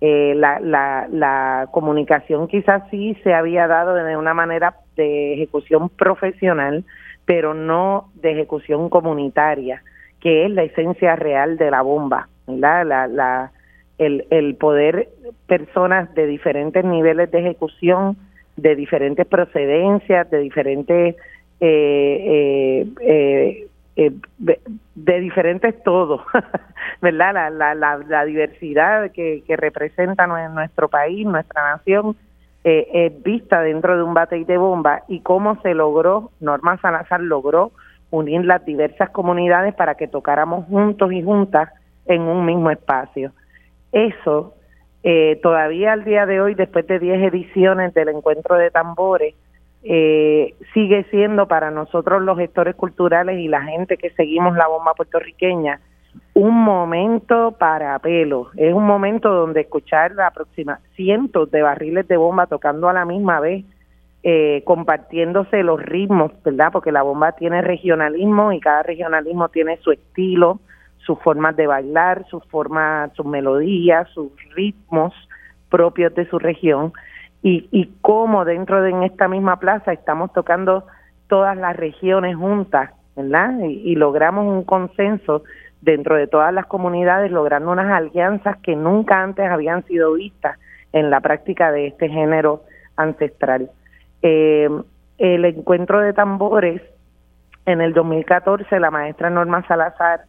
Eh, 0.03 0.33
la, 0.35 0.61
la, 0.61 1.07
la 1.11 1.69
comunicación 1.73 2.49
quizás 2.49 2.83
sí 2.91 3.17
se 3.23 3.35
había 3.35 3.67
dado 3.67 3.95
de 3.95 4.17
una 4.17 4.33
manera 4.33 4.77
de 4.97 5.35
ejecución 5.35 5.91
profesional, 5.91 6.85
pero 7.27 7.53
no 7.53 8.11
de 8.15 8.33
ejecución 8.33 8.89
comunitaria, 8.89 9.83
que 10.21 10.47
es 10.47 10.51
la 10.51 10.63
esencia 10.63 11.17
real 11.17 11.59
de 11.59 11.71
la 11.71 11.83
bomba, 11.83 12.29
La, 12.47 12.83
la, 12.85 13.53
el, 13.99 14.27
el 14.31 14.57
poder 14.57 15.09
personas 15.47 16.15
de 16.15 16.27
diferentes 16.27 16.85
niveles 16.85 17.31
de 17.31 17.41
ejecución, 17.41 18.17
de 18.57 18.75
diferentes 18.75 19.27
procedencias, 19.27 20.31
de 20.31 20.39
diferentes 20.39 21.17
eh, 21.61 22.87
eh, 22.87 22.87
eh, 23.03 23.67
de 24.39 25.21
diferentes 25.21 25.83
todos, 25.83 26.23
¿verdad? 27.03 27.35
La, 27.35 27.51
la, 27.51 27.75
la, 27.75 27.99
la 27.99 28.25
diversidad 28.25 29.11
que, 29.11 29.43
que 29.47 29.57
representa 29.57 30.27
nuestro 30.27 30.89
país, 30.89 31.27
nuestra 31.27 31.77
nación, 31.77 32.17
eh, 32.63 32.89
es 32.93 33.23
vista 33.23 33.63
dentro 33.63 33.97
de 33.97 34.03
un 34.03 34.13
batey 34.13 34.45
de 34.45 34.59
bomba 34.59 35.03
y 35.09 35.21
cómo 35.21 35.61
se 35.63 35.75
logró, 35.75 36.31
Norma 36.41 36.79
Salazar 36.79 37.21
logró 37.21 37.73
unir 38.11 38.45
las 38.45 38.65
diversas 38.65 39.11
comunidades 39.11 39.75
para 39.75 39.95
que 39.95 40.09
tocáramos 40.09 40.67
juntos 40.67 41.13
y 41.13 41.23
juntas 41.23 41.71
en 42.07 42.23
un 42.23 42.45
mismo 42.45 42.71
espacio. 42.71 43.33
Eso, 43.93 44.55
eh, 45.03 45.39
todavía 45.43 45.93
al 45.93 46.05
día 46.05 46.27
de 46.27 46.41
hoy, 46.41 46.55
después 46.55 46.87
de 46.87 46.99
10 46.99 47.33
ediciones 47.33 47.95
del 47.95 48.09
encuentro 48.11 48.57
de 48.57 48.71
tambores, 48.71 49.35
eh, 49.83 50.55
sigue 50.75 51.05
siendo 51.11 51.49
para 51.49 51.71
nosotros 51.71 52.23
los 52.23 52.39
gestores 52.39 52.75
culturales 52.75 53.39
y 53.39 53.49
la 53.49 53.63
gente 53.63 53.97
que 53.97 54.11
seguimos 54.11 54.57
la 54.57 54.69
bomba 54.69 54.95
puertorriqueña 54.95 55.81
un 56.35 56.65
momento 56.65 57.53
para 57.59 57.99
pelo, 57.99 58.51
es 58.57 58.73
un 58.73 58.87
momento 58.87 59.33
donde 59.33 59.63
escuchar 59.63 60.13
la 60.13 60.31
próxima 60.31 60.81
cientos 60.95 61.51
de 61.51 61.63
barriles 61.63 62.07
de 62.09 62.17
bomba 62.17 62.47
tocando 62.47 62.89
a 62.89 62.93
la 62.93 63.05
misma 63.05 63.41
vez, 63.41 63.65
eh, 64.23 64.63
compartiéndose 64.65 65.63
los 65.63 65.81
ritmos, 65.83 66.33
¿verdad? 66.45 66.71
Porque 66.73 66.93
la 66.93 67.03
bomba 67.03 67.33
tiene 67.33 67.63
regionalismo 67.63 68.53
y 68.53 68.61
cada 68.61 68.83
regionalismo 68.83 69.49
tiene 69.49 69.79
su 69.79 69.93
estilo, 69.93 70.61
sus 70.99 71.19
formas 71.21 71.57
de 71.57 71.67
bailar, 71.67 72.27
sus 72.29 72.45
formas, 72.47 73.13
sus 73.15 73.27
melodías, 73.27 74.09
sus 74.11 74.31
ritmos 74.55 75.15
propios 75.69 76.15
de 76.15 76.29
su 76.29 76.39
región 76.39 76.93
y, 77.43 77.69
y 77.71 77.93
cómo 78.01 78.45
dentro 78.45 78.83
de 78.83 78.91
en 78.91 79.03
esta 79.03 79.29
misma 79.29 79.59
plaza 79.59 79.93
estamos 79.93 80.33
tocando 80.33 80.85
todas 81.31 81.57
las 81.57 81.77
regiones 81.77 82.37
juntas, 82.37 82.91
¿verdad? 83.17 83.59
Y, 83.61 83.95
logramos 83.95 84.47
un 84.47 84.65
consenso 84.65 85.45
dentro 85.81 86.17
de 86.17 86.27
todas 86.27 86.53
las 86.53 86.67
comunidades, 86.67 87.31
logrando 87.31 87.71
unas 87.71 87.91
alianzas 87.91 88.59
que 88.59 88.77
nunca 88.77 89.23
antes 89.23 89.49
habían 89.49 89.85
sido 89.87 90.13
vistas 90.15 90.59
en 90.93 91.09
la 91.09 91.21
práctica 91.21 91.71
de 91.73 91.87
este 91.87 92.09
género 92.09 92.65
ancestral. 92.97 93.71
Eh, 94.23 94.69
el 95.19 95.45
encuentro 95.45 96.01
de 96.01 96.13
tambores, 96.13 96.83
en 97.65 97.81
el 97.81 97.95
2014 97.95 98.81
la 98.81 98.91
maestra 98.91 99.31
Norma 99.31 99.65
Salazar 99.69 100.23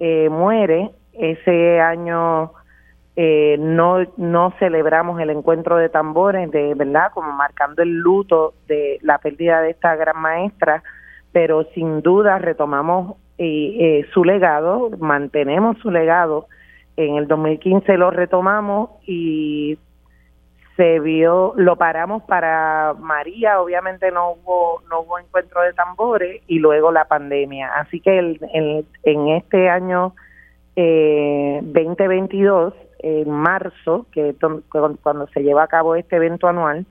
eh, 0.00 0.28
muere, 0.30 0.90
ese 1.12 1.80
año 1.80 2.52
eh, 3.18 3.56
no, 3.58 4.04
no 4.18 4.52
celebramos 4.58 5.18
el 5.20 5.30
encuentro 5.30 5.76
de 5.76 5.88
tambores, 5.88 6.50
de 6.50 6.74
verdad, 6.74 7.10
como 7.14 7.32
marcando 7.32 7.82
el 7.82 7.94
luto 7.94 8.52
de 8.68 8.98
la 9.00 9.16
pérdida 9.18 9.62
de 9.62 9.70
esta 9.70 9.96
gran 9.96 10.20
maestra, 10.20 10.82
pero 11.32 11.64
sin 11.74 12.02
duda 12.02 12.38
retomamos 12.38 13.16
eh, 13.38 13.76
eh, 13.80 14.06
su 14.12 14.22
legado, 14.22 14.90
mantenemos 14.98 15.78
su 15.78 15.90
legado. 15.90 16.46
En 16.98 17.16
el 17.16 17.26
2015 17.26 17.96
lo 17.96 18.10
retomamos 18.10 18.90
y 19.06 19.78
se 20.76 21.00
vio, 21.00 21.54
lo 21.56 21.76
paramos 21.76 22.22
para 22.24 22.94
María, 22.98 23.62
obviamente 23.62 24.10
no 24.10 24.32
hubo, 24.32 24.82
no 24.90 25.00
hubo 25.00 25.18
encuentro 25.18 25.62
de 25.62 25.72
tambores 25.72 26.42
y 26.48 26.58
luego 26.58 26.92
la 26.92 27.06
pandemia. 27.06 27.68
Así 27.76 28.00
que 28.00 28.18
el, 28.18 28.84
en 29.04 29.28
este 29.28 29.70
año 29.70 30.14
eh, 30.76 31.60
2022 31.62 32.74
en 33.06 33.30
marzo, 33.30 34.06
que 34.10 34.34
cuando 35.02 35.28
se 35.28 35.42
lleva 35.42 35.62
a 35.62 35.68
cabo 35.68 35.94
este 35.94 36.16
evento 36.16 36.48
anual, 36.48 36.86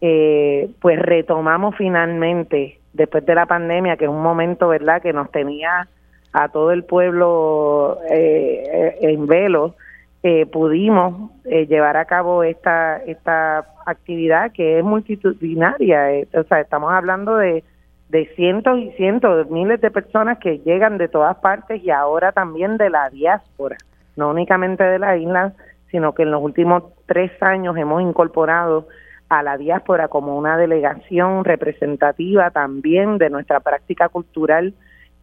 eh, 0.00 0.70
pues 0.80 0.98
retomamos 0.98 1.74
finalmente, 1.76 2.78
después 2.92 3.24
de 3.24 3.34
la 3.34 3.46
pandemia, 3.46 3.96
que 3.96 4.04
es 4.04 4.10
un 4.10 4.22
momento, 4.22 4.68
¿verdad?, 4.68 5.00
que 5.00 5.12
nos 5.12 5.30
tenía 5.30 5.88
a 6.32 6.48
todo 6.48 6.72
el 6.72 6.84
pueblo 6.84 7.98
eh, 8.10 8.98
en 9.00 9.26
velo, 9.26 9.74
eh, 10.22 10.44
pudimos 10.46 11.30
llevar 11.44 11.96
a 11.96 12.04
cabo 12.04 12.42
esta, 12.42 12.98
esta 12.98 13.66
actividad 13.86 14.52
que 14.52 14.78
es 14.78 14.84
multitudinaria. 14.84 16.26
o 16.34 16.42
sea, 16.42 16.60
estamos 16.60 16.92
hablando 16.92 17.36
de, 17.36 17.64
de 18.10 18.26
cientos 18.36 18.78
y 18.78 18.90
cientos, 18.92 19.46
de 19.46 19.54
miles 19.54 19.80
de 19.80 19.90
personas 19.90 20.38
que 20.38 20.58
llegan 20.58 20.98
de 20.98 21.08
todas 21.08 21.36
partes 21.38 21.82
y 21.82 21.90
ahora 21.90 22.32
también 22.32 22.76
de 22.76 22.90
la 22.90 23.08
diáspora 23.08 23.78
no 24.18 24.30
únicamente 24.30 24.84
de 24.84 24.98
la 24.98 25.16
isla, 25.16 25.54
sino 25.90 26.12
que 26.12 26.24
en 26.24 26.32
los 26.32 26.42
últimos 26.42 26.82
tres 27.06 27.30
años 27.40 27.76
hemos 27.76 28.02
incorporado 28.02 28.88
a 29.28 29.42
la 29.42 29.56
diáspora 29.56 30.08
como 30.08 30.36
una 30.36 30.56
delegación 30.56 31.44
representativa 31.44 32.50
también 32.50 33.18
de 33.18 33.30
nuestra 33.30 33.60
práctica 33.60 34.08
cultural 34.08 34.74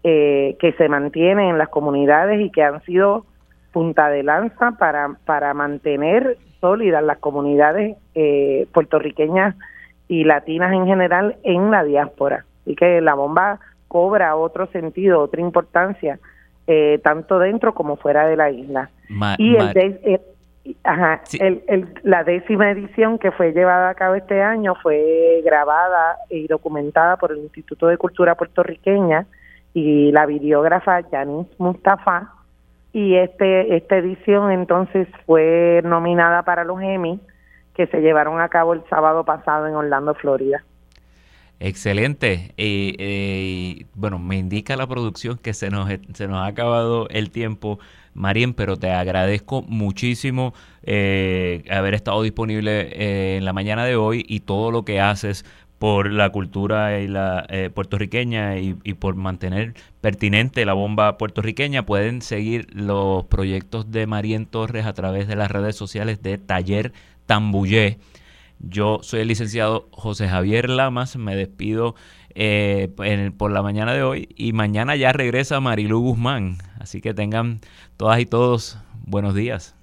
eh, 0.04 0.56
que 0.60 0.72
se 0.74 0.88
mantiene 0.88 1.50
en 1.50 1.58
las 1.58 1.70
comunidades 1.70 2.40
y 2.40 2.52
que 2.52 2.64
han 2.64 2.82
sido 2.84 3.26
punta 3.72 4.10
de 4.10 4.24
lanza 4.24 4.72
para, 4.80 5.18
para 5.26 5.54
mantener 5.54 6.38
sólidas 6.62 7.04
las 7.04 7.18
comunidades 7.18 7.98
eh, 8.14 8.68
puertorriqueñas 8.74 9.56
y 10.08 10.24
latinas 10.24 10.72
en 10.74 10.86
general 10.86 11.36
en 11.44 11.72
la 11.72 11.84
diáspora. 11.84 12.46
Y 12.66 12.76
que 12.76 13.02
la 13.02 13.16
bomba 13.16 13.60
cobra 13.88 14.36
otro 14.36 14.68
sentido, 14.68 15.20
otra 15.20 15.42
importancia 15.42 16.20
eh, 16.68 17.00
tanto 17.04 17.40
dentro 17.40 17.74
como 17.74 17.96
fuera 17.96 18.28
de 18.28 18.36
la 18.36 18.50
isla. 18.50 18.90
y 19.38 19.56
el, 19.56 20.20
ajá, 20.84 21.22
el, 21.40 21.88
la 22.04 22.24
décima 22.24 22.72
edición 22.72 23.20
que 23.20 23.32
fue 23.32 23.52
llevada 23.52 23.90
a 23.90 23.96
cabo 23.96 24.16
este 24.16 24.42
año 24.42 24.76
fue 24.82 25.42
grabada 25.46 26.18
y 26.30 26.48
documentada 26.48 27.18
por 27.18 27.32
el 27.32 27.40
Instituto 27.40 27.88
de 27.88 27.98
Cultura 27.98 28.36
Puertorriqueña 28.36 29.28
y 29.74 30.12
la 30.12 30.26
videógrafa 30.26 31.02
Yanis 31.12 31.48
Mustafa. 31.60 32.32
Y 32.94 33.16
este 33.16 33.76
esta 33.76 33.98
edición 33.98 34.52
entonces 34.52 35.08
fue 35.26 35.82
nominada 35.84 36.44
para 36.44 36.64
los 36.64 36.82
Emmy 36.82 37.20
que 37.76 37.88
se 37.88 38.00
llevaron 38.00 38.40
a 38.40 38.48
cabo 38.48 38.74
el 38.74 38.84
sábado 38.90 39.26
pasado 39.26 39.68
en 39.68 39.76
Orlando, 39.76 40.16
Florida. 40.16 40.64
Excelente. 41.60 42.54
y 42.58 43.86
bueno, 43.96 44.20
me 44.20 44.38
indica 44.38 44.76
la 44.76 44.88
producción 44.88 45.38
que 45.38 45.54
se 45.54 45.70
nos, 45.70 45.90
se 46.14 46.28
nos 46.28 46.38
ha 46.38 46.48
acabado 46.48 47.08
el 47.10 47.32
tiempo, 47.32 47.80
Marien, 48.14 48.54
pero 48.54 48.78
te 48.78 48.92
agradezco 48.92 49.62
muchísimo 49.64 50.54
eh, 50.84 51.64
haber 51.70 51.94
estado 51.94 52.22
disponible 52.24 52.90
eh, 52.92 53.38
en 53.38 53.46
la 53.46 53.54
mañana 53.54 53.86
de 53.86 53.96
hoy 53.96 54.26
y 54.28 54.42
todo 54.42 54.72
lo 54.72 54.86
que 54.86 55.02
haces 55.02 55.46
por 55.80 56.12
la 56.12 56.30
cultura 56.30 57.00
y 57.00 57.08
la 57.08 57.46
eh, 57.50 57.70
puertorriqueña 57.74 58.58
y, 58.58 58.74
por 58.94 59.16
mantener 59.16 59.74
pertinente 60.00 60.66
la 60.66 60.74
bomba 60.74 61.18
puertorriqueña, 61.18 61.86
pueden 61.86 62.22
seguir 62.22 62.68
los 62.74 63.26
proyectos 63.26 63.92
de 63.92 64.08
Marien 64.08 64.46
Torres 64.46 64.86
a 64.86 64.94
través 64.94 65.28
de 65.28 65.36
las 65.36 65.52
redes 65.52 65.76
sociales 65.76 66.22
de 66.22 66.38
Taller 66.38 66.94
Tambullé. 67.26 67.98
Yo 68.60 69.00
soy 69.04 69.22
el 69.22 69.28
licenciado 69.28 69.90
José 69.92 70.28
Javier 70.28 70.70
Lamas, 70.70 71.16
me 71.18 71.36
despido 71.36 71.96
eh, 72.34 72.90
por 73.38 73.52
la 73.52 73.62
mañana 73.62 73.94
de 73.94 74.04
hoy 74.04 74.30
y 74.36 74.54
mañana 74.54 74.96
ya 74.96 75.14
regresa 75.14 75.60
Marilu 75.60 76.00
Guzmán. 76.00 76.58
Así 76.80 77.02
que 77.02 77.14
tengan 77.14 77.62
todas 77.98 78.20
y 78.20 78.26
todos 78.26 78.78
buenos 79.06 79.36
días. 79.36 79.76